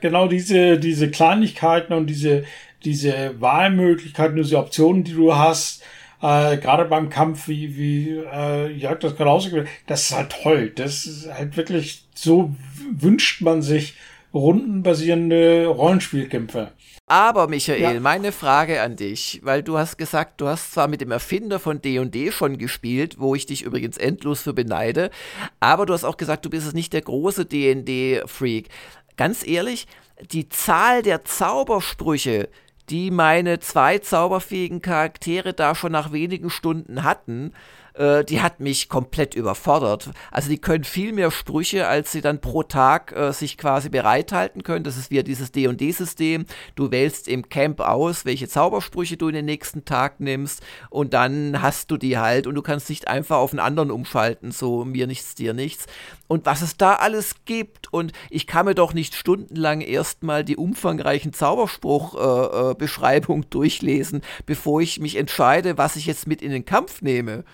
Genau 0.00 0.26
diese, 0.28 0.78
diese 0.78 1.10
Kleinigkeiten 1.10 1.92
und 1.92 2.06
diese, 2.06 2.44
diese 2.84 3.40
Wahlmöglichkeiten, 3.40 4.36
diese 4.36 4.58
Optionen, 4.58 5.04
die 5.04 5.12
du 5.12 5.36
hast, 5.36 5.84
äh, 6.22 6.58
gerade 6.58 6.84
beim 6.84 7.08
Kampf, 7.08 7.48
wie, 7.48 7.76
wie 7.76 8.10
äh, 8.32 8.70
Jörg 8.72 9.00
das 9.00 9.16
gerade 9.16 9.30
ausgewählt 9.30 9.68
das 9.86 10.02
ist 10.02 10.16
halt 10.16 10.30
toll. 10.42 10.70
Das 10.70 11.06
ist 11.06 11.32
halt 11.32 11.56
wirklich, 11.56 12.04
so 12.14 12.54
wünscht 12.92 13.42
man 13.42 13.62
sich 13.62 13.94
rundenbasierende 14.32 15.66
Rollenspielkämpfe. 15.66 16.72
Aber 17.06 17.48
Michael, 17.48 17.80
ja. 17.94 18.00
meine 18.00 18.30
Frage 18.30 18.82
an 18.82 18.94
dich, 18.94 19.40
weil 19.42 19.64
du 19.64 19.76
hast 19.76 19.98
gesagt, 19.98 20.40
du 20.40 20.46
hast 20.46 20.72
zwar 20.72 20.86
mit 20.86 21.00
dem 21.00 21.10
Erfinder 21.10 21.58
von 21.58 21.82
D&D 21.82 22.30
schon 22.30 22.56
gespielt, 22.56 23.16
wo 23.18 23.34
ich 23.34 23.46
dich 23.46 23.62
übrigens 23.62 23.96
endlos 23.96 24.42
für 24.42 24.52
beneide, 24.52 25.10
aber 25.58 25.86
du 25.86 25.92
hast 25.92 26.04
auch 26.04 26.16
gesagt, 26.16 26.44
du 26.44 26.50
bist 26.50 26.68
es 26.68 26.72
nicht 26.72 26.92
der 26.92 27.02
große 27.02 27.46
D&D-Freak. 27.46 28.68
Ganz 29.16 29.44
ehrlich, 29.44 29.88
die 30.30 30.48
Zahl 30.48 31.02
der 31.02 31.24
Zaubersprüche, 31.24 32.48
die 32.90 33.10
meine 33.10 33.60
zwei 33.60 33.98
zauberfähigen 33.98 34.82
Charaktere 34.82 35.54
da 35.54 35.74
schon 35.74 35.92
nach 35.92 36.12
wenigen 36.12 36.50
Stunden 36.50 37.04
hatten, 37.04 37.52
äh, 38.00 38.24
die 38.24 38.40
hat 38.40 38.60
mich 38.60 38.88
komplett 38.88 39.34
überfordert. 39.34 40.10
Also 40.30 40.48
die 40.48 40.56
können 40.58 40.84
viel 40.84 41.12
mehr 41.12 41.30
Sprüche, 41.30 41.86
als 41.86 42.12
sie 42.12 42.22
dann 42.22 42.40
pro 42.40 42.62
Tag 42.62 43.12
äh, 43.12 43.30
sich 43.32 43.58
quasi 43.58 43.90
bereithalten 43.90 44.62
können. 44.62 44.84
Das 44.84 44.96
ist 44.96 45.10
wieder 45.10 45.22
dieses 45.22 45.52
D&D-System. 45.52 46.46
Du 46.76 46.90
wählst 46.90 47.28
im 47.28 47.50
Camp 47.50 47.80
aus, 47.80 48.24
welche 48.24 48.48
Zaubersprüche 48.48 49.18
du 49.18 49.28
in 49.28 49.34
den 49.34 49.44
nächsten 49.44 49.84
Tag 49.84 50.18
nimmst 50.18 50.62
und 50.88 51.12
dann 51.12 51.60
hast 51.60 51.90
du 51.90 51.98
die 51.98 52.16
halt 52.16 52.46
und 52.46 52.54
du 52.54 52.62
kannst 52.62 52.88
nicht 52.88 53.06
einfach 53.06 53.36
auf 53.36 53.52
einen 53.52 53.60
anderen 53.60 53.90
umschalten, 53.90 54.50
so 54.50 54.86
mir 54.86 55.06
nichts, 55.06 55.34
dir 55.34 55.52
nichts. 55.52 55.84
Und 56.26 56.46
was 56.46 56.62
es 56.62 56.78
da 56.78 56.94
alles 56.94 57.44
gibt 57.44 57.92
und 57.92 58.12
ich 58.30 58.46
kann 58.46 58.64
mir 58.64 58.74
doch 58.74 58.94
nicht 58.94 59.14
stundenlang 59.14 59.82
erstmal 59.82 60.42
die 60.44 60.56
umfangreichen 60.56 61.34
Zauberspruch-Beschreibung 61.34 63.42
äh, 63.42 63.44
äh, 63.44 63.46
durchlesen, 63.50 64.22
bevor 64.46 64.80
ich 64.80 65.00
mich 65.00 65.16
entscheide, 65.16 65.76
was 65.76 65.96
ich 65.96 66.06
jetzt 66.06 66.26
mit 66.26 66.40
in 66.40 66.50
den 66.50 66.64
Kampf 66.64 67.02
nehme. 67.02 67.44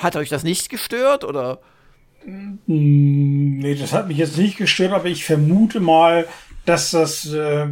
Hat 0.00 0.16
euch 0.16 0.28
das 0.28 0.44
nicht 0.44 0.70
gestört 0.70 1.24
oder? 1.24 1.58
Hm, 2.24 2.58
nee, 2.66 3.74
das 3.74 3.92
hat 3.92 4.08
mich 4.08 4.18
jetzt 4.18 4.38
nicht 4.38 4.56
gestört, 4.56 4.92
aber 4.92 5.06
ich 5.06 5.24
vermute 5.24 5.80
mal, 5.80 6.26
dass 6.64 6.90
das 6.90 7.32
äh, 7.32 7.66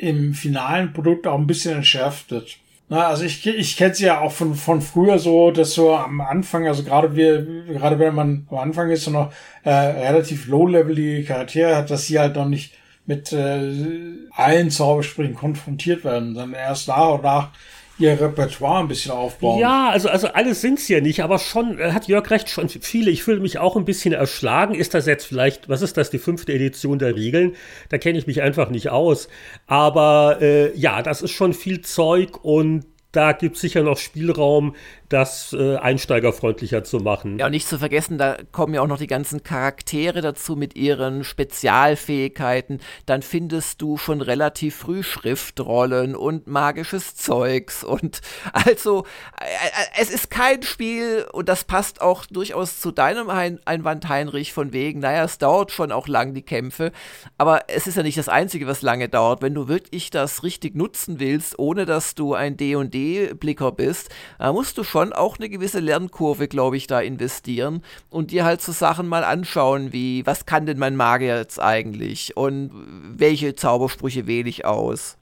im 0.00 0.34
finalen 0.34 0.92
Produkt 0.92 1.26
auch 1.26 1.38
ein 1.38 1.46
bisschen 1.46 1.76
entschärft 1.76 2.30
wird. 2.30 2.56
Na, 2.88 3.08
also 3.08 3.24
ich, 3.24 3.46
ich 3.46 3.76
kenne 3.76 3.92
es 3.92 3.98
ja 3.98 4.20
auch 4.20 4.32
von, 4.32 4.54
von 4.54 4.80
früher 4.80 5.18
so, 5.18 5.50
dass 5.50 5.74
so 5.74 5.94
am 5.94 6.20
Anfang, 6.22 6.66
also 6.66 6.84
gerade 6.84 7.14
wir, 7.14 7.44
gerade 7.66 7.98
wenn 7.98 8.14
man 8.14 8.46
am 8.50 8.58
Anfang 8.58 8.90
ist 8.90 9.06
und 9.06 9.12
noch 9.12 9.32
äh, 9.62 9.70
relativ 9.70 10.46
low-levelige 10.46 11.24
Charaktere 11.24 11.76
hat, 11.76 11.90
dass 11.90 12.06
sie 12.06 12.18
halt 12.18 12.36
noch 12.36 12.48
nicht 12.48 12.72
mit 13.04 13.32
äh, 13.32 13.72
allen 14.30 14.70
Zaubersprüchen 14.70 15.34
konfrontiert 15.34 16.04
werden, 16.04 16.34
sondern 16.34 16.58
erst 16.58 16.88
nach 16.88 17.14
und 17.14 17.24
nach 17.24 17.50
ihr 17.98 18.20
Repertoire 18.20 18.80
ein 18.80 18.88
bisschen 18.88 19.12
aufbauen. 19.12 19.60
Ja, 19.60 19.90
also, 19.90 20.08
also 20.08 20.28
alles 20.28 20.60
sind 20.60 20.78
es 20.78 20.88
ja 20.88 21.00
nicht, 21.00 21.22
aber 21.22 21.38
schon, 21.38 21.78
äh, 21.78 21.92
hat 21.92 22.08
Jörg 22.08 22.30
recht, 22.30 22.48
schon 22.48 22.68
viele. 22.68 23.10
Ich 23.10 23.22
fühle 23.22 23.40
mich 23.40 23.58
auch 23.58 23.76
ein 23.76 23.84
bisschen 23.84 24.14
erschlagen. 24.14 24.74
Ist 24.74 24.94
das 24.94 25.06
jetzt 25.06 25.26
vielleicht, 25.26 25.68
was 25.68 25.82
ist 25.82 25.96
das, 25.96 26.10
die 26.10 26.18
fünfte 26.18 26.52
Edition 26.52 26.98
der 26.98 27.16
Regeln? 27.16 27.56
Da 27.88 27.98
kenne 27.98 28.18
ich 28.18 28.26
mich 28.26 28.42
einfach 28.42 28.70
nicht 28.70 28.90
aus. 28.90 29.28
Aber 29.66 30.38
äh, 30.40 30.76
ja, 30.76 31.02
das 31.02 31.22
ist 31.22 31.32
schon 31.32 31.52
viel 31.52 31.80
Zeug 31.80 32.44
und 32.44 32.84
da 33.12 33.32
gibt 33.32 33.56
es 33.56 33.62
sicher 33.62 33.82
noch 33.82 33.96
Spielraum, 33.96 34.76
das 35.08 35.54
äh, 35.58 35.76
einsteigerfreundlicher 35.76 36.84
zu 36.84 36.98
machen. 36.98 37.38
Ja, 37.38 37.46
und 37.46 37.52
nicht 37.52 37.66
zu 37.66 37.78
vergessen, 37.78 38.18
da 38.18 38.36
kommen 38.52 38.74
ja 38.74 38.82
auch 38.82 38.86
noch 38.86 38.98
die 38.98 39.06
ganzen 39.06 39.42
Charaktere 39.42 40.20
dazu 40.20 40.54
mit 40.54 40.76
ihren 40.76 41.24
Spezialfähigkeiten. 41.24 42.80
Dann 43.06 43.22
findest 43.22 43.80
du 43.80 43.96
schon 43.96 44.20
relativ 44.20 44.76
früh 44.76 45.02
Schriftrollen 45.02 46.14
und 46.14 46.46
magisches 46.46 47.16
Zeugs. 47.16 47.84
Und 47.84 48.20
also, 48.52 49.04
äh, 49.40 49.44
äh, 49.44 50.02
es 50.02 50.10
ist 50.10 50.30
kein 50.30 50.62
Spiel, 50.62 51.26
und 51.32 51.48
das 51.48 51.64
passt 51.64 52.02
auch 52.02 52.26
durchaus 52.26 52.80
zu 52.80 52.90
deinem 52.90 53.30
Ein 53.30 53.60
Einwand, 53.64 54.08
Heinrich, 54.08 54.52
von 54.52 54.72
wegen, 54.72 55.00
naja, 55.00 55.24
es 55.24 55.38
dauert 55.38 55.72
schon 55.72 55.90
auch 55.90 56.06
lang, 56.06 56.34
die 56.34 56.42
Kämpfe. 56.42 56.92
Aber 57.38 57.62
es 57.68 57.86
ist 57.86 57.96
ja 57.96 58.02
nicht 58.02 58.18
das 58.18 58.28
Einzige, 58.28 58.66
was 58.66 58.82
lange 58.82 59.08
dauert. 59.08 59.40
Wenn 59.40 59.54
du 59.54 59.68
wirklich 59.68 60.10
das 60.10 60.42
richtig 60.42 60.74
nutzen 60.74 61.18
willst, 61.18 61.58
ohne 61.58 61.86
dass 61.86 62.14
du 62.14 62.34
ein 62.34 62.58
D&D-Blicker 62.58 63.72
bist, 63.72 64.10
musst 64.38 64.76
du 64.76 64.84
schon 64.84 64.97
schon 64.98 65.12
auch 65.12 65.38
eine 65.38 65.48
gewisse 65.48 65.78
Lernkurve, 65.78 66.48
glaube 66.48 66.76
ich, 66.76 66.88
da 66.88 67.00
investieren 67.00 67.82
und 68.10 68.32
dir 68.32 68.44
halt 68.44 68.60
so 68.60 68.72
Sachen 68.72 69.06
mal 69.06 69.22
anschauen, 69.22 69.92
wie, 69.92 70.26
was 70.26 70.44
kann 70.44 70.66
denn 70.66 70.78
mein 70.78 70.96
Magier 70.96 71.36
jetzt 71.36 71.60
eigentlich 71.60 72.36
und 72.36 72.70
welche 73.16 73.54
Zaubersprüche 73.54 74.26
wähle 74.26 74.48
ich 74.48 74.64
aus. 74.64 75.16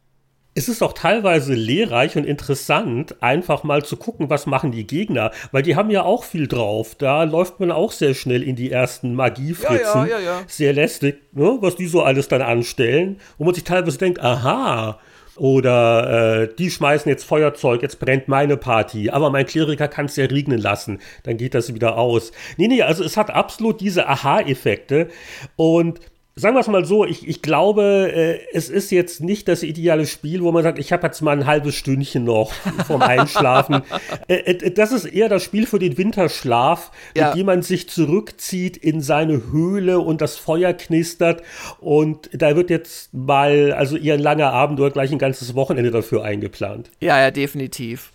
Es 0.55 0.71
ist 0.71 0.83
auch 0.83 0.95
teilweise 0.95 1.53
lehrreich 1.53 2.17
und 2.17 2.25
interessant, 2.25 3.23
einfach 3.23 3.65
mal 3.65 3.85
zu 3.85 3.99
gucken, 3.99 4.31
was 4.31 4.47
machen 4.47 4.73
die 4.73 4.87
Gegner, 4.87 5.31
weil 5.53 5.63
die 5.63 5.77
haben 5.77 5.91
ja 5.91 6.05
auch 6.05 6.25
viel 6.25 6.49
drauf. 6.49 6.95
Da 6.95 7.25
läuft 7.25 7.61
man 7.61 7.71
auch 7.71 7.93
sehr 7.93 8.15
schnell 8.15 8.43
in 8.43 8.57
die 8.57 8.71
ersten 8.71 9.15
Magiefritzen. 9.15 10.07
Ja, 10.07 10.07
ja, 10.07 10.19
ja, 10.19 10.43
sehr 10.47 10.73
lästig, 10.73 11.21
ne? 11.33 11.59
was 11.61 11.77
die 11.77 11.87
so 11.87 12.01
alles 12.01 12.29
dann 12.29 12.41
anstellen, 12.41 13.21
wo 13.37 13.45
man 13.45 13.53
sich 13.53 13.65
teilweise 13.65 13.99
denkt, 13.99 14.23
aha, 14.23 14.99
oder 15.39 16.43
äh, 16.43 16.55
die 16.59 16.71
schmeißen 16.71 17.09
jetzt 17.09 17.25
Feuerzeug, 17.25 17.83
jetzt 17.83 17.99
brennt 17.99 18.29
meine 18.29 18.57
Party, 18.57 19.11
aber 19.11 19.31
mein 19.31 19.47
Kleriker 19.47 19.89
kann 19.89 20.07
es 20.07 20.17
ja 20.17 20.27
regnen 20.27 20.59
lassen, 20.59 21.01
dann 21.25 21.37
geht 21.37 21.55
das 21.55 21.75
wieder 21.75 21.99
aus. 21.99 22.33
Nee, 22.57 22.69
nee, 22.69 22.83
also 22.83 23.05
es 23.05 23.17
hat 23.17 23.31
absolut 23.31 23.81
diese 23.81 24.09
Aha-Effekte 24.09 25.09
und 25.57 26.01
sagen 26.39 26.55
wir 26.55 26.61
es 26.61 26.67
mal 26.67 26.85
so, 26.85 27.07
ich, 27.07 27.27
ich 27.27 27.41
glaube, 27.41 28.13
äh, 28.15 28.41
es 28.53 28.69
ist 28.69 28.91
jetzt 28.91 29.23
nicht 29.23 29.49
das 29.49 29.63
ideale 29.63 30.05
Spiel, 30.05 30.43
wo 30.43 30.53
man 30.53 30.63
sagt, 30.63 30.79
ich 30.79 30.93
habe 30.93 31.07
jetzt 31.07 31.23
mal 31.23 31.33
ein 31.33 31.47
halbes 31.47 31.75
Stündchen 31.77 32.25
noch 32.25 32.53
vom 32.87 33.01
Einschlafen. 33.01 33.83
äh, 34.29 34.35
äh, 34.35 34.71
das 34.71 34.93
ist 34.93 35.07
eher 35.07 35.31
das 35.31 35.43
Spiel 35.43 35.67
für 35.67 35.79
den 35.79 35.97
Winterschlaf, 35.97 36.91
ja. 37.17 37.29
mit 37.29 37.39
dem 37.39 37.47
man 37.47 37.63
sich 37.63 37.89
zurückzieht 37.89 38.77
in 38.77 39.01
seine 39.01 39.51
Höhle 39.51 39.99
und 39.99 40.21
das 40.21 40.37
Feuer 40.37 40.75
knistert 40.75 41.43
und 41.81 42.29
da 42.35 42.55
wird 42.55 42.69
jetzt 42.69 43.15
mal, 43.15 43.73
also 43.73 43.97
eher 43.97 44.15
ein 44.15 44.21
langer 44.21 44.53
Abend 44.53 44.79
oder 44.79 44.91
gleich 44.91 45.13
ein 45.13 45.19
ganzes 45.19 45.55
Wochenende 45.55 45.91
dafür 45.91 46.23
eingeplant. 46.23 46.91
Ja, 47.01 47.19
ja, 47.19 47.31
definitiv. 47.31 48.13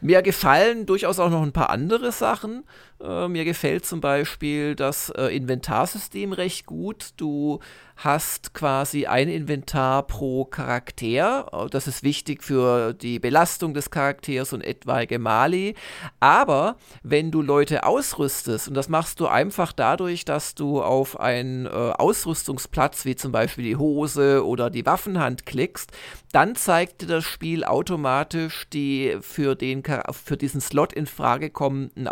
Mir 0.00 0.22
gefallen 0.22 0.86
durchaus 0.86 1.18
auch 1.18 1.30
noch 1.30 1.42
ein 1.42 1.52
paar 1.52 1.70
andere 1.70 2.12
Sachen. 2.12 2.64
Äh, 3.00 3.28
mir 3.28 3.44
gefällt 3.44 3.86
zum 3.86 4.00
Beispiel 4.00 4.74
das 4.74 5.10
äh, 5.10 5.26
Inventarsystem 5.26 6.32
recht 6.32 6.66
gut. 6.66 7.10
Du 7.16 7.60
hast 7.98 8.54
quasi 8.54 9.06
ein 9.06 9.28
Inventar 9.28 10.04
pro 10.06 10.44
Charakter. 10.44 11.68
Das 11.70 11.88
ist 11.88 12.04
wichtig 12.04 12.44
für 12.44 12.94
die 12.94 13.18
Belastung 13.18 13.74
des 13.74 13.90
Charakters 13.90 14.52
und 14.52 14.62
etwaige 14.62 15.18
Mali. 15.18 15.74
Aber 16.20 16.76
wenn 17.02 17.30
du 17.30 17.42
Leute 17.42 17.84
ausrüstest, 17.84 18.68
und 18.68 18.74
das 18.74 18.88
machst 18.88 19.18
du 19.18 19.26
einfach 19.26 19.72
dadurch, 19.72 20.24
dass 20.24 20.54
du 20.54 20.80
auf 20.80 21.18
einen 21.18 21.66
äh, 21.66 21.70
Ausrüstungsplatz 21.70 23.04
wie 23.04 23.16
zum 23.16 23.32
Beispiel 23.32 23.64
die 23.64 23.76
Hose 23.76 24.46
oder 24.46 24.70
die 24.70 24.86
Waffenhand 24.86 25.44
klickst, 25.44 25.90
dann 26.32 26.54
zeigt 26.54 27.02
dir 27.02 27.06
das 27.06 27.24
Spiel 27.24 27.64
automatisch 27.64 28.68
die 28.72 29.16
für, 29.20 29.56
den, 29.56 29.82
für 30.12 30.36
diesen 30.36 30.60
Slot 30.60 30.92
in 30.92 31.06
Frage 31.06 31.50
kommenden 31.50 32.06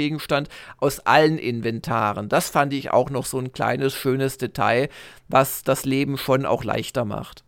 Ausrüstungsgegenstand 0.00 0.48
aus 0.78 1.00
allen 1.00 1.38
Inventaren. 1.38 2.28
Das 2.28 2.50
fand 2.50 2.72
ich 2.72 2.90
auch 2.90 3.10
noch 3.10 3.26
so 3.26 3.38
ein 3.38 3.52
kleines, 3.52 3.94
schönes 3.94 4.38
Detail, 4.38 4.88
was 5.28 5.62
das 5.62 5.84
Leben 5.84 6.16
schon 6.16 6.46
auch 6.46 6.64
leichter 6.64 7.04
macht. 7.04 7.44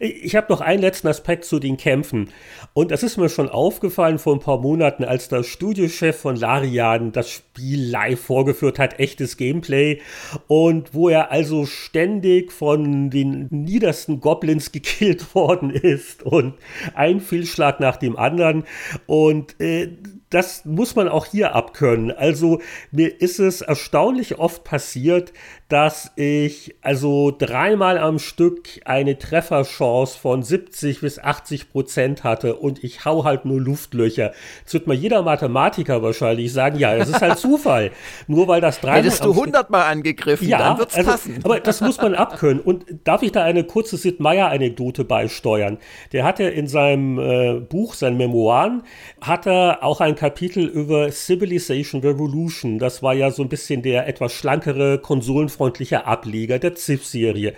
Ich 0.00 0.36
habe 0.36 0.52
noch 0.52 0.60
einen 0.60 0.82
letzten 0.82 1.08
Aspekt 1.08 1.44
zu 1.44 1.58
den 1.58 1.76
Kämpfen. 1.76 2.30
Und 2.72 2.90
das 2.90 3.02
ist 3.02 3.16
mir 3.16 3.28
schon 3.28 3.48
aufgefallen 3.48 4.18
vor 4.18 4.34
ein 4.34 4.40
paar 4.40 4.58
Monaten, 4.58 5.04
als 5.04 5.28
der 5.28 5.42
Studiochef 5.42 6.16
von 6.16 6.36
Larian 6.36 7.12
das 7.12 7.30
Spiel 7.30 7.90
live 7.90 8.20
vorgeführt 8.20 8.78
hat, 8.78 8.98
echtes 8.98 9.36
Gameplay. 9.36 10.00
Und 10.46 10.94
wo 10.94 11.08
er 11.08 11.30
also 11.30 11.66
ständig 11.66 12.52
von 12.52 13.10
den 13.10 13.48
niedersten 13.50 14.20
Goblins 14.20 14.72
gekillt 14.72 15.34
worden 15.34 15.70
ist 15.70 16.22
und 16.22 16.54
ein 16.94 17.20
Fehlschlag 17.20 17.80
nach 17.80 17.96
dem 17.96 18.16
anderen. 18.16 18.64
Und 19.06 19.60
äh, 19.60 19.88
das 20.30 20.64
muss 20.64 20.94
man 20.94 21.08
auch 21.08 21.26
hier 21.26 21.54
abkönnen. 21.54 22.10
Also 22.10 22.60
mir 22.90 23.20
ist 23.20 23.38
es 23.38 23.62
erstaunlich 23.62 24.38
oft 24.38 24.64
passiert, 24.64 25.32
dass 25.68 26.12
ich 26.16 26.76
also 26.80 27.30
dreimal 27.30 27.98
am 27.98 28.18
Stück 28.18 28.80
eine 28.86 29.18
Trefferchance 29.18 30.18
von 30.18 30.42
70 30.42 31.02
bis 31.02 31.18
80 31.18 31.70
Prozent 31.70 32.24
hatte 32.24 32.56
und 32.56 32.82
ich 32.82 33.04
hau 33.04 33.24
halt 33.24 33.44
nur 33.44 33.60
Luftlöcher. 33.60 34.32
Jetzt 34.60 34.72
wird 34.72 34.86
mal 34.86 34.94
jeder 34.94 35.22
Mathematiker 35.22 36.02
wahrscheinlich 36.02 36.54
sagen, 36.54 36.78
ja, 36.78 36.96
das 36.96 37.10
ist 37.10 37.20
halt 37.20 37.38
Zufall. 37.38 37.90
nur 38.26 38.48
weil 38.48 38.62
das 38.62 38.80
dreimal 38.80 39.02
Hättest 39.02 39.24
du 39.24 39.32
100 39.32 39.68
Mal 39.68 39.84
angegriffen, 39.84 40.48
ja, 40.48 40.58
dann 40.58 40.78
wird's 40.78 40.94
also, 40.94 41.10
passen. 41.10 41.40
Aber 41.44 41.60
das 41.60 41.82
muss 41.82 41.98
man 41.98 42.14
abkönnen. 42.14 42.60
Und 42.60 42.86
darf 43.04 43.22
ich 43.22 43.32
da 43.32 43.44
eine 43.44 43.64
kurze 43.64 43.98
Sid 43.98 44.20
Meier-Anekdote 44.20 45.04
beisteuern? 45.04 45.76
Der 46.12 46.24
hatte 46.24 46.44
in 46.44 46.66
seinem 46.66 47.18
äh, 47.18 47.60
Buch, 47.60 47.92
seinen 47.92 48.16
Memoiren, 48.16 48.84
hat 49.20 49.46
er 49.46 49.82
auch 49.82 50.00
ein 50.00 50.14
Kapitel 50.14 50.64
über 50.64 51.12
Civilization 51.12 52.00
Revolution. 52.00 52.78
Das 52.78 53.02
war 53.02 53.12
ja 53.12 53.30
so 53.30 53.42
ein 53.42 53.50
bisschen 53.50 53.82
der 53.82 54.08
etwas 54.08 54.32
schlankere 54.32 54.98
Konsolen 54.98 55.50
unfreundlicher 55.58 56.06
Ableger 56.06 56.58
der 56.58 56.74
Ziff-Serie. 56.74 57.54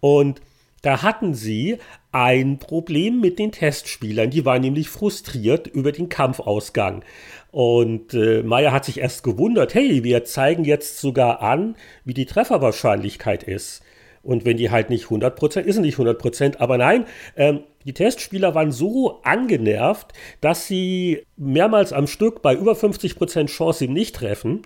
Und 0.00 0.40
da 0.82 1.02
hatten 1.02 1.34
sie 1.34 1.78
ein 2.12 2.58
Problem 2.58 3.20
mit 3.20 3.38
den 3.38 3.52
Testspielern. 3.52 4.30
Die 4.30 4.44
waren 4.44 4.60
nämlich 4.60 4.88
frustriert 4.88 5.66
über 5.66 5.92
den 5.92 6.08
Kampfausgang. 6.08 7.02
Und 7.50 8.12
äh, 8.14 8.42
Meyer 8.42 8.72
hat 8.72 8.84
sich 8.84 8.98
erst 8.98 9.22
gewundert, 9.22 9.74
hey, 9.74 10.04
wir 10.04 10.24
zeigen 10.24 10.64
jetzt 10.64 10.98
sogar 10.98 11.40
an, 11.40 11.76
wie 12.04 12.14
die 12.14 12.26
Trefferwahrscheinlichkeit 12.26 13.44
ist. 13.44 13.82
Und 14.22 14.44
wenn 14.44 14.56
die 14.56 14.70
halt 14.70 14.90
nicht 14.90 15.06
100%, 15.06 15.60
ist 15.60 15.78
nicht 15.78 15.98
100%, 15.98 16.58
aber 16.58 16.78
nein, 16.78 17.06
ähm, 17.36 17.60
die 17.84 17.92
Testspieler 17.92 18.54
waren 18.54 18.72
so 18.72 19.20
angenervt, 19.22 20.12
dass 20.40 20.66
sie 20.66 21.22
mehrmals 21.36 21.92
am 21.92 22.06
Stück 22.06 22.42
bei 22.42 22.54
über 22.54 22.72
50% 22.72 23.46
Chance 23.46 23.84
im 23.84 23.92
Nicht-Treffen, 23.92 24.62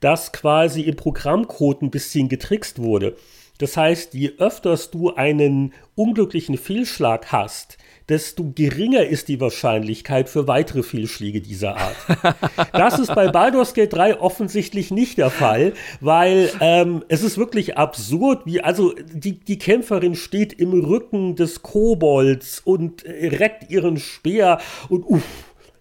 dass 0.00 0.32
quasi 0.32 0.82
im 0.82 0.96
Programmcode 0.96 1.82
ein 1.82 1.90
bisschen 1.90 2.28
getrickst 2.28 2.80
wurde. 2.82 3.16
Das 3.58 3.76
heißt, 3.76 4.14
je 4.14 4.32
öfters 4.38 4.90
du 4.90 5.14
einen 5.14 5.72
unglücklichen 5.96 6.56
Fehlschlag 6.56 7.32
hast, 7.32 7.78
desto 8.08 8.52
geringer 8.54 9.04
ist 9.04 9.28
die 9.28 9.40
Wahrscheinlichkeit 9.40 10.28
für 10.28 10.48
weitere 10.48 10.82
Fehlschläge 10.82 11.40
dieser 11.40 11.76
Art. 11.76 11.96
das 12.72 12.98
ist 12.98 13.14
bei 13.14 13.28
Baldur's 13.28 13.74
Gate 13.74 13.92
3 13.92 14.20
offensichtlich 14.20 14.90
nicht 14.90 15.18
der 15.18 15.30
Fall, 15.30 15.74
weil 16.00 16.50
ähm, 16.60 17.04
es 17.08 17.22
ist 17.22 17.36
wirklich 17.36 17.76
absurd, 17.76 18.42
wie, 18.46 18.62
also 18.62 18.94
die, 19.12 19.38
die 19.38 19.58
Kämpferin 19.58 20.14
steht 20.14 20.54
im 20.54 20.72
Rücken 20.72 21.36
des 21.36 21.62
Kobolds 21.62 22.60
und 22.64 23.04
äh, 23.04 23.28
reckt 23.36 23.70
ihren 23.70 23.98
Speer 23.98 24.58
und 24.88 25.04
uff, 25.04 25.22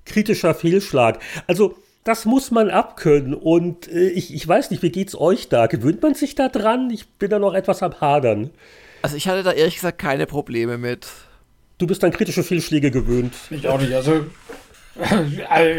kritischer 0.05 0.53
Fehlschlag. 0.53 1.19
Also 1.47 1.75
das 2.03 2.25
muss 2.25 2.51
man 2.51 2.69
abkönnen. 2.69 3.33
Und 3.33 3.87
äh, 3.89 4.09
ich, 4.09 4.33
ich 4.33 4.47
weiß 4.47 4.71
nicht, 4.71 4.81
wie 4.81 4.91
geht's 4.91 5.15
euch 5.15 5.49
da? 5.49 5.67
Gewöhnt 5.67 6.01
man 6.01 6.13
sich 6.13 6.35
da 6.35 6.47
dran? 6.47 6.89
Ich 6.89 7.07
bin 7.07 7.29
da 7.29 7.39
noch 7.39 7.53
etwas 7.53 7.83
am 7.83 7.99
Hadern. 7.99 8.49
Also 9.01 9.15
ich 9.15 9.27
hatte 9.27 9.43
da 9.43 9.51
ehrlich 9.51 9.75
gesagt 9.75 9.99
keine 9.99 10.25
Probleme 10.25 10.77
mit. 10.77 11.07
Du 11.77 11.85
bist 11.85 12.03
an 12.03 12.11
kritische 12.11 12.43
Fehlschläge 12.43 12.91
gewöhnt. 12.91 13.33
Ich 13.49 13.67
auch 13.67 13.79
nicht. 13.79 13.91
Also 15.47 15.77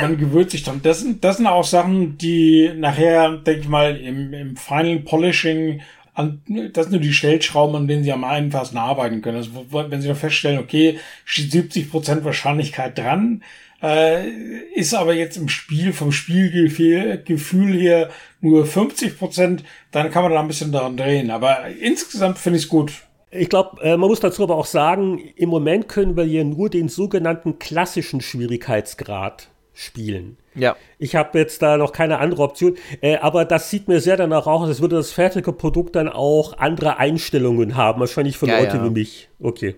man 0.00 0.18
gewöhnt 0.18 0.50
sich 0.50 0.64
dran. 0.64 0.80
Das 0.82 0.98
sind, 0.98 1.22
das 1.22 1.36
sind 1.36 1.46
auch 1.46 1.62
Sachen, 1.62 2.18
die 2.18 2.72
nachher, 2.76 3.36
denke 3.36 3.60
ich 3.60 3.68
mal, 3.68 3.96
im, 3.96 4.34
im 4.34 4.56
Final 4.56 4.98
Polishing 4.98 5.80
an, 6.14 6.42
das 6.72 6.86
sind 6.86 6.92
nur 6.92 7.00
die 7.00 7.12
Stellschrauben, 7.12 7.76
an 7.76 7.86
denen 7.86 8.02
sie 8.02 8.12
am 8.12 8.24
einfachsten 8.24 8.76
arbeiten 8.76 9.22
können. 9.22 9.36
Also, 9.36 9.52
wenn 9.70 10.00
sie 10.02 10.08
da 10.08 10.16
feststellen, 10.16 10.58
okay, 10.58 10.98
steht 11.24 11.52
70% 11.52 12.24
Wahrscheinlichkeit 12.24 12.98
dran, 12.98 13.44
äh, 13.80 14.28
ist 14.74 14.94
aber 14.94 15.14
jetzt 15.14 15.36
im 15.36 15.48
Spiel 15.48 15.92
vom 15.92 16.10
Spielgefühl 16.10 17.72
her 17.78 18.10
nur 18.40 18.64
50%, 18.64 19.60
dann 19.92 20.10
kann 20.10 20.24
man 20.24 20.32
da 20.32 20.40
ein 20.40 20.48
bisschen 20.48 20.72
daran 20.72 20.96
drehen. 20.96 21.30
Aber 21.30 21.68
insgesamt 21.68 22.38
finde 22.38 22.58
ich 22.58 22.64
es 22.64 22.68
gut. 22.68 22.92
Ich 23.30 23.48
glaube, 23.48 23.80
äh, 23.82 23.96
man 23.96 24.08
muss 24.08 24.20
dazu 24.20 24.42
aber 24.42 24.56
auch 24.56 24.66
sagen, 24.66 25.18
im 25.36 25.48
Moment 25.48 25.88
können 25.88 26.16
wir 26.16 26.24
hier 26.24 26.44
nur 26.44 26.70
den 26.70 26.88
sogenannten 26.88 27.58
klassischen 27.58 28.20
Schwierigkeitsgrad 28.20 29.48
spielen. 29.74 30.38
Ja. 30.54 30.76
Ich 30.98 31.14
habe 31.14 31.38
jetzt 31.38 31.62
da 31.62 31.76
noch 31.76 31.92
keine 31.92 32.18
andere 32.18 32.42
Option, 32.42 32.76
äh, 33.00 33.16
aber 33.18 33.44
das 33.44 33.70
sieht 33.70 33.86
mir 33.86 34.00
sehr 34.00 34.16
danach 34.16 34.46
aus, 34.46 34.68
als 34.68 34.80
würde 34.80 34.96
das 34.96 35.12
fertige 35.12 35.52
Produkt 35.52 35.94
dann 35.94 36.08
auch 36.08 36.58
andere 36.58 36.96
Einstellungen 36.96 37.76
haben, 37.76 38.00
wahrscheinlich 38.00 38.38
für 38.38 38.48
ja, 38.48 38.58
Leute 38.58 38.78
ja. 38.78 38.84
wie 38.84 38.90
mich. 38.90 39.28
Okay. 39.40 39.76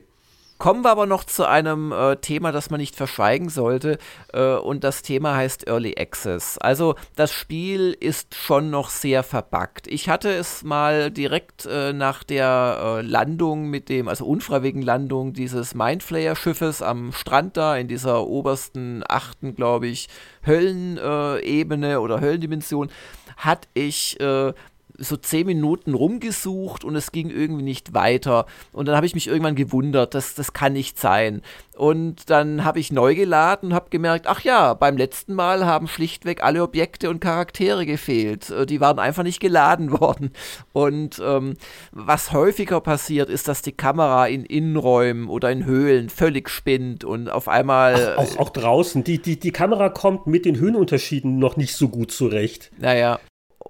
Kommen 0.60 0.84
wir 0.84 0.90
aber 0.90 1.06
noch 1.06 1.24
zu 1.24 1.48
einem 1.48 1.90
äh, 1.90 2.16
Thema, 2.16 2.52
das 2.52 2.68
man 2.68 2.80
nicht 2.80 2.94
verschweigen 2.94 3.48
sollte. 3.48 3.96
Äh, 4.34 4.56
und 4.56 4.84
das 4.84 5.00
Thema 5.00 5.34
heißt 5.34 5.66
Early 5.66 5.94
Access. 5.98 6.58
Also 6.58 6.96
das 7.16 7.32
Spiel 7.32 7.96
ist 7.98 8.34
schon 8.34 8.68
noch 8.68 8.90
sehr 8.90 9.22
verbuggt. 9.22 9.86
Ich 9.86 10.10
hatte 10.10 10.28
es 10.28 10.62
mal 10.62 11.10
direkt 11.10 11.64
äh, 11.64 11.94
nach 11.94 12.24
der 12.24 12.98
äh, 12.98 13.00
Landung 13.00 13.70
mit 13.70 13.88
dem, 13.88 14.06
also 14.06 14.26
unfreiwilligen 14.26 14.82
Landung 14.82 15.32
dieses 15.32 15.74
Mindflayer-Schiffes 15.74 16.82
am 16.82 17.12
Strand 17.12 17.56
da, 17.56 17.78
in 17.78 17.88
dieser 17.88 18.26
obersten 18.26 19.02
achten, 19.08 19.54
glaube 19.54 19.86
ich, 19.86 20.10
Höllenebene 20.46 22.02
oder 22.02 22.20
Höllendimension, 22.20 22.90
hatte 23.38 23.66
ich 23.72 24.20
äh, 24.20 24.52
so 25.00 25.16
zehn 25.16 25.46
Minuten 25.46 25.94
rumgesucht 25.94 26.84
und 26.84 26.94
es 26.94 27.10
ging 27.10 27.30
irgendwie 27.30 27.62
nicht 27.62 27.94
weiter. 27.94 28.46
Und 28.72 28.86
dann 28.86 28.96
habe 28.96 29.06
ich 29.06 29.14
mich 29.14 29.26
irgendwann 29.26 29.54
gewundert, 29.54 30.14
das, 30.14 30.34
das 30.34 30.52
kann 30.52 30.74
nicht 30.74 30.98
sein. 30.98 31.42
Und 31.74 32.28
dann 32.28 32.62
habe 32.62 32.78
ich 32.78 32.92
neu 32.92 33.14
geladen 33.14 33.70
und 33.70 33.74
habe 33.74 33.88
gemerkt, 33.88 34.26
ach 34.26 34.42
ja, 34.42 34.74
beim 34.74 34.98
letzten 34.98 35.32
Mal 35.32 35.64
haben 35.64 35.88
schlichtweg 35.88 36.44
alle 36.44 36.62
Objekte 36.62 37.08
und 37.08 37.20
Charaktere 37.20 37.86
gefehlt. 37.86 38.50
Äh, 38.50 38.66
die 38.66 38.82
waren 38.82 38.98
einfach 38.98 39.22
nicht 39.22 39.40
geladen 39.40 39.90
worden. 40.00 40.32
Und 40.74 41.22
ähm, 41.24 41.54
was 41.90 42.32
häufiger 42.32 42.82
passiert, 42.82 43.30
ist, 43.30 43.48
dass 43.48 43.62
die 43.62 43.72
Kamera 43.72 44.26
in 44.26 44.44
Innenräumen 44.44 45.28
oder 45.28 45.50
in 45.50 45.64
Höhlen 45.64 46.10
völlig 46.10 46.50
spinnt 46.50 47.02
und 47.04 47.30
auf 47.30 47.48
einmal. 47.48 48.14
Ach, 48.18 48.24
auch, 48.24 48.36
auch 48.36 48.50
draußen. 48.50 49.02
Die, 49.02 49.22
die, 49.22 49.40
die 49.40 49.52
Kamera 49.52 49.88
kommt 49.88 50.26
mit 50.26 50.44
den 50.44 50.58
Höhenunterschieden 50.58 51.38
noch 51.38 51.56
nicht 51.56 51.74
so 51.74 51.88
gut 51.88 52.12
zurecht. 52.12 52.70
Naja 52.76 53.20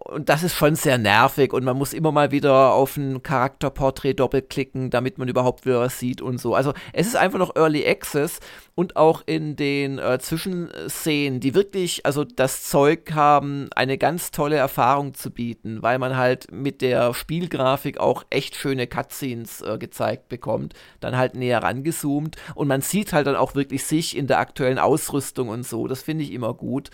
und 0.05 0.31
das 0.31 0.43
ist 0.43 0.55
schon 0.55 0.77
sehr 0.77 0.97
nervig 0.97 1.53
und 1.53 1.63
man 1.63 1.77
muss 1.77 1.93
immer 1.93 2.11
mal 2.11 2.31
wieder 2.31 2.73
auf 2.73 2.97
ein 2.97 3.23
Charakterporträt 3.23 4.15
doppelklicken, 4.15 4.89
damit 4.89 5.19
man 5.19 5.29
überhaupt 5.29 5.67
wieder 5.67 5.81
was 5.81 5.99
sieht 5.99 6.23
und 6.23 6.39
so. 6.41 6.55
Also 6.55 6.73
es 6.95 7.07
ist 7.07 7.17
einfach 7.17 7.39
noch 7.39 7.55
Early 7.55 7.87
Access 7.87 8.41
und 8.75 8.97
auch 8.97 9.23
in 9.27 9.57
den 9.57 9.99
äh, 9.99 10.19
Zwischenszenen, 10.19 11.41
die 11.41 11.55
wirklich 11.55 12.07
also 12.07 12.25
das 12.25 12.65
Zeug 12.65 13.13
haben, 13.13 13.69
eine 13.77 13.99
ganz 13.99 14.31
tolle 14.31 14.57
Erfahrung 14.57 15.13
zu 15.13 15.31
bieten, 15.31 15.83
weil 15.83 15.99
man 15.99 16.17
halt 16.17 16.51
mit 16.51 16.81
der 16.81 17.13
Spielgrafik 17.13 18.01
auch 18.01 18.25
echt 18.31 18.57
schöne 18.57 18.87
Cutscenes 18.87 19.61
äh, 19.61 19.77
gezeigt 19.77 20.31
bekommt, 20.31 20.73
dann 21.01 21.19
halt 21.19 21.35
näher 21.35 21.63
rangezoomt 21.63 22.37
und 22.55 22.69
man 22.69 22.81
sieht 22.81 23.13
halt 23.13 23.27
dann 23.27 23.37
auch 23.37 23.55
wirklich 23.55 23.85
sich 23.85 24.17
in 24.17 24.27
der 24.27 24.39
aktuellen 24.39 24.79
Ausrüstung 24.79 25.51
und 25.51 25.67
so. 25.67 25.87
Das 25.87 26.03
finde 26.03 26.25
ich 26.25 26.33
immer 26.33 26.55
gut. 26.55 26.91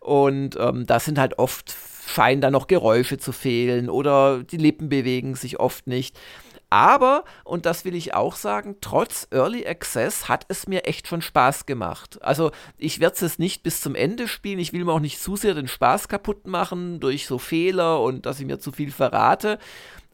Und 0.00 0.58
ähm, 0.60 0.84
das 0.84 1.06
sind 1.06 1.18
halt 1.18 1.38
oft 1.38 1.74
scheinen 2.06 2.40
da 2.40 2.50
noch 2.50 2.66
Geräusche 2.66 3.18
zu 3.18 3.32
fehlen 3.32 3.88
oder 3.90 4.42
die 4.42 4.56
Lippen 4.56 4.88
bewegen 4.88 5.34
sich 5.34 5.60
oft 5.60 5.86
nicht. 5.86 6.18
Aber, 6.74 7.22
und 7.44 7.66
das 7.66 7.84
will 7.84 7.94
ich 7.94 8.14
auch 8.14 8.34
sagen, 8.34 8.78
trotz 8.80 9.28
Early 9.30 9.64
Access 9.64 10.28
hat 10.28 10.44
es 10.48 10.66
mir 10.66 10.86
echt 10.86 11.06
schon 11.06 11.22
Spaß 11.22 11.66
gemacht. 11.66 12.20
Also 12.20 12.50
ich 12.78 12.98
werde 12.98 13.24
es 13.24 13.38
nicht 13.38 13.62
bis 13.62 13.80
zum 13.80 13.94
Ende 13.94 14.26
spielen. 14.26 14.58
Ich 14.58 14.72
will 14.72 14.84
mir 14.84 14.92
auch 14.92 14.98
nicht 14.98 15.20
zu 15.20 15.36
sehr 15.36 15.54
den 15.54 15.68
Spaß 15.68 16.08
kaputt 16.08 16.48
machen 16.48 16.98
durch 16.98 17.26
so 17.26 17.38
Fehler 17.38 18.00
und 18.00 18.26
dass 18.26 18.40
ich 18.40 18.46
mir 18.46 18.58
zu 18.58 18.72
viel 18.72 18.90
verrate. 18.90 19.60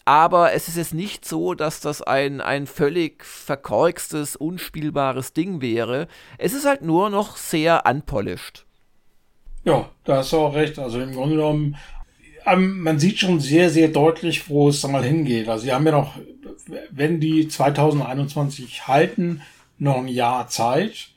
Aber 0.05 0.53
es 0.53 0.69
ist 0.69 0.77
jetzt 0.77 0.93
nicht 0.93 1.25
so, 1.25 1.55
dass 1.55 1.81
das 1.81 2.03
ein, 2.03 2.43
ein 2.43 2.67
völlig 2.67 3.25
verkorkstes, 3.25 4.37
unspielbares 4.37 5.33
Ding 5.33 5.62
wäre. 5.62 6.09
Es 6.37 6.53
ist 6.53 6.67
halt 6.67 6.83
nur 6.83 7.09
noch 7.09 7.39
sehr 7.39 7.85
unpolished. 7.87 8.67
Ja, 9.65 9.89
da 10.05 10.16
hast 10.19 10.32
du 10.32 10.39
auch 10.39 10.55
recht. 10.55 10.78
Also 10.78 11.01
im 11.01 11.15
Grunde 11.15 11.37
genommen, 11.37 11.77
ähm, 12.47 12.81
man 12.81 12.99
sieht 12.99 13.19
schon 13.19 13.41
sehr, 13.41 13.70
sehr 13.70 13.89
deutlich, 13.89 14.49
wo 14.49 14.69
es 14.69 14.81
dann 14.81 14.93
mal 14.93 15.05
hingeht. 15.05 15.49
Also 15.49 15.65
sie 15.65 15.73
haben 15.73 15.87
ja 15.87 15.93
noch, 15.93 16.15
wenn 16.91 17.20
die 17.20 17.49
2021 17.49 18.89
halten, 18.89 19.43
noch 19.78 19.99
ein 19.99 20.09
Jahr 20.09 20.49
Zeit. 20.49 21.09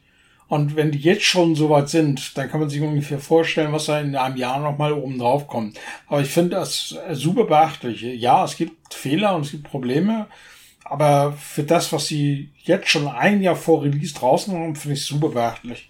Und 0.50 0.76
wenn 0.76 0.92
die 0.92 1.00
jetzt 1.00 1.24
schon 1.24 1.56
so 1.56 1.70
weit 1.70 1.90
sind, 1.90 2.38
dann 2.38 2.50
kann 2.50 2.60
man 2.60 2.70
sich 2.70 2.82
ungefähr 2.82 3.20
vorstellen, 3.20 3.72
was 3.72 3.86
da 3.86 4.00
in 4.00 4.16
einem 4.16 4.36
Jahr 4.36 4.60
nochmal 4.60 4.94
oben 4.94 5.18
drauf 5.18 5.48
kommt. 5.48 5.80
Aber 6.08 6.22
ich 6.22 6.30
finde 6.30 6.58
das 6.58 6.96
super 7.14 7.46
beachtlich. 7.46 8.02
Ja, 8.02 8.44
es 8.44 8.58
gibt 8.58 8.94
Fehler 8.94 9.36
und 9.36 9.46
es 9.46 9.52
gibt 9.52 9.64
Probleme. 9.64 10.28
Aber 10.84 11.34
für 11.34 11.64
das, 11.64 11.92
was 11.94 12.08
sie 12.08 12.50
jetzt 12.62 12.90
schon 12.90 13.08
ein 13.08 13.42
Jahr 13.42 13.56
vor 13.56 13.84
Release 13.84 14.14
draußen 14.14 14.54
haben, 14.54 14.76
finde 14.76 14.94
ich 14.96 15.02
es 15.02 15.08
super 15.08 15.30
beachtlich. 15.30 15.90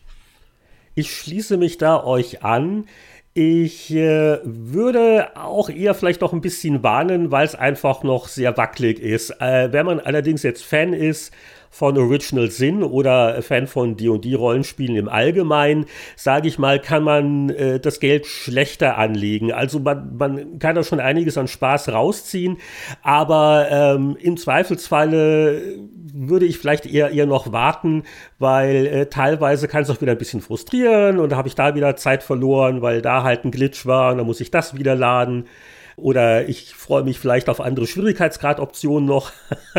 Ich 0.95 1.15
schließe 1.15 1.57
mich 1.57 1.77
da 1.77 2.03
euch 2.03 2.43
an. 2.43 2.85
Ich 3.33 3.91
äh, 3.91 4.39
würde 4.43 5.35
auch 5.35 5.69
eher 5.69 5.95
vielleicht 5.95 6.21
noch 6.21 6.33
ein 6.33 6.41
bisschen 6.41 6.83
warnen, 6.83 7.31
weil 7.31 7.45
es 7.45 7.55
einfach 7.55 8.03
noch 8.03 8.27
sehr 8.27 8.55
wackelig 8.57 8.99
ist. 8.99 9.31
Äh, 9.41 9.73
wenn 9.73 9.87
man 9.87 9.99
allerdings 9.99 10.43
jetzt 10.43 10.63
Fan 10.63 10.93
ist 10.93 11.33
von 11.73 11.97
Original 11.97 12.51
Sin 12.51 12.83
oder 12.83 13.41
Fan 13.41 13.65
von 13.65 13.97
D&D-Rollenspielen 13.97 14.95
im 14.95 15.09
Allgemeinen, 15.09 15.85
sage 16.15 16.47
ich 16.47 16.59
mal, 16.59 16.79
kann 16.79 17.03
man 17.03 17.49
äh, 17.49 17.79
das 17.79 17.99
Geld 17.99 18.27
schlechter 18.27 18.99
anlegen. 18.99 19.51
Also 19.51 19.79
man, 19.79 20.15
man 20.15 20.59
kann 20.59 20.75
da 20.75 20.83
schon 20.83 20.99
einiges 20.99 21.35
an 21.35 21.47
Spaß 21.47 21.89
rausziehen, 21.89 22.57
aber 23.01 23.67
ähm, 23.71 24.15
im 24.21 24.37
Zweifelsfalle 24.37 25.79
würde 26.13 26.45
ich 26.45 26.59
vielleicht 26.59 26.85
eher, 26.85 27.09
eher 27.09 27.25
noch 27.25 27.51
warten, 27.51 28.03
weil 28.37 28.85
äh, 28.85 29.05
teilweise 29.07 29.67
kann 29.67 29.81
es 29.81 29.89
auch 29.89 29.99
wieder 29.99 30.11
ein 30.11 30.19
bisschen 30.19 30.41
frustrieren 30.41 31.17
und 31.17 31.31
da 31.31 31.37
habe 31.37 31.47
ich 31.47 31.55
da 31.55 31.73
wieder 31.73 31.95
Zeit 31.95 32.21
verloren, 32.21 32.83
weil 32.83 33.01
da 33.01 33.23
halt 33.23 33.45
ein 33.45 33.51
Glitch 33.51 33.87
war 33.87 34.11
und 34.11 34.19
dann 34.19 34.27
muss 34.27 34.41
ich 34.41 34.51
das 34.51 34.77
wieder 34.77 34.93
laden. 34.93 35.45
Oder 35.95 36.47
ich 36.47 36.73
freue 36.73 37.03
mich 37.03 37.19
vielleicht 37.19 37.49
auf 37.49 37.61
andere 37.61 37.87
Schwierigkeitsgradoptionen 37.87 39.05
noch. 39.07 39.31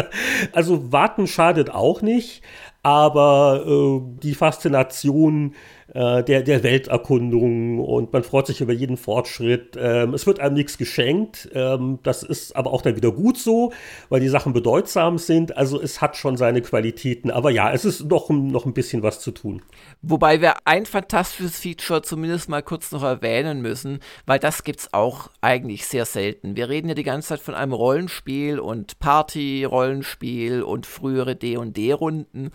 also 0.52 0.92
warten 0.92 1.26
schadet 1.26 1.70
auch 1.70 2.02
nicht, 2.02 2.42
aber 2.82 3.64
äh, 3.66 4.00
die 4.22 4.34
Faszination 4.34 5.54
der, 5.94 6.42
der 6.42 6.62
Welterkundung 6.62 7.78
und 7.78 8.12
man 8.12 8.24
freut 8.24 8.48
sich 8.48 8.60
über 8.60 8.72
jeden 8.72 8.96
Fortschritt. 8.96 9.76
Ähm, 9.78 10.12
es 10.12 10.26
wird 10.26 10.40
einem 10.40 10.54
nichts 10.54 10.76
geschenkt. 10.76 11.48
Ähm, 11.54 12.00
das 12.02 12.22
ist 12.24 12.56
aber 12.56 12.72
auch 12.72 12.82
dann 12.82 12.96
wieder 12.96 13.12
gut 13.12 13.38
so, 13.38 13.72
weil 14.08 14.20
die 14.20 14.28
Sachen 14.28 14.52
bedeutsam 14.52 15.18
sind. 15.18 15.56
Also 15.56 15.80
es 15.80 16.00
hat 16.00 16.16
schon 16.16 16.36
seine 16.36 16.62
Qualitäten. 16.62 17.30
Aber 17.30 17.50
ja, 17.50 17.72
es 17.72 17.84
ist 17.84 18.04
noch, 18.10 18.28
noch 18.30 18.66
ein 18.66 18.74
bisschen 18.74 19.02
was 19.02 19.20
zu 19.20 19.30
tun. 19.30 19.62
Wobei 20.02 20.40
wir 20.40 20.66
ein 20.66 20.84
fantastisches 20.84 21.58
Feature 21.58 22.02
zumindest 22.02 22.48
mal 22.48 22.62
kurz 22.62 22.90
noch 22.90 23.04
erwähnen 23.04 23.62
müssen, 23.62 24.00
weil 24.26 24.38
das 24.38 24.64
gibt 24.64 24.80
es 24.80 24.92
auch 24.92 25.30
eigentlich 25.40 25.86
sehr 25.86 26.04
selten. 26.04 26.56
Wir 26.56 26.68
reden 26.68 26.88
ja 26.88 26.94
die 26.94 27.04
ganze 27.04 27.28
Zeit 27.28 27.40
von 27.40 27.54
einem 27.54 27.72
Rollenspiel 27.72 28.58
und 28.58 28.98
Party-Rollenspiel 28.98 30.62
und 30.62 30.86
frühere 30.86 31.36
D&D-Runden 31.36 32.50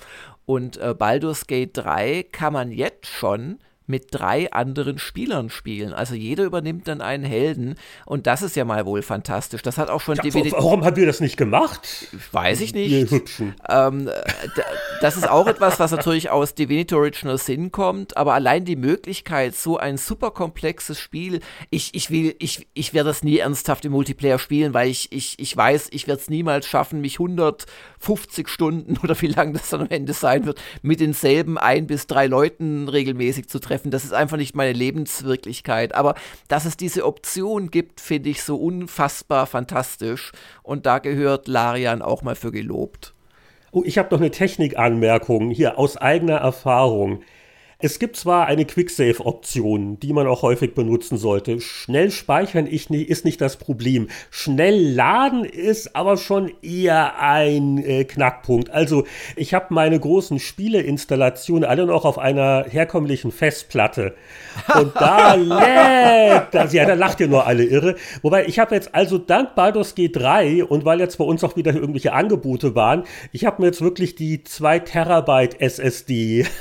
und 0.49 0.77
äh, 0.77 0.95
Baldur's 0.97 1.45
Gate 1.45 1.77
3 1.77 2.25
kann 2.31 2.53
man 2.53 2.71
jetzt 2.71 3.05
schon 3.05 3.59
mit 3.89 4.07
drei 4.11 4.51
anderen 4.51 4.99
Spielern 4.99 5.49
spielen. 5.49 5.93
Also 5.93 6.13
jeder 6.13 6.43
übernimmt 6.43 6.87
dann 6.87 7.01
einen 7.01 7.23
Helden 7.23 7.75
und 8.05 8.27
das 8.27 8.43
ist 8.43 8.55
ja 8.55 8.63
mal 8.63 8.85
wohl 8.85 9.01
fantastisch. 9.01 9.63
Das 9.63 9.77
hat 9.77 9.89
auch 9.89 10.01
schon 10.01 10.15
ja, 10.15 10.23
DVD 10.23 10.51
Warum 10.51 10.85
haben 10.85 10.95
wir 10.95 11.07
das 11.07 11.19
nicht 11.19 11.37
gemacht? 11.37 12.07
Weiß 12.31 12.61
ich 12.61 12.73
nicht. 12.73 13.11
Ähm, 13.67 14.09
das 15.01 15.17
ist 15.17 15.27
auch 15.27 15.47
etwas, 15.47 15.79
was 15.79 15.91
natürlich 15.91 16.29
aus 16.29 16.53
Divinity 16.53 16.93
Original 16.93 17.37
Sin 17.37 17.71
kommt, 17.71 18.15
aber 18.15 18.35
allein 18.35 18.63
die 18.63 18.75
Möglichkeit, 18.75 19.55
so 19.55 19.77
ein 19.77 19.97
super 19.97 20.31
komplexes 20.31 20.99
Spiel, 20.99 21.39
ich, 21.71 21.95
ich 21.95 22.11
will, 22.11 22.35
ich, 22.39 22.67
ich 22.73 22.93
werde 22.93 23.09
das 23.09 23.23
nie 23.23 23.39
ernsthaft 23.39 23.85
im 23.85 23.91
Multiplayer 23.93 24.37
spielen, 24.37 24.73
weil 24.73 24.89
ich, 24.89 25.11
ich, 25.11 25.39
ich 25.39 25.55
weiß, 25.55 25.89
ich 25.91 26.07
werde 26.07 26.21
es 26.21 26.29
niemals 26.29 26.67
schaffen, 26.67 27.01
mich 27.01 27.19
150 27.19 28.47
Stunden 28.47 28.97
oder 29.03 29.19
wie 29.21 29.27
lange 29.27 29.53
das 29.53 29.69
dann 29.69 29.81
am 29.81 29.89
Ende 29.89 30.13
sein 30.13 30.45
wird, 30.45 30.61
mit 30.83 30.99
denselben 30.99 31.57
ein 31.57 31.87
bis 31.87 32.05
drei 32.05 32.27
Leuten 32.27 32.87
regelmäßig 32.87 33.49
zu 33.49 33.59
treffen 33.59 33.78
treffen. 33.79 33.91
Das 33.91 34.03
ist 34.03 34.13
einfach 34.13 34.37
nicht 34.37 34.55
meine 34.55 34.73
Lebenswirklichkeit. 34.73 35.95
Aber 35.95 36.15
dass 36.47 36.65
es 36.65 36.77
diese 36.77 37.05
Option 37.05 37.71
gibt, 37.71 38.01
finde 38.01 38.29
ich 38.29 38.43
so 38.43 38.57
unfassbar 38.57 39.45
fantastisch. 39.45 40.31
Und 40.63 40.85
da 40.85 40.99
gehört 40.99 41.47
Larian 41.47 42.01
auch 42.01 42.21
mal 42.21 42.35
für 42.35 42.51
gelobt. 42.51 43.13
Oh, 43.71 43.83
ich 43.85 43.97
habe 43.97 44.09
noch 44.11 44.19
eine 44.19 44.31
Technikanmerkung 44.31 45.51
hier 45.51 45.77
aus 45.77 45.95
eigener 45.97 46.37
Erfahrung. 46.37 47.21
Es 47.81 47.97
gibt 47.97 48.17
zwar 48.17 48.45
eine 48.47 48.65
Quicksave-Option, 48.65 50.01
die 50.01 50.11
man 50.11 50.27
auch 50.27 50.41
häufig 50.41 50.75
benutzen 50.75 51.17
sollte. 51.17 51.61
Schnell 51.61 52.11
speichern 52.11 52.67
ist 52.67 52.89
nicht 52.89 53.39
das 53.39 53.55
Problem. 53.55 54.09
Schnell 54.29 54.95
laden 54.95 55.45
ist 55.45 55.95
aber 55.95 56.17
schon 56.17 56.51
eher 56.61 57.17
ein 57.21 57.77
äh, 57.77 58.03
Knackpunkt. 58.03 58.69
Also 58.69 59.05
ich 59.37 59.53
habe 59.53 59.73
meine 59.73 59.97
großen 59.97 60.39
Spieleinstallationen 60.39 61.63
alle 61.63 61.85
noch 61.85 62.03
auf 62.03 62.19
einer 62.19 62.65
herkömmlichen 62.67 63.31
Festplatte. 63.31 64.13
Und 64.75 64.91
da 64.95 65.35
lädt 65.35 66.53
das. 66.53 66.73
Ja, 66.73 66.83
da 66.85 66.95
lacht 66.95 67.21
ihr 67.21 67.29
nur 67.29 67.47
alle 67.47 67.63
irre. 67.63 67.95
Wobei 68.21 68.45
ich 68.45 68.59
habe 68.59 68.75
jetzt 68.75 68.93
also 68.93 69.17
dank 69.17 69.55
Baldur's 69.55 69.95
G3 69.95 70.63
und 70.63 70.83
weil 70.83 70.99
jetzt 70.99 71.17
bei 71.17 71.23
uns 71.23 71.45
auch 71.45 71.55
wieder 71.55 71.73
irgendwelche 71.73 72.11
Angebote 72.11 72.75
waren, 72.75 73.05
ich 73.31 73.45
habe 73.45 73.61
mir 73.61 73.67
jetzt 73.67 73.79
wirklich 73.79 74.15
die 74.15 74.43
2 74.43 74.79
Terabyte 74.79 75.61
SSD 75.61 76.45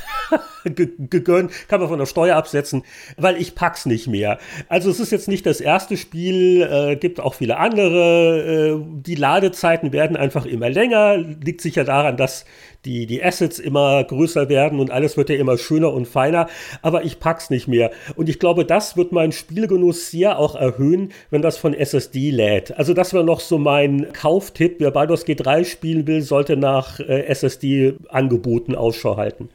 gegönnt, 1.11 1.51
kann 1.69 1.81
man 1.81 1.89
von 1.89 1.99
der 1.99 2.07
Steuer 2.07 2.37
absetzen, 2.37 2.83
weil 3.17 3.37
ich 3.37 3.55
pack's 3.55 3.87
nicht 3.87 4.07
mehr. 4.07 4.39
Also 4.69 4.91
es 4.91 5.01
ist 5.01 5.13
jetzt 5.13 5.29
nicht 5.29 5.47
das 5.47 5.61
erste 5.61 5.97
Spiel, 5.97 6.63
äh, 6.63 6.97
gibt 6.97 7.21
auch 7.21 7.35
viele 7.35 7.59
andere. 7.59 8.79
Äh, 8.79 8.85
die 9.03 9.15
Ladezeiten 9.15 9.93
werden 9.93 10.17
einfach 10.17 10.47
immer 10.47 10.71
länger, 10.71 11.17
liegt 11.17 11.61
sicher 11.61 11.85
daran, 11.85 12.17
dass 12.17 12.45
die, 12.85 13.07
die 13.07 13.23
Assets 13.23 13.59
immer 13.59 14.03
größer 14.05 14.49
werden 14.49 14.81
und 14.81 14.91
alles 14.91 15.17
wird 15.17 15.31
ja 15.31 15.37
immer 15.37 15.59
schöner 15.59 15.93
und 15.93 16.07
feiner, 16.07 16.49
aber 16.83 17.05
ich 17.05 17.19
pack's 17.19 17.51
nicht 17.51 17.69
mehr. 17.69 17.91
Und 18.17 18.29
ich 18.29 18.39
glaube, 18.39 18.65
das 18.65 18.97
wird 18.97 19.13
meinen 19.13 19.33
Spielgenuss 19.33 20.11
sehr 20.11 20.39
auch 20.39 20.55
erhöhen, 20.55 21.13
wenn 21.31 21.43
das 21.43 21.59
von 21.59 21.75
SSD 21.75 22.31
lädt. 22.31 22.77
Also 22.79 22.95
das 22.95 23.13
wäre 23.13 23.25
noch 23.25 23.41
so 23.41 23.59
mein 23.59 24.13
Kauftipp. 24.13 24.77
Wer 24.79 24.91
Baldur's 24.91 25.27
G3 25.27 25.65
spielen 25.65 26.07
will, 26.07 26.23
sollte 26.23 26.57
nach 26.57 27.01
äh, 27.01 27.27
SSD-Angeboten 27.27 28.75
Ausschau 28.75 29.17
halten 29.17 29.49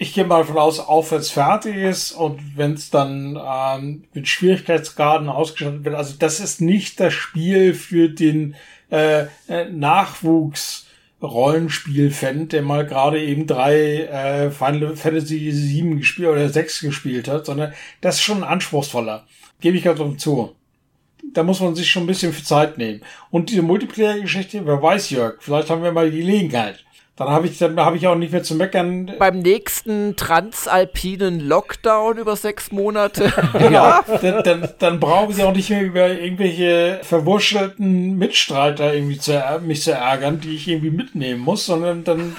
ich 0.00 0.14
gehe 0.14 0.24
mal 0.24 0.38
davon 0.38 0.56
aus, 0.56 0.80
auch 0.80 1.10
wenn 1.10 1.18
es 1.18 1.30
fertig 1.30 1.76
ist 1.76 2.12
und 2.12 2.56
wenn 2.56 2.72
es 2.72 2.88
dann 2.88 3.38
ähm, 3.38 4.04
mit 4.14 4.28
Schwierigkeitsgraden 4.28 5.28
ausgestattet 5.28 5.84
wird. 5.84 5.94
Also 5.94 6.14
das 6.18 6.40
ist 6.40 6.62
nicht 6.62 6.98
das 7.00 7.12
Spiel 7.12 7.74
für 7.74 8.08
den 8.08 8.54
äh, 8.90 9.26
äh 9.46 9.68
Nachwuchs. 9.70 10.86
Rollenspiel-Fan, 11.22 12.48
der 12.48 12.62
mal 12.62 12.86
gerade 12.86 13.22
eben 13.22 13.46
drei 13.46 14.04
äh, 14.04 14.50
Final 14.50 14.96
Fantasy 14.96 15.52
7 15.52 15.98
gespielt 15.98 16.30
oder 16.30 16.48
6 16.48 16.80
gespielt 16.80 17.28
hat, 17.28 17.44
sondern 17.44 17.74
das 18.00 18.14
ist 18.14 18.22
schon 18.22 18.42
anspruchsvoller. 18.42 19.26
Gebe 19.60 19.76
ich 19.76 19.84
ganz 19.84 20.00
zu. 20.22 20.56
Da 21.34 21.42
muss 21.42 21.60
man 21.60 21.74
sich 21.74 21.90
schon 21.90 22.04
ein 22.04 22.06
bisschen 22.06 22.32
für 22.32 22.42
Zeit 22.42 22.78
nehmen. 22.78 23.02
Und 23.30 23.50
diese 23.50 23.60
Multiplayer-Geschichte, 23.60 24.64
wer 24.64 24.80
weiß, 24.80 25.10
Jörg, 25.10 25.34
vielleicht 25.40 25.68
haben 25.68 25.82
wir 25.82 25.92
mal 25.92 26.10
die 26.10 26.20
Gelegenheit. 26.20 26.86
Dann 27.20 27.28
habe 27.28 27.48
ich, 27.48 27.58
dann 27.58 27.78
hab 27.78 27.94
ich 27.94 28.06
auch 28.06 28.14
nicht 28.14 28.32
mehr 28.32 28.42
zu 28.42 28.54
meckern. 28.54 29.12
Beim 29.18 29.40
nächsten 29.40 30.16
transalpinen 30.16 31.38
Lockdown 31.38 32.16
über 32.16 32.34
sechs 32.34 32.72
Monate. 32.72 33.30
ja, 33.70 34.02
dann, 34.22 34.42
dann, 34.42 34.68
dann 34.78 35.00
brauche 35.00 35.30
ich 35.30 35.42
auch 35.42 35.54
nicht 35.54 35.68
mehr 35.68 35.82
über 35.82 36.08
irgendwelche 36.08 37.00
verwurschelten 37.02 38.16
Mitstreiter 38.16 38.94
irgendwie 38.94 39.18
zu, 39.18 39.38
mich 39.60 39.82
zu 39.82 39.92
ärgern, 39.92 40.40
die 40.40 40.54
ich 40.54 40.66
irgendwie 40.66 40.92
mitnehmen 40.92 41.42
muss, 41.42 41.66
sondern 41.66 42.04
dann. 42.04 42.34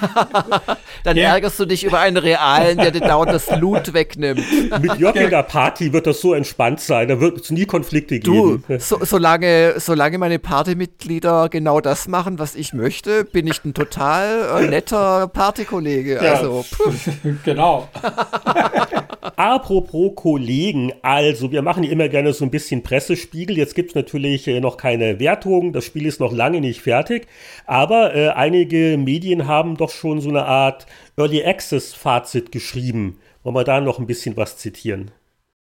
dann 1.04 1.16
ja. 1.16 1.28
ärgerst 1.34 1.60
du 1.60 1.64
dich 1.64 1.84
über 1.84 2.00
einen 2.00 2.16
realen, 2.16 2.78
der 2.78 2.90
dir 2.90 3.02
dauernd 3.02 3.30
das 3.30 3.56
Loot 3.56 3.94
wegnimmt. 3.94 4.42
Mit 4.80 4.96
Jörg 4.98 5.14
in 5.14 5.30
der 5.30 5.44
Party 5.44 5.92
wird 5.92 6.08
das 6.08 6.20
so 6.20 6.34
entspannt 6.34 6.80
sein, 6.80 7.06
da 7.06 7.20
wird 7.20 7.38
es 7.40 7.52
nie 7.52 7.66
Konflikte 7.66 8.18
geben. 8.18 8.64
Du, 8.66 8.78
so, 8.80 8.98
solange, 9.04 9.74
solange 9.78 10.18
meine 10.18 10.40
Partymitglieder 10.40 11.50
genau 11.50 11.80
das 11.80 12.08
machen, 12.08 12.40
was 12.40 12.56
ich 12.56 12.72
möchte, 12.72 13.22
bin 13.22 13.46
ich 13.46 13.64
ein 13.64 13.74
total 13.74 14.48
äh, 14.60 14.71
netter 14.72 15.28
Partykollege. 15.28 16.14
Ja, 16.14 16.34
also, 16.34 16.64
genau. 17.44 17.88
Apropos 19.36 20.12
Kollegen, 20.16 20.92
also 21.02 21.52
wir 21.52 21.62
machen 21.62 21.84
immer 21.84 22.08
gerne 22.08 22.32
so 22.32 22.44
ein 22.44 22.50
bisschen 22.50 22.82
Pressespiegel. 22.82 23.56
Jetzt 23.56 23.74
gibt 23.74 23.90
es 23.90 23.94
natürlich 23.94 24.48
äh, 24.48 24.60
noch 24.60 24.76
keine 24.76 25.20
Wertung, 25.20 25.72
das 25.72 25.84
Spiel 25.84 26.06
ist 26.06 26.20
noch 26.20 26.32
lange 26.32 26.60
nicht 26.60 26.80
fertig, 26.80 27.26
aber 27.66 28.14
äh, 28.14 28.28
einige 28.30 28.96
Medien 28.98 29.46
haben 29.46 29.76
doch 29.76 29.90
schon 29.90 30.20
so 30.20 30.30
eine 30.30 30.46
Art 30.46 30.86
Early 31.16 31.44
Access 31.44 31.94
Fazit 31.94 32.50
geschrieben. 32.50 33.18
Wollen 33.42 33.56
wir 33.56 33.64
da 33.64 33.80
noch 33.80 33.98
ein 33.98 34.06
bisschen 34.06 34.36
was 34.36 34.56
zitieren? 34.56 35.10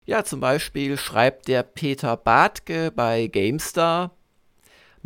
Ja, 0.07 0.25
zum 0.25 0.41
Beispiel 0.41 0.97
schreibt 0.97 1.49
der 1.49 1.65
Peter 1.65 2.17
Bartke 2.17 2.93
bei 2.95 3.27
GameStar, 3.27 4.13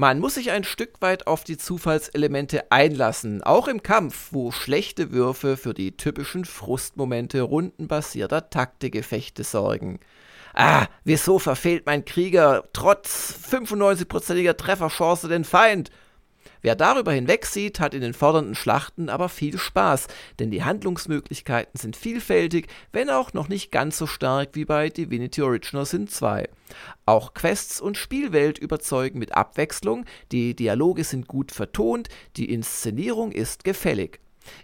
man 0.01 0.19
muss 0.19 0.37
sich 0.37 0.51
ein 0.51 0.65
Stück 0.65 1.03
weit 1.03 1.27
auf 1.27 1.45
die 1.45 1.59
Zufallselemente 1.59 2.73
einlassen, 2.73 3.43
auch 3.43 3.69
im 3.69 3.83
Kampf, 3.83 4.29
wo 4.31 4.51
schlechte 4.51 5.13
Würfe 5.13 5.59
für 5.59 5.75
die 5.75 5.95
typischen 5.95 6.47
Frustmomente 6.47 7.43
rundenbasierter 7.43 8.49
Taktegefechte 8.49 9.45
sorgen. 9.45 10.01
Ah, 10.55 10.87
wieso 11.05 11.39
verfehlt 11.39 11.85
mein 11.85 12.07
Krieger 12.07 12.65
trotz 12.73 13.35
95%iger 13.53 14.57
Trefferchance 14.57 15.29
den 15.29 15.45
Feind? 15.45 15.91
Wer 16.63 16.77
darüber 16.77 17.13
hinwegsieht, 17.13 17.81
hat 17.81 17.95
in 17.95 18.03
den 18.03 18.13
fordernden 18.13 18.55
Schlachten 18.55 19.09
aber 19.09 19.29
viel 19.29 19.59
Spaß, 19.59 20.09
denn 20.39 20.51
die 20.51 20.63
Handlungsmöglichkeiten 20.63 21.79
sind 21.79 21.97
vielfältig, 21.97 22.69
wenn 22.93 23.09
auch 23.11 23.33
noch 23.33 23.49
nicht 23.49 23.73
ganz 23.73 23.97
so 23.97 24.07
stark 24.07 24.51
wie 24.53 24.65
bei 24.65 24.89
Divinity 24.89 25.43
Original 25.43 25.87
Sin 25.87 26.09
2. 26.09 26.49
Auch 27.07 27.35
Quests 27.35 27.81
und 27.81 27.97
Spielwelt 27.97 28.59
überzeugen 28.59 29.19
mit 29.19 29.35
Abwechslung, 29.35 30.05
die 30.33 30.55
Dialoge 30.55 31.05
sind 31.05 31.27
gut 31.29 31.53
vertont, 31.53 32.09
die 32.37 32.53
Inszenierung 32.53 33.33
ist 33.33 33.65
gefällig. 33.65 34.21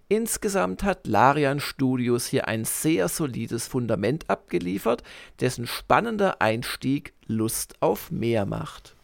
Insgesamt 0.09 0.83
hat 0.83 1.07
Larian 1.07 1.61
Studios 1.61 2.27
hier 2.27 2.49
ein 2.49 2.65
sehr 2.65 3.09
solides 3.09 3.67
Fundament 3.67 4.29
abgeliefert, 4.31 5.03
dessen 5.41 5.67
spannender 5.67 6.41
Einstieg 6.41 7.13
Lust 7.27 7.75
auf 7.81 8.11
mehr 8.11 8.47
macht. 8.47 8.96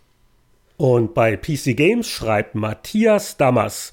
Und 0.76 1.14
bei 1.14 1.36
PC 1.36 1.76
Games 1.76 2.08
schreibt 2.08 2.54
Matthias 2.54 3.36
Dammers, 3.36 3.92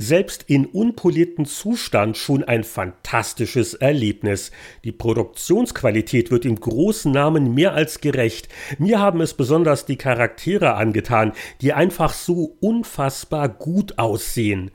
selbst 0.00 0.44
in 0.46 0.64
unpolierten 0.64 1.44
Zustand 1.44 2.16
schon 2.16 2.42
ein 2.42 2.64
fantastisches 2.64 3.74
Erlebnis. 3.74 4.50
Die 4.82 4.92
Produktionsqualität 4.92 6.30
wird 6.30 6.46
im 6.46 6.58
großen 6.58 7.12
Namen 7.12 7.52
mehr 7.52 7.74
als 7.74 8.00
gerecht. 8.00 8.48
Mir 8.78 8.98
haben 8.98 9.20
es 9.20 9.34
besonders 9.34 9.84
die 9.84 9.96
Charaktere 9.96 10.72
angetan, 10.74 11.32
die 11.60 11.74
einfach 11.74 12.14
so 12.14 12.56
unfassbar 12.60 13.50
gut 13.50 13.98
aussehen. 13.98 14.70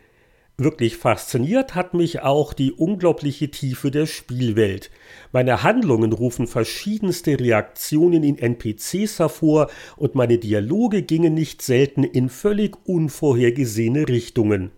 Wirklich 0.58 0.96
fasziniert 0.96 1.74
hat 1.74 1.96
mich 1.96 2.22
auch 2.22 2.54
die 2.54 2.72
unglaubliche 2.72 3.50
Tiefe 3.50 3.90
der 3.90 4.06
Spielwelt. 4.06 4.92
Meine 5.36 5.64
Handlungen 5.64 6.14
rufen 6.14 6.48
verschiedenste 6.48 7.38
Reaktionen 7.38 8.24
in 8.24 8.38
NPCs 8.38 9.20
hervor 9.20 9.70
und 9.98 10.16
meine 10.16 10.38
Dialoge 10.38 11.02
gingen 11.02 11.34
nicht 11.34 11.62
selten 11.62 12.06
in 12.06 12.30
völlig 12.30 12.78
unvorhergesehene 12.86 14.08
Richtungen. 14.08 14.72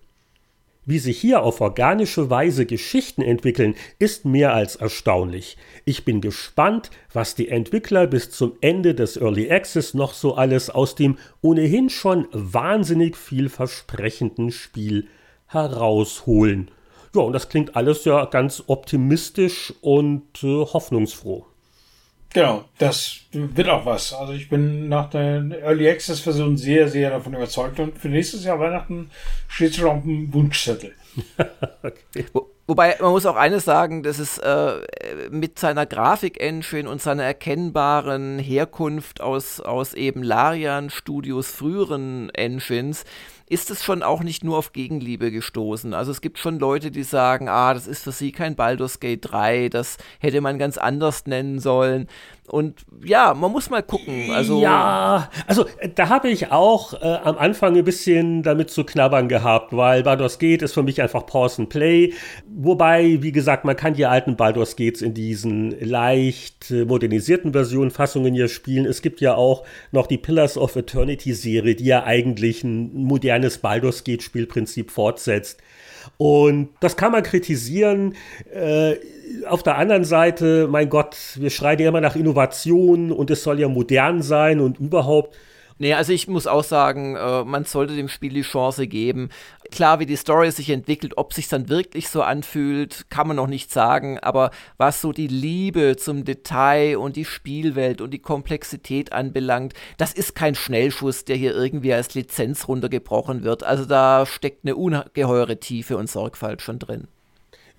Wie 0.83 0.97
sich 0.97 1.21
hier 1.21 1.43
auf 1.43 1.61
organische 1.61 2.31
Weise 2.31 2.65
Geschichten 2.65 3.21
entwickeln, 3.21 3.75
ist 3.99 4.25
mehr 4.25 4.55
als 4.55 4.77
erstaunlich. 4.77 5.57
Ich 5.85 6.05
bin 6.05 6.21
gespannt, 6.21 6.89
was 7.13 7.35
die 7.35 7.49
Entwickler 7.49 8.07
bis 8.07 8.31
zum 8.31 8.53
Ende 8.59 8.95
des 8.95 9.15
Early 9.15 9.51
Access 9.51 9.93
noch 9.93 10.15
so 10.15 10.33
alles 10.33 10.71
aus 10.71 10.95
dem 10.95 11.19
ohnehin 11.41 11.91
schon 11.91 12.27
wahnsinnig 12.31 13.15
vielversprechenden 13.15 14.49
Spiel 14.49 15.05
herausholen. 15.45 16.71
Ja, 17.15 17.21
und 17.21 17.33
das 17.33 17.49
klingt 17.49 17.75
alles 17.75 18.05
ja 18.05 18.25
ganz 18.25 18.63
optimistisch 18.67 19.73
und 19.81 20.43
äh, 20.43 20.65
hoffnungsfroh. 20.65 21.45
Genau, 22.33 22.65
das 22.77 23.21
wird 23.31 23.69
auch 23.69 23.85
was. 23.85 24.13
Also 24.13 24.33
ich 24.33 24.49
bin 24.49 24.89
nach 24.89 25.09
der 25.09 25.43
Early 25.63 25.89
Access 25.89 26.19
Version 26.19 26.57
sehr, 26.57 26.87
sehr 26.87 27.09
davon 27.09 27.33
überzeugt 27.33 27.79
und 27.79 27.97
für 27.97 28.09
nächstes 28.09 28.43
Jahr 28.43 28.59
Weihnachten 28.59 29.09
steht 29.47 29.75
schon 29.75 29.87
auf 29.87 30.03
dem 30.03 30.33
Wunschzettel. 30.33 30.93
okay. 31.83 32.25
Wo, 32.33 32.49
wobei 32.67 32.97
man 32.99 33.11
muss 33.11 33.25
auch 33.25 33.37
eines 33.37 33.65
sagen, 33.65 34.03
das 34.03 34.19
ist 34.19 34.39
äh, 34.39 34.73
mit 35.31 35.57
seiner 35.57 35.85
Grafik-Engine 35.85 36.89
und 36.89 37.01
seiner 37.01 37.23
erkennbaren 37.23 38.39
Herkunft 38.39 39.21
aus, 39.21 39.61
aus 39.61 39.93
eben 39.93 40.21
Larian 40.21 40.89
Studios 40.89 41.49
früheren 41.49 42.29
Engines 42.31 43.05
ist 43.49 43.71
es 43.71 43.83
schon 43.83 44.03
auch 44.03 44.21
nicht 44.21 44.43
nur 44.43 44.57
auf 44.57 44.73
Gegenliebe 44.73 45.31
gestoßen. 45.31 45.93
Also 45.93 46.11
es 46.11 46.21
gibt 46.21 46.37
schon 46.37 46.59
Leute, 46.59 46.91
die 46.91 47.03
sagen, 47.03 47.47
ah, 47.47 47.73
das 47.73 47.87
ist 47.87 48.03
für 48.03 48.11
sie 48.11 48.31
kein 48.31 48.55
Baldur's 48.55 48.99
Gate 48.99 49.21
3, 49.23 49.69
das 49.69 49.97
hätte 50.19 50.41
man 50.41 50.59
ganz 50.59 50.77
anders 50.77 51.25
nennen 51.27 51.59
sollen. 51.59 52.07
Und 52.47 52.85
ja, 53.03 53.33
man 53.33 53.51
muss 53.51 53.69
mal 53.69 53.83
gucken. 53.83 54.31
Also 54.31 54.61
ja, 54.61 55.29
also 55.47 55.65
da 55.95 56.07
habe 56.07 56.29
ich 56.29 56.49
auch 56.49 56.93
äh, 56.93 57.05
am 57.05 57.37
Anfang 57.37 57.75
ein 57.75 57.83
bisschen 57.83 58.41
damit 58.41 58.69
zu 58.69 58.85
knabbern 58.85 59.27
gehabt, 59.27 59.75
weil 59.75 60.03
Baldur's 60.03 60.39
Gate 60.39 60.61
ist 60.61 60.73
für 60.73 60.81
mich 60.81 61.01
einfach 61.01 61.25
Pause 61.25 61.63
and 61.63 61.69
Play. 61.69 62.13
Wobei, 62.47 63.21
wie 63.21 63.33
gesagt, 63.33 63.65
man 63.65 63.75
kann 63.75 63.95
die 63.95 64.05
alten 64.05 64.37
Baldur's 64.37 64.77
Gates 64.77 65.01
in 65.01 65.13
diesen 65.13 65.77
leicht 65.81 66.71
äh, 66.71 66.85
modernisierten 66.85 67.51
Versionen, 67.51 67.91
Fassungen 67.91 68.33
hier 68.33 68.47
spielen. 68.47 68.85
Es 68.85 69.01
gibt 69.01 69.19
ja 69.19 69.35
auch 69.35 69.65
noch 69.91 70.07
die 70.07 70.17
Pillars 70.17 70.57
of 70.57 70.77
Eternity 70.77 71.33
Serie, 71.33 71.75
die 71.75 71.85
ja 71.85 72.05
eigentlich 72.05 72.63
ein 72.63 72.93
modernes 72.93 73.57
Baldur's 73.57 74.05
Gate 74.05 74.23
Spielprinzip 74.23 74.89
fortsetzt. 74.89 75.61
Und 76.17 76.69
das 76.79 76.95
kann 76.95 77.11
man 77.11 77.23
kritisieren. 77.23 78.15
Äh, 78.53 78.95
auf 79.47 79.63
der 79.63 79.77
anderen 79.77 80.05
Seite, 80.05 80.67
mein 80.69 80.89
Gott, 80.89 81.17
wir 81.35 81.49
schreien 81.49 81.79
ja 81.79 81.89
immer 81.89 82.01
nach 82.01 82.15
Innovation 82.15 83.11
und 83.11 83.29
es 83.29 83.43
soll 83.43 83.59
ja 83.59 83.67
modern 83.67 84.21
sein 84.21 84.59
und 84.59 84.79
überhaupt. 84.79 85.35
Nee, 85.79 85.93
also 85.93 86.11
ich 86.11 86.27
muss 86.27 86.47
auch 86.47 86.63
sagen, 86.63 87.15
äh, 87.15 87.43
man 87.43 87.65
sollte 87.65 87.95
dem 87.95 88.09
Spiel 88.09 88.33
die 88.33 88.41
Chance 88.41 88.87
geben. 88.87 89.29
Klar, 89.71 89.99
wie 89.99 90.05
die 90.07 90.15
Story 90.15 90.49
sich 90.51 90.69
entwickelt, 90.69 91.17
ob 91.17 91.33
sich 91.33 91.47
dann 91.49 91.69
wirklich 91.69 92.09
so 92.09 92.23
anfühlt, 92.23 93.05
kann 93.09 93.27
man 93.27 93.35
noch 93.35 93.47
nicht 93.47 93.71
sagen. 93.71 94.17
Aber 94.19 94.51
was 94.77 95.01
so 95.01 95.11
die 95.11 95.27
Liebe 95.27 95.95
zum 95.97 96.25
Detail 96.25 96.97
und 96.97 97.15
die 97.15 97.25
Spielwelt 97.25 98.01
und 98.01 98.11
die 98.11 98.19
Komplexität 98.19 99.11
anbelangt, 99.11 99.73
das 99.97 100.13
ist 100.13 100.35
kein 100.35 100.55
Schnellschuss, 100.55 101.25
der 101.25 101.35
hier 101.35 101.53
irgendwie 101.53 101.93
als 101.93 102.15
Lizenz 102.15 102.67
runtergebrochen 102.67 103.43
wird. 103.43 103.63
Also 103.63 103.85
da 103.85 104.25
steckt 104.25 104.65
eine 104.65 104.75
ungeheure 104.75 105.59
Tiefe 105.59 105.97
und 105.97 106.09
Sorgfalt 106.09 106.61
schon 106.61 106.79
drin. 106.79 107.07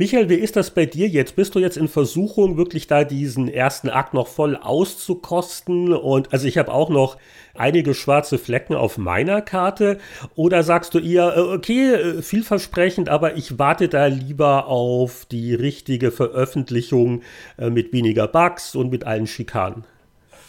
Michael, 0.00 0.28
wie 0.28 0.34
ist 0.34 0.54
das 0.54 0.70
bei 0.70 0.86
dir 0.86 1.08
jetzt? 1.08 1.34
Bist 1.34 1.56
du 1.56 1.58
jetzt 1.58 1.76
in 1.76 1.88
Versuchung, 1.88 2.56
wirklich 2.56 2.86
da 2.86 3.02
diesen 3.02 3.48
ersten 3.48 3.90
Akt 3.90 4.14
noch 4.14 4.28
voll 4.28 4.54
auszukosten? 4.54 5.92
Und 5.92 6.32
also 6.32 6.46
ich 6.46 6.56
habe 6.56 6.72
auch 6.72 6.88
noch 6.88 7.16
einige 7.56 7.94
schwarze 7.94 8.38
Flecken 8.38 8.76
auf 8.76 8.96
meiner 8.96 9.42
Karte. 9.42 9.98
Oder 10.36 10.62
sagst 10.62 10.94
du 10.94 11.00
eher, 11.00 11.36
äh, 11.36 11.40
okay, 11.40 11.94
äh, 11.94 12.22
vielversprechend, 12.22 13.08
aber 13.08 13.36
ich 13.36 13.58
warte 13.58 13.88
da 13.88 14.06
lieber 14.06 14.68
auf 14.68 15.24
die 15.24 15.52
richtige 15.52 16.12
Veröffentlichung 16.12 17.22
äh, 17.58 17.68
mit 17.68 17.92
weniger 17.92 18.28
Bugs 18.28 18.76
und 18.76 18.90
mit 18.90 19.02
allen 19.02 19.26
Schikanen? 19.26 19.82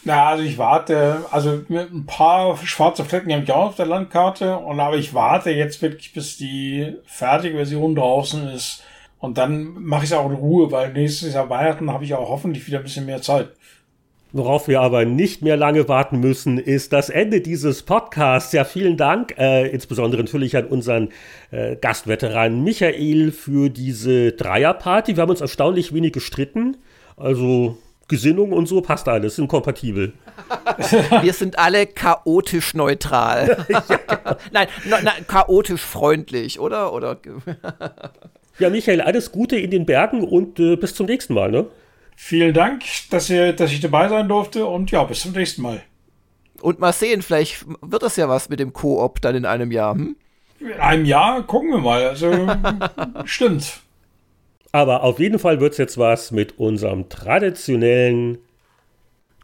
Na, 0.04 0.28
also 0.28 0.44
ich 0.44 0.60
warte, 0.60 1.26
also 1.32 1.64
mit 1.70 1.92
ein 1.92 2.06
paar 2.06 2.56
schwarze 2.58 3.04
Flecken 3.04 3.34
habe 3.34 3.46
ich 3.46 3.52
auch 3.52 3.70
auf 3.70 3.76
der 3.78 3.88
Landkarte, 3.88 4.58
und 4.58 4.80
aber 4.80 4.98
ich 4.98 5.16
warte 5.16 5.50
jetzt 5.50 5.82
wirklich, 5.82 6.14
bis 6.14 6.38
die 6.38 6.98
fertige 7.08 7.56
Version 7.56 7.96
draußen 7.96 8.48
ist 8.50 8.84
und 9.20 9.38
dann 9.38 9.74
mache 9.84 10.06
ich 10.06 10.12
es 10.12 10.18
auch 10.18 10.30
in 10.30 10.36
Ruhe, 10.36 10.72
weil 10.72 10.94
nächstes 10.94 11.34
Jahr 11.34 11.50
Weihnachten 11.50 11.92
habe 11.92 12.04
ich 12.04 12.14
auch 12.14 12.30
hoffentlich 12.30 12.66
wieder 12.68 12.80
ein 12.80 12.84
bisschen 12.84 13.06
mehr 13.06 13.22
Zeit. 13.22 13.50
Worauf 14.32 14.68
wir 14.68 14.80
aber 14.82 15.06
nicht 15.06 15.42
mehr 15.42 15.58
lange 15.58 15.88
warten 15.88 16.20
müssen, 16.20 16.60
ist 16.60 16.94
das 16.94 17.10
Ende 17.10 17.42
dieses 17.42 17.82
Podcasts. 17.82 18.54
Ja, 18.54 18.64
vielen 18.64 18.96
Dank, 18.96 19.34
äh, 19.40 19.68
insbesondere 19.68 20.22
natürlich 20.22 20.56
an 20.56 20.68
unseren 20.68 21.10
äh, 21.50 21.76
Gastveteran 21.76 22.64
Michael 22.64 23.32
für 23.32 23.70
diese 23.70 24.34
Dreierparty. 24.34 25.16
Wir 25.16 25.24
haben 25.24 25.32
uns 25.32 25.42
erstaunlich 25.42 25.96
wenig 25.96 26.14
gestritten. 26.14 26.78
Also 27.18 27.78
Gesinnung 28.08 28.54
und 28.54 28.68
so 28.68 28.82
passt 28.82 29.08
alles, 29.08 29.36
sind 29.36 29.48
kompatibel. 29.48 30.14
Wir 31.22 31.34
sind 31.34 31.58
alle 31.58 31.88
chaotisch 31.88 32.74
neutral. 32.74 33.66
ja, 33.70 33.80
genau. 33.82 34.38
Nein, 34.52 34.68
no, 34.86 34.98
na, 35.04 35.12
chaotisch 35.28 35.82
freundlich, 35.82 36.60
oder? 36.60 36.94
oder? 36.94 37.18
Ja, 38.60 38.70
Michael, 38.70 39.02
alles 39.02 39.32
Gute 39.32 39.58
in 39.58 39.72
den 39.72 39.86
Bergen 39.86 40.24
und 40.24 40.60
äh, 40.60 40.76
bis 40.76 40.94
zum 40.94 41.06
nächsten 41.06 41.34
Mal. 41.34 41.50
Ne? 41.50 41.66
Vielen 42.16 42.54
Dank, 42.54 42.84
dass, 43.10 43.30
ihr, 43.30 43.54
dass 43.54 43.72
ich 43.72 43.80
dabei 43.80 44.10
sein 44.10 44.28
durfte 44.28 44.66
und 44.66 44.92
ja, 44.92 45.04
bis 45.06 45.22
zum 45.22 45.32
nächsten 45.32 45.62
Mal. 45.62 45.82
Und 46.62 46.80
mal 46.80 46.92
sehen, 46.92 47.22
vielleicht 47.22 47.66
wird 47.82 48.04
das 48.04 48.18
ja 48.18 48.28
was 48.28 48.50
mit 48.50 48.60
dem 48.60 48.74
Koop 48.74 49.22
dann 49.22 49.36
in 49.36 49.46
einem 49.46 49.72
Jahr. 49.72 49.96
Hm? 49.96 50.18
In 50.60 50.74
einem 50.74 51.06
Jahr 51.06 51.44
gucken 51.44 51.70
wir 51.70 51.78
mal. 51.78 52.06
Also 52.06 52.50
stimmt. 53.26 53.80
Aber 54.74 55.04
auf 55.04 55.20
jeden 55.20 55.40
Fall 55.40 55.62
wird 55.62 55.72
es 55.72 55.78
jetzt 55.78 55.98
was 55.98 56.32
mit 56.32 56.60
unserem 56.60 57.08
traditionellen 57.08 58.40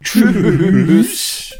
Tschüss. 0.02 1.54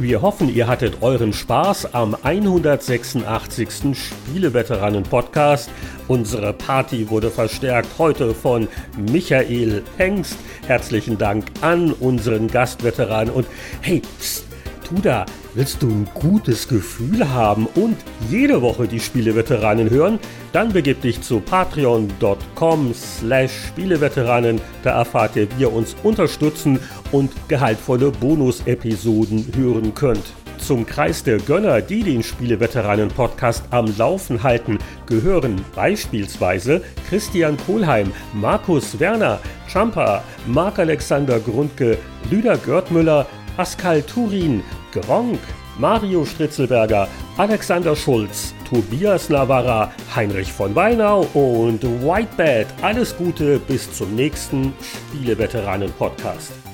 Wir 0.00 0.22
hoffen, 0.22 0.48
ihr 0.54 0.68
hattet 0.68 1.02
euren 1.02 1.32
Spaß 1.32 1.92
am 1.92 2.16
186. 2.22 3.98
Spieleveteranen-Podcast. 3.98 5.70
Unsere 6.06 6.52
Party 6.52 7.10
wurde 7.10 7.32
verstärkt 7.32 7.88
heute 7.98 8.32
von 8.32 8.68
Michael 8.96 9.82
Hengst. 9.96 10.38
Herzlichen 10.68 11.18
Dank 11.18 11.46
an 11.62 11.92
unseren 11.92 12.46
Gastveteran. 12.46 13.28
Und 13.28 13.48
hey, 13.80 14.00
pst, 14.20 14.44
tu 14.88 14.94
da, 15.02 15.26
willst 15.54 15.82
du 15.82 15.88
ein 15.88 16.08
gutes 16.14 16.68
Gefühl 16.68 17.28
haben 17.28 17.66
und 17.74 17.96
jede 18.30 18.62
Woche 18.62 18.86
die 18.86 19.00
Spieleveteranen 19.00 19.90
hören? 19.90 20.20
Dann 20.52 20.72
begib 20.72 21.02
dich 21.02 21.20
zu 21.22 21.40
patreon.com 21.40 22.94
slash 22.94 23.50
Spieleveteranen. 23.66 24.60
Da 24.84 24.90
erfahrt 24.92 25.34
ihr, 25.34 25.48
wie 25.56 25.62
ihr 25.62 25.72
uns 25.72 25.96
unterstützen 26.04 26.78
und 27.12 27.30
gehaltvolle 27.48 28.10
Bonus-Episoden 28.10 29.46
hören 29.56 29.94
könnt. 29.94 30.24
Zum 30.58 30.84
Kreis 30.84 31.22
der 31.22 31.38
Gönner, 31.38 31.80
die 31.80 32.02
den 32.02 32.22
Spieleveteranen-Podcast 32.22 33.64
am 33.70 33.86
Laufen 33.96 34.42
halten, 34.42 34.78
gehören 35.06 35.64
beispielsweise 35.74 36.82
Christian 37.08 37.56
Kohlheim, 37.56 38.12
Markus 38.34 38.98
Werner, 38.98 39.38
Champa, 39.68 40.22
Marc-Alexander 40.46 41.38
Grundke, 41.40 41.96
Lüder 42.30 42.56
Görtmüller, 42.58 43.26
Pascal 43.56 44.02
Turin, 44.02 44.62
Gronk, 44.92 45.38
Mario 45.78 46.24
Stritzelberger, 46.24 47.08
Alexander 47.36 47.94
Schulz, 47.94 48.52
Tobias 48.68 49.30
Navarra, 49.30 49.92
Heinrich 50.14 50.52
von 50.52 50.74
Weinau 50.74 51.22
und 51.34 51.82
Whitebad. 51.82 52.66
Alles 52.82 53.16
Gute 53.16 53.60
bis 53.60 53.90
zum 53.92 54.14
nächsten 54.14 54.74
Spieleveteranen-Podcast. 54.82 56.67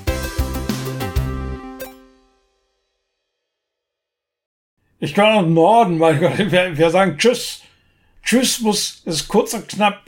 Ich 5.05 5.13
kann 5.13 5.37
auch 5.37 5.47
Norden, 5.47 5.99
mein 5.99 6.19
Gott, 6.19 6.37
wir, 6.51 6.77
wir 6.77 6.89
sagen 6.89 7.17
Tschüss. 7.17 7.61
Tschüss 8.23 8.59
muss, 8.61 9.03
ist 9.05 9.27
kurz 9.27 9.53
und 9.53 9.69
knapp. 9.69 10.01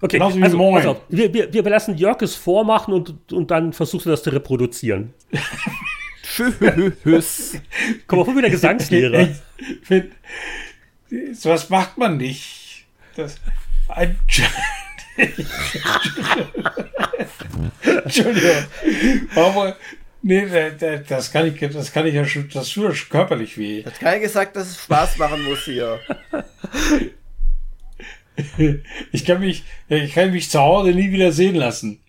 Okay, 0.00 0.20
also, 0.20 0.38
pass 0.38 0.86
auf, 0.86 1.00
wir, 1.08 1.34
wir, 1.34 1.52
wir 1.52 1.62
belassen 1.64 1.96
Jörg 1.96 2.22
vormachen 2.30 2.94
und, 2.94 3.32
und 3.32 3.50
dann 3.50 3.72
versuchst 3.72 4.06
du 4.06 4.10
das 4.10 4.22
zu 4.22 4.30
reproduzieren. 4.30 5.12
Tschüss. 6.22 7.60
Komm 8.06 8.20
mal 8.20 8.36
wieder 8.36 8.50
Gesangslehrer. 8.50 9.28
so 11.32 11.50
was 11.50 11.68
macht 11.68 11.98
man 11.98 12.16
nicht. 12.16 12.86
Das, 13.16 13.40
ein 13.88 14.16
Entschuldigung. 18.04 18.64
Aber, 19.34 19.76
nee, 20.22 20.46
das 21.08 21.32
kann 21.32 21.46
ich, 21.46 21.58
das 21.60 21.92
kann 21.92 22.06
ich 22.06 22.14
ja 22.14 22.24
schon, 22.24 22.48
das 22.52 22.70
tut 22.70 22.94
schon 22.94 23.08
körperlich 23.08 23.58
weh. 23.58 23.84
Hat 23.84 23.98
keiner 24.00 24.20
gesagt, 24.20 24.56
dass 24.56 24.68
es 24.68 24.82
Spaß 24.82 25.18
machen 25.18 25.44
muss 25.44 25.64
hier. 25.64 26.00
Ich 29.10 29.24
kann 29.24 29.40
mich, 29.40 29.64
ich 29.88 30.14
kann 30.14 30.30
mich 30.30 30.48
zu 30.48 30.60
Hause 30.60 30.90
nie 30.90 31.10
wieder 31.10 31.32
sehen 31.32 31.56
lassen. 31.56 32.00